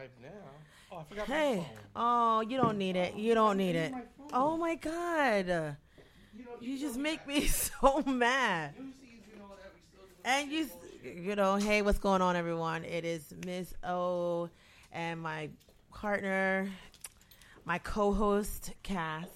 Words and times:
live 0.00 0.10
now. 0.22 0.28
Oh, 0.92 0.96
I 0.98 1.04
forgot 1.04 1.28
my 1.28 1.34
Hey, 1.34 1.66
oh, 1.94 2.40
you 2.40 2.56
don't 2.56 2.78
need 2.78 2.96
it. 2.96 3.14
You 3.16 3.34
don't 3.34 3.56
need 3.58 3.76
it. 3.76 3.92
my. 3.92 4.02
Oh 4.32 4.56
my 4.56 4.74
god, 4.76 5.46
You, 5.46 5.52
know, 5.52 5.76
you 6.60 6.78
just 6.78 6.96
make 6.96 7.18
that. 7.20 7.28
me 7.28 7.46
so 7.46 8.02
mad. 8.06 8.72
You 8.78 8.84
see, 8.98 9.20
you 9.30 9.38
know 9.38 9.44
that 9.60 9.72
we 9.74 9.80
still 9.90 10.06
doing 10.06 10.24
And 10.24 10.50
you, 11.14 11.22
you 11.30 11.36
know, 11.36 11.56
hey, 11.56 11.82
what's 11.82 11.98
going 11.98 12.22
on, 12.22 12.34
everyone? 12.34 12.84
It 12.84 13.04
is 13.04 13.34
Miss 13.44 13.74
O 13.84 14.48
and 14.92 15.20
my 15.20 15.50
partner, 15.92 16.70
my 17.66 17.76
co-host 17.78 18.72
Cass. 18.82 19.26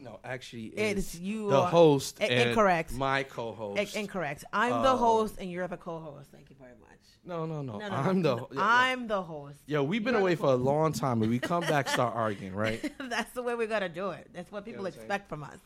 No, 0.00 0.18
actually, 0.24 0.66
It 0.66 0.98
it's 0.98 1.14
you 1.14 1.48
the 1.50 1.62
host. 1.66 2.18
I- 2.20 2.26
and 2.26 2.48
incorrect. 2.50 2.92
My 2.94 3.22
co-host. 3.22 3.96
I- 3.96 3.98
incorrect. 3.98 4.44
I'm 4.52 4.82
the 4.82 4.90
Oh. 4.92 4.96
host 4.96 5.36
and 5.38 5.50
you're 5.50 5.68
the 5.68 5.76
co-host. 5.76 6.30
Thank 6.30 6.50
you 6.50 6.56
very 6.58 6.72
much. 6.80 6.88
no, 7.24 7.46
no, 7.46 7.62
no, 7.62 7.78
No, 7.78 7.88
no, 7.88 7.94
I'm 7.94 8.20
no. 8.22 8.48
the. 8.50 8.60
I'm 8.60 9.06
the 9.06 9.22
host. 9.22 9.58
Yo, 9.66 9.82
we've 9.84 10.02
been 10.04 10.14
You're 10.14 10.20
away 10.22 10.34
for 10.34 10.52
a 10.52 10.56
long 10.56 10.92
time, 10.92 11.22
and 11.22 11.30
we 11.30 11.38
come 11.38 11.60
back, 11.62 11.88
start 11.88 12.14
arguing, 12.26 12.54
right? 12.54 12.92
That's 13.08 13.32
the 13.32 13.42
way 13.42 13.54
we 13.54 13.66
gotta 13.66 13.88
do 13.88 14.10
it. 14.10 14.28
That's 14.34 14.50
what 14.50 14.64
people 14.64 14.82
what 14.82 14.88
I'm 14.88 14.92
saying? 14.94 15.04
expect 15.04 15.28
from 15.28 15.44
us. 15.44 15.58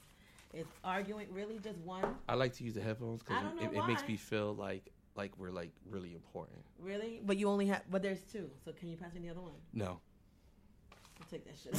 It's 0.52 0.68
arguing. 0.84 1.26
Really, 1.32 1.59
just 1.59 1.78
one. 1.78 2.04
I 2.28 2.34
like 2.34 2.52
to 2.54 2.64
use 2.64 2.74
the 2.74 2.82
headphones 2.82 3.23
because 3.23 3.42
I 3.42 3.64
it, 3.64 3.73
it 3.74 3.86
makes 3.86 4.06
me 4.06 4.16
feel 4.16 4.54
like 4.54 4.90
like 5.16 5.32
we're 5.38 5.50
like 5.50 5.70
really 5.90 6.12
important. 6.14 6.59
Really, 6.78 7.20
but 7.24 7.36
you 7.38 7.48
only 7.48 7.66
have. 7.66 7.82
But 7.90 8.02
there's 8.02 8.20
two. 8.32 8.50
So 8.64 8.73
can 8.73 8.88
you 8.90 8.96
pass 8.96 9.14
me 9.14 9.20
the 9.20 9.30
other 9.30 9.40
one? 9.40 9.52
No. 9.73 10.00
I'll 11.20 11.26
take 11.30 11.44
that 11.46 11.56
shit. 11.62 11.74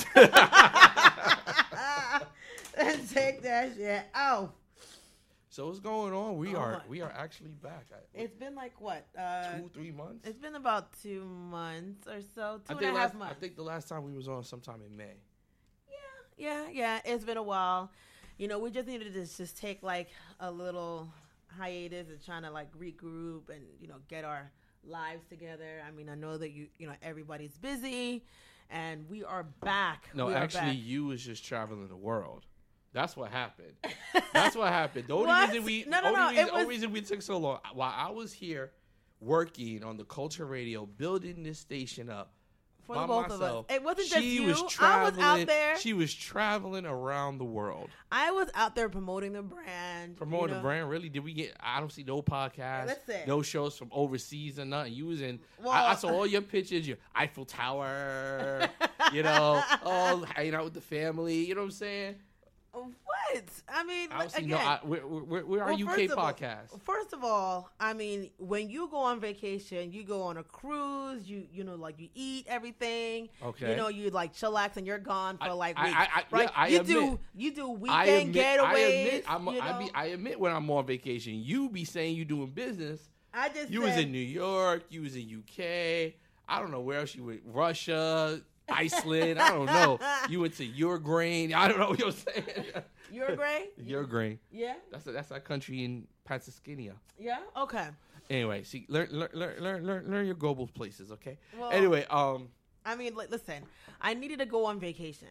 take 3.09 3.41
that 3.43 3.71
shit. 3.75 4.03
Oh, 4.15 4.51
So 5.49 5.67
what's 5.67 5.79
going 5.79 6.13
on? 6.13 6.37
We 6.37 6.55
Oh 6.55 6.59
are 6.59 6.71
my- 6.73 6.81
we 6.87 7.01
are 7.01 7.11
actually 7.17 7.51
back. 7.51 7.85
I, 7.91 7.97
it's 8.13 8.35
been 8.35 8.55
like 8.55 8.79
what? 8.79 9.05
Uh, 9.17 9.57
two 9.57 9.69
three 9.73 9.91
months. 9.91 10.27
it's 10.27 10.37
been 10.37 10.55
about 10.55 10.93
two 11.01 11.23
months 11.25 12.07
or 12.07 12.19
so. 12.35 12.61
Two 12.69 12.77
and 12.77 12.95
a 12.95 12.99
half 12.99 13.15
last, 13.19 13.31
I 13.31 13.33
think 13.33 13.55
the 13.55 13.63
last 13.63 13.87
time 13.89 14.03
we 14.03 14.13
was 14.13 14.27
on 14.27 14.43
sometime 14.43 14.81
in 14.85 14.95
May. 14.95 15.15
Yeah, 15.89 15.97
yeah, 16.37 16.69
yeah, 16.71 16.99
it's 17.05 17.23
been 17.25 17.37
a 17.37 17.43
while. 17.43 17.91
You 18.37 18.47
know, 18.47 18.59
we 18.59 18.69
just 18.69 18.87
needed 18.87 19.13
to 19.13 19.25
just 19.25 19.57
take 19.57 19.81
like 19.81 20.09
a 20.39 20.51
little 20.51 21.09
hiatus 21.57 22.09
and 22.09 22.23
trying 22.23 22.43
to 22.43 22.51
like 22.51 22.71
regroup 22.77 23.49
and 23.49 23.61
you 23.79 23.87
know 23.87 23.95
get 24.07 24.23
our 24.25 24.51
lives 24.83 25.23
together. 25.27 25.81
I 25.87 25.91
mean, 25.91 26.07
I 26.09 26.15
know 26.15 26.37
that 26.37 26.51
you 26.51 26.67
you 26.77 26.85
know 26.87 26.93
everybody's 27.01 27.57
busy, 27.57 28.23
and 28.69 29.09
we 29.09 29.23
are 29.23 29.43
back. 29.43 30.09
No, 30.13 30.27
We 30.27 30.33
actually, 30.33 30.61
back. 30.61 30.77
you 30.79 31.05
was 31.05 31.23
just 31.23 31.45
traveling 31.45 31.87
the 31.87 31.95
world. 31.95 32.45
That's 32.93 33.15
what 33.15 33.31
happened. 33.31 33.73
That's 34.33 34.55
what 34.55 34.69
happened. 34.69 35.07
The 35.07 35.15
only 35.15 35.31
reason 35.47 35.63
we 35.65 35.85
No, 35.87 36.01
no, 36.01 36.07
only 36.07 36.19
no, 36.19 36.29
reason, 36.29 36.47
it 36.47 36.51
only 36.53 36.65
reason 36.65 36.91
we 36.91 37.01
took 37.01 37.21
so 37.21 37.37
long 37.37 37.59
while 37.73 37.93
I 37.95 38.09
was 38.09 38.33
here 38.33 38.71
working 39.19 39.83
on 39.83 39.97
the 39.97 40.05
culture 40.05 40.45
radio, 40.45 40.85
building 40.85 41.43
this 41.43 41.59
station 41.59 42.09
up 42.09 42.33
for 42.87 42.95
the 42.95 43.07
both 43.07 43.29
myself. 43.29 43.41
of 43.41 43.65
us. 43.69 43.75
It 43.75 43.83
wasn't 43.83 44.07
just 44.07 44.21
she 44.21 44.35
you. 44.35 44.43
Was 44.47 44.77
I 44.79 45.03
was 45.03 45.17
out 45.19 45.45
there. 45.45 45.77
She 45.77 45.93
was 45.93 46.13
traveling 46.13 46.85
around 46.85 47.37
the 47.37 47.45
world. 47.45 47.89
I 48.11 48.31
was 48.31 48.49
out 48.55 48.75
there 48.75 48.89
promoting 48.89 49.33
the 49.33 49.41
brand. 49.41 50.15
Promoting 50.15 50.49
you 50.49 50.55
the 50.55 50.61
brand, 50.61 50.89
really? 50.89 51.09
Did 51.09 51.23
we 51.23 51.33
get? 51.33 51.55
I 51.59 51.79
don't 51.79 51.91
see 51.91 52.03
no 52.03 52.21
podcast, 52.21 52.95
no 53.27 53.41
shows 53.41 53.77
from 53.77 53.89
overseas 53.91 54.57
or 54.57 54.65
nothing. 54.65 54.93
You 54.93 55.07
was 55.07 55.21
in. 55.21 55.39
I, 55.63 55.91
I 55.91 55.95
saw 55.95 56.09
all 56.09 56.27
your 56.27 56.41
pictures. 56.41 56.87
Your 56.87 56.97
Eiffel 57.15 57.45
Tower. 57.45 58.69
you 59.13 59.23
know, 59.23 59.61
all 59.83 60.23
hanging 60.23 60.55
out 60.55 60.63
with 60.63 60.73
the 60.73 60.81
family. 60.81 61.45
You 61.45 61.55
know 61.55 61.61
what 61.61 61.65
I'm 61.65 61.71
saying? 61.71 62.15
What? 63.33 63.43
I 63.69 63.83
mean, 63.83 64.09
don't 64.09 64.35
again, 64.37 64.49
no. 64.49 64.57
I, 64.57 64.79
we're, 64.83 65.05
we're, 65.07 65.45
we're 65.45 65.63
our 65.63 65.71
UK 65.73 66.09
of 66.11 66.17
all- 66.17 66.33
podcast. 66.33 66.81
First 66.83 67.13
of 67.13 67.23
all, 67.23 67.69
I 67.79 67.93
mean, 67.93 68.29
when 68.37 68.69
you 68.69 68.87
go 68.89 68.97
on 68.97 69.19
vacation, 69.19 69.91
you 69.91 70.03
go 70.03 70.21
on 70.23 70.37
a 70.37 70.43
cruise. 70.43 71.27
You 71.29 71.43
you 71.51 71.63
know, 71.63 71.75
like 71.75 71.99
you 71.99 72.09
eat 72.15 72.45
everything. 72.49 73.29
Okay. 73.43 73.71
You 73.71 73.75
know, 73.75 73.87
you 73.89 74.09
like 74.09 74.33
chillax 74.33 74.77
and 74.77 74.85
you're 74.87 74.97
gone 74.99 75.37
for 75.37 75.45
I- 75.45 75.51
like 75.51 75.81
weeks, 75.81 75.95
I- 75.95 76.23
right? 76.31 76.49
yeah, 76.55 76.65
you 76.67 76.79
admit. 76.81 76.95
do 76.95 77.19
you 77.35 77.51
do 77.53 77.69
weekend 77.69 78.33
getaways. 78.33 78.59
I 78.63 78.77
admit, 78.79 79.23
I'm, 79.27 79.47
you 79.47 79.59
I, 79.61 79.79
be, 79.79 79.91
I 79.93 80.05
admit 80.07 80.39
when 80.39 80.53
I'm 80.53 80.69
on 80.71 80.85
vacation, 80.85 81.33
you 81.35 81.69
be 81.69 81.85
saying 81.85 82.15
you 82.15 82.25
doing 82.25 82.47
business. 82.51 83.01
I 83.33 83.49
just 83.49 83.69
You 83.69 83.81
said, 83.81 83.95
was 83.95 84.03
in 84.05 84.11
New 84.11 84.17
York. 84.19 84.83
You 84.89 85.01
was 85.01 85.15
in 85.15 85.23
UK. 85.43 86.13
I 86.49 86.59
don't 86.59 86.71
know 86.71 86.79
where 86.81 86.99
else 87.01 87.13
you 87.13 87.25
went. 87.25 87.41
Russia, 87.45 88.41
Iceland. 88.69 89.37
I 89.39 89.49
don't 89.49 89.65
know. 89.65 89.99
You 90.29 90.39
went 90.41 90.55
to 90.57 90.65
Uruguay. 90.65 91.51
I 91.53 91.67
don't 91.67 91.77
know 91.79 91.89
what 91.89 91.99
you're 91.99 92.11
saying. 92.11 92.45
Uruguay. 93.11 93.65
Uruguay. 93.77 94.37
Yeah, 94.51 94.75
That's 94.91 95.07
a, 95.07 95.11
that's 95.11 95.31
our 95.31 95.39
country 95.39 95.83
in 95.83 96.07
Pennsylvania. 96.25 96.95
yeah. 97.19 97.39
Okay. 97.55 97.87
Anyway, 98.29 98.63
see, 98.63 98.85
learn 98.89 99.07
learn 99.11 99.29
learn 99.33 99.63
learn 99.63 99.85
learn, 99.85 100.11
learn 100.11 100.25
your 100.25 100.35
global 100.35 100.67
places, 100.67 101.11
okay? 101.13 101.37
Well, 101.57 101.71
anyway, 101.71 102.05
um, 102.09 102.49
I 102.85 102.95
mean, 102.95 103.15
like, 103.15 103.31
listen, 103.31 103.63
I 104.01 104.13
needed 104.13 104.39
to 104.39 104.45
go 104.45 104.65
on 104.65 104.79
vacation. 104.79 105.29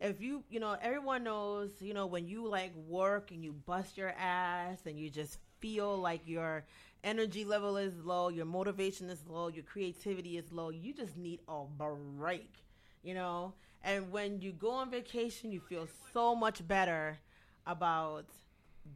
If 0.00 0.20
you, 0.20 0.44
you 0.48 0.60
know, 0.60 0.76
everyone 0.80 1.24
knows, 1.24 1.70
you 1.80 1.92
know, 1.92 2.06
when 2.06 2.26
you 2.28 2.46
like 2.46 2.72
work 2.86 3.32
and 3.32 3.42
you 3.44 3.52
bust 3.52 3.98
your 3.98 4.10
ass 4.18 4.78
and 4.86 4.98
you 4.98 5.10
just 5.10 5.38
feel 5.58 5.96
like 5.98 6.20
your 6.24 6.64
energy 7.04 7.44
level 7.44 7.76
is 7.76 7.92
low, 8.04 8.28
your 8.28 8.46
motivation 8.46 9.10
is 9.10 9.20
low, 9.26 9.48
your 9.48 9.64
creativity 9.64 10.38
is 10.38 10.52
low, 10.52 10.70
you 10.70 10.94
just 10.94 11.16
need 11.16 11.40
a 11.48 11.64
break, 11.64 12.54
you 13.02 13.14
know? 13.14 13.54
And 13.82 14.10
when 14.10 14.40
you 14.40 14.52
go 14.52 14.70
on 14.70 14.90
vacation, 14.90 15.52
you 15.52 15.60
feel 15.60 15.88
so 16.12 16.34
much 16.34 16.66
better 16.66 17.18
about 17.66 18.26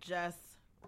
just 0.01 0.39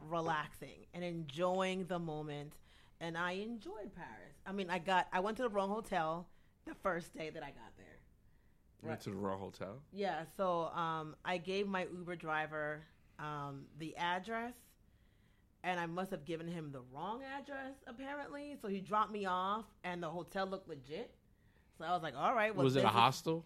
relaxing 0.08 0.86
and 0.92 1.04
enjoying 1.04 1.86
the 1.86 1.98
moment. 1.98 2.54
And 3.00 3.16
I 3.16 3.32
enjoyed 3.32 3.94
Paris. 3.94 4.34
I 4.46 4.52
mean, 4.52 4.68
I 4.70 4.78
got, 4.78 5.06
I 5.12 5.20
went 5.20 5.36
to 5.36 5.42
the 5.44 5.48
wrong 5.48 5.68
hotel 5.68 6.26
the 6.66 6.74
first 6.74 7.14
day 7.14 7.30
that 7.30 7.42
I 7.42 7.46
got 7.48 7.76
there. 7.76 7.86
we 8.82 8.88
went 8.88 9.00
to 9.02 9.10
the 9.10 9.16
Royal 9.16 9.38
Hotel. 9.38 9.76
Yeah, 9.92 10.24
so 10.36 10.64
um, 10.74 11.14
I 11.24 11.38
gave 11.38 11.66
my 11.66 11.86
Uber 11.92 12.16
driver 12.16 12.82
um, 13.18 13.64
the 13.78 13.96
address, 13.96 14.54
and 15.62 15.78
I 15.78 15.86
must 15.86 16.10
have 16.10 16.24
given 16.24 16.46
him 16.48 16.70
the 16.72 16.82
wrong 16.92 17.22
address 17.22 17.74
apparently. 17.86 18.56
So 18.60 18.68
he 18.68 18.80
dropped 18.80 19.12
me 19.12 19.24
off, 19.26 19.64
and 19.84 20.02
the 20.02 20.10
hotel 20.10 20.46
looked 20.46 20.68
legit. 20.68 21.14
So 21.78 21.84
I 21.84 21.90
was 21.92 22.02
like, 22.02 22.14
"All 22.16 22.34
right, 22.34 22.54
well, 22.54 22.64
was 22.64 22.76
it 22.76 22.84
a 22.84 22.88
hostel? 22.88 23.44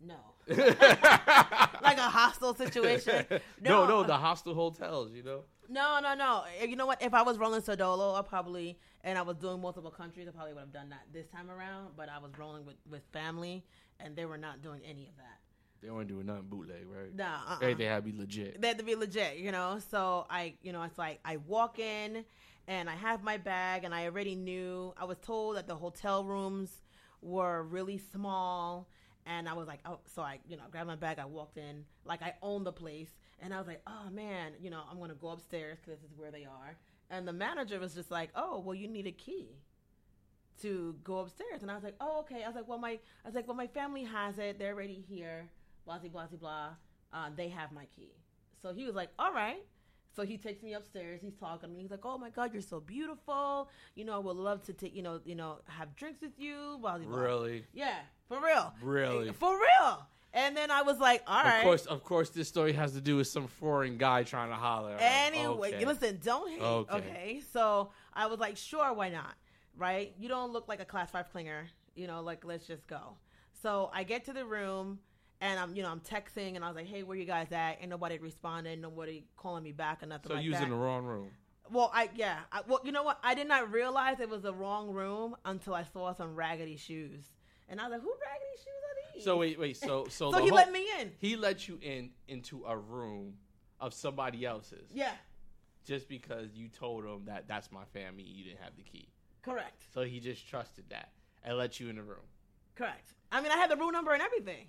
No, 0.00 0.16
like 0.48 1.98
a 1.98 2.08
hostel 2.08 2.54
situation. 2.54 3.26
no, 3.60 3.84
No. 3.84 3.86
no, 3.86 4.02
the 4.04 4.16
hostel 4.16 4.54
hotels. 4.54 5.12
You 5.12 5.22
know. 5.22 5.40
No, 5.68 5.98
no, 6.00 6.14
no. 6.14 6.44
You 6.64 6.76
know 6.76 6.86
what? 6.86 7.02
If 7.02 7.12
I 7.14 7.22
was 7.22 7.36
rolling 7.38 7.60
solo, 7.62 8.14
I 8.14 8.22
probably 8.22 8.78
and 9.04 9.18
I 9.18 9.22
was 9.22 9.36
doing 9.36 9.60
multiple 9.60 9.90
countries, 9.90 10.26
I 10.28 10.30
probably 10.30 10.54
would 10.54 10.60
have 10.60 10.72
done 10.72 10.88
that 10.90 11.02
this 11.12 11.26
time 11.28 11.50
around. 11.50 11.90
But 11.96 12.08
I 12.08 12.18
was 12.18 12.30
rolling 12.38 12.64
with 12.64 12.76
with 12.90 13.02
family, 13.12 13.64
and 14.00 14.16
they 14.16 14.24
were 14.24 14.38
not 14.38 14.62
doing 14.62 14.80
any 14.84 15.08
of 15.08 15.16
that. 15.16 15.38
They 15.82 15.90
weren't 15.90 16.08
doing 16.08 16.26
nothing 16.26 16.46
bootleg, 16.48 16.86
right? 16.88 17.14
Nah, 17.14 17.24
uh-uh. 17.52 17.58
Everything 17.62 17.86
had 17.86 18.04
to 18.04 18.10
be 18.12 18.18
legit. 18.18 18.60
they 18.60 18.68
had 18.68 18.78
to 18.78 18.84
be 18.84 18.96
legit, 18.96 19.36
you 19.36 19.52
know. 19.52 19.78
So 19.90 20.26
I, 20.28 20.54
you 20.62 20.72
know, 20.72 20.82
it's 20.82 20.98
like 20.98 21.20
I 21.24 21.36
walk 21.36 21.78
in 21.78 22.24
and 22.66 22.90
I 22.90 22.94
have 22.94 23.22
my 23.22 23.36
bag, 23.36 23.84
and 23.84 23.94
I 23.94 24.04
already 24.06 24.34
knew. 24.34 24.92
I 24.96 25.04
was 25.04 25.18
told 25.18 25.56
that 25.56 25.66
the 25.68 25.76
hotel 25.76 26.24
rooms 26.24 26.82
were 27.20 27.62
really 27.62 27.98
small, 27.98 28.88
and 29.26 29.48
I 29.48 29.52
was 29.52 29.66
like, 29.66 29.80
oh, 29.84 29.98
so 30.06 30.22
I, 30.22 30.38
you 30.48 30.56
know, 30.56 30.64
grabbed 30.70 30.88
my 30.88 30.96
bag. 30.96 31.18
I 31.18 31.26
walked 31.26 31.58
in 31.58 31.84
like 32.04 32.22
I 32.22 32.34
owned 32.42 32.66
the 32.66 32.72
place, 32.72 33.10
and 33.40 33.52
I 33.52 33.58
was 33.58 33.66
like, 33.66 33.82
oh 33.86 34.10
man, 34.10 34.52
you 34.60 34.70
know, 34.70 34.82
I'm 34.90 34.98
gonna 34.98 35.14
go 35.14 35.28
upstairs 35.28 35.78
because 35.84 36.00
this 36.00 36.10
is 36.10 36.18
where 36.18 36.30
they 36.30 36.44
are. 36.44 36.76
And 37.10 37.26
the 37.26 37.32
manager 37.32 37.78
was 37.80 37.94
just 37.94 38.10
like, 38.10 38.30
oh, 38.34 38.60
well, 38.60 38.74
you 38.74 38.86
need 38.86 39.06
a 39.06 39.12
key 39.12 39.48
to 40.62 40.94
go 41.04 41.18
upstairs. 41.18 41.62
And 41.62 41.70
I 41.70 41.74
was 41.74 41.84
like, 41.84 41.96
oh, 42.00 42.20
okay. 42.20 42.42
I 42.42 42.46
was 42.46 42.56
like, 42.56 42.68
well, 42.68 42.78
my, 42.78 42.90
I 42.90 43.26
was 43.26 43.34
like, 43.34 43.46
well, 43.46 43.56
my 43.56 43.66
family 43.66 44.04
has 44.04 44.38
it. 44.38 44.58
They're 44.58 44.74
already 44.74 45.04
here. 45.08 45.48
Blah, 45.86 45.98
blah, 45.98 46.10
blah, 46.10 46.26
blah. 46.38 46.68
Uh, 47.12 47.30
they 47.34 47.48
have 47.48 47.72
my 47.72 47.86
key. 47.96 48.12
So 48.60 48.74
he 48.74 48.84
was 48.84 48.94
like, 48.94 49.10
all 49.18 49.32
right. 49.32 49.64
So 50.14 50.24
he 50.24 50.36
takes 50.36 50.62
me 50.62 50.74
upstairs. 50.74 51.20
He's 51.22 51.34
talking 51.34 51.68
to 51.68 51.74
me. 51.74 51.82
He's 51.82 51.90
like, 51.90 52.04
"Oh 52.04 52.18
my 52.18 52.30
God, 52.30 52.52
you're 52.52 52.62
so 52.62 52.80
beautiful. 52.80 53.68
You 53.94 54.04
know, 54.04 54.14
I 54.16 54.18
would 54.18 54.36
love 54.36 54.62
to 54.64 54.72
take, 54.72 54.94
you 54.94 55.02
know, 55.02 55.20
you 55.24 55.34
know, 55.34 55.58
have 55.66 55.94
drinks 55.96 56.20
with 56.20 56.38
you." 56.38 56.78
Blah, 56.80 56.98
blah. 56.98 57.18
Really? 57.20 57.64
Yeah, 57.72 57.98
for 58.28 58.40
real. 58.42 58.72
Really? 58.82 59.28
Eh, 59.28 59.32
for 59.32 59.58
real. 59.58 60.06
And 60.34 60.56
then 60.56 60.70
I 60.70 60.82
was 60.82 60.98
like, 60.98 61.22
"All 61.26 61.42
right." 61.42 61.58
Of 61.58 61.62
course, 61.64 61.86
of 61.86 62.02
course, 62.04 62.30
this 62.30 62.48
story 62.48 62.72
has 62.72 62.92
to 62.92 63.00
do 63.00 63.16
with 63.16 63.28
some 63.28 63.46
foreign 63.46 63.96
guy 63.96 64.24
trying 64.24 64.50
to 64.50 64.56
holler. 64.56 64.96
Anyway, 64.98 65.74
Okay. 65.74 65.84
listen, 65.84 66.18
don't 66.22 66.50
hate. 66.50 66.60
Okay. 66.60 66.96
Okay. 66.96 67.42
So 67.52 67.90
I 68.12 68.26
was 68.26 68.38
like, 68.40 68.56
sure, 68.56 68.92
why 68.92 69.08
not? 69.10 69.34
Right? 69.76 70.14
You 70.18 70.28
don't 70.28 70.52
look 70.52 70.68
like 70.68 70.80
a 70.80 70.84
class 70.84 71.10
five 71.10 71.32
clinger. 71.32 71.66
You 71.94 72.06
know, 72.06 72.22
like 72.22 72.44
let's 72.44 72.66
just 72.66 72.86
go. 72.86 73.16
So 73.62 73.90
I 73.92 74.04
get 74.04 74.24
to 74.26 74.32
the 74.32 74.44
room 74.44 75.00
and 75.40 75.58
I'm, 75.60 75.74
you 75.74 75.82
know, 75.82 75.90
I'm 75.90 76.00
texting 76.00 76.56
and 76.56 76.64
I 76.64 76.68
was 76.68 76.76
like, 76.76 76.86
hey, 76.86 77.02
where 77.02 77.16
you 77.16 77.24
guys 77.24 77.52
at? 77.52 77.78
And 77.80 77.90
nobody 77.90 78.18
responded. 78.18 78.80
Nobody 78.80 79.24
calling 79.36 79.62
me 79.62 79.72
back 79.72 80.02
or 80.02 80.06
nothing 80.06 80.28
So 80.30 80.34
like 80.34 80.44
you 80.44 80.50
was 80.50 80.58
that. 80.58 80.64
in 80.64 80.70
the 80.70 80.76
wrong 80.76 81.04
room. 81.04 81.30
well, 81.70 81.90
I 81.94 82.08
yeah. 82.14 82.38
I, 82.52 82.62
well, 82.66 82.80
you 82.84 82.92
know 82.92 83.02
what? 83.04 83.18
I 83.22 83.34
did 83.34 83.46
not 83.48 83.70
realize 83.72 84.20
it 84.20 84.28
was 84.28 84.42
the 84.42 84.54
wrong 84.54 84.90
room 84.90 85.36
until 85.44 85.74
I 85.74 85.84
saw 85.84 86.12
some 86.12 86.34
raggedy 86.34 86.76
shoes, 86.76 87.24
and 87.68 87.80
I 87.80 87.84
was 87.84 87.92
like, 87.92 88.00
who 88.02 88.12
raggedy 88.12 88.56
shoes 88.56 88.66
are 88.66 89.14
these? 89.14 89.24
So 89.24 89.36
wait, 89.36 89.58
wait. 89.58 89.76
So 89.76 90.06
so, 90.08 90.32
so 90.32 90.38
he 90.42 90.48
whole- 90.48 90.56
let 90.56 90.72
me 90.72 90.86
in. 91.00 91.12
He 91.18 91.36
let 91.36 91.68
you 91.68 91.78
in 91.82 92.10
into 92.26 92.64
a 92.66 92.76
room 92.76 93.34
of 93.80 93.94
somebody 93.94 94.44
else's 94.44 94.90
Yeah, 94.92 95.12
just 95.84 96.08
because 96.08 96.54
you 96.54 96.68
told 96.68 97.04
him 97.04 97.22
that 97.26 97.46
that's 97.46 97.70
my 97.70 97.84
family. 97.92 98.24
You 98.24 98.44
didn't 98.44 98.60
have 98.62 98.74
the 98.76 98.82
key, 98.82 99.08
correct, 99.42 99.82
so 99.94 100.02
he 100.02 100.18
just 100.20 100.48
trusted 100.48 100.84
that 100.90 101.10
and 101.44 101.56
let 101.56 101.78
you 101.78 101.88
in 101.90 101.96
the 101.96 102.02
room. 102.02 102.26
Correct. 102.74 103.14
I 103.30 103.40
mean, 103.40 103.52
I 103.52 103.56
had 103.56 103.70
the 103.70 103.76
room 103.76 103.90
number 103.92 104.12
and 104.12 104.22
everything. 104.22 104.66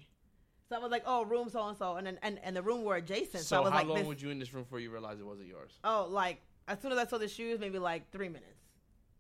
So 0.70 0.76
I 0.76 0.80
was 0.80 0.92
like, 0.92 1.04
oh, 1.06 1.26
room 1.26 1.50
so 1.50 1.68
and 1.68 1.78
so, 1.78 1.96
and 1.96 2.06
then 2.06 2.20
and, 2.22 2.40
and 2.44 2.56
the 2.56 2.62
room 2.62 2.84
were 2.84 2.96
adjacent. 2.98 3.44
So, 3.44 3.56
So 3.56 3.58
I 3.58 3.60
was 3.62 3.72
how 3.72 3.78
like, 3.80 3.88
long 3.88 3.98
this, 3.98 4.08
were 4.08 4.14
you 4.14 4.30
in 4.30 4.38
this 4.40 4.54
room 4.54 4.64
before 4.64 4.80
you 4.80 4.92
realized 4.92 5.20
it 5.20 5.26
wasn't 5.26 5.48
yours? 5.48 5.80
oh, 5.84 6.08
like 6.10 6.42
as 6.68 6.80
soon 6.80 6.92
as 6.92 6.98
I 7.00 7.06
saw 7.08 7.18
the 7.18 7.28
shoes, 7.28 7.60
maybe 7.60 7.80
like 7.80 8.12
three 8.12 8.30
minutes. 8.30 8.56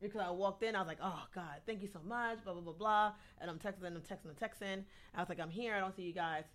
Because 0.01 0.21
I 0.21 0.29
walked 0.29 0.63
in, 0.63 0.75
I 0.75 0.79
was 0.79 0.87
like, 0.87 0.99
oh 1.03 1.23
God, 1.35 1.59
thank 1.65 1.81
you 1.81 1.89
so 1.91 1.99
much, 2.07 2.43
blah 2.43 2.53
blah 2.53 2.61
blah 2.61 2.73
blah. 2.73 3.11
And 3.41 3.49
I'm 3.49 3.57
texting, 3.59 3.85
I'm 3.85 3.95
texting, 3.95 4.29
I'm 4.29 4.35
texting. 4.49 4.83
I 5.15 5.19
was 5.19 5.27
like, 5.27 5.39
I'm 5.39 5.49
here, 5.49 5.73
I 5.73 5.79
don't 5.79 5.93
see 5.95 6.03
you 6.03 6.13
guys. 6.13 6.45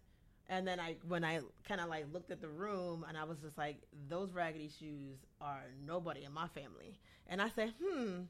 And 0.49 0.67
then 0.67 0.79
I, 0.79 0.97
when 1.09 1.25
I 1.25 1.41
kind 1.67 1.81
of 1.81 1.89
like 1.89 2.07
looked 2.13 2.31
at 2.31 2.41
the 2.41 2.49
room, 2.49 3.05
and 3.09 3.17
I 3.19 3.25
was 3.25 3.39
just 3.39 3.57
like, 3.59 3.79
those 4.09 4.31
raggedy 4.33 4.71
shoes 4.79 5.17
are 5.41 5.63
nobody 5.87 6.25
in 6.25 6.33
my 6.33 6.49
family. 6.49 6.99
And 7.27 7.41
I 7.43 7.49
said, 7.49 7.73
hmm. 7.83 8.21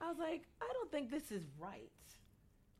I 0.00 0.08
was 0.08 0.18
like, 0.18 0.42
I 0.62 0.72
don't 0.72 0.90
think 0.90 1.10
this 1.10 1.30
is 1.32 1.42
right. 1.58 1.90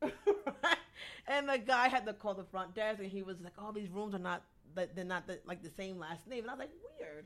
and 1.27 1.49
the 1.49 1.57
guy 1.57 1.87
had 1.87 2.05
to 2.05 2.13
call 2.13 2.33
the 2.33 2.43
front 2.43 2.75
desk, 2.75 2.99
and 2.99 3.09
he 3.09 3.23
was 3.23 3.39
like, 3.41 3.53
"All 3.57 3.71
these 3.71 3.89
rooms 3.89 4.15
are 4.15 4.19
not, 4.19 4.43
they're 4.75 5.03
not 5.03 5.27
the, 5.27 5.39
like 5.45 5.61
the 5.61 5.69
same 5.69 5.99
last 5.99 6.27
name." 6.27 6.43
And 6.43 6.49
I 6.51 6.53
was 6.53 6.59
like, 6.59 6.71
"Weird." 6.99 7.25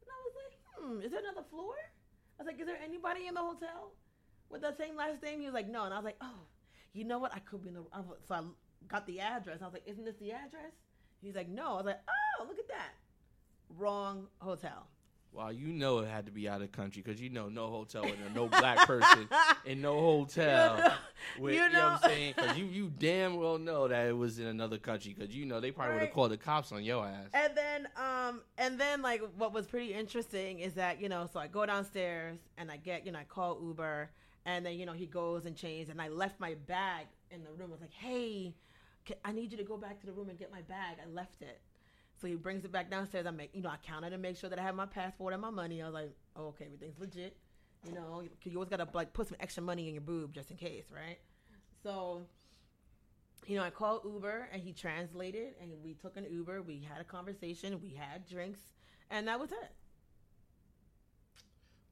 And 0.00 0.08
I 0.10 0.18
was 0.24 0.34
like, 0.36 0.54
"Hmm, 0.74 1.00
is 1.02 1.10
there 1.12 1.20
another 1.20 1.46
floor?" 1.50 1.74
I 2.38 2.42
was 2.42 2.46
like, 2.46 2.60
"Is 2.60 2.66
there 2.66 2.78
anybody 2.82 3.26
in 3.26 3.34
the 3.34 3.40
hotel 3.40 3.92
with 4.50 4.62
the 4.62 4.74
same 4.76 4.96
last 4.96 5.22
name?" 5.22 5.40
He 5.40 5.46
was 5.46 5.54
like, 5.54 5.68
"No." 5.68 5.84
And 5.84 5.94
I 5.94 5.98
was 5.98 6.04
like, 6.04 6.18
"Oh, 6.20 6.46
you 6.92 7.04
know 7.04 7.18
what? 7.18 7.34
I 7.34 7.38
could 7.40 7.62
be 7.62 7.68
in 7.68 7.74
the." 7.74 7.84
So 8.26 8.34
I 8.34 8.42
got 8.88 9.06
the 9.06 9.20
address. 9.20 9.62
I 9.62 9.64
was 9.64 9.74
like, 9.74 9.86
"Isn't 9.86 10.04
this 10.04 10.16
the 10.16 10.32
address?" 10.32 10.72
He's 11.22 11.34
like, 11.34 11.48
"No." 11.48 11.72
I 11.72 11.76
was 11.76 11.86
like, 11.86 12.00
"Oh, 12.08 12.44
look 12.44 12.58
at 12.58 12.68
that, 12.68 12.94
wrong 13.68 14.28
hotel." 14.38 14.88
Well, 15.34 15.52
you 15.52 15.66
know 15.66 15.98
it 15.98 16.08
had 16.08 16.26
to 16.26 16.32
be 16.32 16.48
out 16.48 16.62
of 16.62 16.70
country 16.70 17.02
because 17.04 17.20
you 17.20 17.28
know 17.28 17.48
no 17.48 17.66
hotel 17.66 18.02
with 18.02 18.14
a 18.24 18.32
no 18.32 18.46
black 18.46 18.86
person 18.86 19.28
in 19.64 19.80
no 19.80 19.98
hotel. 20.00 20.78
know- 20.78 20.94
with, 21.40 21.54
you 21.54 21.62
you, 21.62 21.68
know, 21.70 21.84
what 21.84 22.04
I'm 22.04 22.10
saying? 22.10 22.34
Because 22.36 22.56
you, 22.56 22.66
you 22.66 22.92
damn 22.98 23.36
well 23.36 23.58
know 23.58 23.88
that 23.88 24.06
it 24.06 24.16
was 24.16 24.38
in 24.38 24.46
another 24.46 24.78
country 24.78 25.12
because 25.18 25.34
you 25.34 25.44
know 25.44 25.58
they 25.58 25.72
probably 25.72 25.94
would 25.94 26.02
have 26.02 26.12
called 26.12 26.30
the 26.30 26.36
cops 26.36 26.70
on 26.70 26.84
your 26.84 27.04
ass. 27.04 27.26
And 27.32 27.52
then, 27.56 27.88
um, 27.96 28.42
and 28.58 28.78
then 28.78 29.02
like 29.02 29.22
what 29.36 29.52
was 29.52 29.66
pretty 29.66 29.92
interesting 29.92 30.60
is 30.60 30.74
that 30.74 31.00
you 31.00 31.08
know, 31.08 31.28
so 31.32 31.40
I 31.40 31.48
go 31.48 31.66
downstairs 31.66 32.38
and 32.56 32.70
I 32.70 32.76
get, 32.76 33.04
you 33.04 33.10
know, 33.10 33.18
I 33.18 33.24
call 33.24 33.58
Uber, 33.60 34.10
and 34.46 34.64
then 34.64 34.78
you 34.78 34.86
know 34.86 34.92
he 34.92 35.06
goes 35.06 35.46
and 35.46 35.56
changes, 35.56 35.88
and 35.88 36.00
I 36.00 36.08
left 36.08 36.38
my 36.38 36.54
bag 36.68 37.06
in 37.32 37.42
the 37.42 37.50
room. 37.50 37.70
I 37.70 37.72
was 37.72 37.80
like, 37.80 37.92
hey, 37.92 38.54
I 39.24 39.32
need 39.32 39.50
you 39.50 39.58
to 39.58 39.64
go 39.64 39.76
back 39.76 39.98
to 40.00 40.06
the 40.06 40.12
room 40.12 40.28
and 40.28 40.38
get 40.38 40.52
my 40.52 40.62
bag. 40.62 40.98
I 41.04 41.10
left 41.10 41.42
it. 41.42 41.60
So 42.20 42.26
he 42.26 42.34
brings 42.34 42.64
it 42.64 42.72
back 42.72 42.90
downstairs. 42.90 43.26
I 43.26 43.30
make, 43.30 43.50
you 43.54 43.62
know, 43.62 43.70
I 43.70 43.76
counted 43.84 44.10
to 44.10 44.18
make 44.18 44.36
sure 44.36 44.48
that 44.48 44.58
I 44.58 44.62
have 44.62 44.74
my 44.74 44.86
passport 44.86 45.32
and 45.32 45.42
my 45.42 45.50
money. 45.50 45.82
I 45.82 45.86
was 45.86 45.94
like, 45.94 46.12
oh, 46.36 46.46
okay, 46.46 46.66
everything's 46.66 46.98
legit. 46.98 47.36
You 47.86 47.94
know, 47.94 48.22
you 48.44 48.54
always 48.54 48.70
gotta 48.70 48.88
like 48.94 49.12
put 49.12 49.28
some 49.28 49.36
extra 49.40 49.62
money 49.62 49.88
in 49.88 49.94
your 49.94 50.02
boob 50.02 50.32
just 50.32 50.50
in 50.50 50.56
case, 50.56 50.86
right? 50.94 51.18
So 51.82 52.22
you 53.46 53.56
know, 53.56 53.62
I 53.62 53.70
called 53.70 54.02
Uber 54.04 54.48
and 54.52 54.62
he 54.62 54.72
translated 54.72 55.54
and 55.60 55.70
we 55.82 55.94
took 55.94 56.16
an 56.16 56.26
Uber. 56.30 56.62
We 56.62 56.86
had 56.88 57.00
a 57.00 57.04
conversation, 57.04 57.80
we 57.82 57.90
had 57.90 58.26
drinks, 58.26 58.60
and 59.10 59.28
that 59.28 59.38
was 59.38 59.52
it. 59.52 59.72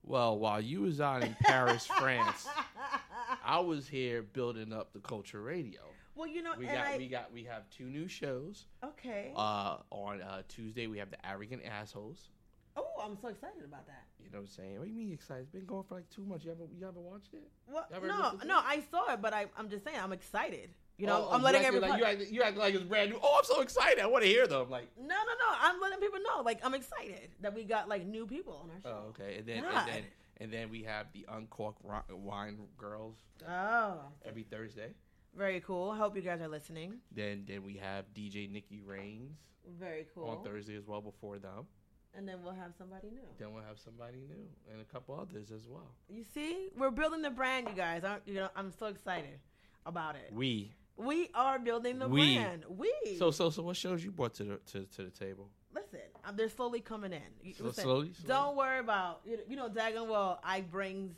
Well, 0.05 0.39
while 0.39 0.61
you 0.61 0.81
was 0.81 1.01
out 1.01 1.23
in 1.23 1.37
Paris, 1.43 1.87
France, 1.87 2.49
I 3.45 3.61
was 3.61 3.87
here 3.87 4.23
building 4.23 4.73
up 4.73 4.93
the 4.93 4.99
culture 4.99 5.41
radio. 5.41 5.81
Well, 6.15 6.27
you 6.29 6.43
know, 6.43 6.53
We 6.59 6.67
got 6.67 6.77
I 6.77 6.97
we 6.99 7.09
got 7.09 7.33
we 7.33 7.45
have 7.45 7.69
two 7.71 7.85
new 7.87 8.09
shows. 8.09 8.67
okay. 8.85 9.33
Uh, 9.37 9.79
on 9.91 10.21
uh, 10.23 10.43
Tuesday 10.49 10.87
we 10.87 10.99
have 10.99 11.11
the 11.11 11.25
arrogant 11.27 11.63
assholes. 11.65 12.31
oh, 12.77 12.87
I'm 13.03 13.17
so 13.21 13.29
excited 13.29 13.65
about 13.65 13.87
that. 13.87 14.05
You 14.23 14.31
know 14.31 14.39
what 14.39 14.43
I'm 14.43 14.47
saying? 14.49 14.79
What 14.79 14.85
do 14.85 14.91
you 14.91 14.97
mean 14.97 15.13
excited? 15.13 15.43
It's 15.43 15.51
been 15.53 15.67
going 15.67 15.85
for 15.85 15.95
like 15.97 16.09
two 16.11 16.25
months. 16.25 16.45
You 16.45 16.51
haven't 16.51 16.71
you 16.79 16.85
haven't 16.87 17.03
watched 17.03 17.35
it? 17.35 17.49
Well, 17.71 17.87
no, 18.07 18.39
no, 18.47 18.59
it? 18.59 18.65
I 18.67 18.83
saw 18.91 19.13
it, 19.13 19.21
but 19.21 19.33
I, 19.35 19.47
I'm 19.59 19.69
just 19.69 19.85
saying, 19.85 19.99
I'm 20.03 20.13
excited. 20.13 20.71
You 20.99 21.07
know, 21.07 21.27
Oh, 21.29 21.33
I'm 21.33 21.41
you 21.41 21.45
letting 21.47 21.65
everybody. 21.65 21.93
like, 21.93 22.01
you 22.01 22.07
act, 22.23 22.33
you 22.33 22.43
act 22.43 22.57
like 22.59 22.75
it's 22.75 22.85
brand 22.85 23.11
new. 23.11 23.19
Oh, 23.23 23.37
I'm 23.39 23.45
so 23.45 23.61
excited! 23.63 23.99
I 24.01 24.07
want 24.07 24.23
to 24.25 24.29
hear 24.31 24.47
them. 24.47 24.71
Like, 24.71 24.89
no, 24.99 25.07
no, 25.09 25.15
no. 25.15 25.57
I'm 25.61 25.81
letting 25.81 25.99
people 25.99 26.21
know. 26.21 26.43
Like, 26.43 26.61
I'm 26.65 26.75
excited 26.75 27.31
that 27.41 27.55
we 27.55 27.65
got 27.65 27.89
like 27.89 28.07
new 28.07 28.27
people 28.27 28.61
on 28.63 28.71
our 28.71 28.81
show. 28.83 29.03
oh, 29.07 29.09
okay. 29.09 29.39
And 29.39 29.47
then 29.47 29.65
and 29.65 29.89
then 29.89 30.03
and 30.39 30.53
then 30.53 30.71
we 30.71 30.83
have 30.85 31.07
the 31.13 31.27
uncorked 31.29 31.81
wine 32.11 32.59
girls 32.79 33.17
Oh, 33.49 34.01
every 34.25 34.45
Thursday. 34.45 34.93
Very 35.37 35.61
cool. 35.61 35.91
I 35.91 35.99
hope 35.99 36.15
you 36.17 36.23
guys 36.23 36.41
are 36.41 36.49
listening. 36.49 36.95
Then 37.15 37.45
then 37.47 37.63
we 37.63 37.75
have 37.75 38.05
DJ 38.15 38.51
Nikki 38.51 38.81
Rains 38.85 39.37
Very 39.79 40.07
cool. 40.15 40.29
on 40.29 40.45
Thursday 40.45 40.77
as 40.77 40.87
well. 40.87 41.01
Before 41.01 41.39
them, 41.39 41.67
And 42.15 42.29
then 42.29 42.43
we'll 42.43 42.53
have 42.55 42.73
somebody 42.77 43.09
new. 43.11 43.21
then 43.39 43.53
we'll 43.55 43.63
have 43.65 43.79
somebody 43.79 44.19
new 44.29 44.47
and 44.71 44.81
a 44.81 44.85
couple 44.85 45.19
others 45.19 45.51
as 45.51 45.67
well. 45.69 45.91
You 46.09 46.25
see, 46.35 46.69
we're 46.77 46.91
building 46.91 47.23
the 47.23 47.31
brand, 47.31 47.69
you 47.69 47.75
guys. 47.75 48.05
Aren't 48.05 48.27
you 48.27 48.35
know? 48.35 48.49
I'm 48.57 48.73
so 48.79 48.87
excited 48.87 49.39
about 49.87 50.17
it. 50.17 50.33
We 50.33 50.73
We 50.97 51.31
are 51.35 51.59
building 51.59 51.99
the 51.99 52.09
We. 52.09 52.37
brand. 52.37 52.65
We. 52.69 52.93
so 53.19 53.31
so 53.31 53.51
so 53.51 53.63
what 53.63 53.77
shows 53.77 54.05
you 54.05 54.11
brought 54.11 54.35
to 54.35 54.45
the 54.45 54.57
to, 54.73 54.85
to 54.97 55.05
the 55.05 55.11
table? 55.11 55.49
listen, 55.75 56.01
they're 56.35 56.51
slowly 56.51 56.81
coming 56.81 57.13
in. 57.15 57.23
You- 57.43 57.55
So 57.55 57.65
listen, 57.65 57.85
slowly, 57.85 58.13
slowly? 58.13 58.29
Don't 58.29 58.57
worry 58.57 58.79
about 58.81 59.23
you 59.25 59.37
know, 59.39 59.43
you 59.49 59.57
know 59.57 59.69
daggone 59.71 60.09
well. 60.09 60.39
I 60.45 60.61
brings. 60.61 61.15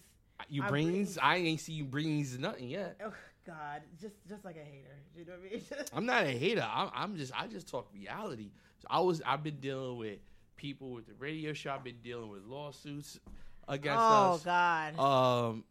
You 0.48 0.62
I 0.64 0.68
brings 0.68 1.18
I 1.18 1.36
ain't 1.36 1.60
see 1.60 1.72
you 1.72 1.84
brings 1.84 2.38
nothing 2.38 2.68
yet. 2.68 3.00
God, 3.46 3.82
just 4.00 4.14
just 4.28 4.44
like 4.44 4.56
a 4.56 4.64
hater. 4.64 4.96
You 5.16 5.24
know 5.24 5.32
what 5.32 5.50
I 5.50 5.52
mean? 5.54 5.86
I'm 5.92 6.06
not 6.06 6.24
a 6.24 6.30
hater. 6.30 6.66
I'm, 6.68 6.90
I'm 6.94 7.16
just 7.16 7.32
I 7.38 7.46
just 7.46 7.68
talk 7.68 7.88
reality. 7.92 8.50
So 8.78 8.88
I 8.90 9.00
was 9.00 9.22
I've 9.24 9.42
been 9.42 9.60
dealing 9.60 9.98
with 9.98 10.18
people 10.56 10.90
with 10.90 11.06
the 11.06 11.14
radio 11.14 11.52
show. 11.52 11.72
I've 11.72 11.84
been 11.84 12.00
dealing 12.02 12.30
with 12.30 12.42
lawsuits 12.44 13.20
against 13.68 13.98
oh 14.00 14.32
us. 14.34 14.40
Oh 14.40 14.44
God. 14.44 14.98
Um, 14.98 15.64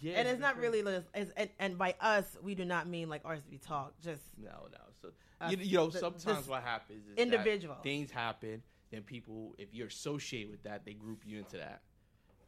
yeah, 0.00 0.14
and 0.14 0.28
it's 0.28 0.40
not 0.40 0.58
really, 0.58 0.80
it's, 1.14 1.32
and, 1.36 1.50
and 1.58 1.78
by 1.78 1.94
us, 2.00 2.36
we 2.42 2.54
do 2.54 2.64
not 2.64 2.88
mean 2.88 3.08
like 3.08 3.22
RSB 3.24 3.64
talk. 3.64 3.94
Just 4.02 4.22
no 4.42 4.68
no. 4.72 4.78
So 5.00 5.08
Uh, 5.40 5.48
you, 5.50 5.58
you 5.58 5.76
know 5.76 5.88
the- 5.88 5.98
sometimes 5.98 6.48
what 6.48 6.62
happens 6.62 7.06
is 7.08 7.16
individual. 7.16 7.76
things 7.82 8.10
happen. 8.10 8.62
Then 8.90 9.02
people, 9.02 9.54
if 9.58 9.68
you're 9.72 9.86
associated 9.86 10.50
with 10.50 10.62
that, 10.64 10.84
they 10.84 10.92
group 10.92 11.22
you 11.26 11.38
into 11.38 11.56
that. 11.56 11.82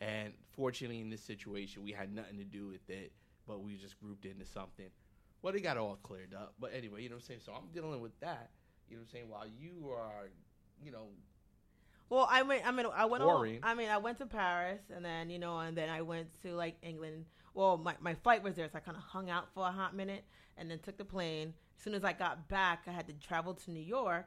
And 0.00 0.34
fortunately, 0.50 1.00
in 1.00 1.08
this 1.08 1.22
situation, 1.22 1.82
we 1.82 1.92
had 1.92 2.14
nothing 2.14 2.36
to 2.36 2.44
do 2.44 2.66
with 2.66 2.88
it, 2.90 3.12
but 3.46 3.62
we 3.62 3.76
just 3.76 3.98
grouped 4.00 4.24
into 4.24 4.44
something. 4.44 4.86
Well, 5.42 5.52
they 5.52 5.60
got 5.60 5.76
it 5.76 5.80
all 5.80 5.98
cleared 6.02 6.34
up. 6.34 6.54
But 6.58 6.72
anyway, 6.74 7.02
you 7.02 7.08
know 7.08 7.16
what 7.16 7.22
I'm 7.22 7.26
saying? 7.26 7.40
So 7.44 7.52
I'm 7.52 7.68
dealing 7.72 8.00
with 8.00 8.18
that. 8.20 8.50
You 8.88 8.96
know 8.96 9.00
what 9.02 9.08
I'm 9.08 9.12
saying? 9.12 9.28
While 9.28 9.46
you 9.46 9.90
are, 9.90 10.28
you 10.82 10.90
know, 10.90 11.08
Well, 12.08 12.26
I 12.30 12.42
went. 12.42 12.66
I 12.66 12.70
mean, 12.70 12.86
I 12.94 13.04
went. 13.06 13.22
Touring. 13.22 13.60
I 13.62 13.74
mean, 13.74 13.88
I 13.88 13.98
went 13.98 14.18
to 14.18 14.26
Paris, 14.26 14.80
and 14.94 15.04
then 15.04 15.30
you 15.30 15.38
know, 15.38 15.58
and 15.58 15.76
then 15.76 15.88
I 15.88 16.02
went 16.02 16.28
to 16.42 16.54
like 16.54 16.76
England. 16.82 17.26
Well, 17.54 17.76
my 17.76 17.94
my 18.00 18.14
flight 18.14 18.42
was 18.42 18.54
there, 18.56 18.68
so 18.68 18.78
I 18.78 18.80
kind 18.80 18.96
of 18.96 19.02
hung 19.02 19.30
out 19.30 19.48
for 19.54 19.66
a 19.66 19.70
hot 19.72 19.94
minute, 19.94 20.24
and 20.56 20.70
then 20.70 20.78
took 20.80 20.96
the 20.96 21.04
plane. 21.04 21.54
As 21.76 21.82
soon 21.84 21.94
as 21.94 22.04
I 22.04 22.12
got 22.12 22.48
back, 22.48 22.84
I 22.86 22.92
had 22.92 23.06
to 23.08 23.12
travel 23.14 23.54
to 23.54 23.70
New 23.70 23.80
York, 23.80 24.26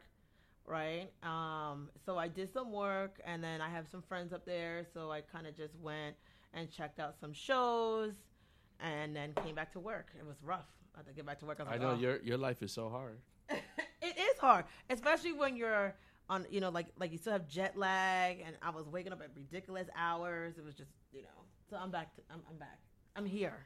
right? 0.66 1.10
Um, 1.24 1.90
so 2.06 2.18
I 2.18 2.28
did 2.28 2.52
some 2.52 2.72
work, 2.72 3.20
and 3.26 3.44
then 3.44 3.62
I 3.62 3.70
have 3.70 3.88
some 3.88 4.02
friends 4.02 4.34
up 4.34 4.46
there, 4.46 4.86
so 4.94 5.12
I 5.12 5.22
kind 5.22 5.48
of 5.48 5.56
just 5.56 5.76
went 5.80 6.16
and 6.54 6.70
checked 6.72 7.00
out 7.00 7.16
some 7.20 7.34
shows, 7.34 8.14
and 8.80 9.16
then 9.16 9.34
came 9.44 9.56
back 9.56 9.72
to 9.74 9.80
work. 9.80 10.08
It 10.18 10.26
was 10.26 10.38
rough. 10.44 10.68
I 10.96 11.00
had 11.00 11.08
to 11.08 11.14
get 11.14 11.26
back 11.26 11.40
to 11.40 11.46
work. 11.46 11.60
I, 11.60 11.64
was 11.64 11.70
I 11.70 11.74
like, 11.74 11.82
know 11.82 11.92
"Oh." 11.92 12.00
your 12.00 12.18
your 12.22 12.38
life 12.38 12.62
is 12.62 12.72
so 12.72 12.90
hard. 12.90 13.18
it 13.50 14.18
is 14.18 14.38
hard, 14.40 14.66
especially 14.90 15.34
when 15.34 15.56
you're 15.56 15.94
on, 16.30 16.46
you 16.50 16.60
know, 16.60 16.70
like 16.70 16.88
like 17.00 17.12
you 17.12 17.18
still 17.18 17.34
have 17.34 17.48
jet 17.48 17.78
lag, 17.78 18.42
and 18.46 18.56
I 18.62 18.70
was 18.70 18.88
waking 18.88 19.14
up 19.14 19.22
at 19.22 19.30
ridiculous 19.36 19.88
hours. 19.96 20.58
It 20.58 20.66
was 20.66 20.76
just, 20.76 20.92
you 21.14 21.22
know. 21.22 21.28
So 21.70 21.78
I'm 21.78 21.92
back. 21.92 22.14
To, 22.16 22.22
I'm, 22.32 22.42
I'm 22.50 22.58
back. 22.58 22.80
I'm 23.16 23.26
here. 23.26 23.66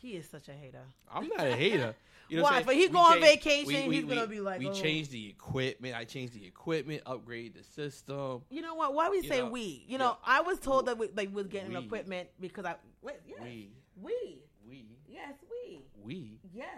He 0.00 0.12
is 0.16 0.28
such 0.28 0.48
a 0.48 0.52
hater. 0.52 0.82
I'm 1.12 1.28
not 1.28 1.46
a 1.46 1.54
hater. 1.56 1.94
You 2.28 2.38
know 2.38 2.42
Why? 2.44 2.62
But 2.62 2.74
he 2.74 2.82
We 2.86 2.88
go 2.88 2.98
on 2.98 3.12
changed- 3.20 3.26
vacation, 3.42 3.92
he's 3.92 4.04
gonna 4.04 4.26
be 4.26 4.40
like, 4.40 4.60
we 4.60 4.68
"Oh." 4.68 4.72
changed 4.72 5.10
the 5.10 5.28
equipment. 5.28 5.94
I 5.96 6.04
changed 6.04 6.32
the 6.34 6.46
equipment, 6.46 7.02
upgrade 7.06 7.54
the 7.54 7.62
system. 7.64 8.42
You 8.50 8.62
know 8.62 8.74
what? 8.74 8.94
Why 8.94 9.08
we 9.10 9.16
You 9.18 9.22
say 9.24 9.38
know, 9.40 9.50
we? 9.50 9.84
You 9.88 9.98
know, 9.98 10.16
yeah. 10.26 10.36
I 10.36 10.40
was 10.40 10.58
told 10.58 10.86
that 10.86 10.96
we 10.96 11.08
like 11.14 11.34
was 11.34 11.48
getting 11.48 11.72
We. 11.72 11.78
equipment 11.84 12.28
because 12.40 12.64
I 12.64 12.76
wait. 13.02 13.16
Yes, 13.28 13.38
We, 13.42 13.70
we. 14.00 14.38
we, 14.68 14.84
Yes, 15.08 15.34
we. 15.50 15.80
we, 16.02 16.38
Yes. 16.54 16.68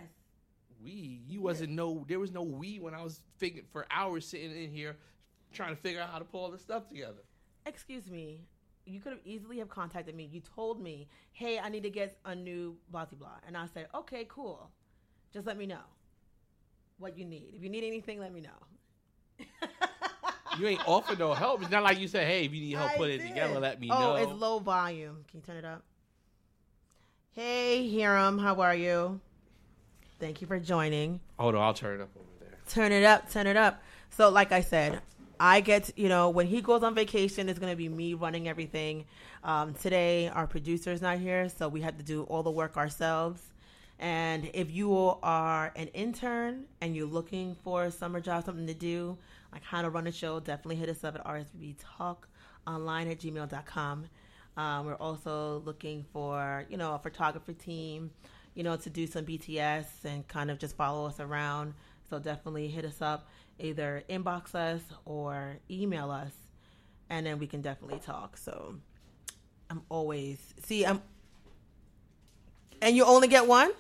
we. 0.83 1.21
You 1.29 1.43
wasn't 1.43 1.73
no. 1.73 2.05
There 2.09 2.19
was 2.19 2.33
no 2.33 2.43
we 2.43 2.79
when 2.81 2.95
I 2.95 3.03
was 3.03 3.21
figuring 3.37 3.67
for 3.73 3.87
hours 3.91 4.27
sitting 4.27 4.51
in 4.51 4.71
here 4.71 4.97
trying 5.53 5.77
to 5.77 5.81
figure 5.81 6.01
out 6.01 6.09
how 6.11 6.19
to 6.19 6.25
pull 6.25 6.41
all 6.45 6.51
this 6.51 6.63
stuff 6.63 6.89
together. 6.89 7.23
excuse 7.67 8.09
me 8.11 8.41
you 8.87 9.01
could 9.01 9.13
have 9.13 9.21
easily 9.25 9.59
have 9.59 9.69
contacted 9.69 10.15
me. 10.15 10.29
You 10.31 10.41
told 10.41 10.81
me 10.81 11.09
hey 11.33 11.59
i 11.59 11.69
need 11.69 11.83
to 11.83 11.91
get 11.91 12.19
a 12.25 12.35
new 12.35 12.77
blah 12.91 13.05
blah 13.05 13.19
blah. 13.19 13.39
And 13.47 13.57
i 13.57 13.67
said 13.67 13.89
okay 13.95 14.27
cool. 14.29 14.71
Just 15.33 15.47
let 15.47 15.57
me 15.57 15.67
know 15.67 15.85
what 16.99 17.17
you 17.17 17.25
need. 17.25 17.53
If 17.55 17.63
you 17.63 17.71
need 17.71 17.85
anything 17.85 18.21
let 18.21 18.33
me 18.33 18.41
know. 18.41 19.47
You 20.59 20.67
ain't 20.67 20.87
offer 20.87 21.17
no 21.17 21.33
help. 21.33 21.63
It's 21.63 21.71
not 21.71 21.83
like 21.83 21.99
you 21.99 22.07
said, 22.07 22.27
"Hey, 22.27 22.45
if 22.45 22.53
you 22.53 22.61
need 22.61 22.77
help 22.77 22.91
I 22.91 22.97
put 22.99 23.09
it 23.09 23.27
together, 23.27 23.59
let 23.59 23.81
me 23.81 23.89
oh 23.91 23.99
know." 23.99 24.13
Oh, 24.13 24.17
it's 24.17 24.33
low 24.33 24.59
volume. 24.59 25.25
Can 25.31 25.41
you 25.41 25.47
turn 25.47 25.57
it 25.57 25.65
up? 25.65 25.83
Hey 27.31 27.91
hiram 27.91 28.39
how 28.39 28.61
are 28.61 28.75
you? 28.75 29.19
Thank 30.21 30.43
you 30.43 30.47
for 30.47 30.61
joining. 30.61 31.21
Hold 31.39 31.55
on, 31.55 31.63
I'll 31.63 31.75
turn 31.75 31.99
it 31.99 32.03
up 32.03 32.11
over 32.15 32.29
there. 32.39 32.59
turn 32.69 32.93
it 32.93 33.03
up, 33.03 33.31
turn 33.33 33.47
it 33.47 33.57
up. 33.57 33.83
So, 34.11 34.29
like 34.29 34.53
I 34.53 34.61
said, 34.61 35.01
I 35.45 35.61
get, 35.61 35.99
you 35.99 36.09
know, 36.09 36.31
when 36.31 36.47
he 36.47 36.61
goes 36.61 36.85
on 36.85 36.95
vacation, 36.95 37.49
it's 37.49 37.59
going 37.59 37.73
to 37.73 37.77
be 37.77 37.89
me 37.89 38.15
running 38.15 38.47
everything. 38.47 39.07
Um, 39.43 39.75
today, 39.75 40.29
our 40.29 40.47
producer 40.47 40.93
is 40.93 41.03
not 41.03 41.19
here, 41.19 41.49
so 41.49 41.69
we 41.69 41.81
had 41.81 41.99
to 41.99 42.05
do 42.05 42.23
all 42.23 42.45
the 42.45 42.51
work 42.53 42.77
ourselves. 42.77 43.43
And 43.99 44.49
if 44.55 44.71
you 44.71 44.95
are 45.21 45.73
an 45.75 45.89
intern 45.89 46.67
and 46.81 46.95
you're 46.95 47.09
looking 47.09 47.57
for 47.65 47.87
a 47.87 47.91
summer 47.91 48.21
job, 48.21 48.45
something 48.45 48.69
to 48.69 48.75
do, 48.75 49.19
like 49.53 49.65
how 49.65 49.83
to 49.83 49.91
run 49.91 50.07
a 50.07 50.13
show, 50.13 50.39
definitely 50.39 50.77
hit 50.77 50.89
us 50.89 51.03
up 51.03 51.17
at 51.17 51.25
rsbtalkonline 51.25 53.11
at 53.11 53.19
gmail.com. 53.19 54.05
Um, 54.57 54.87
we're 54.87 54.95
also 54.95 55.61
looking 55.65 56.05
for, 56.13 56.67
you 56.71 56.77
know, 56.77 56.95
a 56.95 57.01
photography 57.01 57.55
team, 57.55 58.13
you 58.55 58.63
know, 58.63 58.77
to 58.77 58.89
do 58.89 59.09
some 59.09 59.27
BTS 59.27 60.05
and 60.05 60.29
kind 60.29 60.53
of 60.53 60.61
just 60.61 60.77
follow 60.77 61.05
us 61.05 61.19
around. 61.19 61.75
So 62.13 62.19
definitely 62.19 62.69
hit 62.69 62.85
us 62.85 63.01
up, 63.01 63.27
either 63.63 64.03
inbox 64.11 64.55
us 64.55 64.83
or 65.05 65.57
email 65.71 66.11
us, 66.11 66.33
and 67.11 67.27
then 67.27 67.39
we 67.39 67.47
can 67.47 67.63
definitely 67.63 68.01
talk. 68.01 68.37
So 68.37 68.75
I'm 69.71 69.83
always 69.89 70.39
see 70.65 70.85
I'm, 70.85 71.01
and 72.81 72.97
you 72.97 73.05
only 73.05 73.29
get 73.29 73.47
one. 73.47 73.73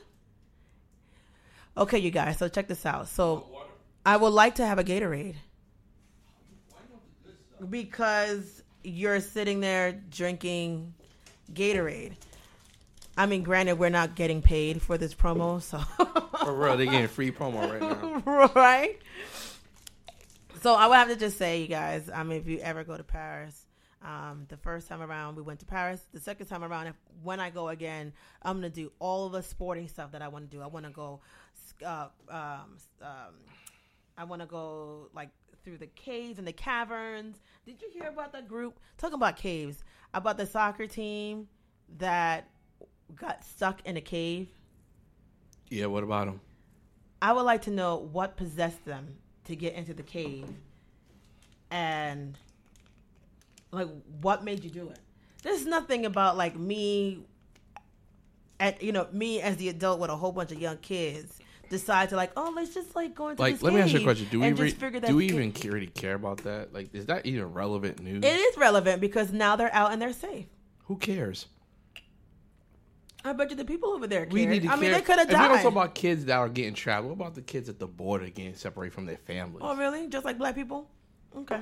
Okay, 1.76 1.98
you 1.98 2.10
guys. 2.10 2.38
So 2.38 2.48
check 2.48 2.68
this 2.68 2.84
out. 2.84 3.08
So 3.08 3.46
I 4.04 4.16
would 4.16 4.32
like 4.32 4.56
to 4.56 4.66
have 4.66 4.78
a 4.78 4.84
Gatorade 4.84 5.36
because 7.70 8.62
you're 8.84 9.20
sitting 9.20 9.60
there 9.60 9.92
drinking 9.92 10.94
Gatorade. 11.52 12.14
I 13.16 13.26
mean, 13.26 13.42
granted, 13.42 13.78
we're 13.78 13.90
not 13.90 14.14
getting 14.14 14.40
paid 14.40 14.80
for 14.80 14.96
this 14.96 15.14
promo, 15.14 15.60
so 15.60 15.78
For 16.44 16.54
real, 16.54 16.76
they're 16.76 16.86
getting 16.86 17.08
free 17.08 17.30
promo 17.30 17.70
right 17.70 17.80
now. 17.80 18.50
right. 18.54 18.98
So 20.62 20.74
I 20.74 20.86
would 20.86 20.94
have 20.94 21.08
to 21.08 21.16
just 21.16 21.38
say, 21.38 21.60
you 21.60 21.66
guys, 21.66 22.08
I 22.08 22.22
mean, 22.22 22.40
if 22.40 22.46
you 22.46 22.58
ever 22.60 22.84
go 22.84 22.96
to 22.96 23.02
Paris, 23.02 23.66
um, 24.00 24.46
the 24.48 24.56
first 24.56 24.88
time 24.88 25.02
around 25.02 25.34
we 25.34 25.42
went 25.42 25.58
to 25.58 25.66
Paris. 25.66 26.00
The 26.12 26.20
second 26.20 26.46
time 26.46 26.62
around, 26.62 26.86
if 26.86 26.94
when 27.24 27.40
I 27.40 27.50
go 27.50 27.68
again, 27.68 28.12
I'm 28.42 28.58
gonna 28.58 28.70
do 28.70 28.92
all 29.00 29.28
the 29.28 29.42
sporting 29.42 29.88
stuff 29.88 30.12
that 30.12 30.22
I 30.22 30.28
want 30.28 30.48
to 30.48 30.56
do. 30.56 30.62
I 30.62 30.68
want 30.68 30.86
to 30.86 30.92
go, 30.92 31.20
uh, 31.84 32.06
um, 32.28 32.76
um, 33.00 33.34
I 34.16 34.22
want 34.22 34.40
to 34.40 34.46
go 34.46 35.08
like 35.12 35.30
through 35.64 35.78
the 35.78 35.88
caves 35.88 36.38
and 36.38 36.46
the 36.46 36.52
caverns. 36.52 37.40
Did 37.66 37.82
you 37.82 37.88
hear 37.92 38.08
about 38.08 38.32
the 38.32 38.42
group 38.42 38.78
talking 38.98 39.14
about 39.14 39.36
caves? 39.36 39.82
About 40.14 40.36
the 40.36 40.46
soccer 40.46 40.86
team 40.86 41.48
that 41.98 42.48
got 43.16 43.44
stuck 43.44 43.84
in 43.84 43.96
a 43.96 44.00
cave. 44.00 44.48
Yeah, 45.70 45.86
what 45.86 46.04
about 46.04 46.26
them? 46.26 46.40
I 47.20 47.32
would 47.32 47.42
like 47.42 47.62
to 47.62 47.70
know 47.70 47.96
what 47.96 48.36
possessed 48.36 48.84
them 48.84 49.16
to 49.44 49.56
get 49.56 49.74
into 49.74 49.94
the 49.94 50.02
cave 50.02 50.46
and 51.70 52.38
like 53.70 53.88
what 54.20 54.44
made 54.44 54.62
you 54.62 54.70
do 54.70 54.88
it. 54.88 54.98
There's 55.42 55.66
nothing 55.66 56.06
about 56.06 56.36
like 56.36 56.56
me 56.56 57.24
and 58.60 58.76
you 58.80 58.92
know, 58.92 59.08
me 59.12 59.40
as 59.40 59.56
the 59.56 59.68
adult 59.68 59.98
with 59.98 60.10
a 60.10 60.16
whole 60.16 60.32
bunch 60.32 60.52
of 60.52 60.60
young 60.60 60.76
kids 60.78 61.38
decide 61.68 62.10
to 62.10 62.16
like, 62.16 62.30
oh, 62.36 62.52
let's 62.54 62.74
just 62.74 62.94
like 62.94 63.14
go 63.14 63.28
into 63.28 63.42
the 63.42 63.50
cave. 63.50 63.62
Like, 63.62 63.62
let 63.62 63.74
me 63.74 63.80
ask 63.80 63.92
you 63.92 64.00
a 64.00 64.04
question. 64.04 64.28
Do 64.30 64.40
we 64.40 64.52
re- 64.52 64.72
do 64.72 65.16
we 65.16 65.24
even 65.26 65.52
really 65.64 65.86
care 65.88 66.14
about 66.14 66.38
that? 66.44 66.72
Like, 66.72 66.94
is 66.94 67.06
that 67.06 67.26
even 67.26 67.52
relevant 67.52 68.00
news? 68.00 68.22
It 68.22 68.38
is 68.38 68.56
relevant 68.56 69.00
because 69.00 69.32
now 69.32 69.56
they're 69.56 69.74
out 69.74 69.92
and 69.92 70.00
they're 70.00 70.12
safe. 70.12 70.46
Who 70.84 70.96
cares? 70.96 71.46
I 73.24 73.32
bet 73.32 73.50
you 73.50 73.56
the 73.56 73.64
people 73.64 73.90
over 73.90 74.06
there 74.06 74.26
We 74.30 74.46
need 74.46 74.62
to 74.62 74.68
I 74.68 74.76
mean, 74.76 74.90
care. 74.90 74.94
they 74.94 75.00
could 75.02 75.18
have 75.18 75.30
If 75.30 75.38
we 75.38 75.48
don't 75.48 75.56
talk 75.62 75.72
about 75.72 75.94
kids 75.94 76.24
that 76.24 76.36
are 76.36 76.48
getting 76.48 76.74
trapped, 76.74 77.04
what 77.04 77.12
about 77.12 77.34
the 77.34 77.42
kids 77.42 77.68
at 77.68 77.78
the 77.78 77.86
border 77.86 78.28
getting 78.28 78.54
separated 78.54 78.92
from 78.94 79.06
their 79.06 79.16
families? 79.16 79.60
oh, 79.60 79.76
really? 79.76 80.08
Just 80.08 80.24
like 80.24 80.38
black 80.38 80.54
people? 80.54 80.88
Okay. 81.36 81.60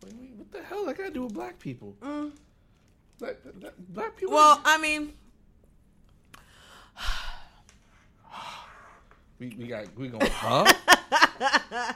What 0.00 0.52
the 0.52 0.62
hell? 0.62 0.84
That 0.86 0.96
got 0.96 1.04
to 1.04 1.10
do 1.10 1.24
with 1.24 1.34
black 1.34 1.58
people. 1.58 1.96
Mm. 2.00 2.32
Black, 3.18 3.36
black, 3.54 3.72
black 3.88 4.16
people. 4.16 4.34
Well, 4.34 4.60
I 4.64 4.78
mean, 4.78 5.12
we, 9.38 9.54
we 9.58 9.66
got 9.66 9.86
we 9.96 10.08
going. 10.08 10.24
To 10.24 10.32
Huh? 10.32 10.64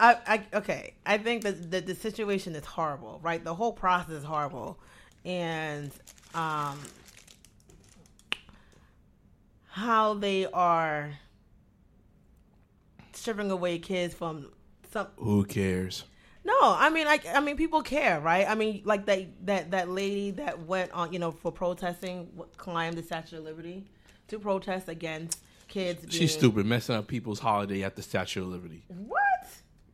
I, 0.00 0.16
I 0.26 0.42
okay. 0.54 0.94
I 1.06 1.18
think 1.18 1.42
that 1.44 1.70
the, 1.70 1.80
the 1.80 1.94
situation 1.94 2.54
is 2.56 2.64
horrible, 2.64 3.20
right? 3.22 3.42
The 3.42 3.54
whole 3.54 3.72
process 3.72 4.10
is 4.10 4.24
horrible, 4.24 4.78
and 5.24 5.92
um, 6.34 6.78
how 9.74 10.14
they 10.14 10.46
are 10.46 11.10
stripping 13.12 13.50
away 13.50 13.76
kids 13.80 14.14
from 14.14 14.52
some. 14.92 15.08
Who 15.16 15.42
cares? 15.42 16.04
No, 16.44 16.54
I 16.60 16.90
mean, 16.90 17.06
like, 17.06 17.26
I 17.26 17.40
mean, 17.40 17.56
people 17.56 17.82
care, 17.82 18.20
right? 18.20 18.48
I 18.48 18.54
mean, 18.54 18.82
like 18.84 19.04
that 19.06 19.26
that 19.46 19.72
that 19.72 19.88
lady 19.88 20.30
that 20.32 20.64
went 20.64 20.92
on, 20.92 21.12
you 21.12 21.18
know, 21.18 21.32
for 21.32 21.50
protesting, 21.50 22.30
climbed 22.56 22.96
the 22.96 23.02
Statue 23.02 23.38
of 23.38 23.44
Liberty 23.44 23.84
to 24.28 24.38
protest 24.38 24.88
against 24.88 25.40
kids. 25.66 26.02
Being, 26.02 26.10
She's 26.12 26.32
stupid, 26.32 26.66
messing 26.66 26.94
up 26.94 27.08
people's 27.08 27.40
holiday 27.40 27.82
at 27.82 27.96
the 27.96 28.02
Statue 28.02 28.42
of 28.42 28.50
Liberty. 28.50 28.84
What? 28.86 29.20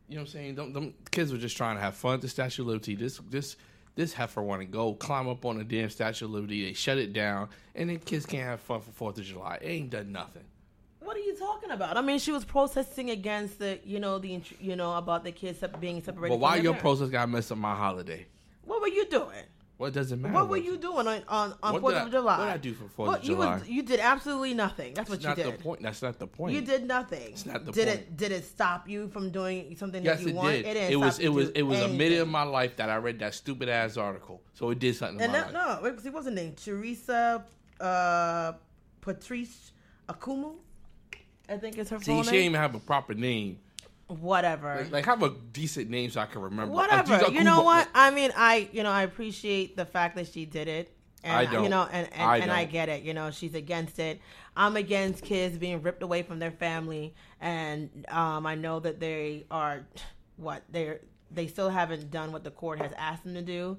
You 0.07 0.17
know 0.17 0.21
what 0.21 0.27
I'm 0.27 0.27
saying? 0.27 0.55
Them, 0.55 0.73
them 0.73 0.93
kids 1.09 1.31
were 1.31 1.39
just 1.39 1.57
trying 1.57 1.77
to 1.77 1.81
have 1.81 1.95
fun 1.95 2.13
at 2.13 2.21
the 2.21 2.29
Statue 2.29 2.61
of 2.61 2.67
Liberty. 2.67 2.93
This 2.93 3.19
this 3.31 3.55
this 3.95 4.13
heifer 4.13 4.41
want 4.41 4.61
to 4.61 4.65
go 4.65 4.93
climb 4.93 5.27
up 5.27 5.45
on 5.45 5.57
the 5.57 5.63
damn 5.63 5.89
Statue 5.89 6.25
of 6.25 6.31
Liberty. 6.31 6.65
They 6.65 6.73
shut 6.73 6.97
it 6.97 7.13
down, 7.13 7.49
and 7.75 7.89
then 7.89 7.99
kids 7.99 8.25
can't 8.25 8.43
have 8.43 8.59
fun 8.59 8.81
for 8.81 8.91
Fourth 8.91 9.17
of 9.17 9.25
July. 9.25 9.59
It 9.61 9.67
ain't 9.67 9.89
done 9.89 10.11
nothing. 10.11 10.43
What 10.99 11.17
are 11.17 11.19
you 11.19 11.35
talking 11.35 11.71
about? 11.71 11.97
I 11.97 12.01
mean, 12.01 12.19
she 12.19 12.31
was 12.31 12.45
protesting 12.45 13.09
against 13.09 13.59
the, 13.59 13.79
you 13.83 13.99
know, 13.99 14.19
the, 14.19 14.41
you 14.59 14.75
know, 14.75 14.95
about 14.95 15.23
the 15.23 15.31
kids 15.31 15.63
being 15.79 16.01
separated. 16.01 16.33
But 16.33 16.39
why 16.39 16.55
your 16.55 16.73
parents. 16.73 16.81
protest 16.81 17.11
got 17.11 17.29
messed 17.29 17.51
up 17.51 17.57
my 17.57 17.75
holiday? 17.75 18.27
What 18.63 18.81
were 18.81 18.87
you 18.87 19.05
doing? 19.07 19.43
What 19.81 19.93
does 19.93 20.11
it 20.11 20.17
matter? 20.17 20.35
What 20.35 20.47
were 20.47 20.57
you 20.57 20.77
doing 20.77 21.07
on 21.07 21.23
on, 21.27 21.55
on 21.63 21.81
Fourth 21.81 21.95
of 21.95 22.05
I- 22.05 22.09
July? 22.11 22.37
what 22.37 22.45
did 22.45 22.53
I 22.53 22.57
do 22.57 22.73
for 22.75 22.83
4th 22.83 23.07
What- 23.07 23.19
of 23.21 23.25
you 23.25 23.35
was- 23.35 23.61
July? 23.61 23.67
you 23.67 23.81
did 23.81 23.99
absolutely 23.99 24.53
nothing. 24.53 24.93
That's 24.93 25.09
what 25.09 25.19
That's 25.23 25.39
you 25.39 25.43
not 25.43 25.51
did. 25.51 25.59
the 25.59 25.63
point. 25.63 25.81
That's 25.81 26.01
not 26.03 26.19
the 26.19 26.27
point. 26.27 26.53
You 26.53 26.61
did 26.61 26.85
nothing. 26.85 27.31
It's 27.31 27.47
not 27.47 27.65
the 27.65 27.71
did 27.71 27.87
point. 27.87 27.99
it? 28.01 28.15
Did 28.17 28.31
it 28.31 28.45
stop 28.45 28.87
you 28.87 29.07
from 29.09 29.31
doing 29.31 29.75
something 29.75 30.05
Yes, 30.05 30.19
that 30.19 30.23
you 30.23 30.29
it 30.29 30.35
want? 30.35 30.49
did. 30.51 30.65
It, 30.67 30.77
It, 30.77 30.87
didn't 30.89 30.99
was 30.99 31.15
stop 31.15 31.25
it 31.25 31.29
was 31.29 31.49
it 31.49 31.63
was 31.63 31.79
a 31.79 31.81
anything. 31.85 31.97
minute 31.97 32.19
of 32.19 32.27
my 32.27 32.43
life 32.43 32.75
that 32.75 32.89
I 32.91 32.97
read 32.97 33.17
that 33.19 33.33
stupid 33.33 33.69
ass 33.69 33.97
article. 33.97 34.43
So 34.53 34.69
it 34.69 34.77
did 34.77 34.95
something 34.95 35.17
in 35.17 35.23
And 35.23 35.33
that, 35.33 35.51
no, 35.51 35.83
it 35.83 35.95
was, 35.95 36.05
it 36.05 36.13
wasn't 36.13 36.35
named 36.35 36.57
Teresa 36.57 37.43
uh, 37.79 38.51
Patrice 39.01 39.71
Okoumou. 40.07 40.57
I 41.49 41.57
think 41.57 41.79
it's 41.79 41.89
her 41.89 41.97
See, 41.99 42.15
she 42.19 42.29
didn't 42.29 42.35
even 42.45 42.61
have 42.61 42.75
a 42.75 42.79
proper 42.79 43.15
name. 43.15 43.57
Whatever. 44.19 44.75
Like, 44.75 44.91
like, 44.91 45.05
have 45.05 45.23
a 45.23 45.29
decent 45.53 45.89
name 45.89 46.09
so 46.09 46.21
I 46.21 46.25
can 46.25 46.41
remember. 46.41 46.73
Whatever. 46.73 47.17
Adiza 47.17 47.33
You 47.33 47.43
know 47.43 47.63
what? 47.63 47.87
I 47.93 48.11
mean, 48.11 48.31
I 48.35 48.69
you 48.71 48.83
know 48.83 48.91
I 48.91 49.03
appreciate 49.03 49.75
the 49.75 49.85
fact 49.85 50.15
that 50.15 50.27
she 50.27 50.45
did 50.45 50.67
it. 50.67 50.95
And, 51.23 51.33
I 51.33 51.45
don't. 51.45 51.63
You 51.63 51.69
know, 51.69 51.87
and 51.91 52.11
and 52.13 52.21
I 52.21 52.37
and 52.37 52.51
I 52.51 52.65
get 52.65 52.89
it. 52.89 53.03
You 53.03 53.13
know, 53.13 53.31
she's 53.31 53.55
against 53.55 53.99
it. 53.99 54.19
I'm 54.55 54.75
against 54.75 55.23
kids 55.23 55.57
being 55.57 55.81
ripped 55.81 56.03
away 56.03 56.23
from 56.23 56.39
their 56.39 56.51
family, 56.51 57.13
and 57.39 58.05
um, 58.09 58.45
I 58.45 58.55
know 58.55 58.79
that 58.79 58.99
they 58.99 59.45
are 59.51 59.85
what 60.37 60.63
they're 60.69 60.99
they 61.33 61.47
still 61.47 61.69
haven't 61.69 62.11
done 62.11 62.31
what 62.31 62.43
the 62.43 62.51
court 62.51 62.81
has 62.81 62.91
asked 62.97 63.23
them 63.23 63.35
to 63.35 63.41
do. 63.41 63.77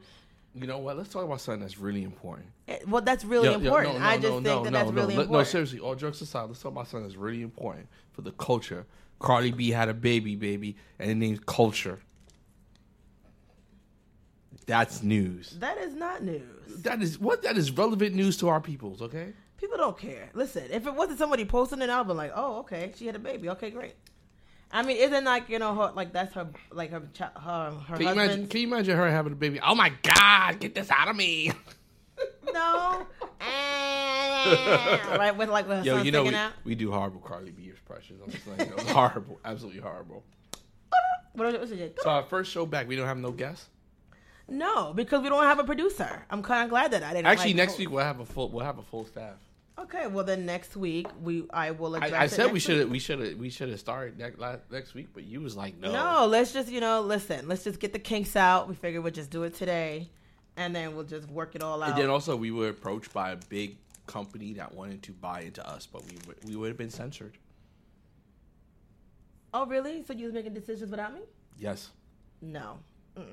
You 0.55 0.67
know 0.67 0.79
what? 0.79 0.97
Let's 0.99 1.09
talk 1.09 1.25
about 1.25 1.41
something 1.41 1.61
that's 1.61 1.79
really 1.79 2.03
important. 2.03 2.49
It- 2.67 2.87
well, 2.87 3.03
that's 3.03 3.25
really 3.25 3.47
Yo, 3.47 3.53
yo, 3.53 3.59
important. 3.59 3.95
no, 3.95 4.01
no, 4.01 4.07
I 4.07 4.17
just 4.17 4.25
no, 4.25 4.35
think 4.35 4.45
no, 4.45 4.65
that 4.65 4.73
that's 4.73 4.91
really 4.91 5.15
important. 5.15 5.33
No, 5.33 5.45
seriously, 5.45 5.79
all 5.81 5.95
jokes 5.95 6.21
aside, 6.21 6.45
let's 6.45 6.61
talk 6.61 6.73
about 6.73 6.89
something 6.89 7.09
that's 7.09 7.17
really 7.19 7.43
important 7.43 7.89
for 8.13 8.23
the 8.23 8.33
culture. 8.33 8.87
Cardi 9.23 9.53
B 9.53 9.71
had 9.71 9.89
a 9.89 9.95
baby, 9.95 10.37
baby, 10.37 10.77
and 10.99 11.11
it 11.11 11.15
named 11.15 11.47
Culture. 11.47 12.01
That's 14.67 15.03
news. 15.03 15.57
That 15.61 15.79
is 15.79 15.95
not 15.95 16.23
news. 16.23 16.83
That 16.83 17.03
is 17.03 17.19
what 17.19 17.43
that 17.43 17.57
is 17.57 17.71
relevant 17.71 18.15
news 18.15 18.37
to 18.39 18.49
our 18.49 18.61
peoples. 18.61 19.01
Okay. 19.03 19.33
People 19.57 19.79
don't 19.79 19.97
care. 19.97 20.29
Listen, 20.35 20.65
if 20.71 20.87
it 20.87 20.95
wasn't 20.95 21.19
somebody 21.19 21.45
posting 21.45 21.83
it, 21.83 21.91
I'd 21.91 22.07
be 22.07 22.13
like, 22.13 22.33
oh, 22.35 22.59
okay, 22.61 22.93
she 22.97 23.07
had 23.07 23.17
a 23.17 23.21
baby. 23.21 23.49
Okay, 23.51 23.71
great. 23.71 23.95
I 24.71 24.83
mean, 24.83 24.97
isn't 24.97 25.25
like 25.25 25.49
you 25.49 25.59
know 25.59 25.75
her 25.75 25.93
like 25.95 26.13
that's 26.13 26.35
her 26.35 26.49
like 26.73 26.91
her 26.91 27.03
her 27.19 27.71
her 27.71 27.97
Can 27.97 28.07
you 28.07 28.13
imagine? 28.13 28.47
Can 28.47 28.61
you 28.61 28.67
imagine 28.67 28.97
her 28.97 29.11
having 29.11 29.33
a 29.33 29.37
baby? 29.37 29.61
Oh 29.61 29.75
my 29.75 29.93
God! 30.03 30.61
Get 30.61 30.75
this 30.75 30.91
out 30.91 31.09
of 31.09 31.17
me! 31.17 31.53
no, 32.53 33.07
right 33.41 35.35
with 35.37 35.49
like 35.49 35.69
with 35.69 35.79
her 35.79 35.85
Yo, 35.85 36.03
you 36.03 36.11
know 36.11 36.25
we, 36.25 36.35
out. 36.35 36.53
we 36.65 36.75
do 36.75 36.91
horrible 36.91 37.21
Cardi 37.21 37.51
B 37.51 37.69
impressions. 37.69 38.21
I'm 38.25 38.31
just 38.31 38.47
like, 38.47 38.61
you 38.61 38.77
know, 38.77 38.93
horrible, 38.93 39.39
absolutely 39.45 39.81
horrible. 39.81 40.23
What 41.35 41.59
was 41.61 41.73
it? 41.73 41.99
So 42.03 42.11
our 42.11 42.23
first 42.25 42.53
show 42.53 42.67
back, 42.67 42.87
we 42.89 42.97
don't 42.97 43.07
have 43.07 43.19
no 43.19 43.31
guests. 43.31 43.69
No, 44.49 44.93
because 44.93 45.23
we 45.23 45.29
don't 45.29 45.45
have 45.45 45.59
a 45.59 45.65
producer. 45.65 46.27
I'm 46.29 46.43
kind 46.43 46.65
of 46.65 46.71
glad 46.71 46.91
that 46.91 47.03
I 47.03 47.15
didn't. 47.15 47.27
Actually, 47.27 47.51
like, 47.51 47.57
next 47.57 47.79
week 47.79 47.91
we'll 47.91 48.05
have 48.05 48.21
a 48.21 48.27
full 48.27 48.51
we'll 48.51 48.65
have 48.65 48.79
a 48.79 48.83
full 48.83 49.07
staff. 49.07 49.37
Okay, 49.79 50.07
well 50.07 50.25
then 50.25 50.45
next 50.45 50.77
week 50.77 51.07
we 51.23 51.45
I 51.51 51.71
will 51.71 51.95
address. 51.95 52.13
I, 52.13 52.17
I 52.17 52.25
it 52.25 52.31
said 52.31 52.53
we 52.53 52.61
should 52.61 52.79
have 52.81 52.91
we 52.91 52.99
should 52.99 53.41
we 53.41 53.49
should 53.49 53.71
have 53.71 53.81
started 53.81 54.19
next 54.19 54.39
next 54.71 54.95
week, 54.95 55.09
but 55.15 55.25
you 55.25 55.41
was 55.41 55.57
like 55.57 55.79
no. 55.79 55.93
No, 55.93 56.27
let's 56.27 56.53
just 56.53 56.71
you 56.71 56.81
know 56.81 57.01
listen. 57.01 57.49
Let's 57.49 57.65
just 57.65 57.81
get 57.81 57.93
the 57.93 57.99
kinks 57.99 58.37
out. 58.37 58.69
We 58.69 58.75
figured 58.75 59.03
we'd 59.03 59.15
just 59.15 59.31
do 59.31 59.45
it 59.45 59.55
today, 59.55 60.11
and 60.57 60.75
then 60.75 60.95
we'll 60.95 61.05
just 61.05 61.29
work 61.31 61.55
it 61.55 61.63
all 61.63 61.83
out. 61.83 61.91
And 61.91 61.99
then 61.99 62.11
also 62.11 62.37
we 62.37 62.51
were 62.51 62.69
approached 62.69 63.13
by 63.13 63.31
a 63.33 63.37
big 63.49 63.77
company 64.07 64.53
that 64.55 64.75
wanted 64.75 65.03
to 65.05 65.13
buy 65.13 65.41
into 65.43 65.67
us, 65.67 65.87
but 65.87 66.05
we 66.05 66.17
would- 66.27 66.45
we 66.45 66.57
would 66.57 66.69
have 66.69 66.77
been 66.79 66.91
censored. 66.91 67.39
oh 69.55 69.67
really? 69.67 70.03
So 70.05 70.13
you 70.13 70.25
was 70.27 70.35
making 70.35 70.55
decisions 70.55 70.91
without 70.91 71.15
me? 71.15 71.21
Yes. 71.59 71.91
No. 72.41 72.79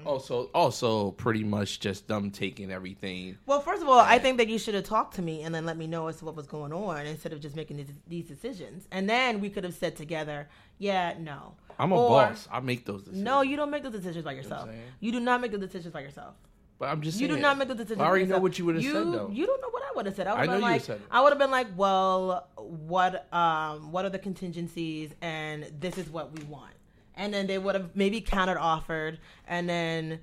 Also, 0.06 0.50
also 0.54 1.12
pretty 1.12 1.42
much 1.46 1.80
just 1.80 2.06
them 2.10 2.32
taking 2.32 2.70
everything. 2.70 3.38
Well, 3.46 3.62
first 3.62 3.82
of 3.82 3.88
all, 3.88 4.00
I 4.02 4.20
think 4.20 4.38
that 4.38 4.50
you 4.50 4.60
should 4.60 4.74
have 4.74 4.84
talked 4.84 5.16
to 5.16 5.22
me 5.22 5.44
and 5.44 5.56
then 5.56 5.66
let 5.66 5.78
me 5.78 5.88
know 5.88 6.08
as 6.08 6.18
to 6.18 6.26
what 6.26 6.36
was 6.36 6.48
going 6.48 6.74
on 6.74 7.06
instead 7.06 7.32
of 7.32 7.40
just 7.40 7.56
making 7.56 7.78
these, 7.78 7.92
these 8.06 8.28
decisions. 8.28 8.86
And 8.92 9.10
then 9.10 9.40
we 9.40 9.50
could 9.50 9.64
have 9.64 9.74
said 9.74 9.96
together, 9.96 10.50
yeah, 10.80 11.16
no. 11.18 11.54
I'm 11.80 11.94
a 11.94 11.96
Or- 11.96 12.10
boss. 12.10 12.46
I 12.52 12.60
make 12.60 12.86
those 12.86 13.04
decisions. 13.04 13.24
No, 13.24 13.42
you 13.42 13.56
don't 13.56 13.72
make 13.72 13.84
those 13.84 13.94
decisions 13.94 14.26
by 14.26 14.32
what 14.32 14.38
I'm 14.40 14.44
yourself. 14.44 14.70
You 15.00 15.14
do 15.14 15.22
not 15.22 15.40
make 15.40 15.52
the 15.52 15.58
decisions 15.58 15.94
by 15.94 16.02
yourself. 16.02 16.36
But 16.80 16.90
I'm 16.90 17.02
just 17.02 17.20
You 17.20 17.28
saying. 17.28 17.38
do 17.38 17.42
not 17.42 17.58
make 17.58 17.68
the 17.68 17.76
decision. 17.76 18.02
I 18.02 18.06
already 18.06 18.26
know 18.26 18.40
what 18.40 18.58
you 18.58 18.66
would 18.66 18.76
have 18.76 18.84
said 18.84 18.94
though. 18.94 19.30
You 19.32 19.46
don't 19.46 19.62
know 19.62 19.70
what 19.70 19.84
I 19.84 19.92
would 19.96 20.06
have 20.08 20.16
said. 20.16 20.28
I 20.28 20.32
would 20.32 20.38
I 20.38 20.42
have 20.42 20.50
know 20.62 20.68
been 20.68 20.82
you 20.82 20.94
like. 20.94 21.02
I 21.12 21.22
would 21.22 21.30
have 21.30 21.40
been 21.40 21.52
like, 21.52 21.68
well, 21.76 22.48
what, 22.58 23.32
um, 23.34 23.92
what 23.92 24.06
are 24.06 24.10
the 24.10 24.20
contingencies, 24.20 25.12
and 25.22 25.70
this 25.80 25.98
is 25.98 26.10
what 26.10 26.32
we 26.38 26.44
want, 26.46 26.74
and 27.16 27.34
then 27.34 27.46
they 27.48 27.58
would 27.60 27.76
have 27.76 27.96
maybe 27.96 28.22
countered 28.22 28.58
offered, 28.58 29.20
and 29.48 29.68
then, 29.70 30.20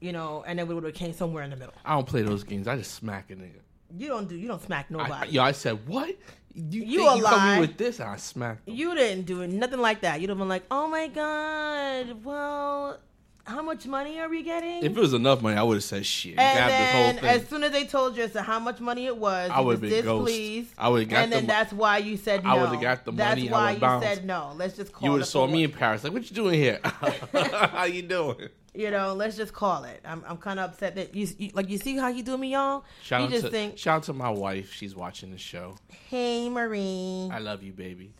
you 0.00 0.12
know, 0.12 0.44
and 0.46 0.58
then 0.58 0.66
we 0.68 0.74
would 0.74 0.84
have 0.84 0.94
came 0.94 1.12
somewhere 1.12 1.42
in 1.42 1.50
the 1.50 1.56
middle. 1.56 1.74
I 1.84 1.94
don't 1.94 2.06
play 2.06 2.22
those 2.22 2.44
games. 2.44 2.68
I 2.68 2.76
just 2.76 2.94
smack 2.94 3.30
a 3.30 3.34
nigga. 3.34 3.60
You 3.96 4.08
don't 4.08 4.28
do, 4.28 4.36
you 4.36 4.48
don't 4.48 4.62
smack 4.62 4.90
nobody. 4.90 5.12
I, 5.12 5.24
yo, 5.24 5.42
I 5.42 5.52
said 5.52 5.86
what? 5.88 6.14
You, 6.54 6.82
You 6.84 7.06
a 7.08 7.16
you 7.16 7.22
lie. 7.22 7.60
with 7.60 7.76
this? 7.76 8.00
And 8.00 8.08
I 8.08 8.16
smacked. 8.16 8.66
him. 8.68 8.74
You 8.74 8.94
didn't 8.94 9.26
do 9.26 9.42
it, 9.42 9.50
nothing 9.50 9.78
like 9.80 10.00
that. 10.00 10.20
You'd 10.20 10.30
have 10.30 10.38
been 10.38 10.48
like, 10.48 10.64
"Oh 10.70 10.88
my 10.88 11.06
god, 11.08 12.24
well, 12.24 12.98
how 13.46 13.62
much 13.62 13.86
money 13.86 14.18
are 14.20 14.28
we 14.28 14.42
getting?" 14.42 14.82
If 14.84 14.96
it 14.96 15.00
was 15.00 15.12
enough 15.14 15.40
money, 15.42 15.56
I 15.56 15.62
would 15.62 15.74
have 15.76 15.84
said 15.84 16.04
shit. 16.04 16.38
And 16.38 16.58
got 16.58 16.68
this 16.68 16.92
whole 16.92 17.02
then, 17.04 17.14
thing. 17.18 17.24
as 17.42 17.48
soon 17.48 17.62
as 17.64 17.72
they 17.72 17.84
told 17.86 18.16
you 18.16 18.24
as 18.24 18.32
to 18.32 18.42
how 18.42 18.58
much 18.60 18.80
money 18.80 19.06
it 19.06 19.16
was, 19.16 19.50
I 19.50 19.60
would 19.60 19.72
have 19.72 19.80
been 19.80 20.04
ghost. 20.04 20.26
displeased. 20.26 20.74
I 20.76 20.88
would 20.88 21.00
have 21.00 21.08
got 21.08 21.18
and 21.24 21.32
the. 21.32 21.36
then 21.36 21.46
that's 21.46 21.72
why 21.72 21.98
you 21.98 22.16
said 22.16 22.44
no. 22.44 22.50
I 22.50 22.62
would've 22.62 22.80
got 22.80 23.04
the 23.04 23.12
That's 23.12 23.40
money, 23.40 23.48
I 23.48 23.52
why 23.52 23.70
you 23.72 23.78
bounced. 23.80 24.06
said 24.08 24.24
no. 24.26 24.52
Let's 24.56 24.76
just 24.76 24.92
call. 24.92 25.06
you 25.06 25.12
would 25.12 25.20
have 25.22 25.28
saw 25.28 25.46
me 25.46 25.64
in 25.64 25.72
Paris. 25.72 26.04
Like, 26.04 26.12
what 26.12 26.28
you 26.28 26.34
doing 26.36 26.54
here? 26.54 26.80
How 27.32 27.84
you 27.84 28.02
doing? 28.02 28.48
You 28.74 28.90
know, 28.90 29.14
let's 29.14 29.38
just 29.38 29.54
call 29.54 29.84
it. 29.84 30.00
I'm, 30.04 30.22
I'm 30.28 30.36
kind 30.36 30.60
of 30.60 30.68
upset 30.70 30.96
that 30.96 31.14
you, 31.14 31.26
you 31.38 31.50
like 31.54 31.70
you 31.70 31.78
see 31.78 31.96
how 31.96 32.08
you 32.08 32.22
do 32.22 32.36
me, 32.36 32.52
y'all. 32.52 32.84
Shout 33.02 33.20
you 33.20 33.26
out 33.26 33.32
just 33.32 33.44
to 33.46 33.50
think, 33.50 33.78
shout 33.78 33.96
out 33.96 34.02
to 34.02 34.12
my 34.12 34.28
wife. 34.28 34.70
She's 34.70 34.94
watching 34.94 35.30
the 35.30 35.38
show. 35.38 35.76
hey 36.10 36.50
Marie, 36.50 37.30
I 37.32 37.38
love 37.38 37.62
you, 37.62 37.72
baby. 37.72 38.12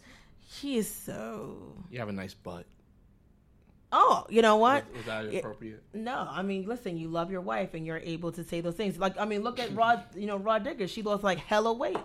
she 0.48 0.78
is 0.78 0.88
so. 0.90 1.74
You 1.90 1.98
have 1.98 2.08
a 2.08 2.12
nice 2.12 2.32
butt. 2.32 2.64
Oh, 3.92 4.26
you 4.28 4.42
know 4.42 4.56
what? 4.56 4.84
Was, 4.88 4.96
was 4.96 5.06
that 5.06 5.24
It- 5.26 5.38
appropriate? 5.38 5.82
No, 5.94 6.26
I 6.30 6.42
mean, 6.42 6.66
listen, 6.66 6.96
you 6.96 7.08
love 7.08 7.30
your 7.30 7.40
wife 7.40 7.74
and 7.74 7.86
you're 7.86 7.98
able 7.98 8.32
to 8.32 8.42
say 8.44 8.60
those 8.60 8.74
things. 8.74 8.98
Like, 8.98 9.18
I 9.18 9.24
mean, 9.24 9.42
look 9.42 9.58
at 9.60 9.74
Rah, 9.74 10.00
you 10.14 10.26
know, 10.26 10.36
Rah 10.36 10.58
Digga. 10.58 10.88
She 10.88 11.02
lost 11.02 11.22
like 11.22 11.38
hella 11.38 11.72
weight, 11.72 11.96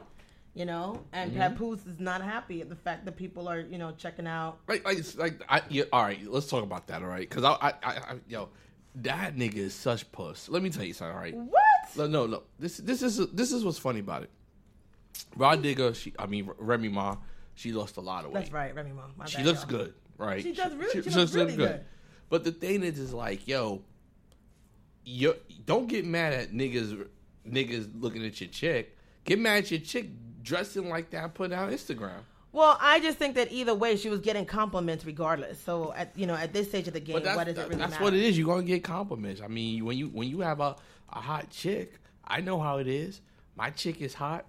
you 0.53 0.65
know, 0.65 1.03
and 1.11 1.31
Mhm. 1.31 1.38
Papoose 1.38 1.85
is 1.88 2.00
not 2.00 2.21
happy 2.21 2.61
at 2.61 2.69
the 2.69 2.75
fact 2.75 3.05
that 3.05 3.15
people 3.17 3.47
are, 3.50 3.59
you 3.59 3.77
know, 3.79 3.91
checking 3.97 4.27
out. 4.27 4.59
Like, 4.67 4.85
like, 4.85 5.00
like, 5.17 5.41
I, 5.50 5.61
yeah, 5.69 5.83
all 5.91 6.03
right, 6.03 6.19
let's 6.27 6.47
talk 6.47 6.63
about 6.63 6.88
that, 6.88 7.01
all 7.01 7.07
right? 7.09 7.27
Because 7.27 7.43
I, 7.43 7.51
I, 7.53 7.73
I, 7.83 7.91
I, 7.93 8.15
yo, 8.27 8.50
that 8.95 9.35
nigga 9.35 9.55
is 9.57 9.73
such 9.73 10.11
puss. 10.11 10.50
Let 10.50 10.61
me 10.61 10.69
tell 10.69 10.83
you 10.83 10.93
something, 10.93 11.15
all 11.15 11.21
right? 11.21 11.35
What? 11.35 11.61
No, 11.97 12.05
no, 12.07 12.27
no. 12.27 12.43
This, 12.59 12.77
this 12.77 13.01
is, 13.01 13.17
this 13.31 13.51
is 13.51 13.65
what's 13.65 13.79
funny 13.79 14.01
about 14.01 14.23
it. 14.23 14.29
Rah 15.35 15.55
Digga, 15.55 15.95
she, 15.95 16.13
I 16.19 16.25
mean, 16.27 16.50
Remy 16.57 16.89
Ma, 16.89 17.17
she 17.55 17.71
lost 17.73 17.97
a 17.97 18.01
lot 18.01 18.23
of 18.25 18.31
weight. 18.31 18.41
That's 18.41 18.51
right, 18.51 18.73
Remy 18.75 18.91
Ma. 19.17 19.25
She 19.25 19.38
bad, 19.38 19.45
looks 19.45 19.61
y'all. 19.61 19.69
good, 19.69 19.93
right? 20.21 20.43
She 20.43 20.53
does 20.53 20.73
really. 20.75 21.03
She, 21.03 21.09
looks 21.09 21.33
really 21.33 21.55
good. 21.55 21.83
But 22.29 22.43
the 22.43 22.51
thing 22.51 22.83
is, 22.83 22.97
is 22.97 23.13
like, 23.13 23.47
yo, 23.47 23.81
you 25.03 25.35
don't 25.65 25.87
get 25.87 26.05
mad 26.05 26.33
at 26.33 26.51
niggas, 26.51 27.05
niggas 27.47 27.89
looking 27.99 28.25
at 28.25 28.39
your 28.39 28.49
chick. 28.49 28.97
Get 29.25 29.39
mad 29.39 29.57
at 29.59 29.71
your 29.71 29.81
chick 29.81 30.09
dressing 30.41 30.89
like 30.89 31.09
that, 31.11 31.33
putting 31.33 31.57
out 31.57 31.71
Instagram. 31.71 32.21
Well, 32.53 32.77
I 32.81 32.99
just 32.99 33.17
think 33.17 33.35
that 33.35 33.51
either 33.51 33.73
way, 33.73 33.95
she 33.95 34.09
was 34.09 34.19
getting 34.19 34.45
compliments 34.45 35.05
regardless. 35.05 35.61
So, 35.61 35.93
at 35.93 36.11
you 36.15 36.27
know, 36.27 36.35
at 36.35 36.53
this 36.53 36.67
stage 36.69 36.87
of 36.87 36.93
the 36.93 36.99
game, 36.99 37.15
what 37.15 37.23
does 37.23 37.57
it 37.57 37.61
really 37.61 37.75
that's 37.75 37.91
matter? 37.91 38.03
what 38.03 38.13
it 38.13 38.23
is. 38.23 38.37
You're 38.37 38.47
gonna 38.47 38.63
get 38.63 38.83
compliments. 38.83 39.41
I 39.41 39.47
mean, 39.47 39.85
when 39.85 39.98
you 39.98 40.07
when 40.07 40.27
you 40.27 40.41
have 40.41 40.59
a, 40.59 40.75
a 41.09 41.19
hot 41.19 41.50
chick, 41.50 41.93
I 42.25 42.41
know 42.41 42.59
how 42.59 42.77
it 42.77 42.87
is. 42.87 43.22
My 43.55 43.69
chick 43.69 44.01
is 44.01 44.13
hot. 44.13 44.46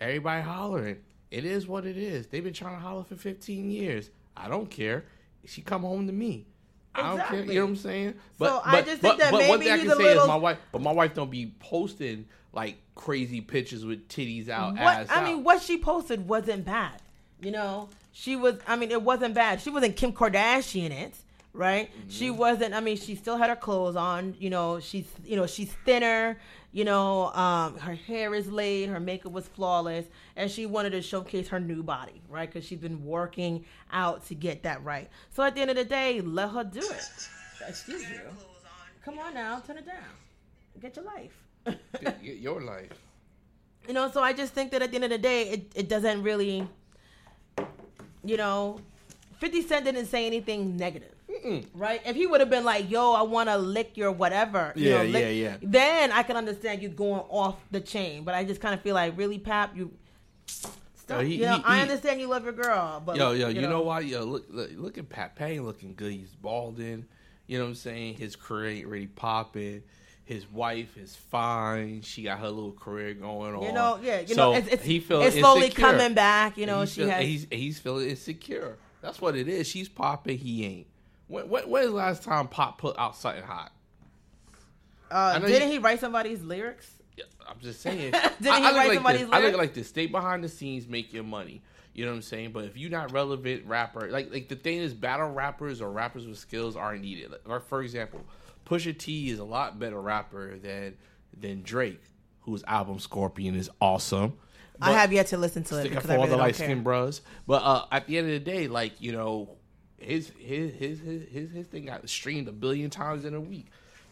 Everybody 0.00 0.42
hollering. 0.42 0.98
It 1.30 1.44
is 1.44 1.66
what 1.66 1.86
it 1.86 1.96
is. 1.96 2.26
They've 2.26 2.44
been 2.44 2.52
trying 2.52 2.76
to 2.76 2.80
holler 2.80 3.04
for 3.04 3.16
15 3.16 3.70
years. 3.70 4.10
I 4.36 4.48
don't 4.48 4.70
care. 4.70 5.04
She 5.46 5.60
come 5.62 5.82
home 5.82 6.06
to 6.06 6.12
me. 6.12 6.46
I 6.94 7.02
don't 7.02 7.16
care. 7.16 7.24
Exactly. 7.26 7.54
You 7.54 7.60
know 7.60 7.64
what 7.66 7.70
I'm 7.70 7.76
saying? 7.76 8.14
So 8.38 8.60
I 8.64 8.82
just 8.82 9.00
think 9.00 9.18
that 9.18 9.32
one 9.32 9.42
maybe 9.42 9.64
thing 9.64 9.72
I 9.72 9.78
can 9.78 9.88
say 9.90 9.94
little- 9.96 10.22
is 10.24 10.28
my 10.28 10.36
wife, 10.36 10.58
but 10.72 10.82
my 10.82 10.92
wife 10.92 11.14
don't 11.14 11.30
be 11.30 11.54
posting 11.58 12.26
like 12.52 12.76
crazy 12.94 13.40
pictures 13.40 13.84
with 13.84 14.08
titties 14.08 14.48
out, 14.50 14.72
what 14.74 14.80
ass 14.82 15.06
I 15.10 15.20
out. 15.20 15.24
mean, 15.24 15.42
what 15.42 15.62
she 15.62 15.78
posted 15.78 16.28
wasn't 16.28 16.66
bad. 16.66 17.00
You 17.40 17.50
know, 17.50 17.88
she 18.12 18.36
was. 18.36 18.56
I 18.68 18.76
mean, 18.76 18.90
it 18.90 19.02
wasn't 19.02 19.34
bad. 19.34 19.60
She 19.62 19.70
wasn't 19.70 19.96
Kim 19.96 20.12
Kardashian 20.12 20.90
it, 20.90 21.14
right? 21.54 21.90
She 22.08 22.28
Mm-hmm. 22.28 22.36
wasn't. 22.36 22.74
I 22.74 22.80
mean, 22.80 22.96
she 22.98 23.14
still 23.16 23.36
had 23.38 23.48
her 23.50 23.56
clothes 23.56 23.96
on. 23.96 24.36
You 24.38 24.50
know, 24.50 24.78
she's. 24.78 25.06
You 25.24 25.36
know, 25.36 25.46
she's 25.46 25.72
thinner. 25.86 26.38
You 26.72 26.84
know, 26.84 27.30
um, 27.32 27.78
her 27.78 27.94
hair 27.94 28.34
is 28.34 28.50
laid. 28.50 28.88
Her 28.88 28.98
makeup 29.00 29.32
was 29.32 29.46
flawless, 29.46 30.06
and 30.36 30.50
she 30.50 30.64
wanted 30.64 30.90
to 30.90 31.02
showcase 31.02 31.48
her 31.48 31.60
new 31.60 31.82
body, 31.82 32.22
right? 32.30 32.50
Because 32.50 32.66
she's 32.66 32.78
been 32.78 33.04
working 33.04 33.64
out 33.92 34.24
to 34.28 34.34
get 34.34 34.62
that 34.62 34.82
right. 34.82 35.10
So 35.30 35.42
at 35.42 35.54
the 35.54 35.60
end 35.60 35.70
of 35.70 35.76
the 35.76 35.84
day, 35.84 36.20
let 36.22 36.50
her 36.50 36.64
do 36.64 36.80
it. 36.80 37.10
Excuse 37.68 38.08
you. 38.08 38.20
Come 39.04 39.18
on 39.18 39.34
now, 39.34 39.60
turn 39.60 39.78
it 39.78 39.86
down. 39.86 39.96
Get 40.80 40.96
your 40.96 41.04
life. 41.04 41.36
Y- 41.66 42.14
your 42.22 42.60
life. 42.60 42.90
You 43.88 43.94
know, 43.94 44.08
so 44.12 44.22
I 44.22 44.32
just 44.32 44.52
think 44.52 44.70
that 44.70 44.80
at 44.80 44.90
the 44.90 44.94
end 44.94 45.02
of 45.04 45.10
the 45.10 45.18
day, 45.18 45.48
it, 45.48 45.72
it 45.74 45.88
doesn't 45.88 46.22
really, 46.22 46.68
you 48.24 48.36
know, 48.36 48.78
50 49.38 49.62
Cent 49.62 49.84
didn't 49.84 50.06
say 50.06 50.24
anything 50.24 50.76
negative, 50.76 51.11
Mm-mm. 51.32 51.66
right? 51.74 52.00
If 52.04 52.16
he 52.16 52.26
would 52.26 52.40
have 52.40 52.50
been 52.50 52.64
like, 52.64 52.90
yo, 52.90 53.12
I 53.12 53.22
want 53.22 53.48
to 53.48 53.56
lick 53.56 53.96
your 53.96 54.12
whatever, 54.12 54.72
you 54.76 54.90
Yeah, 54.90 54.98
know, 54.98 55.04
lick, 55.08 55.22
yeah, 55.24 55.28
yeah. 55.30 55.56
then 55.62 56.12
I 56.12 56.22
can 56.22 56.36
understand 56.36 56.82
you 56.82 56.88
going 56.88 57.22
off 57.28 57.56
the 57.70 57.80
chain. 57.80 58.24
But 58.24 58.34
I 58.34 58.44
just 58.44 58.60
kind 58.60 58.74
of 58.74 58.80
feel 58.82 58.94
like, 58.94 59.16
really, 59.16 59.38
Pap, 59.38 59.76
you. 59.76 59.92
Stop. 60.46 61.18
Yo, 61.20 61.20
he- 61.26 61.34
you 61.36 61.46
know, 61.46 61.56
he- 61.56 61.64
I 61.64 61.76
he- 61.76 61.82
understand 61.82 62.20
you 62.20 62.26
love 62.28 62.44
your 62.44 62.52
girl, 62.52 63.02
but 63.04 63.16
Yo, 63.16 63.32
yo, 63.32 63.48
you, 63.48 63.62
know, 63.62 63.82
why? 63.82 64.00
Yo, 64.00 64.24
look, 64.24 64.46
look, 64.50 64.70
look 64.76 64.98
at 64.98 65.08
Pat 65.08 65.34
Payne 65.36 65.64
looking 65.64 65.94
good. 65.94 66.12
He's 66.12 66.34
balding. 66.34 67.06
You 67.46 67.58
know 67.58 67.64
what 67.64 67.70
I'm 67.70 67.74
saying? 67.74 68.14
His 68.14 68.36
career 68.36 68.70
ain't 68.70 68.86
really 68.86 69.08
popping. 69.08 69.82
His 70.24 70.48
wife 70.50 70.96
is 70.96 71.16
fine. 71.16 72.02
She 72.02 72.22
got 72.22 72.38
her 72.38 72.48
little 72.48 72.72
career 72.72 73.12
going 73.14 73.54
on. 73.54 73.62
You 73.64 73.72
know, 73.72 73.98
yeah, 74.02 74.20
you 74.20 74.28
So 74.34 74.52
know, 74.52 74.56
it's, 74.58 74.68
it's, 74.68 74.84
he 74.84 75.00
feel 75.00 75.20
it's 75.22 75.36
slowly 75.36 75.66
insecure. 75.66 75.84
coming 75.90 76.14
back. 76.14 76.56
You 76.56 76.66
know, 76.66 76.80
he's 76.80 76.92
she 76.92 77.00
feel- 77.00 77.10
has. 77.10 77.24
He's 77.24 77.46
he's 77.50 77.78
feeling 77.80 78.08
insecure. 78.08 78.78
That's 79.02 79.20
what 79.20 79.36
it 79.36 79.48
is. 79.48 79.66
She's 79.66 79.88
popping. 79.88 80.38
He 80.38 80.64
ain't. 80.64 80.86
When, 81.32 81.48
when, 81.48 81.70
when 81.70 81.82
is 81.84 81.88
the 81.88 81.96
last 81.96 82.22
time 82.22 82.46
Pop 82.46 82.76
put 82.76 82.98
out 82.98 83.16
something 83.16 83.42
hot? 83.42 83.72
Uh, 85.10 85.38
didn't 85.38 85.68
you- 85.68 85.72
he 85.72 85.78
write 85.78 85.98
somebody's 85.98 86.42
lyrics? 86.42 86.90
Yeah, 87.16 87.24
I'm 87.48 87.58
just 87.58 87.80
saying. 87.80 88.12
Didn't 88.40 88.48
I, 88.48 88.60
he 88.60 88.66
I 88.66 88.72
write 88.72 88.88
like 88.88 88.94
somebody's 88.94 89.20
this. 89.22 89.30
I 89.30 89.36
look 89.36 89.42
lyrics? 89.42 89.58
like 89.58 89.74
this. 89.74 89.88
Stay 89.88 90.06
behind 90.06 90.44
the 90.44 90.48
scenes, 90.48 90.88
make 90.88 91.12
your 91.12 91.24
money. 91.24 91.62
You 91.94 92.04
know 92.06 92.10
what 92.10 92.16
I'm 92.16 92.22
saying? 92.22 92.52
But 92.52 92.64
if 92.64 92.76
you're 92.78 92.90
not 92.90 93.12
relevant 93.12 93.66
rapper, 93.66 94.10
like 94.10 94.30
like 94.32 94.48
the 94.48 94.56
thing 94.56 94.78
is, 94.78 94.94
battle 94.94 95.30
rappers 95.30 95.82
or 95.82 95.90
rappers 95.90 96.26
with 96.26 96.38
skills 96.38 96.74
aren't 96.74 97.02
needed. 97.02 97.32
Like, 97.44 97.66
for 97.66 97.82
example, 97.82 98.22
Pusha 98.64 98.96
T 98.96 99.28
is 99.28 99.38
a 99.40 99.44
lot 99.44 99.78
better 99.78 100.00
rapper 100.00 100.58
than 100.58 100.96
than 101.38 101.62
Drake, 101.62 102.00
whose 102.40 102.64
album 102.66 102.98
Scorpion 102.98 103.56
is 103.56 103.68
awesome. 103.78 104.38
I 104.80 104.92
have 104.92 105.12
yet 105.12 105.28
to 105.28 105.36
listen 105.36 105.64
to 105.64 105.76
it 105.76 105.80
Stick 105.80 105.92
up 105.92 106.02
because 106.02 106.06
for 106.06 106.12
I 106.12 106.16
all 106.16 106.22
really 106.24 106.36
the 106.36 106.42
light 106.42 106.56
skinned 106.56 106.82
bros. 106.84 107.20
But 107.46 107.62
uh, 107.62 107.84
at 107.92 108.06
the 108.06 108.16
end 108.18 108.28
of 108.28 108.32
the 108.32 108.50
day, 108.50 108.68
like 108.68 109.00
you 109.00 109.12
know, 109.12 109.56
his 110.02 110.32
his 110.38 110.72
his 110.74 111.00
his 111.00 111.22
his, 111.30 111.50
his 111.50 111.66
thing 111.66 111.86
got 111.86 112.08
streamed 112.08 112.48
a 112.48 112.52
billion 112.52 112.90
times 112.90 113.24
in 113.24 113.34
a 113.34 113.40
week. 113.40 113.66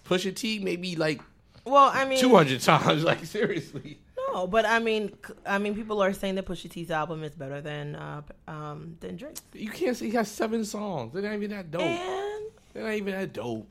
Pusha 0.09 0.35
T 0.35 0.59
maybe 0.59 0.97
like 0.97 1.21
Well, 1.65 1.91
I 1.93 2.05
mean, 2.05 2.19
two 2.21 2.35
hundred 2.35 2.61
times. 2.61 3.05
Like 3.11 3.25
seriously. 3.25 3.99
No, 4.33 4.47
but 4.47 4.65
I 4.65 4.79
mean, 4.79 5.17
I 5.45 5.59
mean, 5.59 5.75
people 5.75 6.01
are 6.03 6.13
saying 6.13 6.37
that 6.37 6.47
Pusha 6.47 6.71
T's 6.71 6.91
album 6.91 7.25
is 7.25 7.35
better 7.35 7.61
than 7.61 7.97
uh, 7.97 8.23
um, 8.47 8.97
than 9.01 9.17
Drake. 9.17 9.37
You 9.53 9.71
can't 9.71 9.97
say 9.97 10.07
he 10.07 10.13
has 10.13 10.29
seven 10.29 10.65
songs. 10.65 11.13
They're 11.13 11.23
not 11.23 11.35
even 11.35 11.51
that 11.51 11.71
dope. 11.71 11.83
And 11.83 12.45
They're 12.73 12.85
not 12.85 12.95
even 12.95 13.13
that 13.19 13.33
dope. 13.33 13.67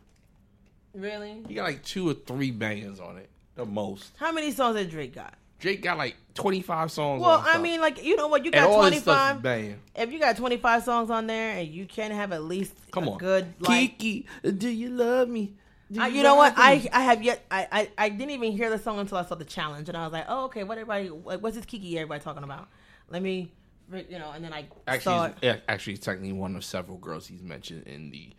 really, 0.94 1.44
He 1.48 1.54
got 1.54 1.64
like 1.64 1.84
two 1.84 2.10
or 2.10 2.14
three 2.14 2.52
bangers 2.52 3.00
on 3.00 3.18
it, 3.18 3.30
the 3.56 3.66
most. 3.66 4.12
how 4.18 4.32
many 4.32 4.52
songs 4.52 4.76
did 4.76 4.90
Drake 4.90 5.16
got? 5.16 5.36
Drake 5.60 5.82
got 5.82 5.98
like 5.98 6.16
twenty 6.34 6.62
five 6.62 6.92
songs. 6.92 7.22
Well, 7.22 7.44
I 7.46 7.58
mean, 7.58 7.82
like 7.82 8.04
you 8.04 8.16
know 8.16 8.28
what, 8.28 8.46
you 8.46 8.52
got 8.52 8.70
all 8.70 8.80
twenty 8.80 8.96
his 8.96 9.04
stuff 9.04 9.18
five. 9.18 9.36
is 9.38 9.42
banging. 9.42 9.80
If 9.96 10.12
you 10.12 10.20
got 10.20 10.38
twenty 10.38 10.58
five 10.58 10.84
songs 10.84 11.10
on 11.10 11.28
there, 11.28 11.58
and 11.58 11.68
you 11.68 11.86
can 11.86 12.12
have 12.12 12.32
at 12.32 12.44
least 12.44 12.74
Come 12.92 13.08
a 13.08 13.12
on, 13.12 13.18
good 13.18 13.54
like. 13.60 13.98
Kiki, 14.00 14.26
do 14.58 14.70
you 14.70 14.90
love 14.90 15.28
me? 15.28 15.54
Do 15.92 16.02
I, 16.02 16.08
you 16.08 16.24
know 16.24 16.36
what? 16.36 16.54
I? 16.56 16.88
I 16.94 17.02
have 17.02 17.24
yet 17.24 17.44
I, 17.50 17.68
I 17.72 17.90
I 17.98 18.10
didn't 18.10 18.32
even 18.32 18.52
hear 18.52 18.70
the 18.70 18.78
song 18.78 19.00
until 19.00 19.18
I 19.18 19.26
saw 19.26 19.36
the 19.36 19.44
challenge, 19.44 19.90
and 19.90 19.98
I 19.98 20.04
was 20.04 20.14
like, 20.14 20.26
oh 20.30 20.46
okay, 20.46 20.64
what 20.64 20.78
everybody 20.78 21.10
like, 21.10 21.42
what's 21.42 21.56
this 21.56 21.66
Kiki 21.66 21.98
everybody 21.98 22.24
talking 22.24 22.44
about? 22.44 22.70
Let 23.10 23.24
me, 23.24 23.52
you 23.92 24.20
know, 24.20 24.32
and 24.32 24.44
then 24.46 24.54
I 24.54 24.68
saw 25.00 25.26
actually, 25.26 25.30
it. 25.30 25.36
yeah, 25.42 25.56
actually, 25.68 25.94
it's 25.94 26.06
technically 26.06 26.34
one 26.34 26.56
of 26.56 26.64
several 26.64 26.98
girls 27.00 27.26
he's 27.26 27.42
mentioned 27.42 27.88
in 27.88 28.12
the 28.12 28.30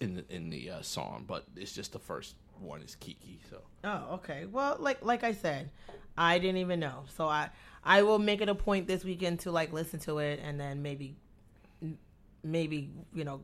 in 0.00 0.16
the 0.16 0.34
in 0.34 0.50
the 0.50 0.70
uh, 0.70 0.82
song, 0.82 1.24
but 1.26 1.44
it's 1.56 1.72
just 1.72 1.92
the 1.92 2.00
first 2.00 2.34
one 2.60 2.82
is 2.82 2.94
Kiki. 2.96 3.40
So 3.48 3.58
Oh, 3.84 4.14
okay. 4.14 4.46
Well, 4.46 4.76
like 4.78 5.04
like 5.04 5.24
I 5.24 5.32
said, 5.32 5.70
I 6.16 6.38
didn't 6.38 6.58
even 6.58 6.80
know. 6.80 7.04
So 7.16 7.26
I 7.26 7.50
I 7.84 8.02
will 8.02 8.18
make 8.18 8.40
it 8.40 8.48
a 8.48 8.54
point 8.54 8.86
this 8.86 9.04
weekend 9.04 9.40
to 9.40 9.50
like 9.50 9.72
listen 9.72 9.98
to 10.00 10.18
it 10.18 10.40
and 10.42 10.60
then 10.60 10.82
maybe 10.82 11.16
maybe, 12.42 12.90
you 13.14 13.24
know, 13.24 13.40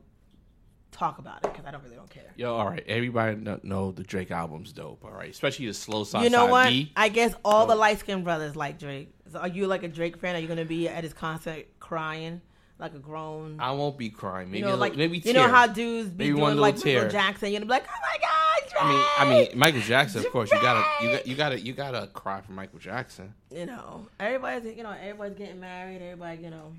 talk 0.91 1.19
about 1.19 1.37
it 1.43 1.51
because 1.51 1.65
I 1.65 1.71
don't 1.71 1.83
really 1.83 1.95
don't 1.95 2.09
care. 2.09 2.31
Yo, 2.35 2.55
all 2.55 2.67
right. 2.67 2.83
Everybody 2.87 3.43
kn- 3.43 3.59
know 3.63 3.91
the 3.91 4.03
Drake 4.03 4.31
album's 4.31 4.71
dope. 4.73 5.03
All 5.03 5.11
right, 5.11 5.29
especially 5.29 5.67
the 5.67 5.73
slow 5.73 6.03
side. 6.03 6.23
you 6.23 6.29
know 6.29 6.47
what? 6.47 6.69
B. 6.69 6.91
I 6.95 7.09
guess 7.09 7.33
all 7.43 7.65
the 7.65 7.75
light 7.75 7.99
skinned 7.99 8.23
brothers 8.23 8.55
like 8.55 8.79
Drake. 8.79 9.13
So 9.31 9.39
are 9.39 9.47
you 9.47 9.67
like 9.67 9.83
a 9.83 9.87
Drake 9.87 10.17
fan? 10.17 10.35
Are 10.35 10.39
you 10.39 10.47
gonna 10.47 10.65
be 10.65 10.87
at 10.87 11.03
his 11.03 11.13
concert 11.13 11.65
crying 11.79 12.41
like 12.79 12.93
a 12.93 12.99
grown? 12.99 13.59
I 13.59 13.71
won't 13.71 13.97
be 13.97 14.09
crying. 14.09 14.47
Maybe 14.49 14.59
you 14.59 14.63
know, 14.65 14.69
a 14.69 14.71
little- 14.71 14.79
like 14.81 14.95
maybe 14.97 15.17
you 15.19 15.33
know 15.33 15.47
how 15.47 15.67
dudes 15.67 16.09
be 16.09 16.25
Maybe 16.25 16.33
one 16.39 16.51
doing 16.53 16.61
like 16.61 16.75
little 16.75 16.93
Michael. 16.93 17.09
Jackson. 17.11 17.51
You're 17.51 17.59
gonna 17.59 17.65
be 17.65 17.71
like, 17.71 17.85
oh 17.89 17.99
my 18.01 18.17
god, 18.21 18.69
Drake. 18.69 18.83
I 18.83 18.89
mean, 18.89 19.05
I 19.17 19.49
mean, 19.49 19.59
Michael 19.59 19.81
Jackson. 19.81 20.25
Of 20.25 20.31
course, 20.31 20.51
you 20.51 20.59
gotta, 20.61 20.83
you 21.05 21.11
got, 21.11 21.27
you 21.27 21.35
gotta, 21.35 21.59
you 21.59 21.73
gotta 21.73 22.07
cry 22.07 22.41
for 22.41 22.51
Michael 22.51 22.79
Jackson. 22.79 23.33
you 23.51 23.65
know, 23.65 24.07
everybody's 24.19 24.75
you 24.77 24.83
know 24.83 24.91
everybody's 24.91 25.37
getting 25.37 25.59
married. 25.59 26.01
Everybody 26.01 26.43
you 26.43 26.49
know 26.49 26.73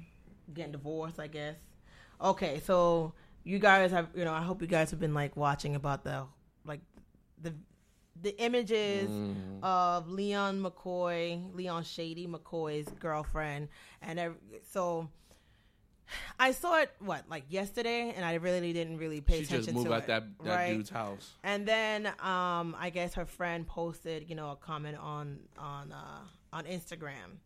getting 0.54 0.72
divorced. 0.72 1.18
I 1.20 1.26
guess. 1.26 1.56
Okay, 2.22 2.60
so 2.64 3.12
you 3.44 3.58
guys 3.58 3.90
have 3.92 4.08
you 4.14 4.24
know 4.24 4.32
I 4.34 4.42
hope 4.42 4.60
you 4.62 4.68
guys 4.68 4.90
have 4.90 5.00
been 5.00 5.14
like 5.14 5.36
watching 5.36 5.74
about 5.74 6.04
the 6.04 6.24
like 6.64 6.80
the 7.42 7.54
the 8.20 8.36
images 8.42 9.08
Mm. 9.08 9.62
of 9.62 10.08
LeSean 10.08 10.60
McCoy, 10.60 11.52
LeSean 11.54 11.84
Shady 11.86 12.26
McCoy's 12.26 12.88
girlfriend, 12.98 13.68
and 14.02 14.18
ev- 14.18 14.34
so 14.72 15.08
I 16.38 16.52
saw 16.52 16.80
it 16.80 16.90
what 17.00 17.24
like 17.28 17.44
yesterday, 17.48 18.12
and 18.16 18.24
I 18.24 18.34
really 18.34 18.72
didn't 18.72 18.98
really 18.98 19.20
pay 19.20 19.38
She 19.38 19.44
attention 19.44 19.64
just 19.64 19.74
moved 19.74 19.88
to 19.88 19.94
out 19.94 20.02
it. 20.04 20.06
that 20.08 20.24
that 20.44 20.50
right? 20.56 20.74
dude's 20.74 20.90
house. 20.90 21.32
And 21.42 21.66
then 21.66 22.06
um, 22.06 22.76
I 22.78 22.90
guess 22.92 23.14
her 23.14 23.26
friend 23.26 23.66
posted, 23.66 24.28
you 24.28 24.34
know, 24.34 24.50
a 24.50 24.56
comment 24.56 24.98
on 24.98 25.38
on 25.58 25.92
uh, 25.92 26.20
on 26.52 26.64
Instagram. 26.64 27.38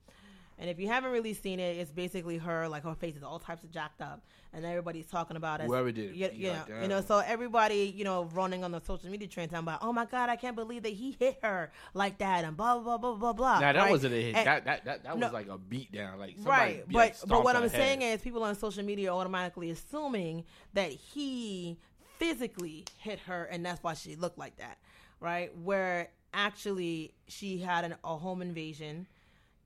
And 0.59 0.71
if 0.71 0.79
you 0.79 0.87
haven't 0.89 1.11
really 1.11 1.35
seen 1.35 1.59
it, 1.59 1.77
it's 1.79 1.91
basically 1.91 2.39
her 2.39 2.69
like 2.69 2.85
her 2.85 2.95
face 2.95 3.17
is 3.17 3.23
all 3.23 3.39
types 3.39 3.65
of 3.65 3.73
jacked 3.73 4.01
up, 4.01 4.23
and 4.53 4.65
everybody's 4.65 5.07
talking 5.07 5.37
about 5.37 5.61
it. 5.61 5.67
Whoever 5.67 5.91
did 5.91 6.11
it, 6.11 6.15
you, 6.17 6.31
you 6.33 6.53
know, 6.53 6.65
you 6.83 6.89
know, 6.89 7.01
so 7.01 7.19
everybody, 7.19 7.93
you 7.97 8.05
know, 8.05 8.25
running 8.33 8.63
on 8.63 8.71
the 8.71 8.81
social 8.81 9.11
media 9.11 9.27
trend 9.27 9.51
talking 9.51 9.65
about, 9.67 9.81
oh 9.83 9.93
my 9.93 10.05
god, 10.05 10.29
I 10.29 10.37
can't 10.37 10.55
believe 10.55 10.83
that 10.85 10.93
he 10.93 11.17
hit 11.19 11.39
her 11.43 11.73
like 11.95 12.19
that, 12.19 12.45
and 12.45 12.57
blah 12.57 12.79
blah 12.79 12.99
blah 12.99 13.15
blah 13.15 13.33
blah. 13.33 13.61
Now 13.61 13.73
that 13.73 13.77
right? 13.81 13.91
wasn't 13.91 14.15
a 14.15 14.23
hit. 14.23 14.37
And- 14.37 14.47
that 14.47 14.65
that 14.67 14.85
that, 14.85 15.03
that 15.05 15.19
No. 15.19 15.27
was 15.27 15.33
like 15.33 15.49
a 15.49 15.59
beat 15.59 15.91
down. 15.91 16.19
Like 16.19 16.35
somebody 16.37 16.61
right 16.75 16.85
but 16.87 16.95
like, 16.95 17.17
but 17.27 17.45
what 17.45 17.57
i'm 17.57 17.63
head. 17.63 17.71
saying 17.73 18.03
is 18.03 18.21
people 18.21 18.43
on 18.45 18.55
social 18.55 18.85
media 18.85 19.11
are 19.13 19.19
automatically 19.19 19.71
assuming 19.71 20.45
that 20.75 20.91
he 20.91 21.79
physically 22.19 22.85
hit 22.99 23.19
her 23.21 23.45
and 23.45 23.65
that's 23.65 23.83
why 23.83 23.95
she 23.95 24.15
looked 24.17 24.39
like 24.39 24.57
that 24.57 24.79
right 25.21 25.57
where 25.59 26.09
actually 26.35 27.13
she 27.29 27.59
had 27.59 27.85
an, 27.85 27.95
a 28.05 28.17
home 28.17 28.43
invasion 28.43 29.07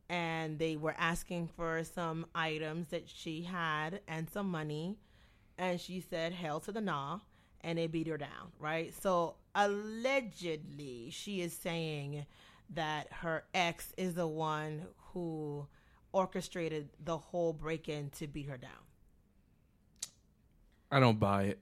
and 0.09 0.59
they 0.59 0.77
were 0.77 0.95
asking 0.99 1.49
for 1.57 1.83
some 1.85 2.27
items 2.35 2.89
that 2.89 3.09
she 3.09 3.43
had 3.43 4.01
and 4.07 4.29
some 4.31 4.49
money. 4.51 4.97
And 5.59 5.81
she 5.81 6.01
said 6.01 6.33
hell 6.33 6.61
to 6.61 6.73
the 6.73 6.81
nah 6.81 7.21
and 7.63 7.79
they 7.79 7.87
beat 7.87 8.07
her 8.07 8.19
down 8.19 8.53
right? 8.59 8.95
So 9.03 9.37
allegedly 9.55 11.09
she 11.11 11.41
is 11.41 11.53
saying 11.53 12.27
that 12.75 13.09
her 13.13 13.45
ex 13.55 13.93
is 13.97 14.15
the 14.15 14.27
one 14.27 14.87
who 15.13 15.67
orchestrated 16.13 16.89
the 17.03 17.17
whole 17.17 17.53
break-in 17.53 18.11
to 18.11 18.27
beat 18.27 18.49
her 18.49 18.57
down. 18.57 18.71
I 20.91 21.01
don't 21.01 21.19
buy 21.19 21.45
it. 21.45 21.59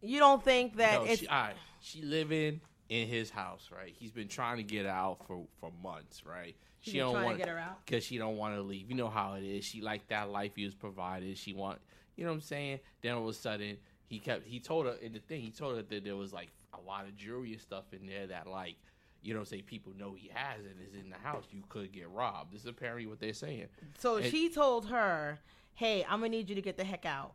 you 0.00 0.18
don't 0.18 0.42
think 0.42 0.76
that 0.76 1.00
No, 1.02 1.04
it's 1.04 1.20
she, 1.20 1.26
right, 1.28 1.54
she 1.80 2.02
living 2.02 2.60
in 2.88 3.06
his 3.08 3.30
house, 3.30 3.70
right? 3.74 3.92
He's 3.98 4.10
been 4.12 4.28
trying 4.28 4.56
to 4.58 4.62
get 4.62 4.86
out 4.86 5.18
for 5.26 5.46
for 5.60 5.70
months, 5.82 6.24
right? 6.24 6.56
She 6.80 6.98
don't 6.98 7.12
trying 7.12 7.22
to 7.22 7.26
want 7.26 7.38
get 7.38 7.48
her 7.48 7.58
out? 7.58 7.84
because 7.84 8.04
she 8.04 8.18
don't 8.18 8.36
want 8.36 8.54
to 8.54 8.62
leave. 8.62 8.88
You 8.88 8.96
know 8.96 9.08
how 9.10 9.34
it 9.34 9.42
is. 9.44 9.64
She 9.64 9.80
like 9.80 10.08
that 10.08 10.30
life 10.30 10.52
he 10.56 10.64
was 10.64 10.74
provided. 10.74 11.36
She 11.36 11.52
want, 11.52 11.80
you 12.16 12.24
know 12.24 12.30
what 12.30 12.36
I'm 12.36 12.40
saying? 12.40 12.80
Then 13.02 13.14
all 13.14 13.22
of 13.24 13.28
a 13.28 13.32
sudden 13.34 13.76
he 14.06 14.18
kept. 14.18 14.46
He 14.46 14.60
told 14.60 14.86
her 14.86 14.94
in 15.02 15.12
the 15.12 15.18
thing. 15.18 15.40
He 15.40 15.50
told 15.50 15.76
her 15.76 15.82
that 15.82 16.04
there 16.04 16.16
was 16.16 16.32
like 16.32 16.50
a 16.72 16.80
lot 16.80 17.04
of 17.04 17.16
jewelry 17.16 17.52
and 17.52 17.60
stuff 17.60 17.84
in 17.92 18.06
there 18.06 18.26
that 18.28 18.46
like. 18.46 18.76
You 19.20 19.34
know, 19.34 19.42
say 19.42 19.62
people 19.62 19.92
know 19.98 20.14
he 20.16 20.30
has 20.32 20.60
and 20.60 20.76
is 20.80 20.94
in 20.94 21.10
the 21.10 21.16
house. 21.16 21.42
You 21.50 21.64
could 21.68 21.90
get 21.92 22.08
robbed. 22.08 22.52
This 22.54 22.60
is 22.60 22.68
apparently 22.68 23.04
what 23.06 23.18
they're 23.18 23.32
saying. 23.32 23.66
so 23.98 24.16
and- 24.18 24.26
she 24.26 24.48
told 24.48 24.86
her 24.86 25.40
hey 25.74 26.04
i'm 26.08 26.20
gonna 26.20 26.28
need 26.28 26.48
you 26.48 26.54
to 26.56 26.62
get 26.62 26.76
the 26.76 26.84
heck 26.84 27.04
out 27.04 27.34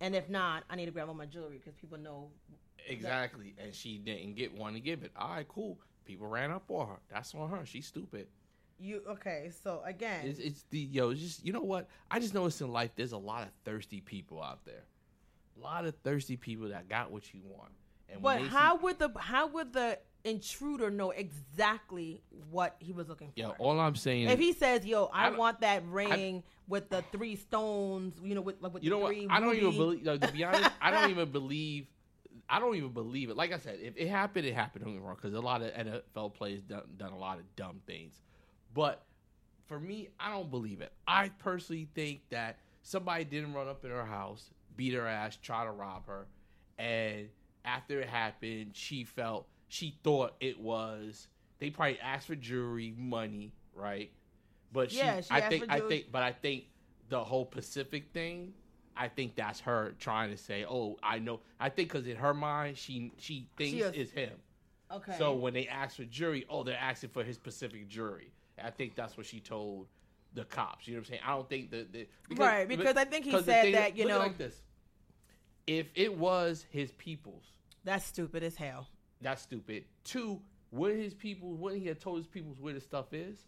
and 0.00 0.14
if 0.14 0.28
not 0.30 0.62
i 0.70 0.76
need 0.76 0.86
to 0.86 0.90
grab 0.90 1.08
all 1.08 1.14
my 1.14 1.26
jewelry 1.26 1.58
because 1.58 1.74
people 1.74 1.98
know 1.98 2.28
Exactly. 2.88 3.54
And 3.62 3.74
she 3.74 3.98
didn't 3.98 4.36
get 4.36 4.52
one 4.56 4.74
to 4.74 4.80
give 4.80 5.02
it. 5.02 5.12
All 5.16 5.30
right, 5.30 5.48
cool. 5.48 5.78
People 6.04 6.26
ran 6.26 6.50
up 6.50 6.64
on 6.68 6.88
her. 6.88 6.98
That's 7.10 7.34
on 7.34 7.50
her. 7.50 7.64
She's 7.64 7.86
stupid. 7.86 8.26
you 8.78 9.02
okay 9.06 9.50
so 9.62 9.82
again 9.84 10.20
It's, 10.24 10.38
it's 10.38 10.64
the 10.70 10.78
yo. 10.78 11.10
It's 11.10 11.20
just 11.20 11.44
you 11.46 11.52
know 11.52 11.60
what? 11.60 11.88
I 12.10 12.18
just 12.18 12.34
noticed 12.34 12.60
in 12.60 12.72
life 12.72 12.90
there's 12.96 13.12
a 13.12 13.18
lot 13.18 13.42
of 13.42 13.50
thirsty 13.64 14.00
people 14.00 14.42
out 14.42 14.64
there. 14.64 14.84
A 15.58 15.62
lot 15.62 15.84
of 15.84 15.94
thirsty 16.02 16.36
people 16.36 16.68
that 16.70 16.88
got 16.88 17.10
what 17.12 17.34
you 17.34 17.40
want. 17.44 17.72
And 18.08 18.22
but 18.22 18.40
how 18.40 18.76
see, 18.76 18.84
would 18.84 18.98
the 18.98 19.12
how 19.18 19.48
would 19.48 19.72
the 19.72 19.98
intruder 20.24 20.90
know 20.90 21.10
exactly 21.10 22.22
what 22.50 22.76
he 22.78 22.92
was 22.92 23.08
looking 23.08 23.28
for 23.28 23.34
Yeah, 23.36 23.48
all 23.58 23.78
I'm 23.78 23.94
saying, 23.94 24.28
if 24.28 24.38
he 24.38 24.52
says, 24.52 24.84
"Yo, 24.84 25.10
I, 25.12 25.28
I 25.28 25.30
want 25.30 25.60
that 25.60 25.84
ring 25.86 26.42
with 26.68 26.88
the 26.90 27.02
three 27.12 27.36
stones," 27.36 28.14
you 28.22 28.34
know, 28.34 28.40
with 28.40 28.60
like 28.60 28.74
with 28.74 28.82
you 28.82 28.90
the 28.90 28.96
know 28.96 29.02
what? 29.02 29.14
I 29.30 29.40
don't 29.40 29.56
even 29.56 29.76
believe. 29.76 30.04
Like, 30.04 30.20
to 30.20 30.32
be 30.32 30.44
honest, 30.44 30.70
I 30.80 30.90
don't 30.90 31.10
even 31.10 31.30
believe. 31.30 31.86
I 32.50 32.58
don't 32.58 32.74
even 32.74 32.90
believe 32.90 33.30
it. 33.30 33.36
Like 33.36 33.52
I 33.52 33.58
said, 33.58 33.78
if 33.80 33.96
it 33.96 34.08
happened, 34.08 34.44
it 34.44 34.54
happened. 34.54 34.84
Don't 34.84 34.94
get 34.94 35.00
me 35.00 35.06
wrong, 35.06 35.16
because 35.16 35.34
a 35.34 35.40
lot 35.40 35.62
of 35.62 35.72
NFL 35.72 36.34
players 36.34 36.62
done, 36.62 36.82
done 36.96 37.12
a 37.12 37.18
lot 37.18 37.38
of 37.38 37.44
dumb 37.54 37.80
things. 37.86 38.20
But 38.74 39.04
for 39.66 39.78
me, 39.78 40.08
I 40.18 40.32
don't 40.32 40.50
believe 40.50 40.80
it. 40.80 40.92
I 41.06 41.28
personally 41.38 41.88
think 41.94 42.22
that 42.30 42.58
somebody 42.82 43.24
didn't 43.24 43.54
run 43.54 43.68
up 43.68 43.84
in 43.84 43.90
her 43.92 44.04
house, 44.04 44.50
beat 44.76 44.94
her 44.94 45.06
ass, 45.06 45.36
try 45.36 45.64
to 45.64 45.70
rob 45.70 46.06
her, 46.08 46.26
and 46.76 47.28
after 47.64 48.00
it 48.00 48.08
happened, 48.08 48.70
she 48.72 49.04
felt 49.04 49.46
she 49.68 49.96
thought 50.02 50.34
it 50.40 50.58
was. 50.58 51.28
They 51.60 51.70
probably 51.70 52.00
asked 52.00 52.26
for 52.26 52.34
jewelry, 52.34 52.94
money, 52.96 53.52
right? 53.74 54.10
But 54.72 54.90
she, 54.90 54.98
Yeah, 54.98 55.20
she 55.20 55.30
I 55.30 55.38
asked 55.40 55.50
think, 55.50 55.64
I 55.68 55.80
think, 55.80 56.06
but 56.10 56.22
I 56.22 56.32
think 56.32 56.64
the 57.08 57.22
whole 57.22 57.44
Pacific 57.44 58.12
thing. 58.12 58.54
I 58.96 59.08
think 59.08 59.34
that's 59.36 59.60
her 59.60 59.94
trying 59.98 60.30
to 60.30 60.36
say, 60.36 60.64
"Oh, 60.68 60.98
I 61.02 61.18
know." 61.18 61.40
I 61.58 61.68
think 61.68 61.90
because 61.92 62.06
in 62.06 62.16
her 62.16 62.34
mind, 62.34 62.76
she 62.76 63.12
she 63.18 63.48
thinks 63.56 63.74
is- 63.82 63.92
it's 63.94 64.10
him. 64.10 64.32
Okay. 64.92 65.14
So 65.18 65.34
when 65.34 65.54
they 65.54 65.68
ask 65.68 65.96
for 65.96 66.04
jury, 66.04 66.44
oh, 66.48 66.64
they're 66.64 66.76
asking 66.76 67.10
for 67.10 67.22
his 67.22 67.36
specific 67.36 67.88
jury. 67.88 68.32
I 68.62 68.70
think 68.70 68.96
that's 68.96 69.16
what 69.16 69.24
she 69.24 69.38
told 69.40 69.86
the 70.34 70.44
cops. 70.44 70.86
You 70.88 70.94
know 70.94 70.98
what 70.98 71.06
I'm 71.06 71.10
saying? 71.10 71.20
I 71.24 71.30
don't 71.30 71.48
think 71.48 71.70
that 71.70 71.92
the, 71.92 72.06
Right, 72.34 72.66
because 72.68 72.96
I 72.96 73.04
think 73.04 73.24
he 73.24 73.30
'cause 73.30 73.46
the 73.46 73.52
said 73.52 73.74
that, 73.74 73.96
you 73.96 74.04
look 74.04 74.10
at 74.12 74.16
it 74.16 74.18
know- 74.18 74.26
like 74.26 74.38
this. 74.38 74.62
If 75.66 75.86
it 75.94 76.16
was 76.16 76.66
his 76.70 76.90
people's, 76.92 77.44
that's 77.84 78.04
stupid 78.04 78.42
as 78.42 78.56
hell. 78.56 78.88
that's 79.20 79.42
stupid. 79.42 79.84
Two, 80.04 80.40
would 80.72 80.96
his 80.96 81.14
people? 81.14 81.54
Wouldn't 81.54 81.82
he 81.82 81.88
have 81.88 82.00
told 82.00 82.18
his 82.18 82.26
peoples 82.26 82.58
where 82.60 82.74
the 82.74 82.80
stuff 82.80 83.12
is? 83.12 83.38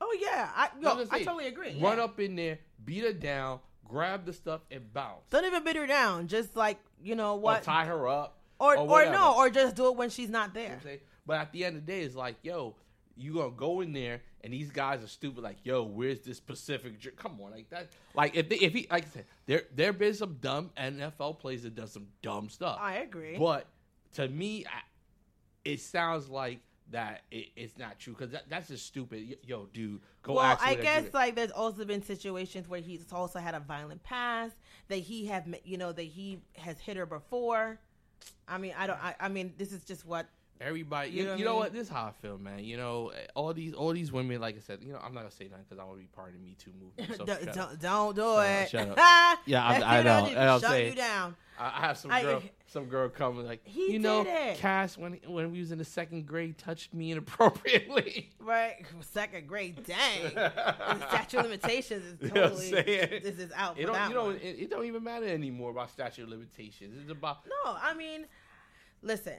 Oh 0.00 0.16
yeah, 0.20 0.50
I 0.54 0.70
yo, 0.80 0.90
I'm 0.90 0.98
I 0.98 1.04
saying, 1.04 1.24
totally 1.24 1.46
agree. 1.46 1.78
Run 1.80 1.98
yeah. 1.98 2.04
up 2.04 2.18
in 2.20 2.34
there, 2.36 2.58
beat 2.84 3.04
her 3.04 3.12
down, 3.12 3.60
grab 3.88 4.24
the 4.26 4.32
stuff, 4.32 4.60
and 4.70 4.92
bounce. 4.92 5.22
Don't 5.30 5.44
even 5.44 5.64
beat 5.64 5.76
her 5.76 5.86
down. 5.86 6.28
Just 6.28 6.54
like 6.56 6.78
you 7.02 7.14
know 7.16 7.32
Or 7.34 7.40
what, 7.40 7.62
tie 7.64 7.86
her 7.86 8.06
up. 8.06 8.38
or 8.60 8.76
or 8.76 9.02
or, 9.06 9.10
no, 9.10 9.34
or 9.36 9.50
just 9.50 9.74
do 9.76 9.88
it 9.88 9.96
when 9.96 10.10
she's 10.10 10.28
not 10.30 10.50
You 10.54 10.60
know 10.62 10.66
there. 10.68 10.76
I'm 10.76 10.82
saying? 10.82 10.98
But 11.26 11.38
at 11.40 11.52
the 11.52 11.64
end 11.64 11.76
of 11.76 11.84
the 11.86 11.92
day, 11.92 12.00
it's 12.02 12.14
like, 12.14 12.36
yo, 12.42 12.74
you 13.16 13.34
gonna 13.34 13.50
go 13.50 13.80
in 13.80 13.92
there 13.92 14.20
and 14.42 14.52
these 14.52 14.70
guys 14.70 15.02
are 15.02 15.08
stupid. 15.08 15.42
Like, 15.42 15.58
yo, 15.64 15.82
where's 15.82 16.20
this 16.20 16.38
Pacific? 16.40 17.00
Dr- 17.00 17.16
Come 17.16 17.40
on, 17.42 17.50
like 17.50 17.68
that. 17.70 17.88
Like 18.14 18.34
if 18.36 18.48
they, 18.48 18.56
if 18.56 18.72
he 18.72 18.86
like 18.90 19.04
I 19.04 19.08
said, 19.08 19.24
there 19.46 19.62
there 19.74 19.92
been 19.92 20.14
some 20.14 20.38
dumb 20.40 20.70
NFL 20.76 21.38
players 21.38 21.62
that 21.64 21.74
does 21.74 21.92
some 21.92 22.06
dumb 22.22 22.48
stuff. 22.48 22.78
I 22.80 22.96
agree. 22.98 23.36
But 23.38 23.66
to 24.14 24.28
me, 24.28 24.64
I, 24.66 24.80
it 25.64 25.80
sounds 25.80 26.28
like 26.28 26.60
that 26.90 27.22
it, 27.30 27.46
it's 27.56 27.78
not 27.78 27.98
true 27.98 28.14
because 28.14 28.32
that, 28.32 28.48
that's 28.48 28.68
just 28.68 28.86
stupid. 28.86 29.38
Yo, 29.44 29.66
dude, 29.72 30.00
go. 30.22 30.34
well, 30.34 30.58
I 30.60 30.74
guess 30.74 31.12
like 31.12 31.34
there's 31.34 31.50
also 31.50 31.84
been 31.84 32.02
situations 32.02 32.68
where 32.68 32.80
he's 32.80 33.12
also 33.12 33.38
had 33.38 33.54
a 33.54 33.60
violent 33.60 34.02
past 34.02 34.56
that 34.88 34.96
he 34.96 35.26
have 35.26 35.46
you 35.64 35.78
know 35.78 35.92
that 35.92 36.02
he 36.02 36.40
has 36.56 36.78
hit 36.80 36.96
her 36.96 37.06
before. 37.06 37.78
I 38.46 38.58
mean, 38.58 38.74
I 38.76 38.86
don't. 38.86 39.02
I, 39.02 39.14
I 39.20 39.28
mean, 39.28 39.54
this 39.58 39.72
is 39.72 39.84
just 39.84 40.06
what. 40.06 40.26
Everybody, 40.60 41.10
You 41.10 41.18
you, 41.18 41.24
know 41.24 41.34
you 41.36 41.44
what 41.44 41.50
know 41.50 41.56
what? 41.56 41.72
This 41.72 41.82
is 41.82 41.88
how 41.88 42.06
I 42.06 42.12
feel, 42.20 42.36
man. 42.38 42.64
You 42.64 42.76
know, 42.76 43.12
all 43.34 43.52
these 43.54 43.74
all 43.74 43.92
these 43.92 44.10
women, 44.10 44.40
like 44.40 44.56
I 44.56 44.60
said, 44.60 44.78
you 44.82 44.92
know, 44.92 44.98
I'm 44.98 45.14
not 45.14 45.20
gonna 45.20 45.30
say 45.30 45.44
nothing 45.48 45.64
because 45.68 45.78
I 45.80 45.84
want 45.84 45.98
to 45.98 46.02
be 46.02 46.08
part 46.08 46.28
of 46.28 46.34
the 46.34 46.40
Me 46.40 46.56
Too 46.58 46.72
movement. 46.80 47.16
So 47.16 47.24
don't, 47.52 47.52
don't 47.54 47.80
don't 47.80 48.16
do 48.16 48.22
Shut 48.22 48.38
up, 48.38 48.44
it. 48.66 48.68
shut 48.70 48.88
up. 48.88 48.96
yeah, 48.98 49.36
Yeah, 49.46 49.64
I, 49.86 49.98
I 49.98 50.02
know. 50.02 50.24
I 50.26 50.32
know 50.46 50.58
shut 50.60 50.70
say- 50.70 50.88
you 50.90 50.94
down. 50.94 51.36
I, 51.60 51.66
I 51.76 51.80
have 51.88 51.96
some 51.98 52.10
I- 52.12 52.40
some 52.66 52.84
girl 52.84 53.08
come 53.08 53.38
and 53.38 53.48
like, 53.48 53.60
He 53.64 53.92
you 53.92 53.98
know, 53.98 54.24
it. 54.26 54.58
Cass 54.58 54.96
when 54.98 55.18
when 55.26 55.50
we 55.52 55.58
was 55.60 55.70
in 55.72 55.78
the 55.78 55.84
second 55.84 56.26
grade 56.26 56.56
touched 56.58 56.92
me 56.94 57.10
inappropriately. 57.12 58.30
Right, 58.40 58.84
second 59.00 59.46
grade. 59.46 59.84
Dang, 59.84 60.34
the 60.34 61.06
statute 61.08 61.38
of 61.38 61.44
limitations 61.46 62.04
is 62.04 62.16
You 62.22 62.28
know 62.28 62.48
totally. 62.48 62.70
saying? 62.70 63.20
this 63.22 63.38
is 63.38 63.52
out 63.54 63.76
It 63.78 63.82
for 63.82 63.86
don't, 63.88 63.94
that 63.94 64.08
you 64.08 64.14
know, 64.14 64.30
it, 64.30 64.40
it 64.42 64.70
don't 64.70 64.84
even 64.86 65.02
matter 65.04 65.26
anymore 65.26 65.70
about 65.72 65.90
statute 65.90 66.22
of 66.22 66.28
limitations. 66.30 66.94
It's 67.00 67.10
about 67.10 67.38
No, 67.46 67.76
I 67.80 67.92
mean, 67.94 68.26
listen, 69.02 69.34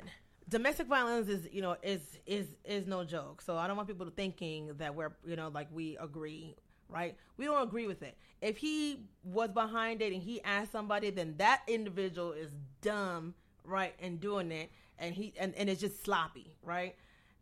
domestic 0.49 0.87
violence 0.87 1.29
is 1.29 1.47
you 1.51 1.61
know 1.61 1.77
is 1.83 2.01
is 2.25 2.47
is 2.65 2.87
no 2.87 3.03
joke. 3.03 3.41
So 3.41 3.57
I 3.57 3.67
don't 3.67 3.77
want 3.77 3.87
people 3.87 4.09
thinking 4.15 4.71
that 4.77 4.95
we're 4.95 5.11
you 5.25 5.35
know 5.35 5.49
like 5.49 5.67
we 5.71 5.97
agree 5.97 6.55
right? 6.89 7.15
We 7.37 7.45
don't 7.45 7.61
agree 7.61 7.87
with 7.87 8.01
it. 8.01 8.17
If 8.41 8.57
he 8.57 9.01
was 9.23 9.49
behind 9.51 10.01
it 10.01 10.11
and 10.11 10.21
he 10.21 10.41
asked 10.43 10.71
somebody, 10.71 11.11
then 11.11 11.35
that 11.37 11.61
individual 11.67 12.31
is 12.31 12.49
dumb, 12.81 13.35
right, 13.63 13.93
and 14.01 14.19
doing 14.19 14.51
it, 14.51 14.71
and 14.97 15.13
he 15.13 15.33
and, 15.39 15.53
and 15.55 15.69
it's 15.69 15.81
just 15.81 16.03
sloppy, 16.03 16.57
right? 16.63 16.95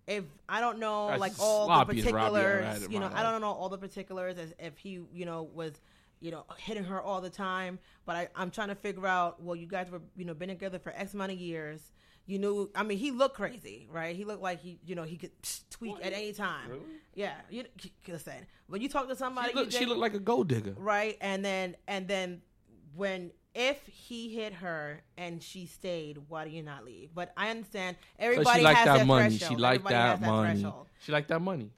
If 0.06 0.24
I 0.48 0.62
don't 0.62 0.80
know 0.80 1.08
That's 1.08 1.20
like 1.20 1.34
all 1.40 1.68
the 1.68 1.74
Robbie 1.74 2.02
particulars, 2.02 2.88
you 2.90 3.00
know, 3.00 3.10
I 3.14 3.24
don't 3.24 3.42
know 3.42 3.52
all 3.52 3.70
the 3.70 3.78
particulars 3.78 4.38
as 4.38 4.54
if 4.60 4.78
he, 4.78 5.00
you 5.14 5.26
know, 5.26 5.50
was 5.54 5.80
you 6.20 6.32
know, 6.32 6.46
hitting 6.58 6.84
her 6.84 7.00
all 7.00 7.22
the 7.22 7.30
time. 7.30 7.78
But 8.06 8.16
I, 8.16 8.28
I'm 8.36 8.50
trying 8.50 8.70
to 8.70 8.76
figure 8.76 9.06
out. 9.06 9.42
Well, 9.42 9.56
you 9.56 9.68
guys 9.68 9.90
were, 9.92 10.02
you 10.16 10.26
know, 10.26 10.34
been 10.34 10.50
together 10.50 10.80
for 10.80 10.92
X 10.96 11.14
amount 11.14 11.32
of 11.32 11.38
years. 11.38 11.92
You 12.28 12.40
knew. 12.40 12.70
I 12.76 12.84
mean, 12.84 12.98
he 12.98 13.12
looked 13.12 13.36
crazy, 13.36 13.88
right? 13.92 14.14
He 14.16 14.26
looked 14.26 14.44
like 14.44 14.60
he, 14.60 14.80
you 14.86 14.96
know, 14.96 15.04
he 15.04 15.16
could 15.16 15.32
tweak 15.72 15.96
at 16.04 16.12
any 16.14 16.34
time. 16.34 16.70
Really? 16.70 16.82
Yeah, 17.16 17.34
you 17.50 17.64
said. 18.18 18.46
But 18.70 18.82
you 18.82 18.90
talk 18.90 19.08
to 19.08 19.16
somebody, 19.16 19.50
She, 19.50 19.56
look, 19.56 19.66
you 19.72 19.72
she 19.80 19.86
looked 19.86 20.02
like 20.02 20.14
a 20.14 20.20
gold 20.20 20.50
digger. 20.50 20.76
right, 20.78 21.18
and 21.22 21.44
then 21.44 21.76
and 21.88 22.06
then 22.08 22.42
when 22.96 23.32
if 23.56 23.82
he 23.88 24.30
hit 24.36 24.54
her 24.56 25.02
and 25.18 25.42
she 25.42 25.66
stayed, 25.66 26.18
why 26.28 26.44
do 26.44 26.52
you 26.52 26.62
not 26.62 26.84
leave? 26.86 27.10
But 27.16 27.32
I 27.38 27.50
understand 27.50 27.96
So 28.20 28.26
everybody 28.26 28.60
she 28.60 28.64
liked 28.66 28.78
has 28.80 28.86
that 28.86 28.98
their 28.98 29.06
money. 29.06 29.30
threshold. 29.30 29.52
She 29.52 29.56
liked 29.62 29.86
Everybody 29.86 30.20
that 30.22 30.22
money. 30.30 30.54
threshold. 30.62 30.88
She 31.00 31.12
liked 31.14 31.28
that 31.30 31.42
money. 31.42 31.72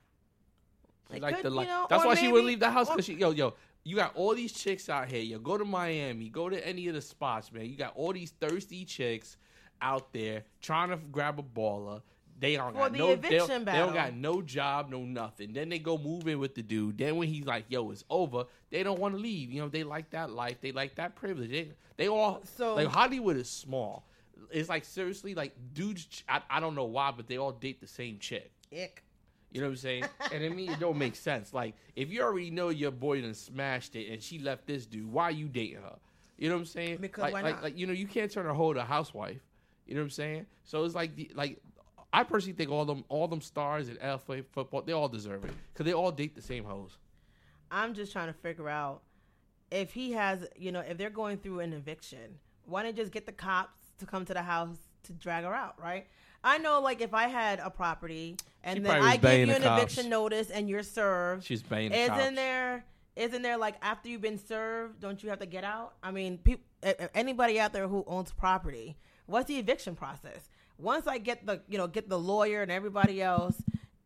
She 1.11 1.17
It 1.17 1.21
liked 1.21 1.41
could, 1.41 1.45
the 1.53 1.59
you 1.61 1.67
know, 1.67 1.87
That's 1.89 2.05
why 2.05 2.15
she 2.15 2.27
wouldn't 2.27 2.47
leave 2.47 2.59
the 2.59 2.69
house 2.71 2.89
because 2.89 3.05
she 3.05 3.13
yo 3.13 3.31
yo. 3.31 3.53
You 3.83 3.95
got 3.95 4.13
all 4.15 4.35
these 4.35 4.51
chicks 4.51 4.89
out 4.89 5.07
here. 5.07 5.21
You 5.21 5.39
go 5.39 5.57
to 5.57 5.63
Miami, 5.63 6.27
go 6.29 6.49
to 6.49 6.67
any 6.67 6.87
of 6.89 6.95
the 6.95 7.01
spots, 7.01 7.51
man. 7.51 7.65
You 7.65 7.77
got 7.77 7.93
all 7.95 8.11
these 8.11 8.31
thirsty 8.31 8.83
chicks 8.83 9.37
out 9.81 10.13
there 10.13 10.43
trying 10.61 10.89
to 10.89 10.97
grab 10.97 11.39
a 11.39 11.43
baller. 11.43 12.01
They 12.39 12.55
don't 12.55 12.71
For 12.71 12.79
got 12.79 12.91
the 12.93 12.97
no. 12.97 13.15
They 13.15 13.37
don't, 13.37 13.65
they 13.65 13.71
don't 13.73 13.93
got 13.93 14.13
no 14.13 14.41
job, 14.41 14.89
no 14.89 15.03
nothing. 15.03 15.51
Then 15.51 15.67
they 15.67 15.79
go 15.79 15.97
move 15.97 16.27
in 16.27 16.39
with 16.39 16.55
the 16.55 16.63
dude. 16.63 16.97
Then 16.97 17.17
when 17.17 17.27
he's 17.27 17.45
like, 17.45 17.65
"Yo, 17.67 17.91
it's 17.91 18.05
over," 18.09 18.45
they 18.69 18.81
don't 18.81 18.97
want 18.99 19.15
to 19.15 19.19
leave. 19.19 19.51
You 19.51 19.61
know, 19.61 19.67
they 19.67 19.83
like 19.83 20.11
that 20.11 20.29
life. 20.29 20.61
They 20.61 20.71
like 20.71 20.95
that 20.95 21.15
privilege. 21.15 21.49
They, 21.49 21.71
they 21.97 22.07
all 22.07 22.41
So- 22.57 22.75
like 22.75 22.87
Hollywood 22.87 23.35
is 23.35 23.49
small. 23.49 24.05
It's 24.51 24.69
like 24.69 24.85
seriously, 24.85 25.35
like 25.35 25.53
dudes. 25.73 26.23
I, 26.29 26.41
I 26.49 26.59
don't 26.61 26.75
know 26.75 26.85
why, 26.85 27.11
but 27.11 27.27
they 27.27 27.37
all 27.37 27.51
date 27.51 27.81
the 27.81 27.87
same 27.87 28.19
chick. 28.19 28.51
Ick. 28.71 29.03
You 29.51 29.61
know 29.61 29.67
what 29.67 29.71
I'm 29.71 29.77
saying? 29.77 30.05
and 30.33 30.45
I 30.45 30.49
mean, 30.49 30.71
it 30.71 30.79
don't 30.79 30.97
make 30.97 31.15
sense. 31.15 31.53
Like, 31.53 31.75
if 31.95 32.09
you 32.09 32.21
already 32.21 32.51
know 32.51 32.69
your 32.69 32.91
boy 32.91 33.21
done 33.21 33.33
smashed 33.33 33.95
it 33.95 34.09
and 34.11 34.21
she 34.21 34.39
left 34.39 34.65
this 34.65 34.85
dude, 34.85 35.11
why 35.11 35.25
are 35.25 35.31
you 35.31 35.47
dating 35.47 35.81
her? 35.81 35.95
You 36.37 36.47
know 36.49 36.55
what 36.55 36.61
I'm 36.61 36.65
saying? 36.67 36.97
Because 37.01 37.23
like, 37.23 37.33
why 37.33 37.41
like, 37.41 37.55
not? 37.55 37.63
like, 37.63 37.77
you 37.77 37.85
know, 37.85 37.93
you 37.93 38.07
can't 38.07 38.31
turn 38.31 38.45
a 38.45 38.53
hoe 38.53 38.73
to 38.73 38.79
a 38.81 38.85
housewife. 38.85 39.41
You 39.89 39.95
know 39.95 40.01
what 40.01 40.05
I'm 40.05 40.09
saying? 40.11 40.45
So 40.65 40.83
it's 40.83 40.93
like, 40.93 41.15
the, 41.15 41.31
like, 41.33 41.59
I 42.13 42.23
personally 42.23 42.53
think 42.55 42.69
all 42.69 42.85
them, 42.85 43.03
all 43.09 43.27
them 43.27 43.41
stars 43.41 43.89
in 43.89 43.95
LFA 43.95 44.45
football, 44.51 44.83
they 44.83 44.93
all 44.93 45.07
deserve 45.09 45.43
it 45.45 45.51
because 45.73 45.85
they 45.85 45.93
all 45.93 46.11
date 46.11 46.35
the 46.35 46.43
same 46.43 46.63
hoes. 46.63 46.97
I'm 47.71 47.95
just 47.95 48.11
trying 48.11 48.27
to 48.27 48.33
figure 48.33 48.69
out 48.69 49.01
if 49.71 49.91
he 49.91 50.11
has, 50.11 50.45
you 50.55 50.71
know, 50.71 50.81
if 50.81 50.97
they're 50.99 51.09
going 51.09 51.37
through 51.37 51.61
an 51.61 51.73
eviction, 51.73 52.37
why 52.65 52.83
don't 52.83 52.95
just 52.95 53.11
get 53.11 53.25
the 53.25 53.31
cops 53.31 53.79
to 53.97 54.05
come 54.05 54.25
to 54.25 54.33
the 54.33 54.43
house 54.43 54.77
to 55.03 55.13
drag 55.13 55.43
her 55.43 55.55
out, 55.55 55.81
right? 55.81 56.05
I 56.43 56.59
know, 56.59 56.81
like, 56.81 57.01
if 57.01 57.15
I 57.15 57.27
had 57.27 57.59
a 57.59 57.71
property 57.71 58.37
and 58.63 58.77
She 58.77 58.83
then 58.83 59.01
I 59.01 59.17
give 59.17 59.47
you 59.49 59.55
an 59.55 59.61
cops. 59.63 59.81
eviction 59.81 60.09
notice 60.09 60.51
and 60.51 60.69
you're 60.69 60.83
served, 60.83 61.45
She's 61.45 61.63
banging 61.63 61.91
the 61.91 61.97
isn't 61.97 62.15
cops. 62.15 62.35
there? 62.35 62.85
Isn't 63.15 63.41
there 63.41 63.57
like 63.57 63.75
after 63.81 64.07
you've 64.07 64.21
been 64.21 64.37
served, 64.37 64.99
don't 65.01 65.21
you 65.23 65.29
have 65.29 65.39
to 65.39 65.45
get 65.47 65.63
out? 65.63 65.95
I 66.01 66.11
mean, 66.11 66.37
people, 66.37 66.63
anybody 67.13 67.59
out 67.59 67.73
there 67.73 67.87
who 67.87 68.03
owns 68.07 68.31
property, 68.31 68.95
what's 69.29 69.47
the 69.47 69.57
eviction 69.57 69.95
process? 69.95 70.49
Once 70.77 71.07
I 71.07 71.17
get 71.17 71.45
the, 71.45 71.61
you 71.67 71.77
know, 71.77 71.87
get 71.87 72.09
the 72.09 72.19
lawyer 72.19 72.61
and 72.61 72.71
everybody 72.71 73.21
else, 73.21 73.61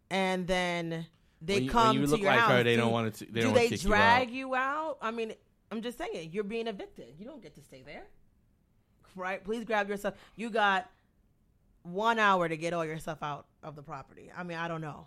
and 0.09 0.45
then 0.47 1.05
they 1.41 1.55
When 1.55 1.63
you- 1.63 1.71
come 1.71 1.97
you 1.97 2.05
to 2.05 2.11
look 2.11 2.19
your 2.21 2.31
like 2.31 2.39
house, 2.39 2.51
her, 2.51 2.63
they 2.63 2.75
do- 2.75 2.81
don't 2.81 2.91
want 2.91 3.13
to. 3.15 3.25
They 3.25 3.41
do 3.41 3.47
they 3.47 3.53
wanna 3.65 3.67
you 3.67 3.77
drag 3.77 4.27
out. 4.29 4.33
you 4.33 4.55
out? 4.55 4.97
I 5.01 5.11
mean, 5.11 5.33
I'm 5.71 5.81
just 5.81 5.97
saying, 5.97 6.29
you're 6.31 6.43
being 6.43 6.67
evicted. 6.67 7.15
You 7.17 7.25
don't 7.25 7.41
get 7.41 7.55
to 7.55 7.61
stay 7.61 7.83
there. 7.85 8.05
Right? 9.15 9.43
Please 9.43 9.63
grab 9.63 9.87
your 9.87 9.97
stuff. 9.97 10.15
You 10.35 10.49
got 10.49 10.89
one 11.83 12.17
hour 12.17 12.47
to 12.49 12.57
get 12.57 12.73
all 12.73 12.85
your 12.85 12.97
stuff 12.99 13.21
out 13.21 13.45
of 13.61 13.75
the 13.75 13.83
property. 13.83 14.31
I 14.35 14.43
mean, 14.43 14.57
I 14.57 14.67
don't 14.67 14.81
know. 14.81 15.05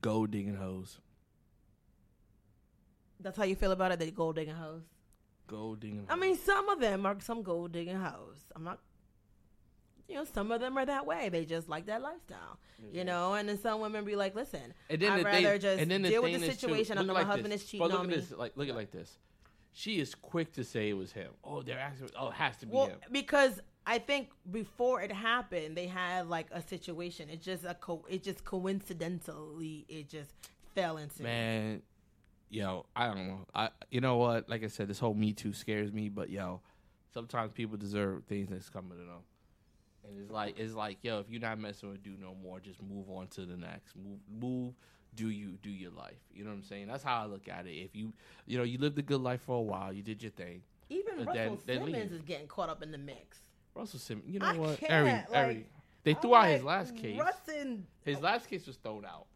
Gold 0.00 0.30
digging 0.32 0.54
hoes. 0.56 0.98
That's 3.20 3.36
how 3.36 3.44
you 3.44 3.54
feel 3.56 3.70
about 3.72 3.92
it, 3.92 3.98
the 4.00 4.10
gold 4.10 4.36
digging 4.36 4.54
hoes. 4.54 4.82
Gold 5.46 5.80
digging. 5.80 6.06
I 6.08 6.16
mean, 6.16 6.36
some 6.36 6.68
of 6.68 6.80
them 6.80 7.04
are 7.04 7.16
some 7.20 7.42
gold 7.42 7.72
digging 7.72 7.96
hoes. 7.96 8.38
I'm 8.56 8.64
not, 8.64 8.78
you 10.08 10.14
know, 10.14 10.24
some 10.24 10.50
of 10.50 10.60
them 10.60 10.78
are 10.78 10.86
that 10.86 11.06
way. 11.06 11.28
They 11.28 11.44
just 11.44 11.68
like 11.68 11.86
that 11.86 12.00
lifestyle, 12.02 12.58
you 12.92 13.00
mm-hmm. 13.00 13.06
know. 13.06 13.34
And 13.34 13.48
then 13.48 13.58
some 13.58 13.80
women 13.80 14.04
be 14.04 14.16
like, 14.16 14.34
"Listen, 14.34 14.72
And 14.88 15.00
then 15.00 15.12
I'd 15.12 15.20
the 15.20 15.24
rather 15.24 15.50
thing, 15.50 15.60
just 15.60 15.82
and 15.82 15.90
then 15.90 16.02
the 16.02 16.08
deal 16.08 16.22
with 16.22 16.40
the 16.40 16.46
situation 16.46 16.96
look 16.96 17.04
after 17.04 17.12
like 17.12 17.26
my 17.26 17.32
husband 17.32 17.52
this. 17.52 17.62
is 17.62 17.68
cheating 17.68 17.86
but 17.86 17.90
look 17.90 18.00
on 18.00 18.06
at 18.06 18.10
me." 18.10 18.16
This, 18.16 18.32
like, 18.32 18.56
look 18.56 18.68
at 18.68 18.74
like 18.74 18.90
this. 18.90 19.18
She 19.72 19.98
is 19.98 20.14
quick 20.14 20.52
to 20.52 20.64
say 20.64 20.88
it 20.88 20.94
was 20.94 21.12
him. 21.12 21.32
Oh, 21.42 21.60
they're 21.62 21.78
actually. 21.78 22.10
Oh, 22.18 22.28
it 22.28 22.34
has 22.34 22.56
to 22.58 22.66
be 22.66 22.72
Well, 22.72 22.86
him. 22.86 22.98
because 23.10 23.60
I 23.86 23.98
think 23.98 24.30
before 24.50 25.02
it 25.02 25.12
happened, 25.12 25.76
they 25.76 25.88
had 25.88 26.28
like 26.28 26.46
a 26.52 26.62
situation. 26.62 27.28
It 27.28 27.42
just 27.42 27.64
a 27.64 27.74
co- 27.74 28.06
it 28.08 28.22
just 28.22 28.44
coincidentally 28.44 29.84
it 29.88 30.08
just 30.08 30.32
fell 30.74 30.96
into. 30.96 31.22
Man, 31.22 31.82
yo, 32.54 32.86
I 32.94 33.06
don't 33.08 33.26
know. 33.28 33.46
I 33.54 33.70
you 33.90 34.00
know 34.00 34.16
what? 34.16 34.48
Like 34.48 34.64
I 34.64 34.68
said, 34.68 34.88
this 34.88 34.98
whole 34.98 35.14
Me 35.14 35.32
Too 35.32 35.52
scares 35.52 35.92
me. 35.92 36.08
But 36.08 36.30
yo, 36.30 36.60
sometimes 37.12 37.52
people 37.52 37.76
deserve 37.76 38.24
things 38.24 38.48
that's 38.50 38.70
coming 38.70 38.92
to 38.98 39.04
them. 39.04 39.22
And 40.06 40.20
it's 40.20 40.30
like 40.30 40.58
it's 40.58 40.74
like 40.74 40.98
yo, 41.02 41.18
if 41.18 41.28
you're 41.28 41.40
not 41.40 41.58
messing 41.58 41.90
with 41.90 42.02
dude 42.02 42.20
no 42.20 42.34
more, 42.42 42.60
just 42.60 42.80
move 42.82 43.10
on 43.10 43.26
to 43.28 43.42
the 43.46 43.56
next. 43.56 43.94
Move, 43.96 44.18
move. 44.40 44.74
Do 45.16 45.28
you 45.30 45.58
do 45.62 45.70
your 45.70 45.92
life? 45.92 46.18
You 46.34 46.42
know 46.44 46.50
what 46.50 46.56
I'm 46.56 46.62
saying? 46.64 46.88
That's 46.88 47.04
how 47.04 47.22
I 47.22 47.26
look 47.26 47.48
at 47.48 47.66
it. 47.66 47.70
If 47.72 47.94
you 47.94 48.12
you 48.46 48.58
know 48.58 48.64
you 48.64 48.78
lived 48.78 48.98
a 48.98 49.02
good 49.02 49.20
life 49.20 49.42
for 49.42 49.56
a 49.56 49.62
while, 49.62 49.92
you 49.92 50.02
did 50.02 50.22
your 50.22 50.32
thing. 50.32 50.62
Even 50.90 51.18
Russell 51.18 51.32
then- 51.34 51.58
then 51.66 51.76
Simmons 51.84 51.92
leave. 51.94 52.12
is 52.12 52.22
getting 52.22 52.46
caught 52.46 52.68
up 52.68 52.82
in 52.82 52.90
the 52.90 52.98
mix. 52.98 53.38
Russell 53.74 53.98
Simmons, 54.00 54.28
you 54.28 54.38
know 54.38 54.46
I 54.46 54.56
what? 54.56 54.82
Every, 54.82 55.10
like- 55.12 55.30
every, 55.32 55.66
they 56.02 56.14
I'm 56.14 56.20
threw 56.20 56.34
out 56.34 56.48
his 56.48 56.62
last 56.62 56.94
case. 56.96 57.18
Russin, 57.18 57.82
His 58.04 58.20
last 58.20 58.48
case 58.50 58.66
was 58.66 58.76
thrown 58.76 59.04
out. 59.06 59.26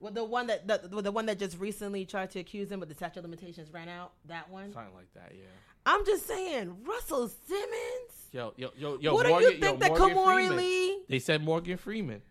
Well, 0.00 0.12
the 0.12 0.24
one 0.24 0.46
that 0.48 0.66
the, 0.66 1.02
the 1.02 1.12
one 1.12 1.26
that 1.26 1.38
just 1.38 1.58
recently 1.58 2.04
tried 2.04 2.30
to 2.32 2.40
accuse 2.40 2.70
him, 2.70 2.80
but 2.80 2.88
the 2.88 2.94
statute 2.94 3.18
of 3.20 3.24
limitations 3.24 3.72
ran 3.72 3.88
out. 3.88 4.12
That 4.26 4.50
one. 4.50 4.72
Something 4.72 4.94
like 4.94 5.12
that, 5.14 5.32
yeah. 5.34 5.44
I'm 5.86 6.04
just 6.04 6.26
saying, 6.26 6.76
Russell 6.84 7.28
Simmons. 7.46 8.30
Yo, 8.32 8.52
yo, 8.56 8.70
yo, 8.76 8.98
yo. 9.00 9.14
what 9.14 9.26
Morgan, 9.26 9.48
do 9.48 9.54
you 9.54 9.60
think 9.60 9.80
yo, 9.82 9.88
that 9.88 9.92
Kamori 9.92 10.54
Lee? 10.54 10.98
They 11.08 11.18
said 11.18 11.42
Morgan 11.42 11.76
Freeman. 11.76 12.22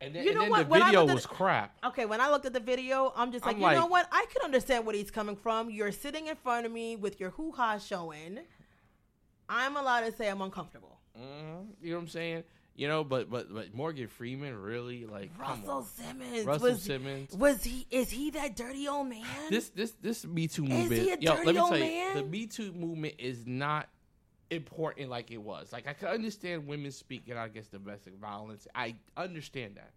And 0.00 0.14
then, 0.14 0.24
You 0.24 0.30
and 0.30 0.38
know 0.38 0.42
then 0.42 0.50
what? 0.50 0.68
the 0.68 0.84
video 0.84 1.04
was 1.04 1.26
crap. 1.26 1.76
Okay, 1.84 2.06
when 2.06 2.20
I 2.22 2.30
looked 2.30 2.46
at 2.46 2.54
the 2.54 2.60
video, 2.60 3.12
I'm 3.14 3.32
just 3.32 3.44
like, 3.44 3.56
I'm 3.56 3.62
you 3.62 3.70
know 3.72 3.86
what? 3.86 4.08
I 4.10 4.24
can 4.32 4.42
understand 4.42 4.86
where 4.86 4.96
he's 4.96 5.10
coming 5.10 5.36
from. 5.36 5.68
You're 5.68 5.92
sitting 5.92 6.28
in 6.28 6.36
front 6.36 6.64
of 6.64 6.72
me 6.72 6.96
with 6.96 7.20
your 7.20 7.30
hoo 7.30 7.52
ha 7.52 7.76
showing. 7.78 8.38
I'm 9.48 9.76
allowed 9.76 10.02
to 10.02 10.12
say 10.12 10.28
I'm 10.28 10.40
uncomfortable. 10.40 11.00
Mhm. 11.18 11.66
You 11.82 11.90
know 11.90 11.96
what 11.96 12.02
I'm 12.02 12.08
saying? 12.08 12.44
You 12.80 12.88
know, 12.88 13.04
but 13.04 13.28
but 13.28 13.52
but 13.52 13.74
Morgan 13.74 14.08
Freeman 14.08 14.56
really 14.56 15.04
like 15.04 15.32
Russell. 15.38 15.82
Simmons. 15.82 16.46
Russell 16.46 16.70
was, 16.70 16.82
Simmons. 16.82 17.36
Was 17.36 17.62
he? 17.62 17.86
Is 17.90 18.08
he 18.08 18.30
that 18.30 18.56
dirty 18.56 18.88
old 18.88 19.06
man? 19.06 19.22
This 19.50 19.68
this 19.68 19.90
this 20.00 20.24
Me 20.24 20.48
Too 20.48 20.64
Is 20.64 20.70
movement. 20.70 21.02
he 21.02 21.10
a 21.10 21.18
yo, 21.20 21.32
dirty 21.34 21.44
let 21.44 21.54
me 21.54 21.60
old 21.60 21.70
tell 21.72 21.78
man? 21.78 22.16
you, 22.16 22.22
the 22.22 22.26
Me 22.26 22.46
Too 22.46 22.72
movement 22.72 23.16
is 23.18 23.46
not 23.46 23.90
important 24.48 25.10
like 25.10 25.30
it 25.30 25.42
was. 25.42 25.74
Like 25.74 25.86
I 25.86 25.92
can 25.92 26.08
understand 26.08 26.66
women 26.66 26.90
speaking 26.90 27.34
out 27.34 27.48
against 27.48 27.70
domestic 27.70 28.14
violence. 28.14 28.66
I 28.74 28.94
understand 29.14 29.74
that. 29.76 29.90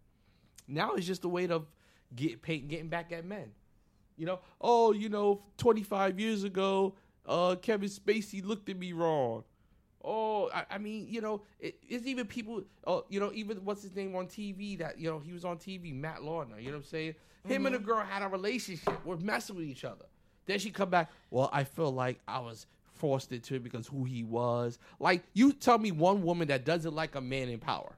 Now 0.68 0.96
it's 0.96 1.08
just 1.08 1.24
a 1.24 1.30
way 1.30 1.48
to 1.48 1.62
get 2.14 2.42
pay, 2.42 2.58
getting 2.58 2.90
back 2.90 3.14
at 3.14 3.24
men. 3.24 3.52
You 4.18 4.26
know, 4.26 4.40
oh, 4.60 4.92
you 4.92 5.08
know, 5.08 5.42
25 5.56 6.20
years 6.20 6.44
ago, 6.44 6.96
uh, 7.26 7.56
Kevin 7.62 7.88
Spacey 7.88 8.44
looked 8.44 8.68
at 8.68 8.78
me 8.78 8.92
wrong. 8.92 9.46
Oh, 10.04 10.50
I, 10.54 10.66
I 10.72 10.78
mean, 10.78 11.08
you 11.10 11.22
know, 11.22 11.42
it, 11.60 11.76
it's 11.88 12.06
even 12.06 12.26
people. 12.26 12.64
Oh, 12.86 13.06
you 13.10 13.20
know, 13.20 13.32
even 13.34 13.58
what's 13.64 13.84
his 13.84 13.96
name 13.96 14.16
on 14.16 14.28
TV? 14.28 14.78
That 14.78 15.00
you 15.00 15.10
know, 15.10 15.20
he 15.20 15.32
was 15.32 15.46
on 15.46 15.58
TV, 15.58 15.94
Matt 15.94 16.24
Lauer. 16.24 16.46
You 16.60 16.66
know 16.66 16.72
what 16.72 16.78
I'm 16.78 16.84
saying? 16.84 17.16
Him 17.48 17.66
and 17.66 17.76
a 17.76 17.78
mm-hmm. 17.78 17.88
girl 17.88 18.00
had 18.00 18.22
a 18.24 18.28
relationship. 18.28 19.06
We're 19.06 19.18
messing 19.18 19.56
with 19.56 19.66
each 19.66 19.84
other. 19.84 20.06
Then 20.46 20.60
she 20.60 20.72
come 20.72 20.90
back. 20.90 21.12
Well, 21.30 21.50
I 21.52 21.64
feel 21.64 21.92
like 21.92 22.20
I 22.28 22.40
was 22.40 22.66
forced 22.94 23.32
into 23.32 23.56
it 23.56 23.64
because 23.64 23.88
who 23.88 24.06
he 24.06 24.24
was. 24.24 24.80
Like, 25.00 25.24
you 25.34 25.52
tell 25.52 25.78
me 25.78 25.92
one 25.92 26.24
woman 26.24 26.48
that 26.50 26.66
doesn't 26.66 26.94
like 26.94 27.16
a 27.16 27.22
man 27.22 27.50
in 27.50 27.60
power. 27.60 27.98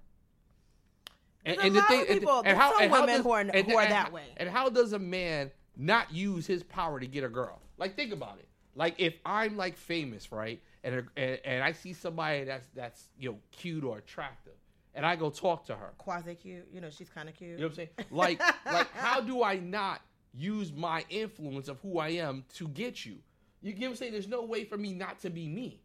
And, 1.46 1.58
a 1.60 1.70
lot 1.70 1.92
of 1.92 2.08
people- 2.08 2.44
some 2.44 2.92
women 2.92 3.22
who 3.22 3.32
are- 3.32 3.44
who 3.44 3.78
are 3.78 3.88
that 3.88 4.12
way. 4.12 4.26
And 4.38 4.50
how 4.50 4.70
does 4.70 4.94
a 4.94 5.00
man 5.00 5.52
not 5.78 6.12
use 6.12 6.48
his 6.48 6.64
power 6.64 7.00
to 7.00 7.06
get 7.06 7.24
a 7.24 7.30
girl? 7.30 7.62
Like, 7.78 7.96
think 7.96 8.12
about 8.12 8.40
it. 8.40 8.48
Like, 8.74 8.96
if 8.98 9.14
I'm 9.26 9.56
like 9.58 9.78
famous, 9.78 10.32
right, 10.32 10.62
and 10.86 11.08
and, 11.18 11.40
and 11.44 11.64
I 11.64 11.74
see 11.74 11.92
somebody 11.94 12.46
that's 12.46 12.68
that's 12.74 13.10
you 13.20 13.32
know 13.32 13.38
cute 13.52 13.84
or 13.84 13.98
attractive, 13.98 14.54
and 14.94 15.06
I 15.06 15.16
go 15.18 15.30
talk 15.30 15.66
to 15.66 15.76
her, 15.76 15.94
Quasi 15.98 16.36
cute. 16.36 16.68
You 16.72 16.80
know, 16.80 16.90
she's 16.90 17.10
kind 17.10 17.28
of 17.28 17.36
cute. 17.36 17.52
you 17.52 17.58
know 17.58 17.64
what 17.64 17.72
I'm 17.72 17.76
saying? 17.76 17.90
Like, 18.12 18.40
like, 18.72 18.92
how 18.94 19.20
do 19.20 19.44
I 19.44 19.58
not 19.58 20.02
use 20.34 20.72
my 20.72 21.04
influence 21.10 21.68
of 21.68 21.80
who 21.82 22.00
I 22.00 22.10
am 22.10 22.46
to 22.56 22.68
get 22.70 23.06
you? 23.06 23.18
You 23.62 23.74
get 23.74 23.82
what 23.86 23.90
I'm 23.92 23.96
saying? 23.98 24.12
There's 24.14 24.28
no 24.28 24.44
way 24.44 24.64
for 24.64 24.78
me 24.78 24.94
not 24.94 25.20
to 25.22 25.30
be 25.30 25.48
me. 25.48 25.82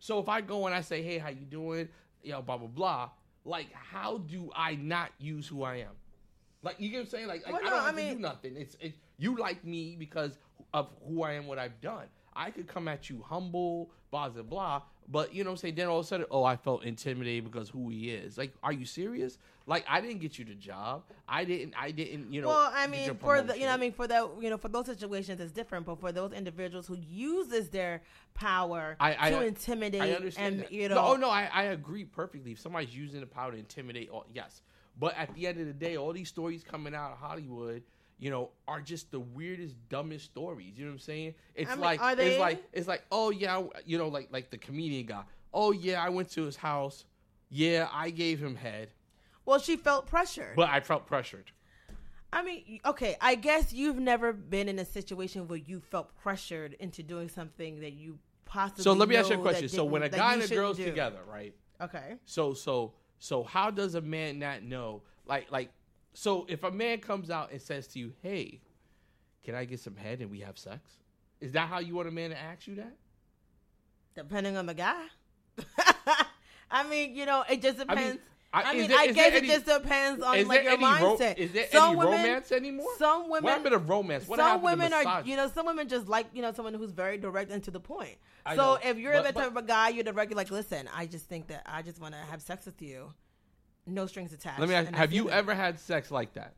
So 0.00 0.18
if 0.18 0.28
I 0.28 0.40
go 0.40 0.66
and 0.66 0.74
I 0.74 0.80
say, 0.82 1.02
"Hey, 1.02 1.18
how 1.18 1.28
you 1.30 1.46
doing?" 1.46 1.88
You 2.22 2.32
know, 2.32 2.42
blah 2.42 2.58
blah 2.58 2.68
blah. 2.68 3.10
Like, 3.46 3.72
how 3.72 4.18
do 4.18 4.50
I 4.56 4.74
not 4.74 5.10
use 5.18 5.46
who 5.46 5.62
I 5.62 5.76
am? 5.76 5.92
Like 6.62 6.76
you 6.80 6.88
get 6.88 6.96
what 6.96 7.02
I'm 7.04 7.10
saying? 7.10 7.26
Like, 7.28 7.44
like 7.44 7.52
Well, 7.62 7.66
I 7.66 7.70
don't 7.70 7.88
I 7.88 7.92
mean- 7.92 8.14
do 8.16 8.20
nothing. 8.20 8.56
It's 8.56 8.74
it, 8.80 8.94
you 9.18 9.36
like 9.36 9.64
me 9.64 9.96
because 9.98 10.38
of 10.72 10.88
who 11.06 11.22
I 11.22 11.34
am, 11.34 11.46
what 11.46 11.58
I've 11.58 11.80
done. 11.80 12.06
I 12.36 12.50
could 12.50 12.66
come 12.66 12.88
at 12.88 13.08
you 13.08 13.22
humble, 13.26 13.90
blah 14.10 14.28
blah 14.28 14.42
blah. 14.42 14.82
But 15.08 15.34
you 15.34 15.44
know 15.44 15.50
what 15.50 15.54
I'm 15.54 15.58
saying? 15.58 15.74
Then 15.74 15.88
all 15.88 15.98
of 15.98 16.06
a 16.06 16.08
sudden, 16.08 16.26
oh, 16.30 16.44
I 16.44 16.56
felt 16.56 16.84
intimidated 16.84 17.44
because 17.44 17.68
who 17.68 17.90
he 17.90 18.10
is. 18.10 18.38
Like, 18.38 18.54
are 18.62 18.72
you 18.72 18.86
serious? 18.86 19.36
Like, 19.66 19.84
I 19.88 20.00
didn't 20.00 20.20
get 20.20 20.38
you 20.38 20.44
the 20.44 20.54
job. 20.54 21.04
I 21.28 21.44
didn't. 21.44 21.74
I 21.78 21.90
didn't. 21.90 22.32
You 22.32 22.42
know. 22.42 22.48
well, 22.48 22.72
I 22.74 22.86
mean, 22.86 23.14
for 23.16 23.42
the 23.42 23.58
you 23.58 23.66
know, 23.66 23.72
I 23.72 23.76
mean, 23.76 23.92
for 23.92 24.06
that 24.06 24.30
you 24.40 24.50
know, 24.50 24.56
for 24.56 24.68
those 24.68 24.86
situations, 24.86 25.40
it's 25.40 25.52
different. 25.52 25.86
But 25.86 26.00
for 26.00 26.12
those 26.12 26.32
individuals 26.32 26.86
who 26.86 26.96
uses 26.96 27.68
their 27.68 28.02
power 28.34 28.96
I- 28.98 29.16
I- 29.18 29.30
to 29.30 29.46
intimidate 29.46 30.02
I 30.02 30.12
understand 30.12 30.54
and 30.54 30.62
that. 30.64 30.72
you 30.72 30.88
No, 30.88 30.96
oh, 30.96 30.98
know, 30.98 31.12
oh 31.12 31.16
no, 31.16 31.30
I, 31.30 31.48
I 31.52 31.62
agree 31.64 32.04
perfectly. 32.04 32.52
If 32.52 32.60
somebody's 32.60 32.94
using 32.94 33.20
the 33.20 33.26
power 33.26 33.52
to 33.52 33.58
intimidate, 33.58 34.10
all, 34.10 34.26
yes. 34.32 34.62
But 34.98 35.16
at 35.16 35.34
the 35.34 35.46
end 35.46 35.60
of 35.60 35.66
the 35.66 35.72
day, 35.72 35.96
all 35.96 36.12
these 36.12 36.28
stories 36.28 36.62
coming 36.62 36.94
out 36.94 37.12
of 37.12 37.18
Hollywood, 37.18 37.82
you 38.24 38.30
know, 38.30 38.48
are 38.66 38.80
just 38.80 39.10
the 39.10 39.20
weirdest, 39.20 39.76
dumbest 39.90 40.24
stories. 40.24 40.78
You 40.78 40.86
know 40.86 40.92
what 40.92 40.94
I'm 40.94 40.98
saying? 41.00 41.34
It's 41.54 41.70
I 41.70 41.74
mean, 41.74 41.82
like 41.82 42.16
they? 42.16 42.30
it's 42.30 42.40
like 42.40 42.64
it's 42.72 42.88
like 42.88 43.04
oh 43.12 43.28
yeah, 43.28 43.62
you 43.84 43.98
know, 43.98 44.08
like 44.08 44.28
like 44.32 44.50
the 44.50 44.56
comedian 44.56 45.04
guy. 45.04 45.24
Oh 45.52 45.72
yeah, 45.72 46.02
I 46.02 46.08
went 46.08 46.30
to 46.30 46.44
his 46.44 46.56
house. 46.56 47.04
Yeah, 47.50 47.86
I 47.92 48.08
gave 48.08 48.42
him 48.42 48.56
head, 48.56 48.88
well, 49.44 49.58
she 49.58 49.76
felt 49.76 50.06
pressured. 50.06 50.56
but 50.56 50.70
I 50.70 50.80
felt 50.80 51.06
pressured. 51.06 51.52
I 52.32 52.42
mean, 52.42 52.80
okay, 52.86 53.14
I 53.20 53.34
guess 53.34 53.74
you've 53.74 53.98
never 53.98 54.32
been 54.32 54.70
in 54.70 54.78
a 54.78 54.86
situation 54.86 55.46
where 55.46 55.58
you 55.58 55.80
felt 55.80 56.16
pressured 56.16 56.76
into 56.80 57.02
doing 57.02 57.28
something 57.28 57.80
that 57.80 57.92
you 57.92 58.18
possibly. 58.46 58.84
So 58.84 58.94
let 58.94 59.06
me 59.06 59.16
ask 59.16 59.28
you 59.28 59.36
a 59.36 59.42
question. 59.42 59.68
So 59.68 59.84
when 59.84 60.02
a 60.02 60.08
guy 60.08 60.32
and 60.32 60.42
a 60.42 60.48
girl's 60.48 60.78
do. 60.78 60.86
together, 60.86 61.20
right? 61.30 61.54
okay, 61.78 62.14
So 62.24 62.54
so 62.54 62.94
so 63.18 63.42
how 63.42 63.70
does 63.70 63.94
a 63.96 64.00
man 64.00 64.38
not 64.38 64.62
know? 64.62 65.02
Like 65.26 65.52
like 65.52 65.68
so 66.14 66.46
if 66.48 66.62
a 66.64 66.70
man 66.70 67.00
comes 67.00 67.30
out 67.30 67.50
and 67.52 67.60
says 67.60 67.86
to 67.88 67.98
you, 67.98 68.12
"Hey, 68.22 68.60
can 69.44 69.54
I 69.54 69.64
get 69.66 69.80
some 69.80 69.96
head 69.96 70.20
and 70.20 70.30
we 70.30 70.40
have 70.40 70.56
sex?" 70.58 70.80
Is 71.40 71.52
that 71.52 71.68
how 71.68 71.80
you 71.80 71.94
want 71.94 72.08
a 72.08 72.10
man 72.10 72.30
to 72.30 72.38
ask 72.40 72.66
you 72.66 72.76
that? 72.76 72.96
depending 74.14 74.56
on 74.56 74.66
the 74.66 74.74
guy. 74.74 75.06
I 76.70 76.88
mean, 76.88 77.14
you 77.14 77.26
know, 77.26 77.44
it 77.48 77.60
just 77.62 77.80
I 77.80 77.84
depends. 77.84 78.10
mean, 78.14 78.18
I, 78.52 78.62
I, 78.62 78.74
mean, 78.74 78.88
there- 78.88 78.98
I 78.98 79.06
guess 79.08 79.32
any- 79.34 79.48
it 79.48 79.50
just 79.50 79.66
depends 79.66 80.22
on 80.22 80.46
like 80.46 80.62
your 80.62 80.72
any 80.72 80.84
ro- 80.84 81.16
mindset. 81.18 81.36
is 81.38 81.50
there 81.52 81.66
some 81.70 81.88
any 81.88 81.96
women, 81.96 82.12
romance 82.14 82.52
anymore? 82.52 82.86
Some 82.98 83.22
women. 83.28 83.42
what 83.44 83.52
happened 83.52 83.72
to 83.72 83.78
romance? 83.78 84.28
What 84.28 84.38
some 84.38 84.62
women 84.62 84.92
are, 84.92 85.22
you 85.24 85.36
know, 85.36 85.48
some 85.48 85.66
women 85.66 85.88
just 85.88 86.08
like, 86.08 86.26
you 86.32 86.42
know, 86.42 86.52
someone 86.52 86.74
who's 86.74 86.92
very 86.92 87.18
direct 87.18 87.50
and 87.50 87.62
to 87.64 87.72
the 87.72 87.80
point. 87.80 88.16
I 88.46 88.54
so 88.54 88.62
know, 88.74 88.78
if 88.84 88.98
you're 88.98 89.14
but- 89.14 89.26
the 89.26 89.32
but- 89.32 89.40
type 89.40 89.50
of 89.50 89.56
a 89.56 89.62
guy, 89.62 89.88
you're 89.88 90.04
direct, 90.04 90.30
you're 90.30 90.36
like, 90.36 90.52
listen, 90.52 90.88
I 90.94 91.06
just 91.06 91.26
think 91.28 91.48
that 91.48 91.62
I 91.66 91.82
just 91.82 92.00
want 92.00 92.14
to 92.14 92.20
have 92.20 92.40
sex 92.40 92.66
with 92.66 92.80
you, 92.80 93.12
no 93.86 94.06
strings 94.06 94.32
attached. 94.32 94.60
Let 94.60 94.68
me 94.68 94.74
ask: 94.74 94.92
Have 94.92 95.12
you 95.12 95.28
it. 95.28 95.32
ever 95.32 95.54
had 95.54 95.78
sex 95.78 96.10
like 96.10 96.34
that? 96.34 96.54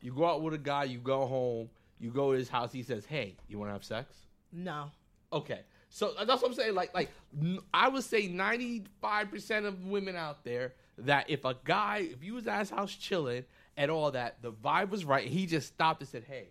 You 0.00 0.12
go 0.12 0.26
out 0.26 0.42
with 0.42 0.54
a 0.54 0.58
guy, 0.58 0.84
you 0.84 0.98
go 0.98 1.26
home, 1.26 1.68
you 1.98 2.10
go 2.10 2.32
to 2.32 2.38
his 2.38 2.48
house, 2.48 2.72
he 2.72 2.82
says, 2.82 3.04
"Hey, 3.04 3.36
you 3.48 3.58
want 3.58 3.68
to 3.68 3.72
have 3.72 3.84
sex?" 3.84 4.14
No. 4.52 4.90
Okay, 5.32 5.60
so 5.88 6.12
uh, 6.18 6.24
that's 6.24 6.42
what 6.42 6.48
I'm 6.48 6.54
saying. 6.54 6.74
Like, 6.74 6.92
like 6.94 7.10
n- 7.40 7.60
I 7.72 7.88
would 7.88 8.02
say 8.02 8.26
95 8.26 9.30
percent 9.30 9.66
of 9.66 9.84
women 9.86 10.16
out 10.16 10.42
there 10.44 10.74
that 10.98 11.30
if 11.30 11.44
a 11.44 11.56
guy, 11.64 12.08
if 12.12 12.24
you 12.24 12.34
was 12.34 12.46
at 12.46 12.58
his 12.60 12.70
house 12.70 12.92
chilling 12.94 13.44
and 13.76 13.90
all 13.90 14.10
that, 14.10 14.42
the 14.42 14.52
vibe 14.52 14.90
was 14.90 15.04
right. 15.04 15.26
He 15.26 15.46
just 15.46 15.68
stopped 15.68 16.00
and 16.00 16.08
said, 16.08 16.24
"Hey, 16.24 16.48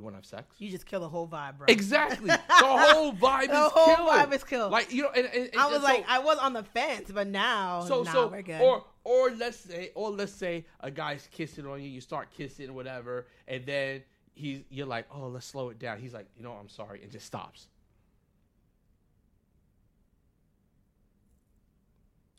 you 0.00 0.04
want 0.04 0.14
to 0.14 0.18
have 0.18 0.26
sex?" 0.26 0.56
You 0.58 0.70
just 0.70 0.86
kill 0.86 1.00
the 1.00 1.08
whole 1.08 1.28
vibe, 1.28 1.58
bro. 1.58 1.66
Exactly. 1.68 2.26
the 2.28 2.40
whole 2.48 3.12
vibe 3.12 3.42
is 3.42 3.48
killed. 3.48 3.50
The 3.50 3.66
is 3.66 3.72
whole 3.72 3.96
killed. 3.96 4.08
vibe 4.08 4.32
is 4.34 4.44
killed. 4.44 4.72
Like 4.72 4.92
you 4.92 5.02
know, 5.02 5.10
and, 5.10 5.26
and, 5.26 5.50
and 5.52 5.60
I 5.60 5.66
was 5.68 5.78
so- 5.78 5.84
like, 5.84 6.04
I 6.08 6.18
was 6.18 6.38
on 6.38 6.52
the 6.52 6.62
fence, 6.64 7.10
but 7.12 7.26
now, 7.28 7.84
so 7.84 8.02
nah, 8.02 8.12
so 8.12 8.28
we're 8.28 8.42
good. 8.42 8.60
or 8.60 8.84
or 9.04 9.30
let's 9.30 9.58
say 9.58 9.90
or 9.94 10.10
let's 10.10 10.32
say 10.32 10.64
a 10.80 10.90
guy's 10.90 11.28
kissing 11.30 11.66
on 11.66 11.80
you, 11.82 11.88
you 11.88 12.00
start 12.00 12.30
kissing 12.30 12.74
whatever, 12.74 13.26
and 13.46 13.64
then 13.66 14.02
he's 14.34 14.62
you're 14.70 14.86
like, 14.86 15.06
oh, 15.14 15.28
let's 15.28 15.46
slow 15.46 15.68
it 15.68 15.78
down. 15.78 15.98
He's 15.98 16.14
like, 16.14 16.26
you 16.36 16.42
know, 16.42 16.52
I'm 16.52 16.68
sorry, 16.68 17.02
and 17.02 17.12
just 17.12 17.26
stops. 17.26 17.68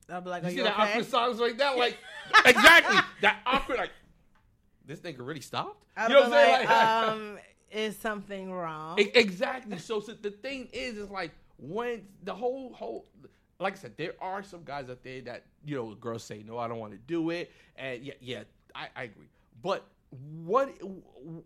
I'll 0.10 0.22
be 0.22 0.30
like, 0.30 0.44
You 0.44 0.50
see 0.50 0.56
you 0.58 0.64
that 0.64 0.74
okay? 0.74 0.90
awkward 0.92 1.06
silence 1.06 1.40
like 1.40 1.58
that, 1.58 1.78
like 1.78 1.98
exactly 2.46 2.98
that 3.22 3.38
awkward 3.46 3.78
like. 3.78 3.92
This 4.86 5.00
nigga 5.00 5.26
really 5.26 5.42
stopped. 5.42 5.86
I'll 5.96 6.10
you 6.10 6.16
know 6.16 6.22
what 6.22 6.34
I'm 6.34 6.34
saying? 6.34 6.52
like, 6.52 6.70
Like- 6.70 7.08
um, 7.10 7.40
is 7.72 7.98
something 7.98 8.52
wrong? 8.52 9.00
Exactly. 9.00 9.78
So, 9.78 10.00
so 10.00 10.14
the 10.14 10.32
thing 10.32 10.70
is, 10.74 10.98
is 10.98 11.10
like 11.10 11.32
when 11.58 12.04
the 12.24 12.34
whole 12.34 12.74
whole, 12.74 13.06
like 13.60 13.74
I 13.74 13.78
said, 13.78 13.94
there 13.98 14.14
are 14.20 14.44
some 14.44 14.64
guys 14.64 14.90
out 14.90 15.04
there 15.04 15.22
that 15.22 15.44
you 15.66 15.76
know 15.76 15.96
girls 15.96 16.24
say 16.24 16.44
no, 16.46 16.58
I 16.58 16.68
don't 16.68 16.80
want 16.80 16.94
to 16.94 17.00
do 17.00 17.30
it, 17.30 17.52
and 17.76 18.04
yeah, 18.04 18.14
yeah, 18.20 18.44
I, 18.76 18.88
I 18.96 19.04
agree. 19.04 19.30
But 19.62 19.86
what? 20.44 20.72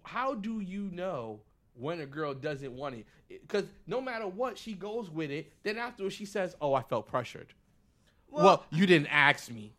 How 0.03 0.33
do 0.33 0.59
you 0.59 0.89
know 0.91 1.41
when 1.73 1.99
a 1.99 2.05
girl 2.05 2.33
doesn't 2.33 2.71
want 2.71 2.95
it? 2.95 3.05
Because 3.27 3.65
no 3.87 4.01
matter 4.01 4.27
what, 4.27 4.57
she 4.57 4.73
goes 4.73 5.09
with 5.09 5.31
it. 5.31 5.51
Then 5.63 5.77
afterwards, 5.77 6.15
she 6.15 6.25
says, 6.25 6.55
"Oh, 6.61 6.73
I 6.73 6.81
felt 6.81 7.07
pressured." 7.07 7.53
Well, 8.29 8.65
you 8.69 8.85
didn't 8.85 9.07
ask 9.07 9.49
me. 9.49 9.73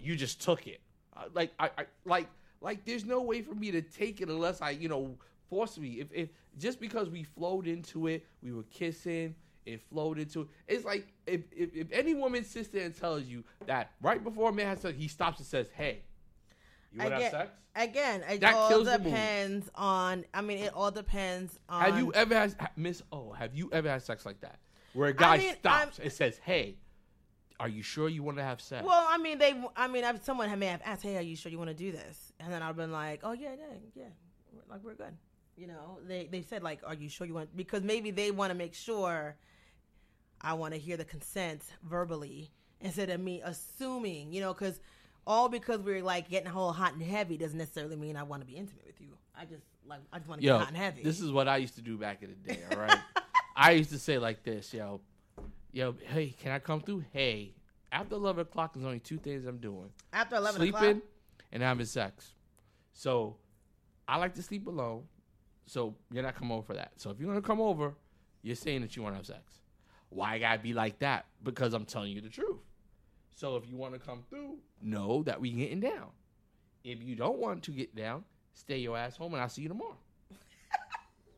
You 0.00 0.16
just 0.16 0.40
took 0.40 0.66
it. 0.66 0.80
Uh, 1.14 1.24
like 1.34 1.52
I, 1.58 1.70
I 1.76 1.84
like 2.04 2.28
like 2.60 2.84
there's 2.84 3.04
no 3.04 3.20
way 3.22 3.42
for 3.42 3.54
me 3.54 3.70
to 3.70 3.82
take 3.82 4.20
it 4.20 4.28
unless 4.28 4.62
I, 4.62 4.70
you 4.70 4.88
know, 4.88 5.16
force 5.52 5.76
me. 5.76 6.00
If 6.00 6.10
if 6.14 6.30
just 6.58 6.80
because 6.80 7.10
we 7.10 7.24
flowed 7.24 7.66
into 7.66 8.06
it, 8.06 8.24
we 8.42 8.52
were 8.52 8.62
kissing, 8.62 9.34
it 9.66 9.82
flowed 9.82 10.18
into 10.18 10.42
it. 10.42 10.48
It's 10.66 10.84
like 10.86 11.06
if 11.26 11.42
if, 11.54 11.74
if 11.74 11.92
any 11.92 12.14
woman 12.14 12.42
sits 12.42 12.68
there 12.68 12.86
and 12.86 12.98
tells 12.98 13.24
you 13.24 13.44
that 13.66 13.90
right 14.00 14.24
before 14.24 14.48
a 14.48 14.52
man 14.52 14.68
has 14.68 14.80
sex, 14.80 14.96
he 14.96 15.08
stops 15.08 15.38
and 15.40 15.46
says, 15.46 15.68
"Hey, 15.74 16.00
you 16.90 17.00
want 17.00 17.10
to 17.10 17.20
have 17.20 17.30
sex?" 17.30 17.50
Again, 17.76 18.22
it 18.30 18.40
That 18.40 18.54
all 18.54 18.82
depends 18.82 19.68
on. 19.74 20.24
I 20.32 20.40
mean, 20.40 20.58
it 20.58 20.72
all 20.74 20.90
depends 20.90 21.58
on. 21.68 21.82
Have 21.82 21.98
you 21.98 22.14
ever 22.14 22.34
had 22.34 22.56
Miss 22.76 23.02
O? 23.12 23.32
Have 23.32 23.54
you 23.54 23.68
ever 23.72 23.90
had 23.90 24.02
sex 24.02 24.24
like 24.24 24.40
that, 24.40 24.58
where 24.94 25.10
a 25.10 25.12
guy 25.14 25.36
mean, 25.36 25.54
stops 25.54 25.98
and 25.98 26.10
says, 26.10 26.38
"Hey, 26.38 26.76
are 27.60 27.68
you 27.68 27.82
sure 27.82 28.08
you 28.08 28.22
want 28.22 28.38
to 28.38 28.42
have 28.42 28.62
sex?" 28.62 28.86
Well, 28.86 29.06
I 29.06 29.18
mean, 29.18 29.36
they. 29.36 29.54
I 29.76 29.86
mean, 29.86 30.04
I've, 30.04 30.24
someone 30.24 30.58
may 30.58 30.66
have 30.68 30.82
asked, 30.82 31.02
"Hey, 31.02 31.18
are 31.18 31.22
you 31.22 31.36
sure 31.36 31.52
you 31.52 31.58
want 31.58 31.68
to 31.68 31.76
do 31.76 31.92
this?" 31.92 32.32
And 32.40 32.50
then 32.50 32.62
I've 32.62 32.76
been 32.76 32.92
like, 32.92 33.20
"Oh 33.22 33.32
yeah, 33.32 33.54
yeah, 33.58 33.76
yeah, 33.94 34.04
like 34.70 34.82
we're 34.82 34.94
good." 34.94 35.14
You 35.56 35.66
know, 35.66 35.98
they 36.06 36.28
they 36.30 36.42
said 36.42 36.62
like, 36.62 36.80
"Are 36.86 36.94
you 36.94 37.08
sure 37.08 37.26
you 37.26 37.34
want?" 37.34 37.56
Because 37.56 37.82
maybe 37.82 38.10
they 38.10 38.30
want 38.30 38.50
to 38.50 38.56
make 38.56 38.74
sure 38.74 39.36
I 40.40 40.54
want 40.54 40.74
to 40.74 40.80
hear 40.80 40.96
the 40.96 41.04
consent 41.04 41.62
verbally 41.82 42.50
instead 42.80 43.10
of 43.10 43.20
me 43.20 43.42
assuming. 43.44 44.32
You 44.32 44.40
know, 44.40 44.54
because 44.54 44.80
all 45.26 45.48
because 45.48 45.80
we're 45.80 46.02
like 46.02 46.28
getting 46.28 46.48
a 46.48 46.50
whole 46.50 46.72
hot 46.72 46.94
and 46.94 47.02
heavy 47.02 47.36
doesn't 47.36 47.58
necessarily 47.58 47.96
mean 47.96 48.16
I 48.16 48.22
want 48.22 48.42
to 48.42 48.46
be 48.46 48.54
intimate 48.54 48.86
with 48.86 49.00
you. 49.00 49.16
I 49.38 49.44
just 49.44 49.62
like 49.86 50.00
I 50.12 50.18
just 50.18 50.28
want 50.28 50.40
to 50.40 50.46
get 50.46 50.58
hot 50.58 50.68
and 50.68 50.76
heavy. 50.76 51.02
this 51.02 51.20
is 51.20 51.30
what 51.30 51.48
I 51.48 51.58
used 51.58 51.74
to 51.76 51.82
do 51.82 51.96
back 51.98 52.22
in 52.22 52.30
the 52.30 52.54
day. 52.54 52.60
All 52.70 52.78
right, 52.78 52.98
I 53.56 53.72
used 53.72 53.90
to 53.90 53.98
say 53.98 54.18
like 54.18 54.42
this, 54.42 54.72
yo, 54.72 55.00
yo, 55.72 55.94
hey, 56.08 56.34
can 56.40 56.52
I 56.52 56.58
come 56.58 56.80
through? 56.80 57.04
Hey, 57.12 57.54
after 57.90 58.14
eleven 58.14 58.42
o'clock, 58.42 58.74
there's 58.74 58.86
only 58.86 59.00
two 59.00 59.18
things 59.18 59.46
I'm 59.46 59.58
doing: 59.58 59.90
after 60.12 60.36
eleven 60.36 60.60
sleeping 60.60 60.80
o'clock. 60.80 61.02
and 61.52 61.62
having 61.62 61.86
sex. 61.86 62.30
So, 62.94 63.36
I 64.06 64.18
like 64.18 64.34
to 64.34 64.42
sleep 64.42 64.66
alone. 64.66 65.04
So 65.72 65.94
you're 66.12 66.22
not 66.22 66.34
coming 66.34 66.52
over 66.52 66.66
for 66.66 66.74
that. 66.74 66.92
So 66.96 67.08
if 67.08 67.18
you're 67.18 67.28
gonna 67.28 67.40
come 67.40 67.58
over, 67.58 67.94
you're 68.42 68.54
saying 68.54 68.82
that 68.82 68.94
you 68.94 69.02
want 69.02 69.14
to 69.14 69.16
have 69.16 69.26
sex. 69.26 69.62
Why 70.10 70.34
I 70.34 70.38
gotta 70.38 70.58
be 70.58 70.74
like 70.74 70.98
that? 70.98 71.24
Because 71.42 71.72
I'm 71.72 71.86
telling 71.86 72.12
you 72.12 72.20
the 72.20 72.28
truth. 72.28 72.58
So 73.34 73.56
if 73.56 73.66
you 73.66 73.74
want 73.78 73.94
to 73.94 73.98
come 73.98 74.22
through, 74.28 74.58
know 74.82 75.22
that 75.22 75.40
we 75.40 75.50
getting 75.50 75.80
down. 75.80 76.08
If 76.84 77.02
you 77.02 77.16
don't 77.16 77.38
want 77.38 77.62
to 77.62 77.70
get 77.70 77.96
down, 77.96 78.24
stay 78.52 78.76
your 78.76 78.98
ass 78.98 79.16
home, 79.16 79.32
and 79.32 79.40
I'll 79.40 79.48
see 79.48 79.62
you 79.62 79.68
tomorrow. 79.68 79.96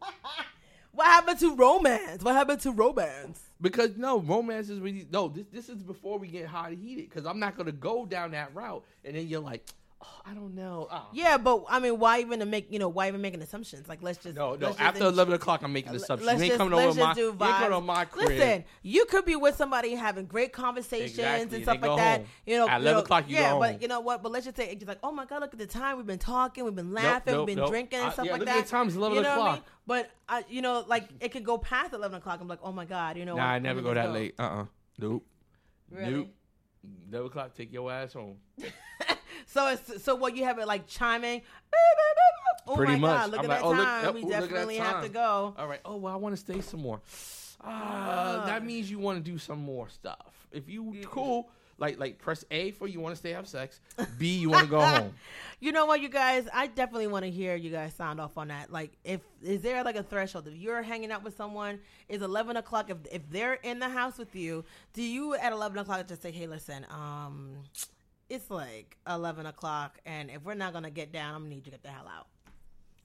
What 0.90 1.06
happened 1.06 1.40
to 1.40 1.56
romance? 1.56 2.22
What 2.22 2.36
happened 2.36 2.60
to 2.60 2.70
romance? 2.70 3.40
Because 3.60 3.96
no, 3.96 4.20
romance 4.20 4.70
is 4.70 4.78
really 4.78 5.08
no. 5.10 5.26
This 5.26 5.46
this 5.52 5.68
is 5.68 5.82
before 5.82 6.20
we 6.20 6.28
get 6.28 6.46
hot 6.46 6.68
and 6.70 6.78
heated. 6.78 7.08
Because 7.08 7.26
I'm 7.26 7.40
not 7.40 7.56
gonna 7.56 7.72
go 7.72 8.06
down 8.06 8.30
that 8.30 8.54
route, 8.54 8.84
and 9.04 9.16
then 9.16 9.26
you're 9.26 9.40
like, 9.40 9.66
oh, 10.04 10.20
I 10.30 10.34
don't 10.34 10.54
know. 10.54 10.86
Oh. 10.90 11.06
Yeah, 11.12 11.36
but 11.38 11.64
I 11.68 11.78
mean, 11.80 11.98
why 11.98 12.20
even 12.20 12.40
to 12.40 12.46
make 12.46 12.70
you 12.72 12.78
know 12.78 12.88
why 12.88 13.08
even 13.08 13.20
making 13.22 13.40
assumptions? 13.42 13.88
Like 13.88 14.02
let's 14.02 14.18
just 14.18 14.36
No, 14.36 14.50
no. 14.54 14.66
let's 14.66 14.76
just 14.76 14.80
After 14.80 15.04
eleven 15.06 15.34
o'clock, 15.34 15.62
I'm 15.62 15.72
making 15.72 15.92
Let's 15.92 16.04
assumptions. 16.04 16.30
just- 16.30 16.44
You 16.44 16.50
ain't 16.52 16.58
coming 16.58 16.74
let's 16.74 16.88
over 16.90 17.00
my. 17.00 17.06
just 17.06 17.16
do 17.16 17.22
You 17.22 17.28
ain't 17.30 17.38
coming 17.38 17.72
over 17.72 17.86
my 17.86 18.04
crib. 18.04 18.28
Listen, 18.28 18.64
you 18.82 19.04
could 19.06 19.24
be 19.24 19.36
with 19.36 19.56
somebody 19.56 19.94
having 19.94 20.26
great 20.26 20.52
conversations 20.52 21.18
Exactly, 21.18 21.56
and 21.56 21.64
stuff 21.64 21.78
like 21.82 21.96
that. 21.98 22.18
home. 22.20 22.28
You 22.46 22.56
know, 22.58 22.68
At 22.68 22.80
you 22.80 22.86
11 22.88 22.92
know, 22.92 22.98
o'clock, 23.00 23.24
you 23.28 23.36
yeah, 23.36 23.58
but 23.58 23.82
you 23.82 23.88
know 23.88 24.00
what? 24.00 24.22
But 24.22 24.32
let's 24.32 24.44
just 24.44 24.56
say 24.56 24.68
it's 24.70 24.84
like, 24.86 24.98
oh 25.02 25.12
my 25.12 25.24
god, 25.24 25.40
look 25.40 25.52
at 25.52 25.58
the 25.58 25.66
time. 25.66 25.96
We've 25.96 26.06
been 26.06 26.18
talking, 26.18 26.64
we've 26.64 26.74
been 26.74 26.92
laughing, 26.92 27.32
nope, 27.34 27.46
we've 27.46 27.56
been 27.56 27.62
nope. 27.62 27.70
drinking 27.70 27.98
and 28.00 28.08
Uh, 28.08 28.12
stuff 28.12 28.26
yeah, 28.26 28.32
like 28.32 28.40
look 28.40 28.48
that. 28.48 28.58
at 28.58 28.64
the 28.64 28.70
time, 28.70 28.86
it's 28.88 28.96
11 28.96 29.16
you 29.16 29.22
know 29.22 29.28
what 29.30 29.36
I 29.38 29.40
o'clock. 29.40 29.54
mean? 29.56 29.64
But 29.86 30.10
uh, 30.28 30.42
you 30.48 30.62
know, 30.62 30.84
like 30.86 31.08
it 31.20 31.30
could 31.32 31.44
go 31.44 31.58
past 31.58 31.92
eleven 31.92 32.16
o'clock. 32.18 32.40
I'm 32.40 32.48
like, 32.48 32.60
oh 32.62 32.72
my 32.72 32.86
god, 32.86 33.18
you 33.18 33.24
know. 33.26 33.36
Nah, 33.36 33.44
I 33.44 33.58
never 33.58 33.82
go 33.82 33.92
that 33.92 34.12
late. 34.12 34.34
Uh 34.38 34.42
uh 34.42 34.64
Nope. 34.98 35.26
Really? 35.90 36.10
Nope. 36.12 36.28
Eleven 37.10 37.26
o'clock, 37.26 37.54
take 37.54 37.70
your 37.72 37.92
ass 37.92 38.14
home. 38.14 38.36
So 39.46 39.68
it's 39.68 40.02
so 40.02 40.14
what 40.14 40.36
you 40.36 40.44
have 40.44 40.58
it 40.58 40.66
like 40.66 40.86
chiming. 40.86 41.42
Oh 42.66 42.76
Pretty 42.76 42.92
my 42.92 42.98
much. 42.98 43.20
god, 43.20 43.30
look 43.30 43.38
I'm 43.40 43.44
at 43.44 43.48
like, 43.50 43.60
that 43.60 43.64
oh, 43.66 43.70
look- 43.70 43.84
time. 43.86 44.14
we 44.14 44.20
look 44.22 44.32
at 44.32 44.40
that 44.40 44.48
definitely 44.48 44.76
have 44.76 45.02
to 45.02 45.08
go. 45.10 45.54
All 45.58 45.68
right. 45.68 45.80
Oh 45.84 45.96
well, 45.96 46.12
I 46.14 46.16
want 46.16 46.34
to 46.34 46.40
stay 46.40 46.60
some 46.60 46.80
more. 46.80 47.00
Ah, 47.62 48.40
Ah. 48.42 48.46
that 48.46 48.64
means 48.64 48.90
you 48.90 48.98
want 48.98 49.22
to 49.24 49.30
do 49.30 49.38
some 49.38 49.62
more 49.62 49.88
stuff. 49.88 50.46
If 50.52 50.68
you 50.70 50.94
cool, 51.04 51.50
like 51.78 51.98
like 51.98 52.18
press 52.18 52.44
A 52.50 52.70
for 52.70 52.86
you 52.88 53.00
want 53.00 53.14
to 53.14 53.18
stay 53.18 53.30
have 53.32 53.46
sex. 53.48 53.80
B 54.18 54.38
you 54.38 54.48
want 54.50 54.64
to 54.64 54.70
go 54.70 54.80
home. 54.80 55.12
You 55.60 55.72
know 55.72 55.86
what, 55.86 56.02
you 56.02 56.10
guys? 56.10 56.46
I 56.52 56.66
definitely 56.66 57.06
want 57.06 57.24
to 57.24 57.30
hear 57.30 57.54
you 57.56 57.70
guys 57.70 57.94
sound 57.94 58.20
off 58.20 58.36
on 58.36 58.48
that. 58.48 58.70
Like, 58.70 58.92
if 59.02 59.20
is 59.42 59.62
there 59.62 59.82
like 59.82 59.96
a 59.96 60.02
threshold? 60.02 60.46
If 60.46 60.54
you're 60.56 60.82
hanging 60.82 61.10
out 61.10 61.22
with 61.24 61.36
someone, 61.38 61.80
is 62.08 62.20
eleven 62.20 62.56
o'clock? 62.58 62.90
If 62.90 62.98
if 63.10 63.22
they're 63.30 63.54
in 63.54 63.78
the 63.78 63.88
house 63.88 64.18
with 64.18 64.34
you, 64.36 64.64
do 64.92 65.02
you 65.02 65.34
at 65.36 65.52
eleven 65.52 65.78
o'clock 65.78 66.06
just 66.06 66.20
say, 66.20 66.32
"Hey, 66.32 66.46
listen, 66.46 66.84
um, 66.90 67.56
it's 68.34 68.50
like 68.50 68.96
eleven 69.08 69.46
o'clock, 69.46 69.98
and 70.04 70.30
if 70.30 70.44
we're 70.44 70.54
not 70.54 70.72
gonna 70.72 70.90
get 70.90 71.12
down, 71.12 71.34
I'm 71.34 71.42
gonna 71.42 71.54
need 71.54 71.56
you 71.58 71.62
to 71.64 71.70
get 71.70 71.82
the 71.82 71.90
hell 71.90 72.06
out." 72.06 72.26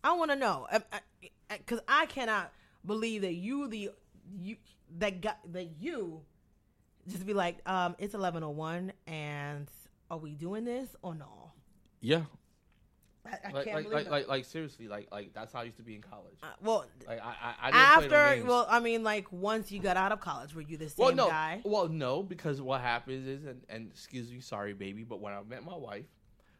I 0.03 0.13
want 0.13 0.31
to 0.31 0.37
know, 0.37 0.67
because 0.71 1.79
I, 1.87 1.93
I, 1.95 2.03
I 2.03 2.05
cannot 2.05 2.51
believe 2.85 3.21
that 3.21 3.33
you 3.33 3.67
the 3.67 3.91
you 4.41 4.57
that 4.97 5.21
got 5.21 5.37
that 5.53 5.69
you 5.79 6.21
just 7.07 7.25
be 7.25 7.33
like, 7.33 7.57
um, 7.67 7.95
it's 7.99 8.13
eleven 8.13 8.43
oh 8.43 8.49
one, 8.49 8.91
and 9.07 9.67
are 10.11 10.17
we 10.17 10.35
doing 10.35 10.65
this 10.65 10.89
or 11.01 11.15
no? 11.15 11.51
Yeah. 12.01 12.23
I, 13.25 13.29
I 13.29 13.51
Like 13.51 13.65
can't 13.65 13.75
like, 13.75 13.83
believe 13.89 13.91
like, 13.93 14.09
like 14.09 14.27
like 14.27 14.45
seriously 14.45 14.87
like 14.87 15.07
like 15.11 15.33
that's 15.33 15.51
how 15.53 15.59
I 15.59 15.63
used 15.63 15.77
to 15.77 15.83
be 15.83 15.95
in 15.95 16.01
college. 16.01 16.37
Uh, 16.41 16.47
well, 16.61 16.85
Like 17.07 17.19
I 17.21 17.33
I, 17.41 17.55
I 17.67 17.71
didn't 17.71 18.07
play 18.07 18.07
no 18.07 18.15
after 18.15 18.47
well, 18.47 18.67
I 18.69 18.79
mean, 18.79 19.03
like 19.03 19.31
once 19.31 19.71
you 19.71 19.79
got 19.79 19.97
out 19.97 20.11
of 20.11 20.19
college, 20.21 20.55
were 20.55 20.61
you 20.61 20.77
the 20.77 20.89
same 20.89 21.05
well 21.05 21.15
no 21.15 21.27
guy? 21.27 21.61
well 21.65 21.87
no 21.87 22.23
because 22.23 22.61
what 22.61 22.81
happens 22.81 23.27
is 23.27 23.45
and, 23.45 23.61
and 23.69 23.89
excuse 23.91 24.31
me 24.31 24.39
sorry 24.39 24.73
baby 24.73 25.03
but 25.03 25.19
when 25.19 25.33
I 25.33 25.41
met 25.43 25.63
my 25.65 25.75
wife 25.75 26.05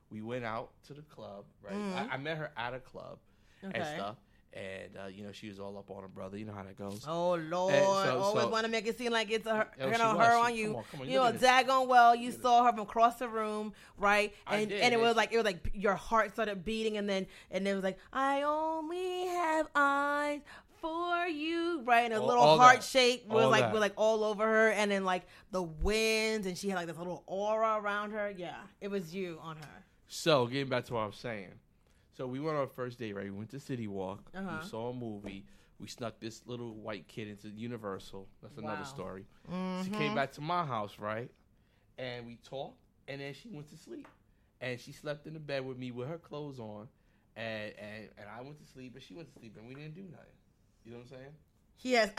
we 0.10 0.22
went 0.22 0.43
out 0.43 0.72
to 0.88 0.93
the 0.93 1.01
club 1.03 1.45
right 1.62 1.74
Mhm. 1.76 2.10
I, 2.12 2.14
I 2.16 2.18
met 2.18 2.38
her 2.38 2.51
at 2.57 2.74
a 2.74 2.80
club 2.80 3.20
and 3.62 3.74
stuff 3.86 4.16
and 4.54 4.97
uh, 4.97 5.08
you 5.08 5.24
know 5.24 5.32
she 5.32 5.47
was 5.47 5.60
all 5.60 5.78
up 5.78 5.91
on 5.91 6.02
her 6.02 6.08
brother 6.08 6.36
you 6.38 6.43
know 6.43 6.54
how 6.54 6.64
that 6.64 6.76
goes 6.76 7.06
Oh 7.08 7.36
Lord! 7.36 7.74
so- 7.76 8.20
Always 8.20 8.43
so- 8.43 8.50
want 8.50 8.66
to 8.66 8.72
make 8.72 8.88
it 8.88 8.97
seem 8.97 9.12
like 9.12 9.30
it's 9.30 9.45
a 9.45 9.56
her, 9.56 9.68
you 9.80 9.86
know, 9.97 10.18
her 10.18 10.32
She- 10.32 10.38
on 10.38 10.45
come 10.47 10.56
you. 10.56 10.78
on, 10.78 10.84
come 10.91 11.02
on, 11.02 11.08
you 11.10 11.16
know, 11.18 11.32
daggone 11.32 11.88
well, 11.88 12.16
you 12.16 12.32
saw 12.32 12.64
her 12.66 12.72
from 12.72 12.80
across 12.82 13.18
the 13.20 13.30
room, 13.30 13.74
right? 13.97 14.34
I 14.47 14.58
And 14.58 14.70
did, 14.70 14.82
and 14.82 14.93
it 14.93 14.97
and 14.97 15.02
was 15.04 15.12
she- 15.14 15.18
like 15.18 15.34
it 15.34 15.38
was 15.38 15.45
like 15.45 15.70
your 15.74 15.93
heart 15.95 16.34
started 16.34 16.66
beating, 16.66 16.97
and 16.97 17.08
then 17.08 17.28
and 17.52 17.68
it 17.68 17.76
was 17.76 17.84
like 17.84 18.00
I 18.12 18.41
only 18.41 19.28
have 19.28 19.68
eyes 19.76 20.41
for 20.82 21.28
you, 21.28 21.82
right? 21.84 22.06
And 22.06 22.14
a 22.14 22.20
All- 22.22 22.28
little 22.28 22.41
all 22.43 22.58
heart 22.58 22.78
that. 22.78 22.84
shape 22.84 23.28
was 23.28 23.43
All 23.45 23.52
like 23.52 23.62
that. 23.62 23.72
was 23.74 23.82
like 23.82 23.93
all 23.97 24.24
over 24.24 24.45
her, 24.45 24.70
and 24.72 24.89
then 24.89 25.04
like 25.06 25.28
the 25.52 25.62
winds, 25.62 26.47
and 26.47 26.58
she 26.58 26.70
had 26.70 26.78
like 26.78 26.88
this 26.88 26.97
little 26.97 27.22
aura 27.28 27.78
around 27.80 28.12
her. 28.12 28.34
Yeah, 28.36 28.56
it 28.82 28.88
was 28.89 29.14
you 29.14 29.38
on 29.43 29.58
her. 29.58 29.84
so 30.08 30.47
getting 30.47 30.70
back 30.70 30.86
to 30.86 30.93
what 30.95 31.02
I 31.02 31.06
was 31.06 31.18
saying 31.18 31.52
so 32.20 32.28
we 32.28 32.39
went 32.41 32.57
on 32.57 32.61
our 32.63 32.67
first 32.67 32.99
date 32.99 33.13
right 33.15 33.24
we 33.26 33.32
went 33.32 33.49
to 33.49 33.59
City 33.59 33.88
Walk 33.88 34.30
Uh-huh. 34.36 34.57
we 34.61 34.67
saw 34.67 34.89
a 34.89 34.93
movie 34.93 35.45
we 35.80 35.88
snuck 35.88 36.20
this 36.20 36.41
little 36.45 36.74
white 36.76 37.07
kid 37.07 37.30
into 37.30 37.47
Universal 37.47 38.28
that's 38.41 38.57
another 38.57 38.80
Wow. 38.80 38.84
story 38.84 39.26
She 39.86 39.89
Mhm. 39.89 39.93
came 39.93 40.13
back 40.13 40.34
to 40.34 40.41
my 40.41 40.65
house, 40.65 40.99
right? 40.99 41.32
And 41.97 42.28
we 42.28 42.36
talked, 42.36 42.78
and 43.07 43.22
then 43.22 43.34
she 43.34 43.49
went 43.49 43.70
to 43.70 43.78
sleep. 43.78 44.07
And 44.59 44.78
she 44.78 44.91
slept 44.91 45.26
in 45.26 45.34
the 45.34 45.39
bed 45.39 45.65
with 45.65 45.78
me 45.78 45.91
with 45.91 46.09
her 46.09 46.17
clothes 46.17 46.59
on. 46.59 46.89
And, 47.38 47.74
and, 47.80 48.09
and 48.17 48.28
I 48.30 48.41
went 48.41 48.57
to 48.59 48.65
sleep, 48.65 48.93
and 48.95 49.01
she 49.01 49.13
went 49.15 49.32
to 49.34 49.39
sleep, 49.39 49.55
and 49.57 49.67
we 49.70 49.76
didn't 49.76 49.95
do 49.95 50.01
nothing. 50.01 50.36
You 50.84 50.91
know 50.91 50.97
what 50.97 51.03
I'm 51.03 51.09
saying? 51.17 51.34
Yes. 51.82 52.11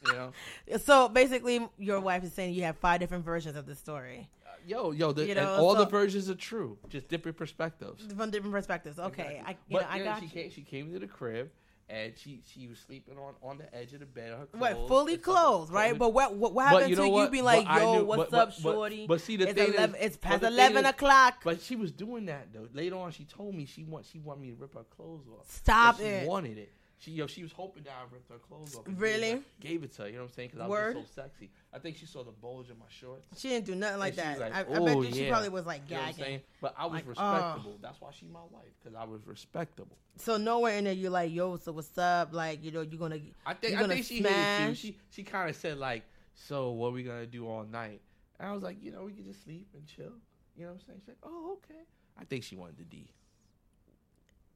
You 0.00 0.12
know? 0.12 0.32
so 0.78 1.08
basically, 1.08 1.68
your 1.78 1.98
wife 2.00 2.22
is 2.22 2.32
saying 2.32 2.54
you 2.54 2.62
have 2.62 2.76
five 2.78 3.00
different 3.00 3.24
versions 3.24 3.56
of 3.56 3.66
the 3.66 3.74
story 3.74 4.28
yo, 4.66 4.92
yo, 4.92 5.12
the, 5.12 5.24
You 5.24 5.32
and 5.32 5.40
know, 5.40 5.56
all 5.56 5.74
the 5.74 5.86
versions 5.86 6.30
are 6.30 6.34
true, 6.34 6.78
just 6.88 7.08
different 7.08 7.36
perspectives. 7.36 8.04
from 8.16 8.30
different 8.30 8.52
perspectives. 8.54 8.98
Okay, 8.98 9.42
I, 9.44 9.50
you 9.50 9.56
but 9.72 9.82
know, 9.82 9.88
I 9.90 9.96
you 9.98 10.04
know, 10.04 10.10
got 10.10 10.18
she 10.20 10.24
you. 10.26 10.30
came, 10.30 10.50
she 10.50 10.62
came 10.62 10.92
to 10.92 10.98
the 10.98 11.06
crib, 11.06 11.50
and 11.88 12.12
she, 12.16 12.42
she 12.52 12.66
was 12.66 12.78
sleeping 12.78 13.16
on, 13.18 13.34
on 13.42 13.58
the 13.58 13.72
edge 13.74 13.92
of 13.92 14.00
the 14.00 14.06
bed. 14.06 14.30
Her 14.38 14.46
clothes, 14.46 14.60
What 14.60 14.88
fully 14.88 15.14
and 15.14 15.22
clothed, 15.22 15.72
right? 15.72 15.96
But 15.96 16.12
what 16.12 16.34
what, 16.34 16.52
what 16.52 16.66
happened 16.68 16.90
you 16.90 16.96
know 16.96 17.02
to 17.02 17.08
you 17.08 17.12
what? 17.14 17.30
being 17.32 17.44
like, 17.44 17.66
I 17.66 17.80
yo, 17.80 17.98
knew- 17.98 18.04
what's 18.04 18.30
but- 18.30 18.38
up, 18.48 18.52
shorty? 18.52 19.06
but 19.06 19.20
see, 19.20 19.36
the 19.36 19.48
it's 19.48 19.54
thing 19.60 19.74
is- 19.74 19.94
it's 20.00 20.16
past 20.16 20.42
eleven 20.42 20.84
is- 20.84 20.90
o'clock. 20.90 21.42
But 21.44 21.60
she 21.60 21.76
was 21.76 21.92
doing 21.92 22.26
that 22.26 22.48
though. 22.52 22.66
Later 22.74 22.96
on, 22.96 23.12
she 23.12 23.24
told 23.24 23.54
me 23.54 23.66
she 23.66 23.84
want 23.84 24.06
she 24.06 24.18
wanted 24.18 24.40
me 24.42 24.48
to 24.50 24.56
rip 24.56 24.74
her 24.74 24.84
clothes 24.96 25.26
off. 25.38 25.48
Stop 25.48 25.98
But 25.98 26.02
she 26.04 26.08
it. 26.10 26.28
wanted 26.28 26.58
it. 26.58 26.72
She 26.98 27.10
yo, 27.10 27.26
she 27.26 27.42
was 27.42 27.52
hoping 27.52 27.82
that 27.82 27.92
I 27.92 28.04
ripped 28.12 28.30
her 28.30 28.38
clothes 28.38 28.74
off. 28.74 28.84
Really? 28.86 29.20
Gave, 29.32 29.36
her- 29.36 29.44
gave 29.60 29.82
it 29.84 29.92
to 29.96 30.02
her. 30.02 30.08
You 30.08 30.14
know 30.14 30.22
what 30.22 30.28
I'm 30.30 30.34
saying? 30.34 30.48
Because 30.52 30.64
I 30.64 30.66
was 30.68 30.94
so 30.94 31.22
sexy. 31.22 31.50
I 31.72 31.78
think 31.78 31.98
she 31.98 32.06
saw 32.06 32.24
the 32.24 32.30
bulge 32.30 32.70
in 32.70 32.78
my 32.78 32.86
shorts. 32.88 33.26
She 33.38 33.50
didn't 33.50 33.66
do 33.66 33.74
nothing 33.74 33.98
like 33.98 34.16
that. 34.16 34.40
like, 34.40 34.54
I, 34.54 34.60
I 34.60 34.62
bet 34.62 34.96
"Oh, 34.96 35.02
you 35.02 35.12
she 35.12 35.28
probably 35.28 35.50
was 35.50 35.66
like 35.66 35.82
You 35.88 35.96
know 35.96 36.00
what 36.02 36.08
I'm 36.08 36.14
saying? 36.14 36.30
gagging. 36.30 36.40
But 36.62 36.74
I 36.78 36.86
was 36.86 36.94
Like, 36.94 37.04
oh. 37.04 37.32
respectable. 37.32 37.78
That's 37.82 38.00
why 38.00 38.08
she 38.18 38.26
my 38.26 38.40
wife 38.50 38.72
because 38.82 38.96
I 38.98 39.04
was 39.04 39.26
respectable. 39.26 39.98
So 40.16 40.38
nowhere 40.38 40.78
in 40.78 40.84
there 40.84 40.94
you're 40.94 41.10
like, 41.10 41.32
yo, 41.34 41.56
so 41.58 41.72
what's 41.72 41.96
up? 41.98 42.32
Like, 42.32 42.64
you 42.64 42.70
know, 42.70 42.80
you're 42.80 42.98
gonna. 42.98 43.18
I 43.44 43.52
think 43.52 43.74
You're 43.74 43.84
I 43.84 43.88
think 43.88 44.06
she 44.06 44.22
hit 44.22 44.26
it 44.30 44.68
too. 44.68 44.74
She 44.74 44.96
she 45.10 45.22
kind 45.22 45.50
of 45.50 45.56
said 45.56 45.76
like, 45.76 46.02
so 46.34 46.70
what 46.70 46.94
we 46.94 47.02
gonna 47.02 47.26
do 47.26 47.46
all 47.46 47.64
night? 47.64 48.00
And 48.40 48.48
I 48.48 48.52
was 48.52 48.62
like, 48.62 48.82
you 48.82 48.90
know, 48.90 49.04
we 49.04 49.12
could 49.12 49.26
just 49.26 49.44
sleep 49.44 49.68
and 49.74 49.86
chill. 49.86 50.12
You 50.56 50.64
know 50.64 50.72
what 50.72 50.80
I'm 50.80 50.86
saying? 50.86 51.00
She's 51.00 51.08
like, 51.08 51.18
oh 51.24 51.58
okay. 51.62 51.80
I 52.18 52.24
think 52.24 52.42
she 52.44 52.56
wanted 52.56 52.78
the 52.78 52.84
D. 52.84 53.10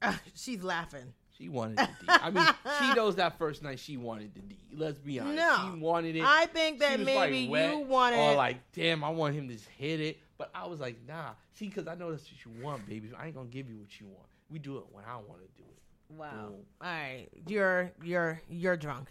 she's 0.33 0.63
laughing. 0.63 1.13
She 1.37 1.49
wanted 1.49 1.77
the 1.77 1.85
D. 1.85 2.07
I 2.07 2.29
mean, 2.29 2.45
she 2.79 2.93
knows 2.95 3.15
that 3.15 3.37
first 3.37 3.63
night 3.63 3.79
she 3.79 3.97
wanted 3.97 4.33
the 4.35 4.41
D. 4.41 4.57
Let's 4.75 4.99
be 4.99 5.19
honest. 5.19 5.35
No. 5.37 5.71
She 5.73 5.79
wanted 5.79 6.15
it. 6.15 6.23
I 6.25 6.45
think 6.47 6.79
that 6.79 6.99
maybe 6.99 7.47
wet 7.47 7.71
you 7.73 7.79
wanted. 7.79 8.19
Or 8.19 8.35
like, 8.35 8.57
damn, 8.73 9.03
I 9.03 9.09
want 9.09 9.35
him 9.35 9.47
to 9.47 9.53
just 9.53 9.67
hit 9.69 9.99
it. 10.01 10.17
But 10.37 10.51
I 10.55 10.67
was 10.67 10.79
like, 10.79 10.97
nah. 11.07 11.31
See, 11.53 11.67
because 11.67 11.87
I 11.87 11.95
know 11.95 12.11
that's 12.11 12.23
what 12.23 12.45
you 12.45 12.63
want, 12.63 12.87
baby. 12.87 13.09
I 13.17 13.27
ain't 13.27 13.35
gonna 13.35 13.47
give 13.47 13.69
you 13.69 13.77
what 13.77 13.99
you 13.99 14.07
want. 14.07 14.27
We 14.49 14.59
do 14.59 14.77
it 14.77 14.83
when 14.91 15.03
I 15.05 15.15
want 15.15 15.39
to 15.41 15.47
do 15.61 15.63
it. 15.67 16.17
wow. 16.17 16.29
Boom. 16.31 16.53
All 16.81 16.87
right, 16.87 17.27
you're 17.47 17.91
you're 18.03 18.41
you're 18.49 18.75
drunk. 18.77 19.09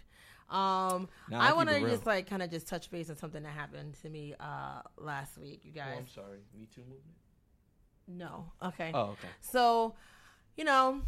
Um, 0.51 1.09
Nah, 1.31 1.41
I 1.41 1.47
keep 1.49 1.57
want 1.57 1.69
to 1.69 1.81
just 1.81 2.07
like 2.07 2.29
kind 2.29 2.43
of 2.43 2.51
just 2.51 2.67
touch 2.67 2.91
base 2.91 3.09
on 3.09 3.17
something 3.17 3.43
that 3.45 3.53
happened 3.53 3.95
to 4.03 4.09
me 4.11 4.35
uh 4.41 4.83
last 4.99 5.39
week. 5.39 5.61
You 5.65 5.71
Oh, 5.77 5.79
guys, 5.79 5.95
I'm 5.99 6.09
sorry. 6.09 6.41
Me 6.59 6.67
Too 6.75 6.81
movement. 6.83 7.05
no, 8.09 8.51
okay. 8.63 8.91
Oh, 8.93 9.03
okay. 9.13 9.29
So, 9.41 9.95
you 10.57 10.65
know, 10.65 11.03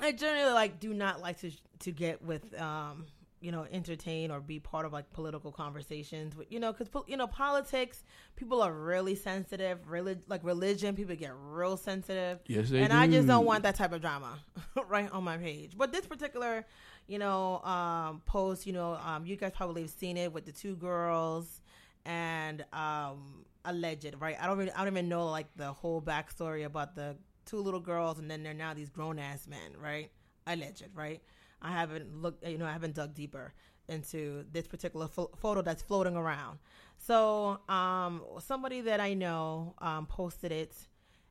I 0.00 0.12
generally 0.12 0.52
like 0.52 0.80
do 0.80 0.92
not 0.94 1.20
like 1.20 1.40
to 1.40 1.50
to 1.80 1.92
get 1.92 2.22
with 2.22 2.58
um 2.60 3.06
you 3.40 3.50
know 3.52 3.66
entertain 3.72 4.30
or 4.30 4.40
be 4.40 4.60
part 4.60 4.84
of 4.84 4.92
like 4.92 5.10
political 5.12 5.50
conversations 5.50 6.36
with 6.36 6.52
you 6.52 6.60
know 6.60 6.72
because 6.72 6.88
you 7.06 7.16
know 7.16 7.26
politics 7.26 8.02
people 8.36 8.60
are 8.60 8.72
really 8.72 9.14
sensitive 9.14 9.78
really 9.88 10.18
like 10.28 10.44
religion 10.44 10.94
people 10.94 11.16
get 11.16 11.32
real 11.34 11.76
sensitive 11.76 12.38
Yes, 12.46 12.68
they 12.68 12.82
and 12.82 12.92
I 12.92 13.06
just 13.06 13.26
don't 13.26 13.46
want 13.46 13.62
that 13.62 13.76
type 13.76 13.92
of 13.92 14.02
drama 14.02 14.38
right 14.88 15.10
on 15.10 15.24
my 15.24 15.38
page. 15.38 15.72
But 15.76 15.92
this 15.92 16.06
particular, 16.06 16.66
you 17.06 17.18
know, 17.18 17.60
um, 17.62 18.22
post, 18.26 18.66
you 18.66 18.72
know, 18.72 18.98
um, 19.04 19.24
you 19.24 19.36
guys 19.36 19.52
probably 19.54 19.82
have 19.82 19.90
seen 19.90 20.16
it 20.16 20.32
with 20.32 20.44
the 20.44 20.52
two 20.52 20.76
girls 20.76 21.60
and 22.04 22.64
um, 22.72 23.44
alleged, 23.64 24.14
right? 24.18 24.36
I 24.40 24.46
don't 24.46 24.58
really, 24.58 24.72
I 24.72 24.78
don't 24.78 24.92
even 24.94 25.08
know 25.08 25.28
like 25.28 25.46
the 25.56 25.72
whole 25.72 26.02
backstory 26.02 26.64
about 26.64 26.94
the 26.94 27.16
two 27.50 27.58
little 27.58 27.80
girls, 27.80 28.18
and 28.18 28.30
then 28.30 28.42
they're 28.42 28.54
now 28.54 28.74
these 28.74 28.88
grown 28.88 29.18
ass 29.18 29.46
men, 29.46 29.76
right? 29.78 30.10
Alleged, 30.46 30.88
right? 30.94 31.20
I 31.60 31.72
haven't 31.72 32.22
looked, 32.22 32.46
you 32.46 32.58
know, 32.58 32.66
I 32.66 32.72
haven't 32.72 32.94
dug 32.94 33.14
deeper 33.14 33.52
into 33.88 34.44
this 34.52 34.66
particular 34.66 35.08
pho- 35.08 35.30
photo 35.36 35.62
that's 35.62 35.82
floating 35.82 36.16
around. 36.16 36.58
So, 36.98 37.58
um, 37.68 38.22
somebody 38.38 38.82
that 38.82 39.00
I 39.00 39.14
know 39.14 39.74
um, 39.78 40.06
posted 40.06 40.52
it 40.52 40.74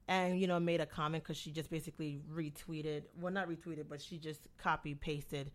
and 0.10 0.42
you 0.42 0.48
know 0.48 0.60
made 0.60 0.82
a 0.82 0.86
comment 0.86 1.24
because 1.24 1.38
she 1.38 1.52
just 1.52 1.70
basically 1.70 2.20
retweeted 2.34 3.04
well 3.22 3.32
not 3.32 3.48
retweeted 3.48 3.86
but 3.88 4.02
she 4.02 4.18
just 4.18 4.48
copy 4.58 4.96
pasted 4.96 5.52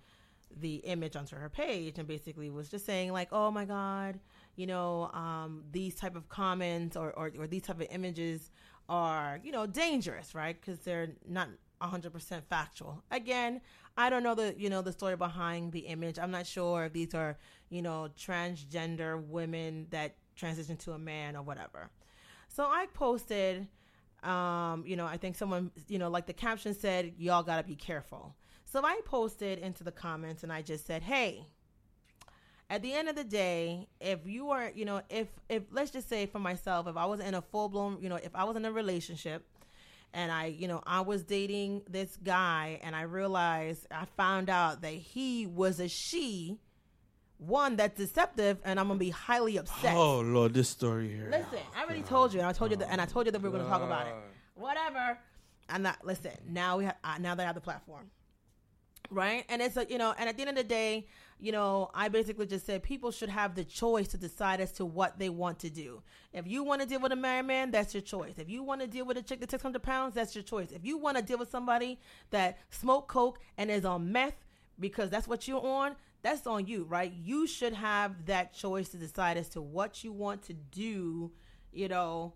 the 0.60 0.76
image 0.76 1.16
onto 1.16 1.34
her 1.34 1.48
page 1.48 1.98
and 1.98 2.06
basically 2.06 2.48
was 2.48 2.68
just 2.68 2.86
saying 2.86 3.12
like 3.12 3.28
oh 3.32 3.50
my 3.50 3.64
god 3.64 4.18
you 4.56 4.66
know 4.66 5.10
um, 5.12 5.64
these 5.72 5.96
type 5.96 6.14
of 6.14 6.28
comments 6.28 6.96
or, 6.96 7.10
or, 7.18 7.32
or 7.36 7.46
these 7.46 7.62
type 7.62 7.80
of 7.80 7.86
images 7.90 8.50
are 8.88 9.40
you 9.42 9.52
know 9.52 9.66
dangerous 9.66 10.34
right? 10.34 10.60
Because 10.60 10.78
they're 10.80 11.10
not 11.28 11.48
100% 11.82 12.42
factual. 12.48 13.02
Again 13.10 13.60
i 13.96 14.10
don't 14.10 14.24
know 14.24 14.34
the 14.34 14.52
you 14.58 14.68
know 14.68 14.82
the 14.82 14.92
story 14.92 15.16
behind 15.16 15.72
the 15.72 15.80
image. 15.80 16.18
I'm 16.18 16.30
not 16.30 16.46
sure 16.46 16.86
if 16.86 16.92
these 16.92 17.14
are 17.14 17.36
you 17.70 17.82
know 17.82 18.08
transgender 18.18 19.24
women 19.24 19.86
that 19.90 20.16
transition 20.34 20.76
to 20.78 20.92
a 20.92 20.98
man 20.98 21.36
or 21.36 21.42
whatever. 21.42 21.90
So 22.48 22.64
i 22.64 22.86
posted 22.92 23.68
um, 24.24 24.84
you 24.86 24.96
know, 24.96 25.06
I 25.06 25.18
think 25.18 25.36
someone, 25.36 25.70
you 25.86 25.98
know, 25.98 26.08
like 26.08 26.26
the 26.26 26.32
caption 26.32 26.74
said, 26.74 27.12
y'all 27.18 27.42
got 27.42 27.58
to 27.58 27.62
be 27.62 27.76
careful. 27.76 28.34
So 28.64 28.82
I 28.84 29.00
posted 29.04 29.58
into 29.58 29.84
the 29.84 29.92
comments 29.92 30.42
and 30.42 30.52
I 30.52 30.62
just 30.62 30.86
said, 30.86 31.02
hey, 31.02 31.46
at 32.70 32.82
the 32.82 32.92
end 32.92 33.08
of 33.08 33.16
the 33.16 33.24
day, 33.24 33.88
if 34.00 34.20
you 34.26 34.50
are, 34.50 34.70
you 34.74 34.84
know, 34.84 35.02
if, 35.10 35.28
if, 35.48 35.62
let's 35.70 35.90
just 35.90 36.08
say 36.08 36.26
for 36.26 36.38
myself, 36.38 36.86
if 36.86 36.96
I 36.96 37.06
was 37.06 37.20
in 37.20 37.34
a 37.34 37.42
full 37.42 37.68
blown, 37.68 37.98
you 38.00 38.08
know, 38.08 38.16
if 38.16 38.34
I 38.34 38.44
was 38.44 38.56
in 38.56 38.64
a 38.64 38.72
relationship 38.72 39.46
and 40.12 40.32
I, 40.32 40.46
you 40.46 40.68
know, 40.68 40.82
I 40.86 41.02
was 41.02 41.22
dating 41.24 41.82
this 41.88 42.16
guy 42.16 42.80
and 42.82 42.96
I 42.96 43.02
realized, 43.02 43.86
I 43.90 44.06
found 44.16 44.48
out 44.48 44.82
that 44.82 44.94
he 44.94 45.46
was 45.46 45.80
a 45.80 45.88
she, 45.88 46.58
one 47.38 47.76
that's 47.76 47.98
deceptive 47.98 48.58
and 48.64 48.80
I'm 48.80 48.86
going 48.86 48.98
to 48.98 49.04
be 49.04 49.10
highly 49.10 49.58
upset. 49.58 49.94
Oh 49.94 50.20
Lord, 50.20 50.54
this 50.54 50.68
story 50.68 51.08
here. 51.08 51.28
Listen, 51.30 51.58
I 51.76 51.82
already 51.82 52.02
told 52.02 52.32
you, 52.32 52.40
and 52.40 52.48
I 52.48 52.52
told 52.52 52.70
you 52.70 52.76
that, 52.78 52.90
and 52.90 53.00
I 53.00 53.06
told 53.06 53.26
you 53.26 53.32
that 53.32 53.42
we 53.42 53.48
were 53.48 53.56
going 53.58 53.64
to 53.64 53.70
talk 53.70 53.82
about 53.82 54.06
it. 54.06 54.14
Whatever. 54.54 55.18
I'm 55.68 55.82
not. 55.82 56.04
Listen, 56.04 56.32
now 56.48 56.78
we 56.78 56.84
have. 56.84 56.96
Uh, 57.02 57.16
now 57.18 57.34
that 57.34 57.42
I 57.42 57.46
have 57.46 57.54
the 57.54 57.60
platform, 57.60 58.10
right? 59.10 59.44
And 59.48 59.60
it's 59.60 59.76
a, 59.76 59.86
you 59.88 59.98
know, 59.98 60.14
and 60.16 60.28
at 60.28 60.36
the 60.36 60.42
end 60.42 60.50
of 60.50 60.56
the 60.56 60.64
day, 60.64 61.06
you 61.44 61.52
know, 61.52 61.90
I 61.92 62.08
basically 62.08 62.46
just 62.46 62.64
said 62.64 62.82
people 62.82 63.10
should 63.10 63.28
have 63.28 63.54
the 63.54 63.64
choice 63.64 64.08
to 64.08 64.16
decide 64.16 64.62
as 64.62 64.72
to 64.72 64.86
what 64.86 65.18
they 65.18 65.28
want 65.28 65.58
to 65.58 65.68
do. 65.68 66.02
If 66.32 66.46
you 66.46 66.64
want 66.64 66.80
to 66.80 66.88
deal 66.88 67.00
with 67.00 67.12
a 67.12 67.16
married 67.16 67.44
man, 67.44 67.70
that's 67.70 67.92
your 67.92 68.00
choice. 68.00 68.38
If 68.38 68.48
you 68.48 68.62
want 68.62 68.80
to 68.80 68.86
deal 68.86 69.04
with 69.04 69.18
a 69.18 69.22
chick 69.22 69.40
that 69.40 69.50
takes 69.50 69.62
100 69.62 69.82
pounds, 69.82 70.14
that's 70.14 70.34
your 70.34 70.42
choice. 70.42 70.70
If 70.72 70.86
you 70.86 70.96
want 70.96 71.18
to 71.18 71.22
deal 71.22 71.36
with 71.36 71.50
somebody 71.50 72.00
that 72.30 72.56
smoke 72.70 73.08
coke 73.08 73.40
and 73.58 73.70
is 73.70 73.84
on 73.84 74.10
meth 74.10 74.42
because 74.80 75.10
that's 75.10 75.28
what 75.28 75.46
you're 75.46 75.62
on, 75.62 75.96
that's 76.22 76.46
on 76.46 76.64
you, 76.64 76.84
right? 76.84 77.12
You 77.12 77.46
should 77.46 77.74
have 77.74 78.24
that 78.24 78.54
choice 78.54 78.88
to 78.88 78.96
decide 78.96 79.36
as 79.36 79.50
to 79.50 79.60
what 79.60 80.02
you 80.02 80.12
want 80.12 80.44
to 80.44 80.54
do, 80.54 81.30
you 81.72 81.88
know, 81.88 82.32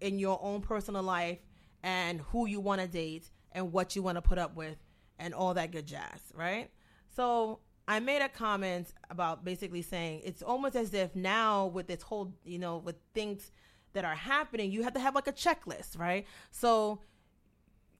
in 0.00 0.18
your 0.18 0.40
own 0.42 0.62
personal 0.62 1.02
life 1.02 1.40
and 1.82 2.22
who 2.30 2.46
you 2.46 2.60
want 2.60 2.80
to 2.80 2.88
date 2.88 3.28
and 3.52 3.72
what 3.74 3.94
you 3.94 4.02
want 4.02 4.16
to 4.16 4.22
put 4.22 4.38
up 4.38 4.56
with 4.56 4.78
and 5.18 5.34
all 5.34 5.52
that 5.52 5.70
good 5.70 5.84
jazz, 5.86 6.32
right? 6.34 6.70
So 7.14 7.60
I 7.88 8.00
made 8.00 8.20
a 8.20 8.28
comment 8.28 8.92
about 9.08 9.46
basically 9.46 9.80
saying 9.80 10.20
it's 10.22 10.42
almost 10.42 10.76
as 10.76 10.92
if 10.92 11.16
now 11.16 11.66
with 11.66 11.86
this 11.86 12.02
whole, 12.02 12.34
you 12.44 12.58
know, 12.58 12.76
with 12.76 12.96
things 13.14 13.50
that 13.94 14.04
are 14.04 14.14
happening, 14.14 14.70
you 14.70 14.82
have 14.82 14.92
to 14.92 15.00
have 15.00 15.14
like 15.14 15.26
a 15.26 15.32
checklist, 15.32 15.98
right? 15.98 16.26
So, 16.50 17.00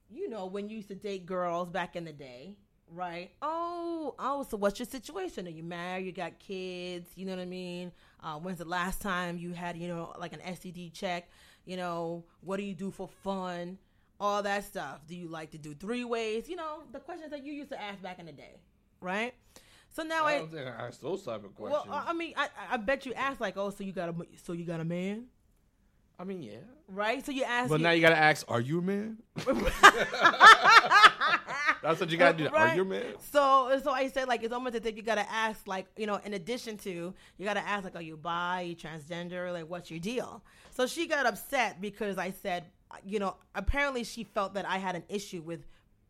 you 0.07 0.29
know, 0.29 0.45
when 0.45 0.69
you 0.69 0.77
used 0.77 0.89
to 0.89 0.95
date 0.95 1.25
girls 1.25 1.71
back 1.71 1.95
in 1.95 2.05
the 2.05 2.13
day, 2.13 2.55
right? 2.93 3.31
Oh, 3.41 4.13
oh, 4.19 4.45
so 4.47 4.57
what's 4.57 4.77
your 4.77 4.85
situation? 4.85 5.47
Are 5.47 5.51
you 5.51 5.63
married? 5.63 6.05
You 6.05 6.11
got 6.11 6.37
kids? 6.37 7.09
You 7.15 7.25
know 7.25 7.35
what 7.35 7.41
I 7.41 7.45
mean? 7.45 7.91
Uh, 8.23 8.35
when's 8.35 8.59
the 8.59 8.65
last 8.65 9.01
time 9.01 9.39
you 9.39 9.53
had, 9.53 9.75
you 9.75 9.87
know, 9.87 10.13
like 10.19 10.33
an 10.33 10.39
STD 10.41 10.93
check? 10.93 11.31
You 11.65 11.77
know, 11.77 12.25
what 12.41 12.57
do 12.57 12.63
you 12.63 12.75
do 12.75 12.91
for 12.91 13.07
fun? 13.23 13.79
All 14.19 14.43
that 14.43 14.65
stuff. 14.65 15.01
Do 15.07 15.15
you 15.15 15.29
like 15.29 15.49
to 15.51 15.57
do 15.57 15.73
three 15.73 16.03
ways? 16.03 16.47
You 16.47 16.57
know, 16.57 16.83
the 16.91 16.99
questions 16.99 17.31
that 17.31 17.43
you 17.43 17.53
used 17.53 17.71
to 17.71 17.81
ask 17.81 18.03
back 18.03 18.19
in 18.19 18.27
the 18.27 18.31
day, 18.31 18.59
right? 19.01 19.33
So 19.91 20.03
now 20.03 20.25
I 20.25 20.33
I, 20.33 20.37
don't 20.37 20.51
think 20.51 20.67
I 20.67 20.87
asked 20.87 21.01
those 21.01 21.23
type 21.23 21.43
of 21.43 21.55
questions. 21.55 21.85
well, 21.89 22.03
I 22.07 22.13
mean, 22.13 22.33
I, 22.37 22.47
I 22.71 22.77
bet 22.77 23.05
you 23.05 23.13
asked 23.13 23.41
like, 23.41 23.57
oh, 23.57 23.69
so 23.69 23.83
you 23.83 23.91
got 23.91 24.09
a, 24.09 24.15
so 24.43 24.53
you 24.53 24.63
got 24.63 24.79
a 24.79 24.85
man, 24.85 25.25
I 26.19 26.25
mean, 26.25 26.43
yeah. 26.43 26.57
right? 26.89 27.25
So 27.25 27.31
you 27.31 27.43
ask, 27.43 27.69
But 27.69 27.79
me- 27.79 27.83
now 27.83 27.91
you 27.91 28.01
gotta 28.01 28.17
ask, 28.17 28.45
are 28.49 28.59
you 28.59 28.79
a 28.79 28.81
man? 28.81 29.17
That's 31.81 32.01
what 32.01 32.09
you 32.09 32.17
gotta 32.17 32.37
do. 32.37 32.49
Are 32.49 32.75
you 32.75 32.81
a 32.81 32.85
man? 32.85 33.13
So, 33.31 33.79
so 33.81 33.91
I 33.91 34.09
said 34.09 34.27
like 34.27 34.43
it's 34.43 34.53
almost 34.53 34.75
as 34.75 34.85
if 34.85 34.97
you 34.97 35.01
gotta 35.01 35.29
ask 35.31 35.65
like 35.65 35.87
you 35.95 36.05
know 36.07 36.19
in 36.25 36.33
addition 36.33 36.75
to 36.79 37.13
you 37.37 37.45
gotta 37.45 37.65
ask 37.65 37.85
like 37.85 37.95
are 37.95 38.01
you 38.01 38.17
bi, 38.17 38.61
you 38.61 38.75
transgender, 38.75 39.53
like 39.53 39.69
what's 39.69 39.89
your 39.89 40.01
deal? 40.01 40.43
So 40.71 40.87
she 40.87 41.07
got 41.07 41.25
upset 41.25 41.79
because 41.79 42.17
I 42.17 42.31
said 42.31 42.65
you 43.05 43.19
know 43.19 43.37
apparently 43.55 44.03
she 44.03 44.25
felt 44.25 44.55
that 44.55 44.65
I 44.67 44.77
had 44.77 44.95
an 44.97 45.03
issue 45.07 45.41
with 45.41 45.65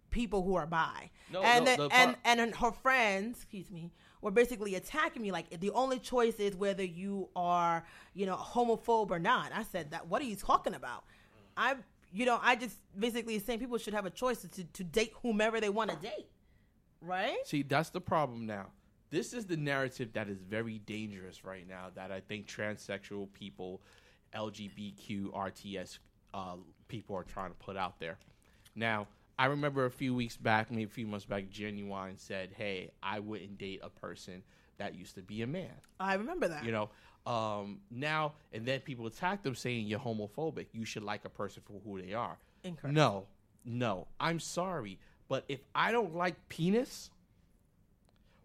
people 0.10 0.44
who 0.44 0.56
are 0.56 0.66
bi, 0.66 1.10
No, 1.32 1.42
and 1.42 1.66
no, 1.66 1.76
the 1.76 1.96
and 1.96 2.16
part- 2.16 2.40
and 2.40 2.56
her 2.56 2.72
friends, 2.72 3.38
excuse 3.38 3.70
me, 3.72 3.92
were 4.22 4.32
basically 4.32 4.76
attacking 4.76 5.22
me 5.22 5.32
like 5.32 5.60
the 5.60 5.72
only 5.72 6.00
choice 6.00 6.36
is 6.36 6.56
whether 6.56 6.84
you 6.84 7.30
are 7.36 7.86
you 8.14 8.26
know 8.26 8.36
homophobe 8.36 9.12
or 9.12 9.20
not. 9.20 9.52
I 9.54 9.64
said 9.64 9.92
that 9.92 10.08
what 10.08 10.22
are 10.22 10.26
you 10.26 10.36
talking 10.36 10.74
about? 10.74 11.04
I 11.58 11.76
you 12.12 12.26
know 12.26 12.40
I 12.42 12.56
just 12.56 12.78
basically 12.98 13.40
saying 13.40 13.60
people 13.60 13.78
should 13.78 13.94
have 13.94 14.06
a 14.06 14.10
choice 14.10 14.42
to 14.42 14.64
to 14.64 14.84
date 14.84 15.14
whomever 15.22 15.60
they 15.60 15.70
want 15.70 15.90
to 15.92 15.96
date, 15.98 16.28
right? 17.02 17.38
See, 17.46 17.64
that's 17.64 17.90
the 17.90 18.02
problem 18.02 18.46
now. 18.46 18.68
This 19.12 19.34
is 19.34 19.46
the 19.46 19.58
narrative 19.58 20.14
that 20.14 20.30
is 20.30 20.38
very 20.42 20.80
dangerous 20.80 21.44
right 21.44 21.68
now 21.68 21.88
that 21.96 22.12
I 22.12 22.20
think 22.20 22.46
transsexual 22.48 23.34
people, 23.34 23.82
LGBTQ, 24.36 25.32
RTS 25.34 25.98
uh, 26.34 26.56
people 26.88 27.16
are 27.16 27.24
trying 27.24 27.50
to 27.50 27.56
put 27.58 27.76
out 27.78 28.00
there. 28.00 28.18
Now, 28.76 29.08
I 29.40 29.46
remember 29.46 29.86
a 29.86 29.90
few 29.92 30.14
weeks 30.14 30.36
back, 30.36 30.70
maybe 30.70 30.84
a 30.84 30.88
few 30.88 31.08
months 31.08 31.26
back, 31.26 31.50
Genuine 31.50 32.18
said, 32.18 32.50
hey, 32.58 32.92
I 33.02 33.20
wouldn't 33.22 33.58
date 33.58 33.80
a 33.82 33.90
person 33.90 34.44
that 34.78 34.96
used 34.96 35.16
to 35.16 35.22
be 35.22 35.42
a 35.44 35.48
man. 35.48 35.72
I 35.98 36.16
remember 36.16 36.50
that. 36.50 36.66
You 36.66 36.74
know, 36.74 36.90
um, 37.26 37.80
now 37.90 38.34
and 38.52 38.66
then 38.66 38.82
people 38.82 39.08
attack 39.08 39.42
them 39.42 39.56
saying 39.56 39.88
you're 39.88 40.00
homophobic. 40.00 40.68
You 40.74 40.84
should 40.84 41.04
like 41.04 41.24
a 41.24 41.30
person 41.30 41.64
for 41.66 41.80
who 41.86 42.02
they 42.02 42.14
are. 42.14 42.38
Incorrect. 42.66 42.94
No, 42.94 43.28
no. 43.64 44.08
I'm 44.20 44.42
sorry, 44.42 45.00
but 45.30 45.46
if 45.48 45.62
I 45.74 45.94
don't 45.94 46.16
like 46.16 46.36
penis, 46.50 47.10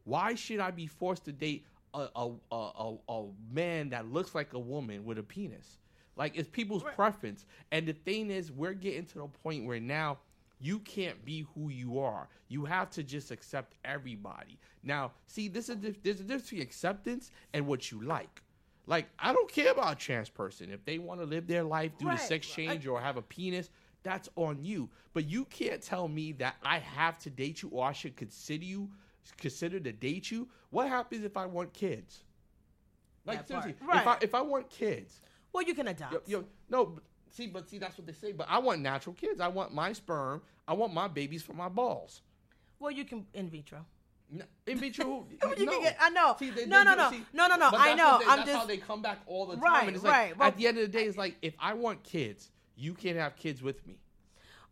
why 0.04 0.34
should 0.34 0.60
I 0.60 0.70
be 0.70 0.86
forced 0.86 1.24
to 1.24 1.32
date 1.32 1.66
a 1.92 2.08
a, 2.14 2.30
a, 2.52 2.56
a, 2.56 2.96
a 3.12 3.24
man 3.52 3.90
that 3.90 4.12
looks 4.12 4.32
like 4.34 4.52
a 4.52 4.58
woman 4.60 5.04
with 5.04 5.18
a 5.18 5.22
penis? 5.24 5.78
Like 6.16 6.36
it's 6.36 6.48
people's 6.48 6.84
Right. 6.84 6.94
preference. 6.94 7.46
And 7.72 7.86
the 7.88 7.92
thing 7.94 8.30
is, 8.30 8.52
we're 8.52 8.74
getting 8.74 9.06
to 9.06 9.18
the 9.18 9.26
point 9.42 9.66
where 9.66 9.80
now 9.80 10.18
you 10.64 10.78
can't 10.80 11.22
be 11.24 11.44
who 11.54 11.68
you 11.68 11.98
are. 11.98 12.26
You 12.48 12.64
have 12.64 12.88
to 12.90 13.02
just 13.02 13.30
accept 13.30 13.74
everybody. 13.84 14.58
Now, 14.82 15.12
see, 15.26 15.48
this 15.48 15.68
is 15.68 15.76
there's 16.02 16.20
a 16.20 16.22
difference 16.24 16.44
between 16.44 16.62
acceptance 16.62 17.30
and 17.52 17.66
what 17.66 17.90
you 17.90 18.00
like. 18.02 18.42
Like, 18.86 19.06
I 19.18 19.32
don't 19.34 19.50
care 19.50 19.72
about 19.72 19.92
a 19.92 19.96
trans 19.96 20.30
person. 20.30 20.70
If 20.70 20.84
they 20.84 20.98
want 20.98 21.20
to 21.20 21.26
live 21.26 21.46
their 21.46 21.64
life, 21.64 21.92
do 21.98 22.06
Right. 22.06 22.18
the 22.18 22.24
sex 22.24 22.48
I- 22.50 22.54
change, 22.56 22.86
or 22.86 23.00
have 23.00 23.16
a 23.18 23.22
penis, 23.22 23.68
that's 24.02 24.28
on 24.36 24.62
you. 24.64 24.88
But 25.12 25.26
you 25.28 25.44
can't 25.46 25.82
tell 25.82 26.08
me 26.08 26.32
that 26.32 26.56
I 26.62 26.78
have 26.78 27.18
to 27.20 27.30
date 27.30 27.62
you 27.62 27.68
or 27.70 27.84
I 27.86 27.92
should 27.92 28.16
consider 28.16 28.64
you 28.64 28.90
consider 29.38 29.80
to 29.80 29.92
date 29.92 30.30
you. 30.30 30.48
What 30.70 30.88
happens 30.88 31.24
if 31.24 31.36
I 31.36 31.46
want 31.46 31.72
kids? 31.72 32.24
Like 33.26 33.46
seriously, 33.46 33.74
if 33.80 34.06
I 34.06 34.18
if 34.20 34.34
I 34.34 34.42
want 34.42 34.68
kids, 34.68 35.20
Well, 35.52 35.62
you 35.62 35.74
can 35.74 35.88
adopt. 35.88 36.12
yo, 36.28 36.40
yo, 36.40 36.44
no, 36.68 36.98
see, 37.34 37.46
but 37.46 37.68
see, 37.68 37.78
that's 37.78 37.98
what 37.98 38.06
they 38.06 38.12
say. 38.12 38.32
But 38.32 38.46
I 38.48 38.58
want 38.58 38.80
natural 38.80 39.14
kids. 39.14 39.40
I 39.40 39.48
want 39.48 39.74
my 39.74 39.92
sperm. 39.92 40.40
I 40.66 40.72
want 40.74 40.94
my 40.94 41.08
babies 41.08 41.42
from 41.42 41.56
my 41.56 41.68
balls. 41.68 42.22
Well, 42.78 42.90
you 42.90 43.04
can 43.04 43.26
in 43.34 43.48
vitro. 43.50 43.84
In 44.66 44.78
vitro, 44.78 45.26
You 45.42 45.54
can 45.54 45.66
no. 45.66 45.80
get- 45.82 45.96
I 46.00 46.08
know. 46.10 46.34
See, 46.38 46.50
they- 46.50 46.66
no, 46.66 46.78
they 46.78 46.84
no, 46.84 46.94
no, 46.96 47.10
see, 47.10 47.24
no, 47.32 47.46
no, 47.46 47.56
no. 47.56 47.70
I 47.72 47.94
know. 47.94 48.18
they- 48.18 48.24
I'm 48.26 48.36
that's 48.38 48.48
just 48.48 48.58
how 48.58 48.66
they 48.66 48.78
come 48.78 49.02
back 49.02 49.18
all 49.26 49.46
the 49.46 49.54
time. 49.54 49.62
Right, 49.62 49.86
and 49.86 49.94
it's 49.96 50.04
like, 50.04 50.12
right. 50.12 50.36
Well- 50.38 50.48
at 50.48 50.56
the 50.56 50.66
end 50.66 50.78
of 50.78 50.82
the 50.90 50.98
day, 50.98 51.04
it's 51.04 51.18
like 51.18 51.36
if 51.42 51.54
I 51.58 51.74
want 51.74 52.02
kids, 52.02 52.50
you 52.76 52.94
can't 52.94 53.18
have 53.18 53.36
kids 53.36 53.62
with 53.62 53.86
me. 53.86 53.98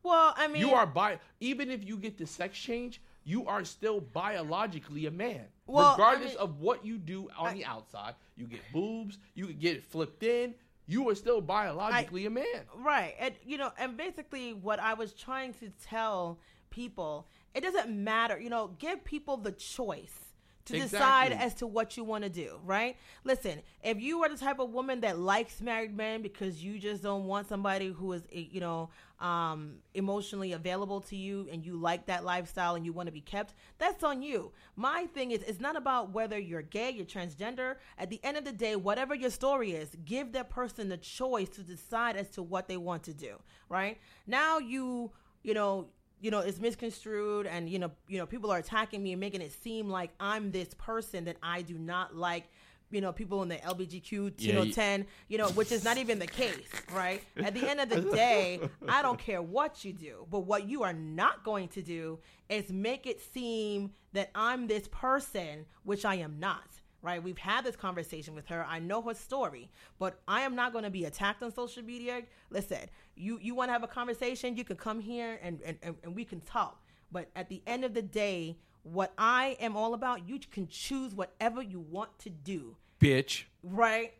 well. 0.03 0.35
I 0.37 0.49
mean, 0.49 0.63
You 0.63 0.73
are 0.75 0.87
bi. 0.87 1.19
Even 1.41 1.71
if 1.71 1.85
you 1.87 1.97
get 1.97 2.17
the 2.19 2.27
sex 2.27 2.59
change, 2.59 3.01
you 3.25 3.47
are 3.47 3.65
still 3.65 4.01
biologically 4.01 5.07
a 5.07 5.11
man, 5.13 5.45
Well, 5.67 5.87
I 5.87 5.93
regardless 5.93 6.31
mean- 6.31 6.39
of 6.39 6.59
what 6.59 6.85
you 6.85 6.99
do 6.99 7.29
on 7.39 7.49
I- 7.49 7.53
the 7.55 7.65
outside. 7.65 8.15
You 8.37 8.47
get 8.47 8.61
boobs, 8.73 9.19
you 9.35 9.47
can 9.49 9.59
get 9.59 9.77
it 9.77 9.85
flipped 9.85 10.23
in. 10.25 10.55
You 10.87 11.09
are 11.09 11.15
still 11.15 11.41
biologically 11.41 12.27
a 12.27 12.31
man. 12.31 12.45
right, 12.77 13.15
and 13.19 13.35
you 13.45 13.57
know, 13.57 13.71
and 13.79 13.97
basically, 13.97 14.53
what 14.53 14.81
I 14.81 14.95
was 14.95 15.13
trying 15.13 15.55
to 15.55 15.71
tell 15.83 16.39
people, 16.71 17.29
it 17.55 17.63
doesn't 17.63 17.91
matter. 17.91 18.39
You 18.39 18.51
know, 18.51 18.73
give 18.79 19.05
people 19.05 19.37
the 19.37 19.53
choice. 19.53 20.32
To 20.67 20.79
decide 20.79 21.33
as 21.33 21.55
to 21.55 21.67
what 21.67 21.97
you 21.97 22.05
want 22.05 22.23
to 22.23 22.31
do, 22.31 22.61
right? 22.65 22.97
Listen, 23.25 23.63
if 23.83 24.01
you 24.01 24.23
are 24.23 24.29
the 24.29 24.37
type 24.37 24.61
of 24.61 24.71
woman 24.71 25.01
that 25.01 25.19
likes 25.19 25.61
married 25.61 25.97
men 25.97 26.23
because 26.23 26.63
you 26.63 26.79
just 26.79 27.03
don't 27.03 27.25
want 27.25 27.49
somebody 27.49 27.89
who 27.89 28.13
is, 28.13 28.23
eh, 28.33 28.45
you 28.51 28.61
know, 28.61 28.89
um, 29.19 29.77
emotionally 29.95 30.53
available 30.53 31.01
to 31.01 31.17
you 31.17 31.49
and 31.51 31.65
you 31.65 31.77
like 31.77 32.07
that 32.07 32.25
lifestyle 32.25 32.77
and 32.77 32.85
you 32.85 32.93
want 32.93 33.07
to 33.07 33.13
be 33.13 33.21
kept, 33.21 33.55
that's 33.79 34.05
on 34.05 34.23
you. 34.23 34.53
My 34.77 35.07
thing 35.07 35.33
is, 35.33 35.43
it's 35.43 35.61
not 35.61 35.77
about 35.77 36.13
whether 36.13 36.39
you're 36.39 36.63
gay, 36.63 36.91
you're 36.91 37.07
transgender. 37.07 37.77
At 37.99 38.11
the 38.11 38.21
end 38.23 38.37
of 38.37 38.45
the 38.45 38.53
day, 38.53 38.77
whatever 38.77 39.15
your 39.15 39.31
story 39.31 39.73
is, 39.73 39.97
give 40.05 40.33
that 40.33 40.49
person 40.49 40.89
the 40.89 40.97
choice 40.97 41.49
to 41.51 41.63
decide 41.63 42.17
as 42.17 42.31
to 42.31 42.43
what 42.43 42.69
they 42.69 42.77
want 42.77 43.03
to 43.05 43.15
do, 43.15 43.37
right? 43.69 43.99
Now 44.27 44.59
you, 44.59 45.11
you 45.43 45.55
know, 45.55 45.89
you 46.23 46.31
know 46.31 46.39
it's 46.39 46.59
misconstrued 46.61 47.47
and 47.47 47.69
you 47.69 47.79
know 47.79 47.91
you 48.09 48.17
know 48.19 48.25
people 48.27 48.51
are 48.51 48.59
attacking 48.59 49.03
me 49.03 49.13
and 49.13 49.21
making 49.21 49.43
it 49.43 49.53
seem 49.63 49.91
like 49.91 50.11
i'm 50.21 50.51
this 50.53 50.73
person 50.79 51.25
that 51.27 51.37
i 51.43 51.61
do 51.63 51.77
not 51.77 52.17
like 52.17 52.45
you 52.91 53.01
know 53.01 53.13
people 53.13 53.43
in 53.43 53.49
the 53.49 53.57
lbgq 53.57 54.11
you 54.13 54.33
Yeah, 54.39 54.55
know 54.55 54.63
you- 54.63 54.73
10 54.73 55.07
you 55.29 55.37
know 55.39 55.49
which 55.51 55.73
is 55.73 55.83
not 55.85 55.99
even 55.99 56.19
the 56.19 56.27
case 56.27 56.69
right? 56.95 57.23
At 57.37 57.55
the 57.55 57.69
end 57.69 57.81
of 57.81 57.89
the 57.91 58.01
day 58.15 58.61
i 58.89 59.03
don't 59.03 59.19
care 59.19 59.43
what 59.43 59.85
you 59.85 59.93
do 59.93 60.27
but 60.31 60.41
what 60.41 60.69
you 60.69 60.83
are 60.85 60.93
not 60.93 61.43
going 61.45 61.69
to 61.69 61.83
do 61.83 62.19
is 62.49 62.71
make 62.71 63.07
it 63.07 63.21
seem 63.35 63.91
that 64.13 64.31
i'm 64.35 64.67
this 64.69 64.87
person 64.89 65.67
which 65.85 66.05
i 66.05 66.15
am 66.17 66.39
not 66.39 66.69
right? 67.03 67.23
We've 67.23 67.39
had 67.39 67.65
this 67.65 67.77
conversation 67.77 68.35
with 68.35 68.47
her. 68.47 68.65
I 68.67 68.79
know 68.79 69.03
her 69.03 69.15
story, 69.15 69.71
but 69.99 70.21
I 70.27 70.43
am 70.43 70.55
not 70.55 70.73
going 70.73 70.85
to 70.85 70.91
be 70.91 71.05
attacked 71.05 71.43
on 71.43 71.53
social 71.53 71.83
media. 71.83 72.23
Listen, 72.51 72.89
you 73.17 73.39
you 73.43 73.55
want 73.55 73.69
to 73.69 73.73
have 73.73 73.83
a 73.83 73.89
conversation, 73.89 74.57
you 74.57 74.65
can 74.65 74.77
come 74.77 75.01
here 75.01 75.39
and, 75.43 75.61
and, 75.65 75.79
and, 75.83 75.97
and 76.05 76.15
we 76.15 76.25
can 76.25 76.41
talk. 76.41 76.83
But 77.11 77.29
at 77.37 77.49
the 77.49 77.63
end 77.67 77.85
of 77.85 77.93
the 77.93 78.03
day, 78.03 78.57
what 78.85 79.13
I 79.19 79.57
am 79.61 79.77
all 79.77 79.95
about, 79.95 80.29
you 80.29 80.39
can 80.51 80.67
choose 80.69 81.15
whatever 81.15 81.63
you 81.63 81.81
want 81.81 82.19
to 82.21 82.31
do, 82.31 82.77
Bitch. 83.01 83.45
right? 83.63 84.13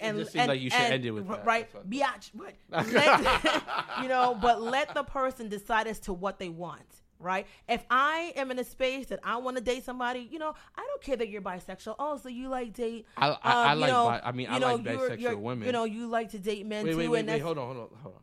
And, 0.00 0.18
just 0.18 0.32
seems 0.32 0.48
like 0.48 0.60
you 0.60 0.68
should 0.68 0.80
end 0.80 1.04
it 1.04 1.12
with 1.12 1.28
that. 1.28 1.46
right, 1.46 1.68
biatch. 1.88 2.30
But 2.34 2.54
let, 2.92 3.62
you 4.02 4.08
know, 4.08 4.36
but 4.40 4.60
let 4.60 4.94
the 4.94 5.04
person 5.04 5.48
decide 5.48 5.86
as 5.86 6.00
to 6.00 6.12
what 6.12 6.38
they 6.38 6.48
want, 6.48 7.02
right? 7.20 7.46
If 7.68 7.84
I 7.90 8.32
am 8.34 8.50
in 8.50 8.58
a 8.58 8.64
space 8.64 9.06
that 9.08 9.20
I 9.22 9.36
want 9.36 9.56
to 9.58 9.62
date 9.62 9.84
somebody, 9.84 10.20
you 10.30 10.38
know, 10.38 10.54
I 10.76 10.80
don't 10.86 11.02
care 11.02 11.16
that 11.16 11.28
you're 11.28 11.42
bisexual. 11.42 11.94
Oh, 11.98 12.16
so 12.16 12.28
you 12.28 12.48
like 12.48 12.72
date? 12.72 13.06
I- 13.16 13.28
I- 13.28 13.32
um, 13.32 13.38
I 13.44 13.74
like 13.74 13.90
know, 13.90 14.04
bi- 14.06 14.20
I 14.24 14.32
mean, 14.32 14.46
I 14.50 14.58
know, 14.58 14.74
like 14.76 14.84
you're- 14.84 14.96
bisexual 15.10 15.20
you're- 15.20 15.34
women. 15.36 15.66
You 15.66 15.72
know, 15.72 15.84
you 15.84 16.08
like 16.08 16.30
to 16.30 16.38
date 16.38 16.66
men 16.66 16.84
Wait, 16.84 16.92
too, 16.92 16.98
wait, 16.98 17.08
wait, 17.08 17.20
and 17.20 17.28
wait. 17.28 17.38
Hold 17.42 17.58
on, 17.58 17.66
hold 17.76 17.90
on, 17.92 17.98
hold 18.02 18.14
on. 18.16 18.22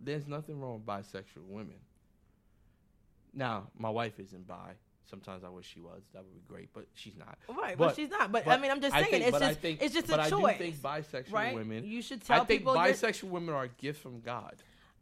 There's 0.00 0.26
nothing 0.26 0.60
wrong 0.60 0.74
with 0.74 0.86
bisexual 0.86 1.46
women. 1.46 1.76
Now, 3.32 3.68
my 3.78 3.90
wife 3.90 4.18
isn't 4.20 4.46
bi, 4.46 4.74
Sometimes 5.10 5.42
I 5.42 5.48
wish 5.48 5.66
she 5.66 5.80
was. 5.80 6.02
That 6.12 6.22
would 6.22 6.34
be 6.34 6.42
great, 6.46 6.68
but 6.74 6.86
she's 6.92 7.16
not. 7.16 7.38
Right, 7.48 7.78
but, 7.78 7.86
But- 7.88 7.96
she's 7.96 8.10
not. 8.10 8.30
But, 8.30 8.44
but 8.44 8.58
I 8.58 8.60
mean, 8.60 8.70
I'm 8.70 8.78
just 8.82 8.92
saying, 8.94 9.06
think- 9.06 9.22
it's 9.24 9.30
but 9.30 9.42
I 9.42 9.48
just 9.48 9.60
think- 9.60 9.80
it's 9.82 9.94
just 9.94 10.06
but 10.06 10.18
a 10.18 10.22
I 10.24 10.28
choice, 10.28 10.58
do 10.58 10.64
think 10.64 10.76
bisexual 10.76 11.32
right? 11.32 11.54
women. 11.54 11.84
You 11.86 12.02
should 12.02 12.20
tell 12.22 12.42
I 12.42 12.44
think 12.44 12.60
people. 12.60 12.74
you're- 12.76 12.92
bisexual 12.92 13.30
women 13.30 13.54
are 13.54 13.62
a 13.64 13.68
gift 13.68 14.02
from 14.02 14.20
God. 14.20 14.56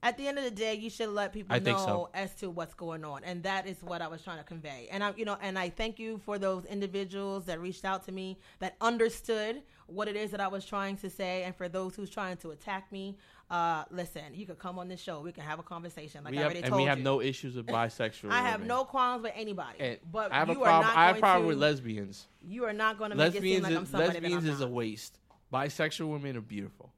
At 0.06 0.16
the 0.16 0.28
end 0.28 0.38
of 0.38 0.44
the 0.44 0.52
day, 0.52 0.74
you 0.74 0.88
should 0.88 1.08
let 1.08 1.32
people 1.32 1.56
I 1.56 1.58
know 1.58 1.76
so. 1.78 2.08
as 2.14 2.32
to 2.36 2.48
what's 2.48 2.74
going 2.74 3.04
on, 3.04 3.24
and 3.24 3.42
that 3.42 3.66
is 3.66 3.82
what 3.82 4.00
I 4.00 4.06
was 4.06 4.22
trying 4.22 4.38
to 4.38 4.44
convey. 4.44 4.86
And 4.92 5.02
I, 5.02 5.12
you 5.16 5.24
know, 5.24 5.36
and 5.42 5.58
I 5.58 5.68
thank 5.68 5.98
you 5.98 6.20
for 6.24 6.38
those 6.38 6.64
individuals 6.64 7.46
that 7.46 7.60
reached 7.60 7.84
out 7.84 8.04
to 8.04 8.12
me 8.12 8.38
that 8.60 8.76
understood 8.80 9.62
what 9.88 10.06
it 10.06 10.14
is 10.14 10.30
that 10.30 10.40
I 10.40 10.46
was 10.46 10.64
trying 10.64 10.96
to 10.98 11.10
say, 11.10 11.42
and 11.42 11.56
for 11.56 11.68
those 11.68 11.96
who's 11.96 12.08
trying 12.08 12.36
to 12.38 12.52
attack 12.52 12.92
me, 12.92 13.16
uh, 13.50 13.82
listen, 13.90 14.22
you 14.32 14.46
could 14.46 14.60
come 14.60 14.78
on 14.78 14.86
this 14.86 15.00
show, 15.00 15.20
we 15.20 15.32
can 15.32 15.42
have 15.42 15.58
a 15.58 15.64
conversation. 15.64 16.22
Like 16.22 16.30
we 16.30 16.38
I 16.38 16.42
have, 16.42 16.52
already 16.52 16.60
and 16.60 16.68
told 16.68 16.82
we 16.82 16.86
have 16.86 16.98
you. 16.98 17.04
no 17.04 17.20
issues 17.20 17.56
with 17.56 17.66
bisexual. 17.66 18.30
I 18.30 18.42
have 18.42 18.60
women. 18.60 18.68
no 18.68 18.84
qualms 18.84 19.24
with 19.24 19.32
anybody, 19.34 19.80
And 19.80 19.98
but 20.12 20.32
I 20.32 20.36
have 20.38 20.50
a 20.50 20.52
you 20.52 20.62
are 20.62 20.66
problem. 20.66 20.96
I 20.96 21.06
have 21.06 21.16
a 21.16 21.20
problem 21.20 21.42
to, 21.42 21.48
with 21.48 21.58
lesbians. 21.58 22.28
You 22.46 22.64
are 22.64 22.72
not 22.72 22.96
going 22.96 23.10
to 23.10 23.16
make 23.16 23.34
it 23.34 23.34
Lesbians, 23.34 23.64
seem 23.64 23.74
like 23.74 23.80
I'm 23.80 23.86
somebody 23.86 24.20
lesbians 24.20 24.44
that 24.44 24.50
I'm 24.50 24.54
is 24.54 24.60
a 24.60 24.68
waste. 24.68 25.18
Bisexual 25.52 26.08
women 26.08 26.36
are 26.36 26.40
beautiful. 26.40 26.92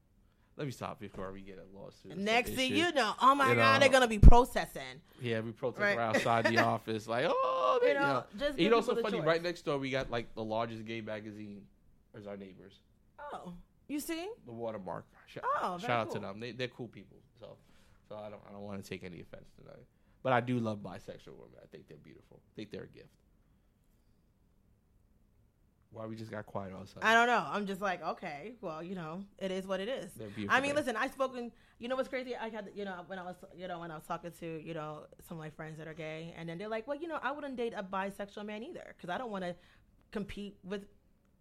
Let 0.59 0.65
me 0.65 0.71
stop 0.73 0.99
before 0.99 1.31
we 1.31 1.39
get 1.41 1.57
a 1.57 1.77
lawsuit. 1.77 2.17
Next 2.17 2.51
thing 2.51 2.75
you 2.75 2.91
know, 2.91 3.13
oh 3.21 3.33
my 3.33 3.49
You 3.49 3.55
god, 3.55 3.75
know. 3.75 3.79
they're 3.79 3.89
gonna 3.89 4.09
be 4.09 4.19
processing. 4.19 4.99
Yeah, 5.21 5.39
we 5.39 5.51
protest 5.53 5.81
Right. 5.81 5.97
right. 5.97 6.15
outside 6.17 6.45
the 6.47 6.57
office, 6.75 7.07
like, 7.07 7.25
oh, 7.29 7.79
they, 7.81 7.87
You 7.87 7.93
you 7.93 7.99
know, 7.99 8.07
know. 8.13 8.23
just 8.37 8.59
You 8.59 8.69
know, 8.69 8.81
so 8.81 8.95
funny. 9.01 9.19
choice. 9.19 9.25
Right 9.25 9.41
next 9.41 9.63
door, 9.63 9.77
we 9.77 9.89
got 9.89 10.11
like 10.11 10.35
the 10.35 10.43
largest 10.43 10.83
gay 10.85 10.99
magazine 10.99 11.61
as 12.13 12.27
our 12.27 12.35
neighbors, 12.35 12.73
Oh, 13.31 13.53
you 13.87 14.01
see? 14.01 14.27
the 14.45 14.51
Watermark. 14.51 15.05
Shout, 15.27 15.45
Oh, 15.61 15.77
shout 15.77 15.91
out 15.91 16.11
to 16.11 16.19
them. 16.19 16.41
They, 16.41 16.51
they're 16.51 16.67
cool 16.67 16.89
people. 16.89 17.17
So, 17.39 17.55
so 18.09 18.17
I 18.17 18.29
don't, 18.29 18.41
I 18.49 18.51
don't 18.51 18.63
want 18.63 18.83
to 18.83 18.89
take 18.89 19.05
any 19.05 19.21
offense 19.21 19.49
tonight. 19.57 19.85
But 20.23 20.33
I 20.33 20.41
do 20.41 20.59
love 20.59 20.79
bisexual 20.79 21.37
women. 21.37 21.59
I 21.63 21.67
think 21.71 21.87
they're 21.87 21.95
beautiful. 22.03 22.41
I 22.51 22.51
think 22.57 22.71
they're 22.71 22.83
a 22.83 22.87
gift. 22.87 23.07
Why 25.91 26.05
we 26.05 26.15
just 26.15 26.29
got 26.29 26.45
quiet 26.45 26.71
all 26.71 26.81
of 26.81 26.87
a 26.87 26.87
sudden? 26.87 27.03
I 27.03 27.13
don't 27.15 27.25
know. 27.25 27.43
I'm 27.49 27.65
just 27.65 27.81
like, 27.81 28.03
okay, 28.03 28.53
well, 28.61 28.83
you 28.83 28.93
know, 28.93 29.23
it 29.39 29.49
is 29.49 29.65
what 29.65 29.79
it 29.79 29.89
is. 29.89 30.11
I 30.47 30.59
mean, 30.61 30.69
there. 30.69 30.75
listen, 30.75 30.95
I've 30.95 31.11
spoken. 31.11 31.51
You 31.79 31.87
know 31.87 31.95
what's 31.95 32.09
crazy? 32.09 32.35
I 32.35 32.49
had, 32.49 32.69
you 32.75 32.85
know, 32.85 33.03
when 33.07 33.17
I 33.17 33.23
was, 33.23 33.35
you 33.57 33.67
know, 33.67 33.79
when 33.79 33.89
I 33.89 33.95
was 33.95 34.03
talking 34.05 34.31
to, 34.39 34.61
you 34.63 34.73
know, 34.75 35.05
some 35.27 35.37
of 35.37 35.43
my 35.43 35.49
friends 35.49 35.79
that 35.79 35.87
are 35.87 35.93
gay, 35.93 36.33
and 36.37 36.47
then 36.47 36.59
they're 36.59 36.67
like, 36.67 36.87
well, 36.87 36.97
you 36.97 37.07
know, 37.07 37.19
I 37.23 37.31
wouldn't 37.31 37.55
date 37.55 37.73
a 37.75 37.81
bisexual 37.83 38.45
man 38.45 38.63
either 38.63 38.93
because 38.95 39.09
I 39.09 39.17
don't 39.17 39.31
want 39.31 39.45
to 39.45 39.55
compete 40.11 40.57
with 40.63 40.85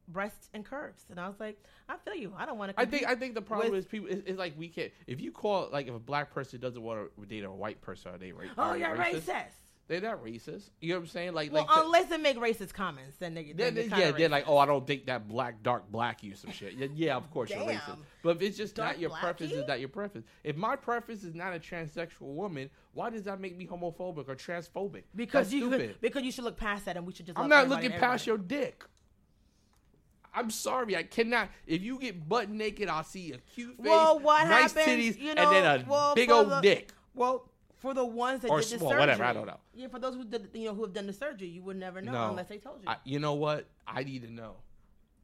breasts 0.09 0.49
and 0.55 0.65
curves. 0.65 1.05
And 1.11 1.21
I 1.21 1.29
was 1.29 1.39
like, 1.39 1.63
I 1.89 1.97
feel 1.99 2.15
you. 2.15 2.33
I 2.37 2.47
don't 2.47 2.57
want 2.57 2.75
to. 2.75 2.81
I 2.81 2.87
think 2.87 3.07
I 3.07 3.15
think 3.17 3.35
the 3.35 3.43
problem 3.43 3.71
with- 3.73 3.81
is 3.81 3.87
people. 3.87 4.09
It's, 4.09 4.23
it's 4.27 4.39
like 4.39 4.55
we 4.57 4.69
can't. 4.69 4.91
If 5.07 5.21
you 5.21 5.31
call 5.31 5.69
like 5.71 5.89
if 5.89 5.95
a 5.95 5.99
black 5.99 6.33
person 6.33 6.59
doesn't 6.59 6.83
want 6.83 7.11
to 7.21 7.27
date 7.27 7.45
a 7.45 7.51
white 7.53 7.83
person, 7.83 8.13
oh, 8.13 8.15
are 8.15 8.19
they 8.19 8.33
ra- 8.33 8.47
Oh, 8.57 8.73
you're 8.73 8.97
racist? 8.97 9.25
racist. 9.25 9.68
They're 9.89 10.03
not 10.03 10.23
racist. 10.23 10.69
You 10.83 10.91
know 10.91 10.97
what 10.97 11.05
I'm 11.05 11.07
saying? 11.09 11.33
Like 11.33 11.51
Well, 11.51 11.65
like 11.67 11.85
unless 11.85 12.11
they 12.11 12.19
make 12.19 12.37
racist 12.37 12.75
comments, 12.75 13.17
then 13.17 13.33
they, 13.33 13.53
Then, 13.55 13.75
then, 13.75 13.89
they're 13.89 13.99
yeah, 13.99 14.11
they're 14.11 14.29
like, 14.29 14.45
oh, 14.47 14.59
I 14.59 14.67
don't 14.67 14.87
think 14.87 15.07
that 15.07 15.27
black, 15.27 15.63
dark 15.63 15.91
black 15.91 16.23
you 16.23 16.35
some 16.37 16.53
shit. 16.53 16.75
Yeah, 16.75 16.89
yeah, 16.95 17.17
of 17.17 17.31
course 17.31 17.49
you're 17.49 17.61
racist. 17.61 17.97
But 18.23 18.37
if 18.37 18.43
it's 18.43 18.57
just 18.59 18.75
Dark 18.75 18.93
not 18.93 18.99
your 19.01 19.11
preference, 19.11 19.53
is 19.53 19.67
not 19.67 19.81
your 19.81 19.89
preference. 19.89 20.27
If 20.45 20.57
my 20.57 20.77
preference 20.77 21.25
is 21.25 21.35
not 21.35 21.55
a 21.55 21.59
transsexual 21.59 22.21
woman, 22.21 22.69
why 22.93 23.09
does 23.09 23.23
that 23.25 23.41
make 23.41 23.57
me 23.57 23.67
homophobic 23.67 24.29
or 24.29 24.37
transphobic? 24.37 25.05
because 25.17 25.47
That's 25.47 25.55
you 25.55 25.69
stupid. 25.69 25.97
because 26.03 26.23
you 26.23 26.33
should 26.33 26.45
look 26.45 26.59
past 26.59 26.85
that, 26.85 26.99
and 26.99 27.07
we 27.07 27.15
should 27.15 27.25
just. 27.27 27.39
I'm 27.39 27.49
not 27.49 27.69
looking 27.69 27.93
past 27.93 28.27
your 28.27 28.39
dick. 28.39 28.85
I'm 30.35 30.51
sorry, 30.51 30.97
I 30.97 31.03
cannot. 31.03 31.49
If 31.67 31.83
you 31.83 31.99
get 31.99 32.29
butt 32.29 32.51
naked, 32.51 32.89
I'll 32.89 33.03
see 33.05 33.33
a 33.33 33.39
cute 33.39 33.77
face, 33.77 33.87
Well, 33.87 34.19
what 34.19 34.47
nice 34.47 34.75
happens, 34.75 35.17
titties, 35.17 35.19
you 35.21 35.31
and 35.31 35.39
then 35.39 35.65
a 35.81 35.85
well, 35.89 36.15
big 36.15 36.31
old 36.31 36.51
the- 36.51 36.61
dick. 36.61 36.93
Well, 37.15 37.48
for 37.79 37.95
the 37.95 38.05
ones 38.05 38.41
that 38.43 38.51
Or 38.51 38.61
did 38.61 38.71
the 38.71 38.79
small, 38.79 38.91
surgery, 38.91 39.01
whatever, 39.01 39.25
I 39.25 39.33
don't 39.33 39.47
know. 39.47 39.59
Yeah, 39.75 39.89
for 39.89 39.99
those 39.99 40.15
who 40.15 40.25
did, 40.25 40.49
you 40.55 40.67
know, 40.67 40.75
who 40.75 40.83
have 40.83 40.93
done 40.93 41.07
the 41.07 41.13
surgery, 41.13 41.49
you 41.49 41.63
would 41.63 41.77
never 41.77 42.01
know 42.03 42.13
No. 42.13 42.31
unless 42.31 42.49
they 42.49 42.59
told 42.59 42.83
you. 42.83 42.89
I, 42.89 42.97
you 43.05 43.19
know 43.19 43.35
what? 43.35 43.67
I 43.87 44.03
need 44.05 44.23
to 44.23 44.33
know. 44.33 44.57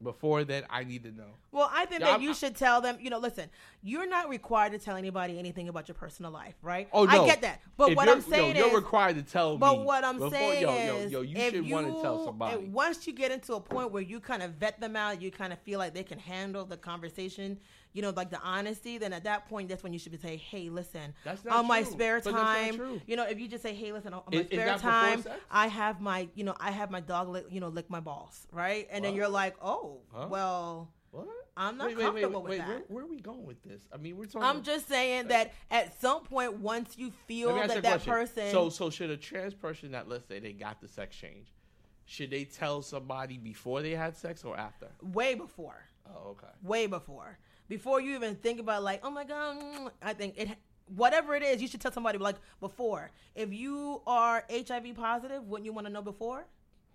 Before 0.02 0.44
that, 0.44 0.64
I 0.68 0.84
need 0.84 1.04
to 1.04 1.12
know. 1.12 1.30
well, 1.50 1.70
I 1.72 1.86
think 1.86 2.00
Yeah, 2.00 2.06
that 2.08 2.12
I'm- 2.14 2.22
you 2.22 2.34
should 2.34 2.56
tell 2.56 2.80
them. 2.82 2.98
You 3.00 3.08
know, 3.10 3.18
listen, 3.18 3.48
you're 3.82 4.06
not 4.08 4.28
required 4.28 4.72
to 4.72 4.78
tell 4.78 4.96
anybody 4.96 5.38
anything 5.38 5.68
about 5.68 5.88
your 5.88 5.94
personal 5.94 6.30
life, 6.30 6.56
right? 6.62 6.88
Oh 6.92 7.04
no, 7.04 7.22
I 7.22 7.26
get 7.26 7.40
that, 7.42 7.62
but 7.78 7.90
If 7.92 7.96
what 7.96 8.08
I'm 8.08 8.20
saying 8.20 8.56
yo, 8.56 8.66
is, 8.66 8.72
you're 8.72 8.80
required 8.80 9.16
to 9.16 9.22
tell 9.22 9.52
me. 9.52 9.58
But 9.58 9.78
me. 9.78 9.84
what 9.84 10.04
I'm 10.04 10.18
before, 10.18 10.30
saying 10.32 10.62
yo, 10.62 10.96
is, 10.96 11.12
yo, 11.12 11.22
yo, 11.22 11.22
you 11.22 11.50
should 11.50 11.70
want 11.70 11.86
to 11.86 12.02
tell 12.02 12.24
somebody. 12.24 12.66
once 12.66 13.06
you 13.06 13.14
get 13.14 13.30
into 13.30 13.54
a 13.54 13.60
point 13.60 13.92
where 13.92 14.02
you 14.02 14.20
kind 14.20 14.42
of 14.42 14.50
vet 14.54 14.78
them 14.78 14.94
out, 14.94 15.22
you 15.22 15.30
kind 15.30 15.52
of 15.54 15.58
feel 15.60 15.78
like 15.78 15.94
they 15.94 16.04
can 16.04 16.18
handle 16.18 16.66
the 16.66 16.76
conversation, 16.76 17.58
you 17.94 18.02
know, 18.02 18.10
like 18.10 18.28
the 18.30 18.40
honesty. 18.40 18.98
Then 18.98 19.14
at 19.14 19.24
that 19.24 19.48
point, 19.48 19.70
that's 19.70 19.82
when 19.82 19.94
you 19.94 19.98
should 19.98 20.12
be 20.12 20.18
saying, 20.18 20.40
"Hey, 20.40 20.68
listen, 20.68 21.14
That's 21.24 21.42
not 21.44 21.56
on 21.56 21.66
my 21.66 21.82
true. 21.82 21.92
spare 21.92 22.16
But 22.16 22.24
that's 22.24 22.36
not 22.36 22.54
time, 22.78 23.00
you 23.06 23.16
know, 23.16 23.24
if 23.24 23.40
you 23.40 23.48
just 23.48 23.62
say, 23.62 23.72
"Hey, 23.72 23.92
listen, 23.92 24.12
on 24.12 24.22
my 24.30 24.38
Is- 24.38 24.42
is 24.42 24.46
spare 24.48 24.74
before 24.74 24.90
time. 24.90 25.24
I 25.50 25.68
have 25.68 26.00
my, 26.02 26.28
you 26.34 26.44
know, 26.44 26.54
I 26.60 26.72
have 26.72 26.90
my 26.90 27.00
dog, 27.00 27.28
lick, 27.28 27.46
you 27.50 27.60
know, 27.60 27.68
lick 27.68 27.88
my 27.88 28.00
balls, 28.00 28.46
right?" 28.52 28.86
And 28.90 29.04
then 29.04 29.14
you're 29.14 29.28
like, 29.28 29.56
"Oh, 29.62 30.02
Huh? 30.12 30.26
well." 30.28 30.90
What? 31.12 31.28
I'm 31.56 31.76
not 31.78 31.86
wait, 31.86 31.96
wait, 31.96 32.02
comfortable 32.02 32.42
wait, 32.42 32.48
with 32.50 32.58
wait, 32.58 32.66
that. 32.66 32.68
Where, 32.68 32.82
where 32.88 33.04
are 33.04 33.06
we 33.06 33.20
going 33.20 33.44
with 33.46 33.62
this? 33.62 33.86
I 33.92 33.98
mean, 33.98 34.16
we're 34.16 34.24
talking. 34.24 34.42
I'm 34.42 34.64
just 34.64 34.88
saying 34.88 35.28
that 35.28 35.52
at 35.70 35.98
some 36.00 36.24
point, 36.24 36.54
once 36.58 36.98
you 36.98 37.12
feel 37.28 37.50
Let 37.50 37.54
me 37.54 37.60
ask 37.60 37.68
you 37.68 37.74
that 37.76 37.82
that 37.82 37.90
question. 38.04 38.12
person, 38.12 38.50
So, 38.50 38.68
so 38.68 38.90
should 38.90 39.10
a 39.10 39.16
trans 39.16 39.54
person 39.54 39.92
that 39.92 40.08
let's 40.08 40.26
say 40.26 40.40
they 40.40 40.52
got 40.52 40.80
the 40.80 40.88
sex 40.88 41.14
change, 41.14 41.46
should 42.06 42.30
they 42.30 42.44
tell 42.44 42.82
somebody 42.82 43.38
before 43.38 43.80
they 43.80 43.92
had 43.92 44.16
sex 44.16 44.44
or 44.44 44.56
after? 44.56 44.88
way 45.00 45.36
before, 45.36 45.86
Oh, 46.12 46.30
okay. 46.30 46.48
way 46.64 46.88
before 46.88 47.38
before 47.68 48.00
you 48.00 48.14
even 48.14 48.34
think 48.36 48.60
about 48.60 48.82
like 48.82 49.00
oh 49.02 49.10
my 49.10 49.24
god 49.24 49.58
mm, 49.58 49.90
i 50.02 50.12
think 50.12 50.34
it 50.36 50.48
whatever 50.94 51.34
it 51.34 51.42
is 51.42 51.62
you 51.62 51.68
should 51.68 51.80
tell 51.80 51.92
somebody 51.92 52.18
like 52.18 52.36
before. 52.60 53.10
If 53.34 53.52
you 53.52 54.02
are 54.06 54.44
hiv 54.50 54.94
positive 54.96 55.42
wouldn't 55.44 55.64
you 55.64 55.72
want 55.72 55.86
to 55.86 55.92
know 55.92 56.02
before? 56.02 56.46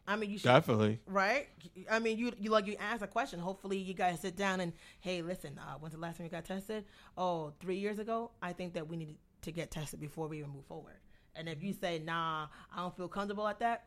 I 0.07 0.15
mean 0.15 0.29
you 0.31 0.37
should. 0.37 0.47
Definitely. 0.47 0.99
right? 1.05 1.47
I 1.89 1.99
mean 1.99 2.17
you 2.17 2.31
you 2.39 2.51
like 2.51 2.67
you 2.67 2.75
ask 2.79 3.01
a 3.01 3.07
question. 3.07 3.39
Hopefully 3.39 3.77
you 3.77 3.93
guys 3.93 4.19
sit 4.19 4.35
down 4.35 4.59
and 4.59 4.73
hey 5.01 5.21
listen 5.21 5.59
uh, 5.59 5.75
when's 5.79 5.93
the 5.93 5.99
last 5.99 6.17
time 6.17 6.25
you 6.25 6.31
got 6.31 6.45
tested? 6.45 6.85
Oh 7.17 7.53
three 7.59 7.77
years 7.77 7.99
ago? 7.99 8.31
I 8.41 8.53
think 8.53 8.73
that 8.73 8.87
we 8.87 8.97
need 8.97 9.15
to 9.41 9.51
get 9.51 9.71
tested 9.71 9.99
before 9.99 10.27
we 10.27 10.39
even 10.39 10.51
move 10.51 10.65
forward. 10.65 10.97
And 11.35 11.47
if 11.47 11.63
you 11.63 11.73
say 11.73 11.99
nah 11.99 12.47
i 12.75 12.81
don't 12.81 12.95
feel 12.95 13.07
comfortable 13.07 13.47
at 13.47 13.59
that 13.59 13.85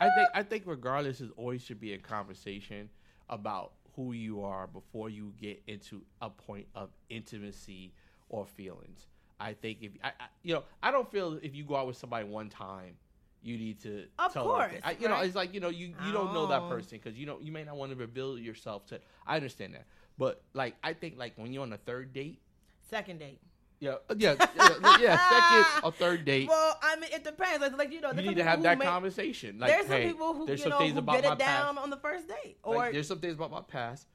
I 0.00 0.08
think 0.10 0.28
I 0.34 0.42
think 0.42 0.62
regardless, 0.66 1.20
it 1.20 1.30
always 1.36 1.62
should 1.62 1.78
be 1.78 1.92
a 1.92 1.98
conversation 1.98 2.88
about 3.28 3.72
who 3.96 4.12
you 4.12 4.42
are 4.42 4.66
before 4.66 5.08
you 5.10 5.32
get 5.40 5.62
into 5.66 6.02
a 6.20 6.30
point 6.30 6.66
of 6.74 6.90
intimacy 7.08 7.92
or 8.28 8.46
feelings. 8.46 9.06
I 9.40 9.52
think 9.54 9.78
if 9.82 9.92
I, 10.02 10.08
I 10.08 10.26
you 10.42 10.54
know 10.54 10.64
I 10.82 10.90
don't 10.90 11.10
feel 11.10 11.38
if 11.42 11.54
you 11.54 11.64
go 11.64 11.76
out 11.76 11.86
with 11.86 11.96
somebody 11.96 12.26
one 12.26 12.48
time. 12.48 12.96
You 13.42 13.58
need 13.58 13.78
to 13.82 14.06
Of 14.18 14.32
tell 14.32 14.44
course, 14.44 14.72
them. 14.72 14.80
I, 14.82 14.92
you 14.98 15.06
know, 15.06 15.20
it's 15.20 15.34
like 15.34 15.52
you 15.52 15.60
know, 15.60 15.68
you, 15.68 15.88
you 16.06 16.12
don't 16.12 16.32
know 16.32 16.46
that 16.46 16.62
Oh. 16.62 16.68
person 16.70 16.98
because 17.02 17.18
you 17.18 17.26
know 17.26 17.38
you 17.42 17.52
may 17.52 17.62
not 17.62 17.76
want 17.76 17.92
to 17.92 17.96
reveal 17.96 18.38
yourself 18.38 18.86
to. 18.86 19.00
I 19.26 19.36
understand 19.36 19.74
that, 19.74 19.84
but 20.16 20.40
like 20.54 20.76
I 20.82 20.94
think 20.94 21.18
like 21.18 21.34
when 21.36 21.52
you're 21.52 21.62
on 21.62 21.74
a 21.74 21.76
third 21.76 22.14
date, 22.14 22.40
second 22.80 23.18
date 23.18 23.40
Uh, 23.82 23.96
yeah, 24.16 24.34
yeah, 24.36 24.46
yeah, 24.56 24.96
yeah 25.00 25.28
second 25.28 25.84
or 25.84 25.92
third 25.92 26.24
date, 26.30 26.48
well 26.48 26.78
i 26.82 26.96
mean 26.96 27.10
it 27.12 27.22
depends 27.22 27.60
like, 27.60 27.76
like 27.76 27.92
you 27.92 28.00
know 28.00 28.12
you 28.12 28.22
need 28.22 28.36
to 28.36 28.44
have 28.44 28.62
that 28.62 28.80
conversation. 28.80 29.58
Like, 29.58 29.70
there's 29.70 29.86
some 29.86 30.00
people 30.00 30.32
who 30.32 30.46
there's 30.46 30.60
you 30.60 30.70
some 30.70 30.70
know 30.70 30.88
who 30.88 31.02
get 31.02 31.24
it 31.24 31.38
down 31.38 31.74
past. 31.74 31.78
on 31.78 31.90
the 31.90 31.96
first 31.98 32.26
date, 32.28 32.56
Like, 32.64 32.90
or 32.90 32.92
there's 32.92 33.08
some 33.08 33.18
things 33.20 33.34
about 33.34 33.50
my 33.50 33.60
past 33.60 34.06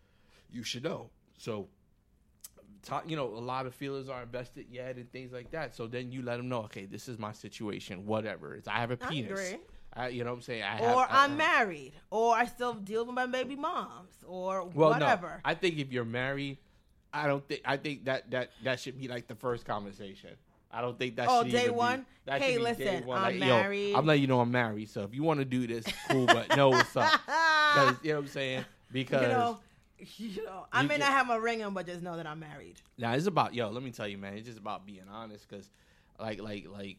you 0.52 0.64
should 0.64 0.84
know. 0.84 1.10
So, 1.38 1.68
you 3.06 3.16
know, 3.16 3.28
a 3.28 3.40
lot 3.40 3.66
of 3.66 3.76
feelers 3.76 4.10
aren't 4.10 4.26
invested 4.26 4.66
yet 4.70 4.96
and 4.96 5.12
things 5.12 5.32
like 5.32 5.52
that. 5.52 5.76
So 5.76 5.88
then 5.88 6.12
you 6.12 6.22
let 6.22 6.38
them 6.38 6.50
know, 6.50 6.64
okay, 6.64 6.86
this 6.86 7.08
is 7.08 7.20
my 7.20 7.32
situation, 7.32 8.06
whatever. 8.06 8.56
It's, 8.56 8.68
I 8.68 8.78
have 8.80 8.92
a 8.92 8.98
penis. 8.98 9.56
I, 9.94 10.10
you 10.10 10.24
know 10.24 10.32
what 10.32 10.38
I'm 10.38 10.42
saying? 10.44 10.64
I 10.64 10.76
have, 10.78 10.96
or 10.96 11.02
I- 11.04 11.24
I'm 11.24 11.34
I- 11.34 11.36
married, 11.36 11.94
or 12.12 12.36
I 12.36 12.46
still 12.46 12.74
deal 12.74 13.06
with 13.06 13.16
my 13.16 13.26
baby 13.26 13.56
moms, 13.56 14.14
or 14.26 14.66
Well, 14.66 14.92
whatever. 14.92 15.28
no. 15.28 15.42
I 15.44 15.56
think 15.56 15.78
if 15.78 15.92
you're 15.92 16.06
married, 16.06 16.60
I 17.14 17.28
don't 17.28 17.48
think 17.48 17.62
I 17.66 17.78
think 17.78 18.06
that 18.06 18.30
that 18.32 18.52
that 18.64 18.80
should 18.80 19.00
be 19.00 19.08
like 19.08 19.28
the 19.28 19.36
first 19.36 19.66
conversation. 19.66 20.32
I 20.72 20.82
don't 20.82 20.98
think 21.00 21.16
that. 21.16 21.28
Oh, 21.30 21.44
should 21.44 21.52
day 21.52 21.66
be- 21.66 21.72
one? 21.72 22.06
Hey, 22.28 22.40
be 22.40 22.46
day 22.46 22.58
listen, 22.60 23.06
one. 23.08 23.18
I'm 23.18 23.40
Like, 23.40 23.50
yo, 23.50 23.58
married. 23.58 23.96
I'm 23.96 24.06
letting 24.06 24.22
you 24.22 24.28
know 24.28 24.40
I'm 24.40 24.52
married. 24.52 24.90
So 24.90 25.02
if 25.02 25.16
you 25.16 25.24
want 25.24 25.40
to 25.40 25.46
do 25.46 25.66
this, 25.66 25.84
cool. 26.10 26.28
But 26.28 26.56
no, 26.56 26.70
what's 26.70 26.96
up. 26.96 27.12
you 28.04 28.12
know 28.12 28.16
what 28.18 28.24
I'm 28.24 28.28
saying? 28.28 28.66
Because 28.92 29.24
you 29.24 29.28
know, 29.28 29.60
you 30.18 30.44
know, 30.44 30.68
I 30.72 30.84
may 30.84 30.98
not 30.98 31.10
have 31.10 31.26
my 31.26 31.38
ring 31.38 31.64
on, 31.64 31.74
but 31.74 31.88
just 31.88 32.04
know 32.04 32.18
that 32.18 32.28
I'm 32.28 32.40
married. 32.40 32.76
Now 32.98 33.14
it's 33.14 33.26
about 33.26 33.56
yo. 33.56 33.70
Let 33.70 33.82
me 33.82 33.92
tell 33.92 34.08
you, 34.08 34.20
man. 34.20 34.34
It's 34.36 34.46
just 34.46 34.60
about 34.60 34.86
being 34.86 35.02
honest, 35.12 35.50
because 35.50 35.70
like 36.20 36.40
like 36.40 36.68
like 36.70 36.98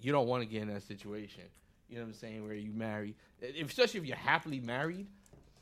you 0.00 0.12
don't 0.12 0.26
want 0.26 0.42
to 0.42 0.48
get 0.48 0.62
in 0.62 0.68
that 0.68 0.82
situation. 0.82 1.42
You 1.90 1.96
know 1.96 2.02
what 2.02 2.08
I'm 2.08 2.14
saying? 2.14 2.44
Where 2.44 2.54
you 2.54 2.72
marry, 2.72 3.16
especially 3.62 4.00
if 4.00 4.06
you're 4.06 4.16
happily 4.16 4.60
married. 4.60 5.06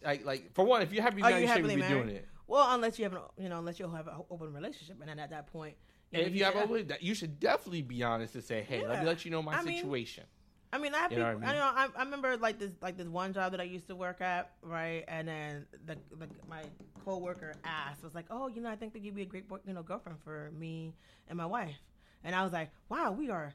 Like 0.04 0.24
like 0.24 0.52
for 0.54 0.64
one, 0.64 0.82
if 0.82 0.92
you're 0.92 1.02
happily 1.02 1.22
Are 1.22 1.30
married, 1.30 1.42
you 1.42 1.48
you 1.48 1.54
shouldn't 1.54 1.74
be 1.74 1.76
married? 1.76 1.94
doing 2.04 2.16
it. 2.16 2.28
Well, 2.46 2.74
unless 2.74 2.98
you 2.98 3.04
have, 3.04 3.12
an, 3.12 3.20
you 3.38 3.48
know, 3.48 3.58
unless 3.58 3.78
you 3.78 3.88
have 3.90 4.06
an 4.06 4.14
open 4.30 4.52
relationship, 4.52 4.96
and 5.00 5.08
then 5.08 5.18
at 5.18 5.30
that 5.30 5.46
point, 5.52 5.76
And 6.12 6.22
if 6.22 6.34
you 6.34 6.44
have 6.44 6.54
that 6.88 7.02
you 7.02 7.14
should 7.14 7.40
definitely 7.40 7.82
be 7.82 8.02
honest 8.02 8.34
and 8.34 8.44
say, 8.44 8.62
hey, 8.62 8.86
let 8.86 9.00
me 9.00 9.06
let 9.06 9.24
you 9.24 9.30
know 9.30 9.42
my 9.42 9.54
I 9.54 9.62
mean, 9.62 9.76
situation. 9.76 10.24
I 10.72 10.78
mean, 10.78 10.94
I 10.94 10.98
have 10.98 11.12
You 11.12 11.18
know 11.18 11.24
people. 11.26 11.40
what 11.40 11.48
I 11.48 11.52
I, 11.52 11.56
know. 11.56 11.92
I, 11.96 12.00
I 12.00 12.04
remember 12.04 12.36
like 12.36 12.58
this, 12.58 12.72
like 12.82 12.96
this 12.96 13.08
one 13.08 13.32
job 13.32 13.52
that 13.52 13.60
I 13.60 13.64
used 13.64 13.88
to 13.88 13.96
work 13.96 14.20
at, 14.20 14.52
right? 14.62 15.04
And 15.08 15.26
then 15.26 15.66
the, 15.86 15.96
the 16.16 16.28
my 16.48 16.62
coworker 17.04 17.54
asked, 17.64 18.02
was 18.02 18.14
like, 18.14 18.26
"Oh, 18.30 18.48
you 18.48 18.60
know, 18.60 18.68
I 18.70 18.76
think 18.76 18.92
that 18.92 19.02
you'd 19.02 19.14
be 19.14 19.22
a 19.22 19.26
great, 19.26 19.44
you 19.66 19.72
know, 19.72 19.82
girlfriend 19.82 20.18
for 20.22 20.50
me 20.56 20.94
and 21.28 21.36
my 21.36 21.46
wife." 21.46 21.76
And 22.24 22.34
I 22.34 22.42
was 22.42 22.52
like, 22.52 22.70
"Wow, 22.88 23.12
we 23.12 23.30
are, 23.30 23.54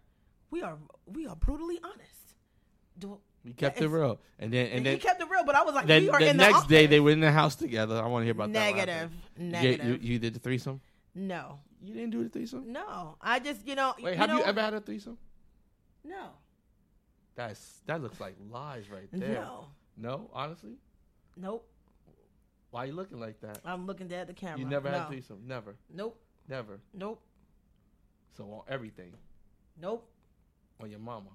we 0.52 0.62
are, 0.62 0.78
we 1.06 1.28
are 1.28 1.36
brutally 1.36 1.80
honest." 1.84 2.36
Do 2.98 3.20
We 3.44 3.54
kept 3.54 3.78
Yeah, 3.80 3.86
it 3.86 3.90
real, 3.90 4.20
and 4.40 4.54
then 4.54 4.68
and 4.68 4.86
then 4.86 4.94
he 4.94 5.00
kept 5.00 5.20
it 5.22 5.28
real, 5.30 5.44
but 5.44 5.56
I 5.56 5.64
was 5.64 5.74
like, 5.74 5.88
then 5.88 6.04
we 6.04 6.10
were 6.12 6.20
the 6.20 6.30
in 6.30 6.38
next 6.38 6.62
the 6.64 6.68
day 6.68 6.86
they 6.86 7.00
were 7.00 7.10
in 7.12 7.20
the 7.22 7.32
house 7.32 7.56
together. 7.56 7.96
I 8.02 8.06
want 8.08 8.22
to 8.22 8.26
hear 8.26 8.34
about 8.34 8.54
that. 8.54 8.68
what 8.70 8.76
negative. 8.88 9.12
You, 9.38 9.46
negative. 9.46 10.04
you, 10.04 10.14
you 10.14 10.20
did 10.20 10.36
the 10.36 10.40
threesome. 10.40 10.80
no, 11.16 11.60
You 11.82 11.94
didn't 11.96 12.12
do 12.12 12.24
the 12.24 12.30
threesome. 12.30 12.72
no. 12.72 13.16
I 13.20 13.40
just, 13.40 13.66
you 13.68 13.74
know, 13.76 13.96
Wait, 14.00 14.12
you 14.12 14.18
have 14.18 14.30
know, 14.30 14.38
you 14.38 14.44
ever 14.44 14.62
had 14.62 14.74
a 14.76 14.80
threesome? 14.82 15.18
No, 16.04 16.30
That's 17.36 17.82
that 17.88 18.02
looks 18.02 18.20
like 18.20 18.36
lies 18.52 18.90
right 18.92 19.08
there. 19.12 19.34
no, 19.42 19.68
No, 19.98 20.30
honestly, 20.34 20.74
nope. 21.36 21.68
why 22.70 22.84
are 22.84 22.88
you 22.88 22.94
looking 22.94 23.20
like 23.20 23.40
that? 23.42 23.60
I'm 23.66 23.88
looking 23.88 24.08
dead 24.08 24.22
at 24.22 24.28
the 24.28 24.34
camera. 24.34 24.60
You 24.60 24.66
never 24.66 24.90
no. 24.90 24.98
had 25.00 25.08
a 25.08 25.10
threesome. 25.10 25.40
Never, 25.48 25.76
Nope, 25.92 26.20
never. 26.48 26.80
nope, 26.94 27.22
So 28.38 28.44
on 28.46 28.62
everything 28.68 29.14
nope. 29.80 30.08
on 30.80 30.90
your 30.92 31.00
mama. 31.00 31.30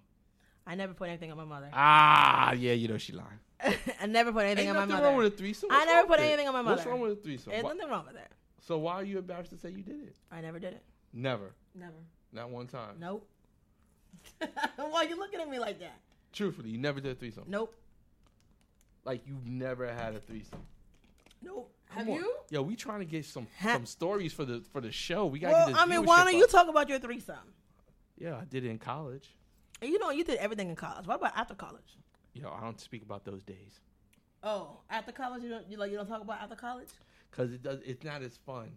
I 0.66 0.74
never 0.74 0.94
put 0.94 1.08
anything 1.08 1.30
on 1.30 1.36
my 1.36 1.44
mother. 1.44 1.68
Ah, 1.72 2.52
yeah, 2.52 2.72
you 2.72 2.88
know 2.88 2.98
she 2.98 3.12
lying. 3.12 3.38
I 4.00 4.06
never 4.06 4.32
put 4.32 4.44
anything 4.44 4.66
Ain't 4.68 4.76
on 4.76 4.82
my 4.88 4.92
nothing 4.94 4.94
mother. 4.96 5.06
wrong 5.08 5.16
with 5.24 5.32
a 5.34 5.36
threesome. 5.36 5.68
I 5.72 5.84
never 5.84 6.02
put 6.08 6.10
with 6.18 6.20
it? 6.20 6.24
anything 6.24 6.48
on 6.48 6.54
my 6.54 6.62
mother. 6.62 6.76
What's 6.76 6.86
wrong 6.86 7.00
with 7.00 7.12
a 7.12 7.16
threesome? 7.16 7.52
There's 7.52 7.62
nothing 7.64 7.88
wrong 7.88 8.04
with 8.06 8.16
it. 8.16 8.28
so 8.60 8.78
why 8.78 8.94
are 8.94 9.04
you 9.04 9.18
embarrassed 9.18 9.50
to 9.52 9.58
say 9.58 9.70
you 9.70 9.82
did 9.82 10.02
it? 10.02 10.16
I 10.30 10.40
never 10.40 10.58
did 10.58 10.72
it. 10.74 10.82
Never, 11.12 11.54
Never. 11.74 11.94
not 12.32 12.50
one 12.50 12.66
time. 12.66 12.96
Nope. 13.00 13.26
Why 14.76 15.04
are 15.04 15.04
you 15.04 15.16
looking 15.16 15.40
at 15.40 15.48
me 15.48 15.58
like 15.58 15.78
that? 15.78 15.98
Truthfully, 16.32 16.68
you 16.70 16.78
never 16.78 17.00
did 17.00 17.12
a 17.12 17.14
threesome. 17.14 17.44
Nope. 17.46 17.74
Like 19.04 19.22
you've 19.26 19.46
never 19.46 19.86
had 19.92 20.14
a 20.14 20.20
threesome. 20.20 20.58
Nope. 21.42 21.72
Come 21.90 21.98
Have 22.00 22.08
on. 22.08 22.14
you? 22.16 22.34
Yo, 22.50 22.62
we 22.62 22.74
trying 22.76 22.98
to 22.98 23.04
get 23.06 23.24
some 23.24 23.46
Ha- 23.60 23.74
some 23.74 23.86
stories 23.86 24.32
for 24.32 24.44
the 24.44 24.62
for 24.72 24.80
the 24.80 24.90
show. 24.90 25.26
We 25.26 25.38
got. 25.38 25.52
Well, 25.52 25.66
get 25.68 25.74
this 25.74 25.82
I 25.82 25.86
mean, 25.86 26.04
why 26.04 26.24
don't 26.24 26.36
you 26.36 26.46
talk 26.48 26.68
about 26.68 26.88
your 26.88 26.98
threesome? 26.98 27.36
Yeah, 28.18 28.36
I 28.36 28.44
did 28.44 28.64
it 28.64 28.70
in 28.70 28.78
college. 28.78 29.28
And 29.83 29.91
You 29.91 29.99
know, 29.99 30.11
you 30.11 30.24
did 30.24 30.39
everything 30.39 30.68
in 30.70 30.77
college. 30.77 31.07
What 31.07 31.16
about 31.16 31.37
after 31.37 31.55
college? 31.55 31.97
Yo, 32.35 32.51
I 32.51 32.61
don't 32.61 32.81
speak 32.81 33.03
about 33.03 33.24
those 33.24 33.43
days 33.43 33.81
Oh, 34.43 34.79
after 34.91 35.11
college, 35.12 35.43
you 35.43 35.49
don't 35.49 35.66
you 35.68 35.77
like 35.79 35.91
you 35.91 35.97
don't 35.97 36.07
talk 36.07 36.20
about 36.22 36.41
after 36.41 36.55
college? 36.57 36.89
because 37.31 37.53
it 37.53 37.62
does. 37.62 37.81
It's 37.85 38.05
not 38.05 38.22
as 38.22 38.37
fun. 38.47 38.70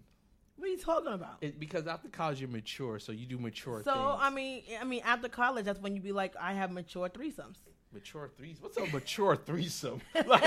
What 0.60 0.68
are 0.68 0.72
you 0.72 0.78
talking 0.78 1.14
about? 1.14 1.38
It, 1.42 1.60
because 1.60 1.88
after 1.88 2.10
college 2.10 2.42
you're 2.42 2.50
mature, 2.50 3.00
so 3.00 3.12
you 3.12 3.26
do 3.26 3.38
mature 3.38 3.82
so 3.84 3.94
things. 3.94 4.18
I 4.20 4.30
mean, 4.30 4.64
I 4.80 4.84
mean, 4.84 5.02
after 5.06 5.30
college, 5.30 5.66
that's 5.66 5.80
when 5.80 5.96
you 5.96 6.02
be 6.02 6.12
like, 6.12 6.36
I 6.40 6.54
have 6.54 6.72
mature 6.72 7.08
threesomes. 7.10 7.58
mature 7.94 8.30
threesome. 8.38 8.64
What's 8.64 8.78
a 8.78 8.86
mature 8.88 9.36
threesome? 9.36 10.02
Like, 10.28 10.44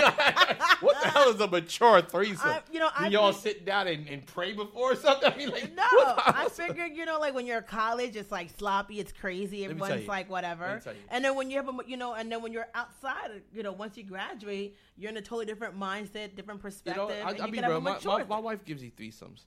what 0.82 1.00
the 1.02 1.08
hell 1.08 1.30
is 1.34 1.40
a 1.40 1.48
mature 1.48 2.02
threesome? 2.02 2.48
I, 2.48 2.60
you 2.70 2.78
know, 2.78 2.90
I 2.96 3.08
y'all 3.08 3.32
think- 3.32 3.56
sit 3.56 3.64
down 3.64 3.88
and, 3.88 4.06
and 4.08 4.24
pray 4.26 4.52
before 4.52 4.92
or 4.92 4.96
something? 4.96 5.32
I 5.34 5.36
mean, 5.36 5.50
like, 5.50 5.74
No, 5.74 5.82
I 5.88 6.48
figured 6.52 6.92
you 6.94 7.04
know, 7.06 7.18
like 7.18 7.34
when 7.34 7.46
you're 7.46 7.58
in 7.58 7.64
college, 7.64 8.14
it's 8.16 8.30
like 8.30 8.50
sloppy, 8.58 9.00
it's 9.00 9.12
crazy. 9.12 9.64
Everyone's 9.64 10.06
like 10.06 10.28
whatever. 10.30 10.80
you. 10.84 10.92
And 11.10 11.24
then 11.24 11.34
when 11.36 11.50
you 11.50 11.56
have 11.56 11.68
a, 11.68 11.72
you 11.86 11.96
know, 11.96 12.12
and 12.14 12.30
then 12.30 12.42
when 12.42 12.52
you're 12.52 12.68
outside, 12.74 13.42
you 13.52 13.62
know, 13.62 13.72
once 13.72 13.96
you 13.96 14.04
graduate, 14.04 14.76
you're 14.96 15.10
in 15.10 15.16
a 15.16 15.22
totally 15.22 15.46
different 15.46 15.78
mindset, 15.78 16.36
different 16.36 16.58
You 16.60 16.62
perspective. 16.62 17.08
know, 17.08 17.08
I, 17.08 17.30
and 17.30 17.40
I'll 17.40 17.46
you 17.46 17.52
be 17.52 17.60
real. 17.60 17.76
a 17.76 17.80
My, 17.80 17.98
my, 18.04 18.24
my 18.24 18.38
wife 18.38 18.64
gives 18.64 18.82
you 18.84 18.90
threesomes. 18.90 19.44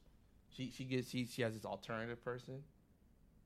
She 0.56 0.72
she 0.72 0.84
gets 0.86 1.10
she 1.10 1.26
she 1.26 1.42
has 1.42 1.54
this 1.54 1.66
alternative 1.66 2.24
person. 2.24 2.64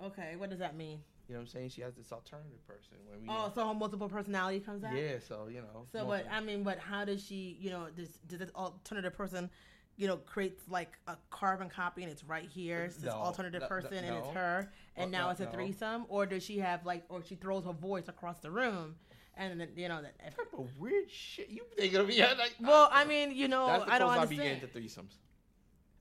Okay, 0.01 0.35
what 0.37 0.49
does 0.49 0.59
that 0.59 0.75
mean? 0.75 0.99
You 1.27 1.35
know 1.35 1.39
what 1.39 1.41
I'm 1.41 1.47
saying? 1.47 1.69
She 1.69 1.81
has 1.81 1.93
this 1.95 2.11
alternative 2.11 2.65
person 2.67 2.97
when 3.09 3.21
we. 3.21 3.27
Oh, 3.29 3.51
so 3.53 3.67
her 3.67 3.73
multiple 3.73 4.09
personality 4.09 4.59
comes 4.59 4.83
out. 4.83 4.95
yeah. 4.95 5.19
So 5.27 5.47
you 5.49 5.61
know. 5.61 5.85
So, 5.91 6.05
but 6.05 6.25
I 6.31 6.39
mean, 6.39 6.63
but 6.63 6.79
how 6.79 7.05
does 7.05 7.23
she, 7.23 7.57
you 7.59 7.69
know, 7.69 7.87
does, 7.95 8.09
does 8.27 8.39
this 8.39 8.49
alternative 8.55 9.13
person, 9.15 9.49
you 9.97 10.07
know, 10.07 10.17
creates 10.17 10.63
like 10.69 10.97
a 11.07 11.17
carbon 11.29 11.69
copy 11.69 12.01
and 12.03 12.11
it's 12.11 12.23
right 12.23 12.45
here, 12.49 12.85
it's 12.85 12.95
this 12.95 13.05
No, 13.05 13.11
alternative 13.19 13.61
no, 13.61 13.65
no, 13.65 13.69
person 13.69 14.03
and 14.03 14.15
it's 14.17 14.27
her, 14.29 14.71
and 14.95 15.13
Uh, 15.13 15.17
now 15.19 15.29
it's 15.29 15.39
a 15.39 15.45
no. 15.45 15.51
threesome, 15.51 16.05
or 16.09 16.25
does 16.25 16.41
she 16.43 16.57
have 16.59 16.85
like, 16.85 17.03
or 17.09 17.23
she 17.23 17.35
throws 17.35 17.63
her 17.65 17.73
voice 17.73 18.07
across 18.07 18.39
the 18.39 18.49
room, 18.49 18.95
and 19.37 19.59
then 19.61 19.69
you 19.75 19.87
know 19.87 20.01
that. 20.01 20.17
Type 20.35 20.47
of 20.57 20.67
weird 20.79 21.11
shit 21.11 21.49
you 21.49 21.63
think 21.77 21.93
of 21.93 22.07
me? 22.07 22.17
Like, 22.37 22.55
well, 22.59 22.89
I 22.91 23.05
mean, 23.05 23.35
you 23.35 23.47
know, 23.47 23.65
I 23.67 23.99
don't 23.99 24.09
closest 24.09 24.19
I 24.19 24.25
be 24.25 24.35
getting 24.37 24.51
understand. 24.53 24.73
to 24.73 24.79
threesomes. 24.79 25.13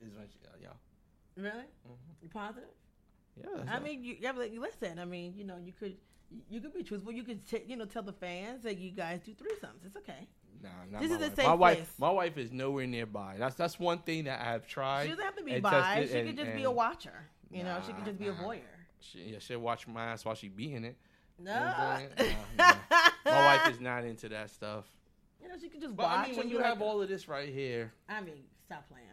Is 0.00 0.14
when 0.14 0.26
she, 0.28 0.38
yeah. 0.42 0.47
Really? 1.38 1.64
Mhm. 1.88 2.22
You 2.22 2.28
positive? 2.28 2.68
Yeah. 3.36 3.72
I 3.72 3.78
mean, 3.78 4.02
you, 4.02 4.16
yeah, 4.20 4.32
listen. 4.32 4.98
I 4.98 5.04
mean, 5.04 5.34
you 5.36 5.44
know, 5.44 5.56
you 5.56 5.72
could. 5.72 5.96
You 6.50 6.60
could 6.60 6.74
be 6.74 6.82
truthful. 6.82 7.10
You 7.10 7.22
could, 7.22 7.46
t- 7.48 7.62
you 7.66 7.74
know, 7.74 7.86
tell 7.86 8.02
the 8.02 8.12
fans 8.12 8.62
that 8.64 8.76
you 8.76 8.90
guys 8.90 9.20
do 9.24 9.30
threesomes. 9.32 9.86
It's 9.86 9.96
okay. 9.96 10.28
Nah, 10.62 10.68
not 10.90 11.00
This 11.00 11.10
my 11.10 11.16
is 11.16 11.22
wife. 11.22 11.36
safe 11.36 11.46
my 11.46 11.54
wife, 11.54 11.76
place. 11.78 11.88
my 11.98 12.10
wife 12.10 12.36
is 12.36 12.52
nowhere 12.52 12.86
nearby. 12.86 13.36
That's 13.38 13.54
that's 13.54 13.78
one 13.78 14.00
thing 14.00 14.24
that 14.24 14.46
I've 14.46 14.66
tried. 14.66 15.04
She 15.04 15.10
doesn't 15.10 15.24
have 15.24 15.36
to 15.36 15.42
be 15.44 15.58
bi. 15.60 16.04
She 16.06 16.12
and- 16.18 16.28
could 16.28 16.36
just 16.36 16.54
be 16.54 16.64
a 16.64 16.70
watcher. 16.70 17.14
You 17.50 17.62
know, 17.62 17.78
she 17.86 17.92
could 17.92 18.00
Nah, 18.00 18.06
just 18.06 18.18
be 18.18 18.28
a 18.28 18.32
voyeur. 18.34 18.60
She, 19.00 19.18
yeah, 19.20 19.38
she'll 19.38 19.60
watch 19.60 19.86
my 19.88 20.04
ass 20.04 20.24
while 20.26 20.34
she 20.34 20.48
being 20.48 20.84
it. 20.84 20.96
No. 21.38 21.54
You 21.54 22.24
know 22.24 22.32
Nah, 22.58 22.74
My 23.24 23.56
wife 23.64 23.70
is 23.72 23.80
not 23.80 24.04
into 24.04 24.28
that 24.28 24.50
stuff. 24.50 24.84
You 25.40 25.48
know, 25.48 25.54
she 25.58 25.68
could 25.70 25.80
just 25.80 25.96
But 25.96 26.02
watch. 26.06 26.18
I 26.18 26.26
mean, 26.26 26.36
when 26.36 26.42
and 26.42 26.50
you 26.50 26.58
have 26.58 26.80
like, 26.80 26.86
all 26.90 27.00
of 27.00 27.08
this 27.08 27.26
right 27.28 27.48
here, 27.48 27.92
I 28.08 28.20
mean, 28.20 28.34
stop 28.66 28.86
playing. 28.90 29.06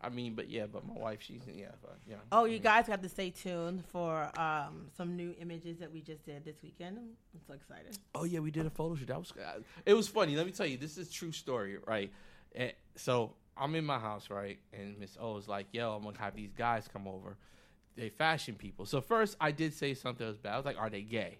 I 0.00 0.10
mean, 0.10 0.34
but 0.34 0.48
yeah, 0.48 0.66
but 0.66 0.86
my 0.86 0.94
wife, 0.94 1.20
she's 1.20 1.42
yeah, 1.52 1.70
but 1.82 1.98
yeah. 2.08 2.16
Oh, 2.30 2.42
I 2.44 2.46
you 2.46 2.52
mean, 2.52 2.62
guys 2.62 2.86
have 2.86 3.02
to 3.02 3.08
stay 3.08 3.30
tuned 3.30 3.84
for 3.86 4.30
um, 4.38 4.88
some 4.96 5.16
new 5.16 5.34
images 5.40 5.78
that 5.78 5.92
we 5.92 6.00
just 6.02 6.24
did 6.24 6.44
this 6.44 6.62
weekend. 6.62 6.98
I'm 6.98 7.40
so 7.46 7.54
excited. 7.54 7.98
Oh 8.14 8.22
yeah, 8.24 8.38
we 8.38 8.50
did 8.52 8.64
a 8.64 8.70
photo 8.70 8.94
shoot. 8.94 9.08
That 9.08 9.18
was 9.18 9.32
uh, 9.32 9.60
it 9.84 9.94
was 9.94 10.06
funny. 10.06 10.36
Let 10.36 10.46
me 10.46 10.52
tell 10.52 10.66
you, 10.66 10.76
this 10.76 10.96
is 10.98 11.08
a 11.08 11.12
true 11.12 11.32
story, 11.32 11.78
right? 11.86 12.12
And 12.54 12.72
so 12.94 13.34
I'm 13.56 13.74
in 13.74 13.84
my 13.84 13.98
house, 13.98 14.30
right, 14.30 14.58
and 14.72 14.96
Miss 15.00 15.16
O 15.20 15.36
is 15.36 15.48
like, 15.48 15.66
"Yo, 15.72 15.92
I'm 15.96 16.04
gonna 16.04 16.18
have 16.18 16.36
these 16.36 16.52
guys 16.52 16.86
come 16.92 17.08
over. 17.08 17.36
They 17.96 18.08
fashion 18.08 18.54
people." 18.54 18.86
So 18.86 19.00
first, 19.00 19.36
I 19.40 19.50
did 19.50 19.74
say 19.74 19.94
something 19.94 20.24
that 20.24 20.30
was 20.30 20.38
bad. 20.38 20.52
I 20.54 20.56
was 20.58 20.64
like, 20.66 20.78
"Are 20.78 20.90
they 20.90 21.02
gay?" 21.02 21.38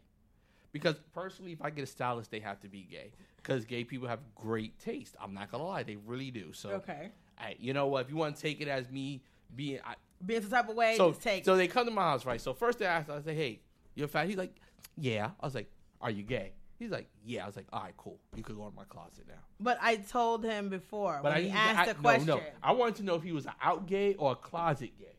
Because 0.72 0.96
personally, 1.14 1.52
if 1.52 1.62
I 1.62 1.70
get 1.70 1.84
a 1.84 1.86
stylist, 1.86 2.30
they 2.32 2.40
have 2.40 2.60
to 2.60 2.68
be 2.68 2.82
gay. 2.82 3.12
Because 3.36 3.64
gay 3.64 3.84
people 3.84 4.08
have 4.08 4.20
great 4.34 4.78
taste. 4.80 5.14
I'm 5.20 5.32
not 5.32 5.50
gonna 5.50 5.64
lie, 5.64 5.84
they 5.84 5.96
really 5.96 6.30
do. 6.32 6.52
So, 6.52 6.70
Okay. 6.70 7.10
I, 7.40 7.56
you 7.58 7.72
know 7.72 7.86
what? 7.86 8.04
If 8.04 8.10
you 8.10 8.16
want 8.16 8.36
to 8.36 8.42
take 8.42 8.60
it 8.60 8.68
as 8.68 8.90
me 8.90 9.22
being, 9.54 9.78
I, 9.84 9.94
Being 10.24 10.42
some 10.42 10.50
type 10.50 10.68
of 10.68 10.76
way, 10.76 10.96
so 10.96 11.10
just 11.10 11.22
take. 11.22 11.44
so 11.44 11.56
they 11.56 11.68
come 11.68 11.86
to 11.86 11.92
my 11.92 12.02
house, 12.02 12.26
right? 12.26 12.40
So 12.40 12.52
first 12.54 12.78
they 12.78 12.86
asked, 12.86 13.08
I 13.10 13.20
say, 13.22 13.34
"Hey, 13.34 13.60
you're 13.94 14.08
fat?" 14.08 14.26
He's 14.26 14.36
like, 14.36 14.54
"Yeah." 14.96 15.30
I 15.40 15.46
was 15.46 15.54
like, 15.54 15.70
"Are 16.00 16.10
you 16.10 16.22
gay?" 16.22 16.52
He's 16.78 16.90
like, 16.90 17.08
"Yeah." 17.24 17.44
I 17.44 17.46
was 17.46 17.56
like, 17.56 17.66
"All 17.72 17.82
right, 17.82 17.94
cool. 17.96 18.18
You 18.36 18.42
could 18.42 18.56
go 18.56 18.66
in 18.68 18.74
my 18.74 18.84
closet 18.84 19.24
now." 19.28 19.34
but 19.60 19.78
I 19.80 19.96
told 19.96 20.44
him 20.44 20.68
before 20.68 21.18
But 21.22 21.30
when 21.30 21.32
I 21.32 21.40
he 21.42 21.48
to- 21.50 21.54
asked 21.56 21.78
I, 21.80 21.84
the 21.86 21.94
no, 21.94 22.00
question. 22.00 22.26
no. 22.26 22.40
I 22.62 22.72
wanted 22.72 22.96
to 22.96 23.02
know 23.04 23.14
if 23.16 23.22
he 23.22 23.32
was 23.32 23.46
an 23.46 23.52
out 23.62 23.86
gay 23.86 24.14
or 24.14 24.32
a 24.32 24.36
closet 24.36 24.90
gay. 24.98 25.16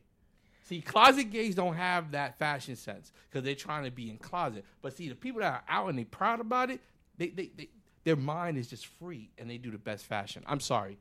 See, 0.64 0.80
closet 0.80 1.24
gays 1.24 1.54
don't 1.56 1.74
have 1.74 2.12
that 2.12 2.38
fashion 2.38 2.76
sense 2.76 3.12
because 3.28 3.44
they're 3.44 3.54
trying 3.56 3.84
to 3.84 3.90
be 3.90 4.08
in 4.08 4.18
closet. 4.18 4.64
But 4.82 4.96
see, 4.96 5.08
the 5.08 5.14
people 5.16 5.40
that 5.40 5.52
are 5.52 5.62
out 5.68 5.88
and 5.88 5.98
they 5.98 6.04
proud 6.04 6.38
about 6.40 6.70
it, 6.70 6.80
they, 7.18 7.28
they, 7.30 7.50
they 7.56 7.68
their 8.04 8.14
mind 8.16 8.56
is 8.56 8.68
just 8.68 8.86
free 8.86 9.30
and 9.36 9.50
they 9.50 9.58
do 9.58 9.70
the 9.72 9.78
best 9.78 10.04
fashion. 10.06 10.42
I'm 10.46 10.60
sorry, 10.60 10.96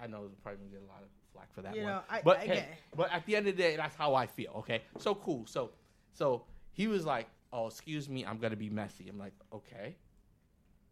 I 0.00 0.06
know 0.06 0.20
we're 0.22 0.28
probably 0.42 0.58
gonna 0.58 0.70
get 0.70 0.82
a 0.82 0.92
lot 0.92 1.02
of 1.02 1.08
flack 1.32 1.52
for 1.52 1.62
that 1.62 1.74
You 1.74 1.82
one. 1.82 1.92
know, 1.92 2.02
I- 2.08 2.22
but 2.22 2.38
I 2.38 2.44
hey, 2.46 2.58
it. 2.58 2.66
but 2.96 3.12
at 3.12 3.24
the 3.26 3.36
end 3.36 3.46
of 3.48 3.56
the 3.56 3.62
day, 3.62 3.76
that's 3.76 3.94
how 3.96 4.14
I 4.14 4.26
feel. 4.26 4.52
Okay, 4.58 4.82
so 4.98 5.14
cool. 5.14 5.46
So 5.46 5.70
so 6.12 6.44
he 6.72 6.86
was 6.86 7.04
like, 7.04 7.28
"Oh, 7.52 7.66
excuse 7.66 8.08
me, 8.08 8.24
I'm 8.24 8.38
gonna 8.38 8.56
be 8.56 8.70
messy." 8.70 9.08
I'm 9.08 9.18
like, 9.18 9.34
"Okay." 9.52 9.96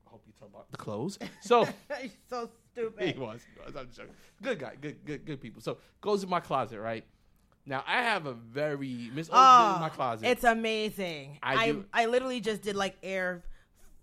I 0.07 0.11
hope 0.11 0.22
you 0.26 0.32
talk 0.38 0.49
about 0.49 0.70
the 0.70 0.76
clothes. 0.76 1.18
So. 1.40 1.64
He's 2.01 2.16
so 2.30 2.49
stupid. 2.72 3.14
He 3.14 3.20
was. 3.20 3.40
He 3.55 3.61
was. 3.64 3.74
I'm 3.76 3.90
joking. 3.90 4.14
Good 4.42 4.59
guy. 4.61 4.74
Good, 4.80 5.05
good, 5.05 5.24
good 5.26 5.40
people. 5.40 5.61
So 5.61 5.78
goes 6.01 6.22
in 6.22 6.30
my 6.30 6.40
closet, 6.40 6.80
right? 6.80 7.05
Now 7.66 7.82
I 7.86 8.03
have 8.03 8.26
a 8.26 8.32
very 8.32 9.11
Miss 9.12 9.28
O's 9.28 9.34
in 9.34 9.80
my 9.80 9.90
oh, 9.92 9.94
closet. 9.94 10.26
Oh, 10.26 10.30
It's 10.30 10.44
amazing. 10.44 11.38
I 11.42 11.55
I, 11.55 11.72
do- 11.72 11.84
I 11.92 12.07
literally 12.07 12.40
just 12.40 12.62
did 12.62 12.76
like 12.76 12.97
air, 13.03 13.42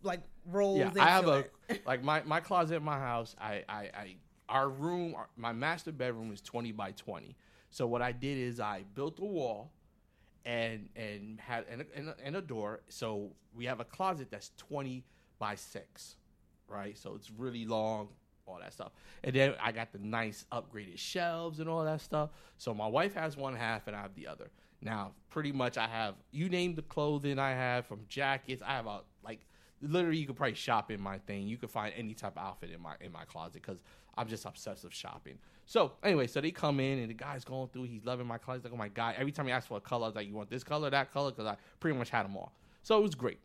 like 0.04 0.20
rolls. 0.46 0.80
yeah, 0.80 0.92
I 1.00 1.10
have 1.10 1.28
a 1.28 1.46
like 1.86 2.04
my 2.04 2.22
my 2.24 2.42
closet 2.42 2.76
in 2.76 2.84
my 2.84 3.00
house. 3.00 3.36
I 3.40 3.64
I, 3.70 3.90
I 3.96 4.16
our 4.54 4.70
room, 4.70 5.16
our, 5.16 5.28
my 5.36 5.52
master 5.52 5.92
bedroom 5.92 6.32
is 6.32 6.40
20 6.40 6.72
by 6.72 6.92
20. 6.92 7.36
So 7.72 7.88
what 7.88 8.04
I 8.04 8.12
did 8.12 8.38
is 8.38 8.60
I 8.60 8.84
built 8.94 9.20
a 9.20 9.26
wall 9.26 9.72
and 10.46 10.90
and 10.96 11.40
had 11.40 11.66
and 11.70 11.82
a, 11.82 11.86
and 11.96 12.14
and 12.24 12.36
a 12.36 12.42
door. 12.42 12.82
So 12.88 13.32
we 13.56 13.66
have 13.66 13.80
a 13.80 13.86
closet 13.86 14.28
that's 14.30 14.52
20 14.58 15.04
by 15.40 15.56
6, 15.56 16.16
right? 16.68 16.96
So 16.96 17.16
it's 17.16 17.32
really 17.32 17.66
long, 17.66 18.10
all 18.46 18.60
that 18.62 18.74
stuff. 18.74 18.92
And 19.24 19.36
then 19.36 19.56
I 19.62 19.72
got 19.72 19.92
the 19.92 20.00
nice 20.00 20.46
upgraded 20.52 21.00
shelves 21.00 21.60
and 21.60 21.68
all 21.68 21.84
that 21.84 22.02
stuff. 22.02 22.30
So 22.58 22.76
my 22.76 22.88
wife 22.88 23.16
has 23.16 23.36
one 23.36 23.56
half 23.56 23.88
and 23.88 23.96
I 23.96 24.02
have 24.04 24.14
the 24.14 24.28
other. 24.28 24.52
Now, 24.82 25.14
pretty 25.32 25.52
much 25.52 25.78
I 25.78 25.88
have 25.88 26.14
you 26.32 26.48
name 26.48 26.76
the 26.76 26.84
clothing 26.84 27.40
I 27.40 27.52
have 27.52 27.88
from 27.88 28.02
jackets. 28.08 28.62
I 28.64 28.74
have 28.74 28.86
a 28.86 29.02
like 29.24 29.40
literally 29.82 30.18
you 30.18 30.28
could 30.28 30.36
probably 30.36 30.56
shop 30.56 30.92
in 30.92 31.02
my 31.02 31.18
thing. 31.18 31.48
You 31.48 31.58
could 31.58 31.72
find 31.72 31.92
any 31.98 32.14
type 32.14 32.38
of 32.38 32.44
outfit 32.44 32.70
in 32.70 32.82
my 32.82 32.94
in 33.02 33.12
my 33.12 33.26
closet 33.26 33.62
because 33.62 33.80
I'm 34.18 34.28
just 34.28 34.46
obsessed 34.46 34.84
with 34.84 34.94
shopping. 34.94 35.38
So 35.66 35.94
anyway, 36.04 36.28
so 36.28 36.42
they 36.42 36.52
come 36.52 36.80
in 36.80 37.00
and 37.00 37.10
the 37.10 37.14
guy's 37.14 37.44
going 37.44 37.70
through. 37.70 37.84
He's 37.84 38.04
loving 38.04 38.28
my. 38.28 38.38
He's 38.38 38.64
like, 38.64 38.74
oh 38.74 38.78
my 38.78 38.90
god! 38.90 39.16
Every 39.18 39.32
time 39.32 39.46
he 39.48 39.52
asks 39.52 39.68
for 39.68 39.78
a 39.78 39.82
color, 39.82 40.06
I 40.06 40.08
was 40.08 40.16
like, 40.16 40.28
you 40.28 40.34
want 40.34 40.50
this 40.50 40.64
color, 40.64 40.90
that 40.90 41.12
color? 41.14 41.32
Because 41.32 41.46
I 41.46 41.58
pretty 41.80 41.98
much 41.98 42.10
had 42.10 42.26
them 42.26 42.36
all. 42.36 42.54
So 42.82 42.98
it 42.98 43.02
was 43.02 43.16
great. 43.16 43.40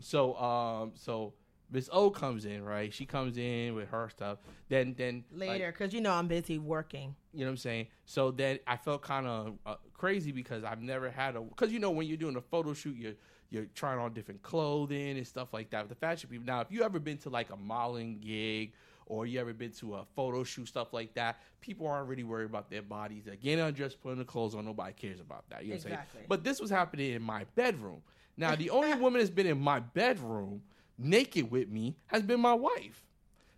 So 0.00 0.34
um, 0.36 0.92
so 0.94 1.34
Miss 1.70 1.88
O 1.92 2.10
comes 2.10 2.44
in, 2.44 2.64
right? 2.64 2.92
She 2.92 3.06
comes 3.06 3.38
in 3.38 3.74
with 3.74 3.88
her 3.88 4.08
stuff. 4.10 4.38
Then 4.68 4.94
then 4.96 5.24
later 5.32 5.72
because 5.72 5.92
you 5.92 6.00
know 6.00 6.12
I'm 6.12 6.28
busy 6.28 6.58
working. 6.58 7.14
you 7.32 7.40
know 7.40 7.46
what 7.46 7.50
I'm 7.52 7.56
saying? 7.58 7.86
So 8.04 8.30
then 8.30 8.58
I 8.66 8.76
felt 8.76 9.02
kind 9.02 9.26
of 9.26 9.58
uh, 9.64 9.74
crazy 9.94 10.32
because 10.32 10.64
I've 10.64 10.82
never 10.82 11.10
had 11.10 11.36
a 11.36 11.40
because 11.40 11.72
you 11.72 11.78
know 11.78 11.90
when 11.90 12.06
you're 12.06 12.16
doing 12.16 12.36
a 12.36 12.40
photo 12.40 12.74
shoot 12.74 12.96
you're 12.96 13.14
you're 13.50 13.66
trying 13.74 13.98
on 13.98 14.14
different 14.14 14.42
clothing 14.42 15.18
and 15.18 15.26
stuff 15.26 15.52
like 15.52 15.70
that 15.70 15.82
with 15.82 15.90
the 15.90 15.94
fashion 16.06 16.30
people. 16.30 16.46
Now, 16.46 16.62
if 16.62 16.70
you 16.70 16.82
ever 16.82 16.98
been 16.98 17.18
to 17.18 17.30
like 17.30 17.50
a 17.50 17.56
modeling 17.56 18.18
gig 18.18 18.72
or 19.06 19.26
you 19.26 19.40
ever 19.40 19.52
been 19.52 19.72
to 19.72 19.94
a 19.96 20.04
photo 20.16 20.44
shoot 20.44 20.66
stuff 20.68 20.92
like 20.92 21.14
that, 21.14 21.40
people 21.60 21.86
aren't 21.86 22.08
really 22.08 22.24
worried 22.24 22.46
about 22.46 22.70
their 22.70 22.82
bodies. 22.82 23.24
They're 23.24 23.36
getting 23.36 23.64
undressed, 23.64 24.00
putting 24.02 24.18
the 24.18 24.24
clothes 24.24 24.54
on. 24.54 24.64
Nobody 24.64 24.92
cares 24.92 25.20
about 25.20 25.48
that. 25.50 25.64
You 25.64 25.70
know 25.70 25.76
what 25.76 25.86
I'm 25.86 25.92
Exactly. 25.92 26.18
saying? 26.18 26.26
But 26.28 26.44
this 26.44 26.60
was 26.60 26.70
happening 26.70 27.12
in 27.12 27.22
my 27.22 27.44
bedroom. 27.54 28.02
Now, 28.36 28.54
the 28.54 28.70
only 28.78 28.94
woman 28.94 29.20
that's 29.20 29.30
been 29.30 29.46
in 29.46 29.60
my 29.60 29.80
bedroom 29.80 30.62
naked 30.98 31.50
with 31.50 31.68
me 31.68 31.96
has 32.06 32.22
been 32.22 32.40
my 32.40 32.54
wife. 32.54 33.04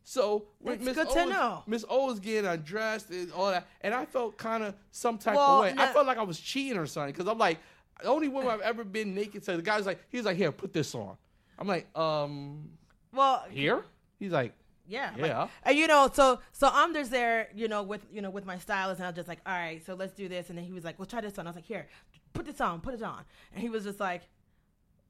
So 0.07 0.45
Miss 0.63 0.99
O 0.99 1.63
Miss 1.67 1.85
O 1.89 2.07
was 2.07 2.21
getting 2.21 2.45
undressed 2.49 3.09
and 3.11 3.33
all 3.33 3.51
that, 3.51 3.67
and 3.81 3.95
I 3.95 4.05
felt 4.05 4.37
kind 4.37 4.63
of 4.63 4.75
some 4.91 5.17
type 5.17 5.35
Well, 5.35 5.63
of 5.63 5.63
way. 5.63 5.75
I 5.83 5.93
felt 5.93 6.07
like 6.07 6.19
I 6.19 6.23
was 6.23 6.39
cheating 6.39 6.77
or 6.77 6.85
something 6.87 7.13
because 7.13 7.27
I'm 7.27 7.39
like, 7.39 7.59
the 8.03 8.09
only 8.09 8.29
woman 8.29 8.51
I've 8.51 8.61
ever 8.61 8.85
been 8.85 9.15
naked 9.15 9.43
to. 9.45 9.57
The 9.57 9.63
guy's 9.63 9.87
like, 9.87 10.01
he's 10.11 10.25
like, 10.25 10.37
here, 10.37 10.53
put 10.53 10.75
this 10.75 10.95
on. 10.95 11.17
I'm 11.59 11.67
like, 11.67 11.87
um, 11.97 12.69
Well, 13.15 13.45
here. 13.51 13.83
He's 14.19 14.33
like, 14.33 14.53
yeah, 14.87 15.11
like- 15.17 15.31
yeah. 15.31 15.49
and 15.63 15.77
you 15.77 15.87
know, 15.87 16.11
so 16.13 16.41
so 16.53 16.69
I'm 16.73 16.93
just 16.95 17.11
there, 17.11 17.49
you 17.55 17.69
know, 17.69 17.83
with 17.83 18.07
you 18.13 18.23
know 18.23 18.31
with 18.31 18.45
my 18.45 18.59
stylist, 18.59 19.01
and 19.01 19.07
I 19.07 19.11
was 19.11 19.17
just 19.17 19.29
like, 19.29 19.41
all 19.47 19.53
right, 19.55 19.85
so 19.85 19.95
let's 19.95 20.13
do 20.13 20.29
this, 20.29 20.49
and 20.49 20.59
then 20.59 20.65
he 20.65 20.73
was 20.73 20.85
like, 20.85 20.99
well, 20.99 21.07
try 21.07 21.21
this 21.21 21.39
on. 21.39 21.47
I 21.47 21.51
was 21.51 21.57
like, 21.57 21.67
here, 21.67 21.87
put 22.33 22.47
this 22.47 22.61
on, 22.61 22.81
put 22.81 22.95
it 22.95 23.03
on, 23.03 23.25
and 23.53 23.63
he 23.63 23.69
was 23.69 23.85
just 23.85 24.01
like, 24.01 24.23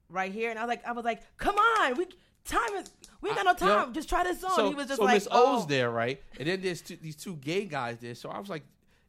right 0.09 0.31
here, 0.31 0.49
and 0.49 0.59
I 0.59 0.63
was 0.63 0.69
like, 0.69 0.85
I 0.85 0.91
was 0.91 1.05
like, 1.05 1.21
come 1.37 1.55
on, 1.55 1.97
we 1.97 2.05
time 2.45 2.73
is 2.75 2.91
we 3.21 3.29
ain't 3.29 3.37
got 3.37 3.45
no 3.45 3.67
I- 3.67 3.69
yeah. 3.69 3.83
time, 3.83 3.93
just 3.93 4.07
try 4.09 4.23
this 4.23 4.43
on. 4.43 4.55
So, 4.55 4.69
he 4.69 4.75
was 4.75 4.87
just 4.87 4.99
so 4.99 5.05
like, 5.05 5.15
Miss 5.15 5.27
O's 5.27 5.63
oh. 5.63 5.65
there, 5.67 5.89
right? 5.91 6.21
And 6.39 6.47
then 6.47 6.61
there's 6.61 6.81
two, 6.81 6.97
these 7.01 7.15
two 7.15 7.35
gay 7.37 7.65
guys 7.65 7.97
there. 7.99 8.15
So 8.15 8.29
I 8.29 8.39
was 8.39 8.49
like, 8.49 8.63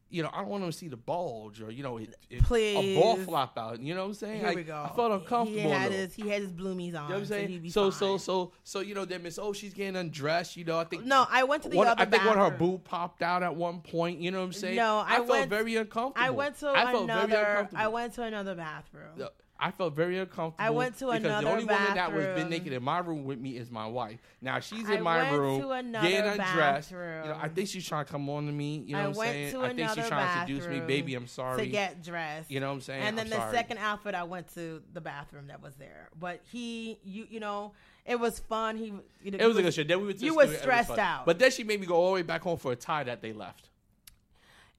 you 0.08 0.22
know, 0.22 0.30
I 0.32 0.38
don't 0.38 0.48
want 0.48 0.62
them 0.62 0.70
to 0.70 0.76
see 0.76 0.88
the 0.88 0.96
bulge 0.96 1.60
or 1.60 1.70
you 1.70 1.82
know, 1.82 1.96
it, 1.98 2.14
it, 2.30 2.42
a 2.50 2.94
ball 2.94 3.16
flop 3.16 3.58
out. 3.58 3.80
You 3.80 3.94
know 3.94 4.02
what 4.02 4.06
I'm 4.08 4.14
saying? 4.14 4.38
Here 4.38 4.46
Like, 4.46 4.56
we 4.56 4.62
go. 4.62 4.88
I 4.90 4.94
felt 4.94 5.12
uncomfortable. 5.12 5.62
He 5.62 5.68
had 5.68 5.92
his 5.92 6.14
he 6.14 6.28
had 6.28 6.42
his 6.42 6.52
bloomies 6.52 6.94
on. 6.94 7.08
You 7.08 7.08
know 7.08 7.08
what 7.08 7.12
I'm 7.14 7.24
so 7.26 7.34
saying? 7.34 7.70
So 7.70 7.90
so 7.90 8.08
fine. 8.10 8.18
so 8.20 8.52
so 8.62 8.80
you 8.80 8.94
know, 8.94 9.04
then 9.04 9.22
Miss 9.22 9.38
Oh, 9.38 9.52
she's 9.52 9.74
getting 9.74 9.96
undressed. 9.96 10.56
You 10.56 10.64
know, 10.64 10.78
I 10.78 10.84
think 10.84 11.04
No, 11.04 11.26
I 11.30 11.44
went 11.44 11.62
to 11.64 11.68
the 11.68 11.76
one, 11.76 11.88
other 11.88 12.02
I 12.02 12.04
think 12.04 12.24
one 12.24 12.38
of 12.38 12.52
her 12.52 12.56
boob 12.58 12.84
popped 12.84 13.22
out 13.22 13.42
at 13.42 13.54
one 13.54 13.80
point. 13.80 14.20
You 14.20 14.30
know 14.30 14.38
what 14.38 14.46
I'm 14.46 14.52
saying? 14.52 14.76
No, 14.76 15.02
I 15.06 15.16
felt 15.16 15.28
went- 15.28 15.50
very 15.50 15.76
uncomfortable. 15.76 16.24
I 16.24 16.30
went 16.30 16.58
to 16.60 16.68
I 16.68 16.90
felt 16.92 17.04
another. 17.04 17.26
very 17.28 17.50
uncomfortable. 17.50 17.82
I 17.82 17.88
went 17.88 18.14
to 18.14 18.22
another 18.22 18.54
bathroom. 18.54 19.28
I 19.58 19.70
felt 19.70 19.94
very 19.94 20.18
uncomfortable. 20.18 20.64
I 20.64 20.70
went 20.70 20.98
to 20.98 21.06
because 21.06 21.22
the 21.22 21.50
only 21.50 21.64
woman 21.64 21.94
that 21.94 22.12
was 22.12 22.26
been 22.26 22.50
naked 22.50 22.72
in 22.72 22.82
my 22.82 22.98
room 22.98 23.24
with 23.24 23.38
me 23.38 23.56
is 23.56 23.70
my 23.70 23.86
wife. 23.86 24.20
Now 24.42 24.60
she's 24.60 24.88
I 24.88 24.94
in 24.94 25.02
my 25.02 25.30
went 25.30 25.40
room 25.40 25.60
to 25.62 25.70
another 25.70 26.08
getting 26.08 26.30
undressed. 26.30 26.90
You 26.90 26.96
know. 26.98 27.38
I 27.40 27.48
think 27.48 27.68
she's 27.68 27.86
trying 27.86 28.04
to 28.04 28.10
come 28.12 28.28
on 28.28 28.46
to 28.46 28.52
me. 28.52 28.84
You 28.86 28.92
know 28.94 28.98
I 28.98 29.06
what 29.06 29.10
I'm 29.10 29.16
went 29.16 29.32
saying? 29.32 29.56
I 29.56 29.74
think 29.74 29.90
she's 29.94 30.08
trying 30.08 30.46
to 30.46 30.52
seduce 30.52 30.68
me. 30.68 30.80
Baby, 30.80 31.14
I'm 31.14 31.26
sorry. 31.26 31.64
to 31.64 31.66
get 31.66 32.02
dressed. 32.02 32.50
you 32.50 32.60
know 32.60 32.68
what 32.68 32.74
I'm 32.74 32.80
saying? 32.82 33.02
and 33.02 33.16
then 33.18 33.26
I'm 33.26 33.30
the 33.30 33.36
sorry. 33.36 33.56
second 33.56 33.78
outfit, 33.78 34.14
I 34.14 34.24
went 34.24 34.52
to 34.54 34.82
the 34.92 35.00
bathroom 35.00 35.46
that 35.48 35.62
was 35.62 35.74
there. 35.76 36.10
But 36.18 36.40
he, 36.50 36.98
you, 37.04 37.26
you 37.30 37.40
know, 37.40 37.72
it 38.04 38.20
was 38.20 38.38
fun. 38.38 38.76
He, 38.76 38.92
you 39.22 39.30
know, 39.30 39.38
It 39.38 39.46
was 39.46 39.56
a 39.56 39.62
good 39.62 39.74
shit. 39.74 39.88
Then 39.88 40.00
we 40.00 40.06
went 40.06 40.18
to 40.18 40.24
you 40.24 40.34
was 40.34 40.56
stressed 40.58 40.98
out. 40.98 41.24
But 41.24 41.38
then 41.38 41.50
she 41.50 41.64
made 41.64 41.80
me 41.80 41.86
go 41.86 41.94
all 41.94 42.08
the 42.08 42.14
way 42.14 42.22
back 42.22 42.42
home 42.42 42.58
for 42.58 42.72
a 42.72 42.76
tie 42.76 43.04
that 43.04 43.22
they 43.22 43.32
left. 43.32 43.68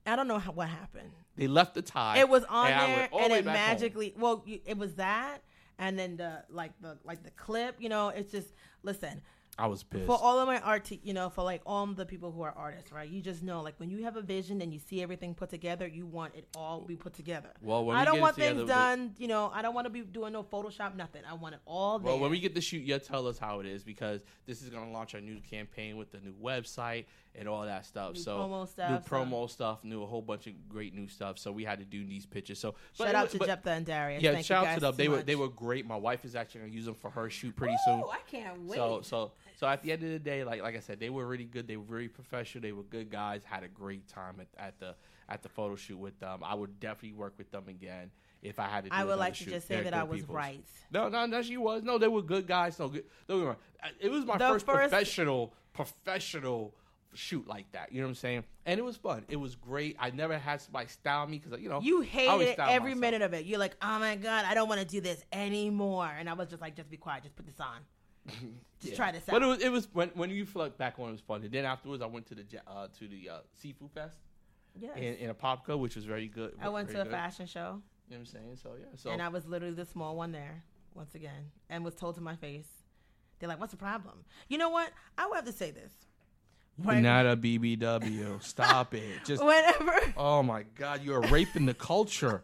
I 0.06 0.16
don't 0.16 0.28
know 0.28 0.38
how, 0.38 0.52
what 0.52 0.68
happened. 0.68 1.10
They 1.38 1.46
left 1.46 1.74
the 1.74 1.82
tie. 1.82 2.18
It 2.18 2.28
was 2.28 2.44
on 2.44 2.66
and 2.66 2.80
there, 2.80 2.98
went 2.98 3.12
all 3.12 3.18
the 3.20 3.24
and 3.24 3.32
it 3.34 3.44
back 3.44 3.56
home. 3.56 3.70
magically. 3.70 4.14
Well, 4.18 4.42
you, 4.44 4.60
it 4.66 4.76
was 4.76 4.94
that, 4.94 5.38
and 5.78 5.98
then 5.98 6.16
the 6.16 6.42
like 6.50 6.72
the 6.80 6.98
like 7.04 7.22
the 7.22 7.30
clip. 7.30 7.76
You 7.78 7.88
know, 7.88 8.08
it's 8.08 8.32
just 8.32 8.48
listen. 8.82 9.22
I 9.60 9.66
was 9.66 9.82
pissed. 9.82 10.06
for 10.06 10.16
all 10.16 10.38
of 10.38 10.46
my 10.46 10.60
art, 10.60 10.88
you 11.02 11.12
know, 11.12 11.30
for 11.30 11.42
like 11.42 11.62
all 11.66 11.84
the 11.86 12.06
people 12.06 12.30
who 12.30 12.42
are 12.42 12.54
artists, 12.56 12.92
right? 12.92 13.08
You 13.08 13.20
just 13.20 13.42
know, 13.42 13.60
like 13.60 13.74
when 13.78 13.90
you 13.90 14.04
have 14.04 14.16
a 14.16 14.22
vision 14.22 14.62
and 14.62 14.72
you 14.72 14.78
see 14.78 15.02
everything 15.02 15.34
put 15.34 15.50
together, 15.50 15.84
you 15.84 16.06
want 16.06 16.36
it 16.36 16.46
all 16.56 16.80
be 16.80 16.94
put 16.94 17.12
together. 17.12 17.48
Well, 17.60 17.84
when 17.84 17.96
I 17.96 18.00
we 18.00 18.06
don't 18.06 18.20
want 18.20 18.36
together, 18.36 18.54
things 18.54 18.68
done, 18.68 19.14
you 19.18 19.26
know. 19.26 19.50
I 19.52 19.62
don't 19.62 19.74
want 19.74 19.86
to 19.86 19.90
be 19.90 20.02
doing 20.02 20.32
no 20.32 20.44
Photoshop, 20.44 20.94
nothing. 20.94 21.22
I 21.28 21.34
want 21.34 21.56
it 21.56 21.60
all 21.66 21.98
there. 21.98 22.06
Well, 22.06 22.20
when 22.20 22.30
we 22.30 22.38
get 22.38 22.54
the 22.54 22.60
shoot, 22.60 22.84
you'll 22.84 23.00
tell 23.00 23.26
us 23.26 23.36
how 23.36 23.58
it 23.58 23.66
is 23.66 23.82
because 23.82 24.22
this 24.46 24.62
is 24.62 24.70
going 24.70 24.86
to 24.86 24.92
launch 24.92 25.16
our 25.16 25.20
new 25.20 25.40
campaign 25.40 25.96
with 25.96 26.12
the 26.12 26.18
new 26.20 26.34
website 26.40 27.06
and 27.38 27.48
all 27.48 27.62
that 27.62 27.86
stuff. 27.86 28.14
New 28.14 28.20
so 28.20 28.36
promo 28.38 28.60
new 28.60 28.66
stuff, 28.66 29.04
so- 29.08 29.14
promo 29.14 29.48
stuff, 29.50 29.84
new 29.84 30.02
a 30.02 30.06
whole 30.06 30.20
bunch 30.22 30.46
of 30.46 30.68
great 30.68 30.94
new 30.94 31.06
stuff. 31.08 31.38
So 31.38 31.52
we 31.52 31.64
had 31.64 31.78
to 31.78 31.84
do 31.84 32.04
these 32.04 32.26
pictures. 32.26 32.58
So 32.58 32.74
Shout 32.94 33.08
it 33.08 33.14
out 33.14 33.22
was- 33.24 33.32
to 33.32 33.38
but- 33.38 33.46
Jephthah 33.46 33.70
and 33.70 33.86
Darius. 33.86 34.22
Yeah, 34.22 34.32
Thank 34.32 34.46
shout 34.46 34.64
you 34.64 34.68
out 34.70 34.74
to 34.74 34.80
them. 34.80 34.92
so 34.92 34.96
They 34.96 35.08
were 35.08 35.22
they 35.22 35.36
were 35.36 35.48
great. 35.48 35.86
My 35.86 35.96
wife 35.96 36.24
is 36.24 36.34
actually 36.34 36.60
going 36.62 36.72
to 36.72 36.76
use 36.76 36.84
them 36.86 36.94
for 36.94 37.10
her 37.10 37.30
shoot 37.30 37.54
pretty 37.56 37.76
soon. 37.84 38.00
Ooh, 38.00 38.08
I 38.10 38.18
can't 38.30 38.62
wait. 38.62 38.76
So 38.76 39.00
so 39.02 39.32
so 39.56 39.66
at 39.66 39.82
the 39.82 39.92
end 39.92 40.02
of 40.02 40.10
the 40.10 40.18
day, 40.18 40.44
like 40.44 40.62
like 40.62 40.76
I 40.76 40.80
said, 40.80 40.98
they 41.00 41.10
were 41.10 41.26
really 41.26 41.44
good. 41.44 41.66
They 41.68 41.76
were 41.76 41.84
very 41.84 42.08
professional. 42.08 42.62
They 42.62 42.72
were 42.72 42.82
good 42.82 43.10
guys. 43.10 43.44
Had 43.44 43.62
a 43.62 43.68
great 43.68 44.08
time 44.08 44.40
at, 44.40 44.48
at 44.58 44.78
the 44.80 44.94
at 45.28 45.42
the 45.42 45.48
photo 45.48 45.76
shoot 45.76 45.98
with 45.98 46.18
them. 46.20 46.40
I 46.42 46.54
would 46.54 46.80
definitely 46.80 47.12
work 47.12 47.34
with 47.38 47.50
them 47.50 47.68
again 47.68 48.10
if 48.42 48.58
I 48.58 48.66
had 48.66 48.84
to. 48.84 48.90
Do 48.90 48.96
I 48.96 49.04
would 49.04 49.18
like 49.18 49.34
to 49.34 49.44
shoot. 49.44 49.50
just 49.50 49.68
say 49.68 49.74
They're 49.76 49.84
that 49.84 49.94
I 49.94 50.02
was 50.04 50.20
peoples. 50.20 50.36
right. 50.36 50.64
No, 50.90 51.08
no, 51.08 51.26
no, 51.26 51.42
she 51.42 51.56
was. 51.58 51.82
No, 51.82 51.98
they 51.98 52.08
were 52.08 52.22
good 52.22 52.46
guys. 52.46 52.78
No, 52.78 52.88
good. 52.88 53.04
Don't 53.26 53.38
get 53.38 53.42
me 53.42 53.46
wrong. 53.48 53.56
It 54.00 54.10
was 54.10 54.24
my 54.24 54.38
The 54.38 54.48
first, 54.48 54.64
first- 54.66 54.90
professional, 54.90 55.52
professional 55.74 56.74
shoot 57.14 57.46
like 57.46 57.70
that. 57.72 57.92
You 57.92 58.00
know 58.00 58.06
what 58.06 58.10
I'm 58.10 58.14
saying? 58.16 58.44
And 58.66 58.78
it 58.78 58.82
was 58.82 58.96
fun. 58.96 59.24
It 59.28 59.36
was 59.36 59.54
great. 59.54 59.96
I 59.98 60.10
never 60.10 60.38
had 60.38 60.60
somebody 60.60 60.88
style 60.88 61.26
me 61.26 61.38
because 61.38 61.60
you 61.60 61.68
know 61.68 61.80
You 61.80 62.00
hated 62.00 62.58
every 62.58 62.90
myself. 62.90 62.98
minute 62.98 63.22
of 63.22 63.34
it. 63.34 63.46
You're 63.46 63.58
like, 63.58 63.76
oh 63.82 63.98
my 63.98 64.16
god, 64.16 64.44
I 64.46 64.54
don't 64.54 64.68
want 64.68 64.80
to 64.80 64.86
do 64.86 65.00
this 65.00 65.22
anymore. 65.32 66.10
And 66.18 66.28
I 66.28 66.34
was 66.34 66.48
just 66.48 66.60
like, 66.60 66.76
just 66.76 66.90
be 66.90 66.96
quiet, 66.96 67.22
just 67.22 67.36
put 67.36 67.46
this 67.46 67.60
on, 67.60 67.78
just 68.80 68.92
Yeah. 68.92 68.96
try 68.96 69.12
this 69.12 69.28
out. 69.28 69.32
But 69.32 69.42
it 69.42 69.46
was 69.46 69.58
it 69.60 69.72
was 69.72 69.88
when 69.92 70.08
when 70.14 70.30
you 70.30 70.46
look 70.54 70.76
back 70.76 70.98
on 70.98 71.06
it, 71.06 71.08
it 71.08 71.12
was 71.12 71.20
fun. 71.20 71.42
And 71.42 71.52
then 71.52 71.64
afterwards, 71.64 72.02
I 72.02 72.06
went 72.06 72.26
to 72.26 72.34
the 72.34 72.44
uh, 72.66 72.88
to 72.98 73.08
the 73.08 73.28
uh, 73.30 73.38
seafood 73.54 73.90
fest 73.92 74.16
yes. 74.78 74.96
in, 74.96 75.14
in 75.14 75.34
Apopka, 75.34 75.78
which 75.78 75.96
was 75.96 76.04
very 76.04 76.28
good. 76.28 76.54
I 76.60 76.68
went 76.68 76.90
to 76.90 77.00
a 77.00 77.04
good. 77.04 77.12
fashion 77.12 77.46
show. 77.46 77.80
You 78.08 78.16
know 78.16 78.20
what 78.20 78.20
I'm 78.20 78.26
saying? 78.26 78.58
So 78.62 78.70
yeah. 78.78 78.86
So 78.96 79.10
and 79.10 79.20
I 79.22 79.28
was 79.28 79.46
literally 79.46 79.74
the 79.74 79.84
small 79.84 80.16
one 80.16 80.32
there 80.32 80.62
once 80.94 81.14
again, 81.14 81.50
and 81.68 81.84
was 81.84 81.94
told 81.94 82.14
to 82.16 82.20
my 82.20 82.36
face. 82.36 82.68
They're 83.38 83.48
like, 83.48 83.60
"What's 83.60 83.72
the 83.72 83.78
problem?" 83.78 84.24
You 84.48 84.58
know 84.58 84.70
what? 84.70 84.90
I 85.16 85.26
would 85.26 85.36
have 85.36 85.44
to 85.44 85.52
say 85.52 85.70
this. 85.70 85.92
You're 86.84 86.94
not 86.96 87.26
a 87.26 87.36
BBW. 87.36 88.42
Stop 88.42 88.94
it. 88.94 89.02
Just 89.24 89.44
Whenever 89.44 89.98
oh 90.16 90.42
my 90.42 90.64
god, 90.76 91.02
you're 91.04 91.20
raping 91.22 91.66
the 91.66 91.74
culture. 91.74 92.42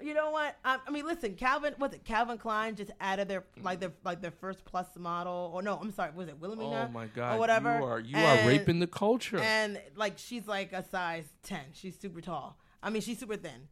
you 0.00 0.14
know 0.14 0.30
what? 0.30 0.56
I, 0.64 0.78
I 0.86 0.90
mean, 0.90 1.04
listen, 1.04 1.34
Calvin 1.34 1.74
was 1.78 1.92
it 1.92 2.04
Calvin 2.04 2.38
Klein 2.38 2.76
just 2.76 2.90
added 3.00 3.28
their 3.28 3.44
like 3.62 3.80
their 3.80 3.92
like 4.04 4.20
their 4.22 4.30
first 4.30 4.64
plus 4.64 4.86
model, 4.96 5.50
or 5.52 5.60
no, 5.62 5.76
I'm 5.80 5.92
sorry, 5.92 6.12
was 6.14 6.28
it 6.28 6.38
Wilhelmina? 6.40 6.86
Oh 6.88 6.92
my 6.92 7.06
god, 7.06 7.34
or 7.36 7.38
whatever. 7.38 7.78
You 7.78 7.84
are 7.84 8.00
you 8.00 8.16
And- 8.16 8.46
are 8.46 8.48
raping 8.48 8.78
the 8.78 8.86
culture. 8.86 9.38
and 9.38 9.80
like 9.96 10.14
she's 10.18 10.46
like 10.46 10.72
a 10.72 10.82
size 10.88 11.24
10 11.42 11.60
she's 11.72 11.98
super 11.98 12.20
tall 12.20 12.56
i 12.82 12.90
mean 12.90 13.02
she's 13.02 13.18
super 13.18 13.36
thin 13.36 13.66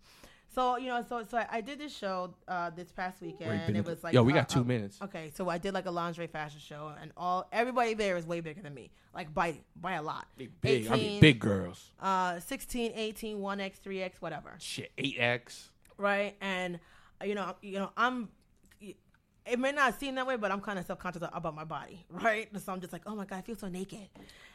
so 0.57 0.77
you 0.79 0.87
know 0.89 1.05
so 1.07 1.23
so 1.31 1.45
i, 1.51 1.61
did 1.61 1.79
this 1.79 1.95
show 1.95 2.35
uh 2.49 2.71
this 2.71 2.91
past 2.91 3.21
weekend 3.21 3.77
it 3.77 3.85
was 3.85 4.03
like 4.03 4.15
Yo, 4.15 4.23
we 4.23 4.33
uh, 4.33 4.37
got 4.37 4.49
two 4.49 4.61
uh, 4.61 4.65
minutes. 4.65 4.99
okay 5.03 5.31
so 5.35 5.49
i 5.49 5.59
did 5.59 5.75
like 5.75 5.87
a 5.87 5.91
lingerie 5.91 6.27
fashion 6.27 6.61
show 6.61 6.93
and 7.01 7.13
all 7.17 7.47
everybody 7.53 7.93
there 7.95 8.17
is 8.17 8.27
way 8.27 8.41
bigger 8.41 8.63
than 8.63 8.73
me 8.73 8.91
like 9.15 9.33
by 9.35 9.59
by 9.77 9.93
a 9.93 10.03
lot 10.03 10.27
Big, 10.37 10.51
big. 10.61 10.87
I 10.89 10.97
mean, 10.97 11.21
big 11.21 11.39
girls. 11.39 11.93
uh 12.01 12.41
16 12.41 12.93
18 12.95 13.39
1x 13.39 13.81
3x 13.85 14.13
whatever 14.21 14.55
Shit, 14.59 14.91
eight 14.99 15.17
X. 15.19 15.71
right? 15.99 16.35
And 16.41 16.81
you 17.25 17.35
know, 17.35 17.55
you 17.63 17.79
know, 17.79 17.91
I'm. 17.97 18.29
It 19.49 19.61
may 19.61 19.71
not 19.71 19.99
seem 19.99 20.17
that 20.17 20.27
way, 20.27 20.37
but 20.37 20.51
I'm 20.51 20.61
kind 20.61 20.79
of 20.79 20.85
self 20.87 20.99
conscious 20.99 21.23
about 21.23 21.55
my 21.55 21.65
body, 21.65 22.05
right? 22.11 22.49
So 22.61 22.73
I'm 22.73 22.81
just 22.81 22.93
like, 22.93 23.03
oh 23.07 23.15
my 23.15 23.25
god, 23.25 23.37
I 23.37 23.41
feel 23.43 23.55
so 23.57 23.69
naked. 23.69 24.09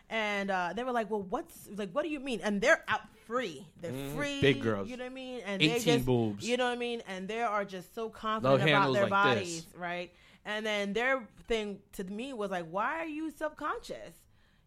And 0.10 0.52
uh, 0.52 0.74
they 0.76 0.84
were 0.84 0.92
like, 0.92 1.10
well, 1.10 1.24
what's 1.24 1.70
like? 1.76 1.92
What 1.92 2.04
do 2.04 2.10
you 2.10 2.20
mean? 2.20 2.42
And 2.44 2.60
they're 2.62 2.84
out 2.88 3.02
free. 3.32 3.66
They're 3.80 3.92
Mhm. 3.92 4.16
free. 4.16 4.42
Big 4.42 4.62
girls. 4.62 4.90
You 4.90 4.98
know 4.98 5.06
what 5.06 5.12
I 5.12 5.16
mean? 5.16 5.42
And 5.46 5.62
they 5.62 5.72
18 5.72 5.94
just, 5.96 6.06
boobs. 6.06 6.48
You 6.48 6.58
know 6.58 6.66
what 6.66 6.74
I 6.74 6.78
mean? 6.78 7.02
And 7.08 7.28
they 7.28 7.42
are 7.42 7.64
just 7.64 7.96
so 7.96 8.10
confident 8.10 8.62
about 8.70 8.92
their 8.94 9.08
like 9.08 9.38
this. 9.38 9.64
bodies, 9.64 9.66
right? 9.76 10.14
And 10.44 10.66
then 10.66 10.94
their 10.94 11.28
thing 11.48 11.80
to 11.94 12.04
me 12.04 12.34
was 12.34 12.52
like, 12.52 12.66
why 12.70 13.00
are 13.00 13.06
you 13.06 13.32
subconscious? 13.32 14.16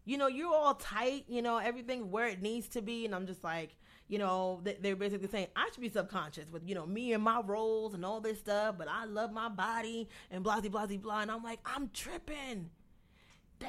You 0.05 0.17
know, 0.17 0.27
you're 0.27 0.53
all 0.53 0.75
tight. 0.75 1.25
You 1.27 1.41
know, 1.41 1.57
everything 1.57 2.11
where 2.11 2.27
it 2.27 2.41
needs 2.41 2.67
to 2.69 2.81
be. 2.81 3.05
And 3.05 3.13
I'm 3.13 3.27
just 3.27 3.43
like, 3.43 3.75
you 4.07 4.17
know, 4.19 4.61
they're 4.63 4.95
basically 4.95 5.27
saying 5.27 5.47
I 5.55 5.69
should 5.73 5.81
be 5.81 5.89
subconscious 5.89 6.51
with 6.51 6.67
you 6.67 6.75
know 6.75 6.85
me 6.85 7.13
and 7.13 7.23
my 7.23 7.41
roles 7.41 7.93
and 7.95 8.05
all 8.05 8.21
this 8.21 8.39
stuff, 8.39 8.75
but 8.77 8.87
I 8.87 9.05
love 9.05 9.31
my 9.31 9.49
body 9.49 10.07
and 10.31 10.43
blah 10.43 10.59
blah 10.61 10.69
blah 10.85 10.97
blah. 10.97 11.21
And 11.21 11.31
I'm 11.31 11.43
like, 11.43 11.59
I'm 11.65 11.89
tripping. 11.89 12.69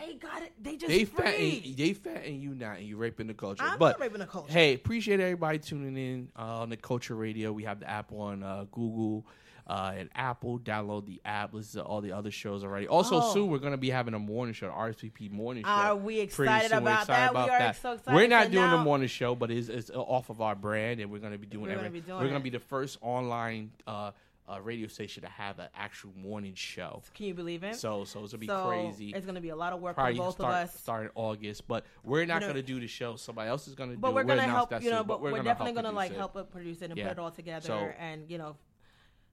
They 0.00 0.14
got 0.14 0.42
it. 0.42 0.52
They 0.62 0.76
just 0.76 0.88
They 0.88 1.04
fat 1.04 1.34
free. 1.34 1.62
and 1.66 1.76
they 1.76 1.92
fat 1.92 2.24
and 2.24 2.40
you 2.42 2.54
not, 2.54 2.78
and 2.78 2.86
you 2.86 2.96
raping 2.96 3.26
the 3.26 3.34
culture. 3.34 3.62
I'm 3.64 3.78
but 3.78 3.98
not 3.98 4.00
raping 4.00 4.18
the 4.20 4.26
culture. 4.26 4.52
hey, 4.52 4.74
appreciate 4.74 5.20
everybody 5.20 5.58
tuning 5.58 5.96
in 5.96 6.28
uh, 6.38 6.60
on 6.60 6.70
the 6.70 6.76
Culture 6.76 7.14
Radio. 7.14 7.52
We 7.52 7.64
have 7.64 7.80
the 7.80 7.88
app 7.90 8.12
on 8.12 8.42
uh, 8.42 8.66
Google 8.70 9.24
uh, 9.68 9.94
and 9.96 10.08
Apple. 10.14 10.58
Download 10.60 11.04
the 11.06 11.20
app. 11.24 11.52
Listen 11.52 11.80
to 11.82 11.86
all 11.86 12.00
the 12.00 12.12
other 12.12 12.30
shows 12.30 12.62
already. 12.62 12.86
Also, 12.86 13.20
Oh. 13.20 13.34
soon 13.34 13.50
we're 13.50 13.58
gonna 13.58 13.76
be 13.76 13.90
having 13.90 14.14
a 14.14 14.18
morning 14.18 14.54
show, 14.54 14.68
RSVP 14.68 15.30
morning 15.30 15.64
show. 15.64 15.70
Are 15.70 15.96
we 15.96 16.20
excited 16.20 16.70
soon. 16.70 16.84
We're 16.84 16.90
about 16.90 17.00
excited 17.02 17.22
that? 17.24 17.30
about 17.30 17.48
we 17.48 17.54
are 17.54 17.58
that. 17.58 17.76
so 17.82 17.92
excited. 17.92 18.14
We're 18.16 18.28
not 18.28 18.50
doing 18.50 18.70
the 18.70 18.76
now- 18.76 18.84
morning 18.84 19.08
show, 19.08 19.34
but 19.34 19.50
it's, 19.50 19.68
it's 19.68 19.90
off 19.90 20.30
of 20.30 20.40
our 20.40 20.54
brand, 20.54 21.00
and 21.00 21.10
we're 21.10 21.18
going 21.18 21.32
to 21.32 21.38
be 21.38 21.46
doing 21.48 21.66
We're 21.66 21.76
gonna 21.76 21.90
be 21.90 22.00
doing 22.00 22.18
We're 22.18 22.28
going 22.28 22.40
to 22.40 22.44
be 22.44 22.50
the 22.50 22.60
first 22.60 22.98
online 23.02 23.70
uh, 23.88 24.12
a 24.48 24.60
radio 24.62 24.86
station 24.86 25.22
to 25.22 25.28
have 25.28 25.58
an 25.58 25.68
actual 25.74 26.12
morning 26.16 26.54
show. 26.54 27.02
Can 27.14 27.26
you 27.26 27.34
believe 27.34 27.64
it? 27.64 27.74
So 27.76 28.04
so 28.04 28.22
it's 28.22 28.32
gonna 28.32 28.40
be 28.40 28.46
So, 28.46 28.66
crazy. 28.68 29.10
It's 29.14 29.26
gonna 29.26 29.40
be 29.40 29.48
a 29.48 29.56
lot 29.56 29.72
of 29.72 29.80
work 29.80 29.96
Probably 29.96 30.14
for 30.16 30.22
both 30.24 30.34
start 30.34 30.54
of 30.54 30.68
us. 30.68 30.80
start 30.80 31.04
in 31.06 31.10
August, 31.14 31.66
but 31.66 31.84
we're 32.04 32.24
not 32.26 32.40
know- 32.40 32.48
gonna 32.48 32.62
do 32.62 32.78
the 32.78 32.86
show. 32.86 33.16
Somebody 33.16 33.48
else 33.48 33.66
is 33.66 33.74
gonna. 33.74 33.96
But 33.96 34.08
do. 34.10 34.14
we're 34.14 34.20
it. 34.22 34.26
gonna 34.28 34.42
We'll 34.42 34.50
help, 34.54 34.72
you 34.82 34.90
know. 34.90 34.98
soon, 34.98 35.06
But 35.06 35.20
we're, 35.20 35.30
gonna 35.30 35.42
definitely 35.44 35.72
gonna 35.72 35.92
like 35.92 36.12
it. 36.12 36.16
help 36.16 36.36
it 36.36 36.50
produce 36.50 36.80
it 36.82 36.90
and 36.90 36.96
Yeah. 36.98 37.08
put 37.08 37.12
it 37.12 37.18
all 37.18 37.30
together. 37.30 37.66
So- 37.66 37.90
and 37.98 38.30
you 38.30 38.38
know, 38.38 38.56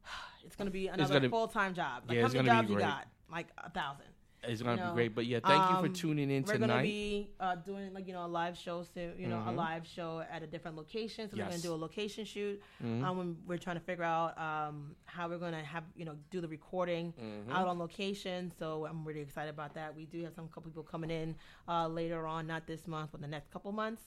it's 0.46 0.56
gonna 0.56 0.72
be 0.72 0.88
another 0.88 1.30
full 1.30 1.48
time 1.48 1.74
job. 1.74 2.04
Like 2.08 2.16
Yeah, 2.18 2.28
how 2.28 2.34
many 2.34 2.46
jobs 2.50 2.70
you 2.70 2.80
got? 2.80 3.08
Like 3.32 3.48
a 3.58 3.70
thousand. 3.70 4.06
It's 4.46 4.62
gonna 4.62 4.76
you 4.76 4.82
know, 4.84 4.90
be 4.92 4.96
great. 4.96 5.16
But 5.16 5.26
yeah, 5.26 5.40
thank 5.40 5.70
you 5.70 5.78
Um, 5.78 5.84
for 5.86 5.90
tuning 5.94 6.30
in 6.30 6.44
tonight. 6.44 6.60
We're 6.62 6.68
gonna 6.68 6.84
be 6.84 7.30
uh, 7.40 7.56
doing 7.56 7.94
like 7.94 8.08
you 8.08 8.14
know 8.14 8.26
a 8.26 8.28
live 8.28 8.58
show 8.58 8.84
soon. 8.84 9.14
You 9.18 9.28
know, 9.28 9.40
a 9.40 9.52
Mhm. 9.52 9.56
live 9.56 9.88
show 9.88 10.20
at 10.30 10.44
a 10.44 10.48
different 10.48 10.78
location. 10.78 11.30
So 11.30 11.38
we're 11.38 11.44
gonna 11.46 11.58
do 11.60 11.74
a 11.74 11.76
location 11.76 12.26
shoot. 12.26 12.62
Mhm. 12.84 13.04
Um, 13.04 13.38
we're 13.46 13.58
trying 13.58 13.78
to 13.78 13.86
figure 13.86 14.04
out 14.04 14.38
um, 14.38 14.96
how 15.06 15.30
we're 15.30 15.38
gonna 15.40 15.64
have 15.64 15.84
you 15.96 16.06
know 16.06 16.18
do 16.30 16.42
the 16.42 16.48
recording 16.48 17.14
Mhm. 17.14 17.52
out 17.52 17.68
on 17.68 17.80
location. 17.80 18.52
So 18.60 18.86
I'm 18.86 19.06
really 19.06 19.22
excited 19.22 19.50
about 19.50 19.74
that. 19.76 19.96
We 19.96 20.06
do 20.06 20.24
have 20.24 20.34
some 20.34 20.48
couple 20.50 20.70
people 20.72 20.84
coming 20.84 21.12
in 21.12 21.36
uh, 21.68 21.88
later 21.88 22.28
on, 22.28 22.46
not 22.48 22.68
this 22.68 22.88
month, 22.88 23.12
but 23.12 23.22
the 23.22 23.28
next 23.28 23.50
couple 23.52 23.72
months. 23.72 24.04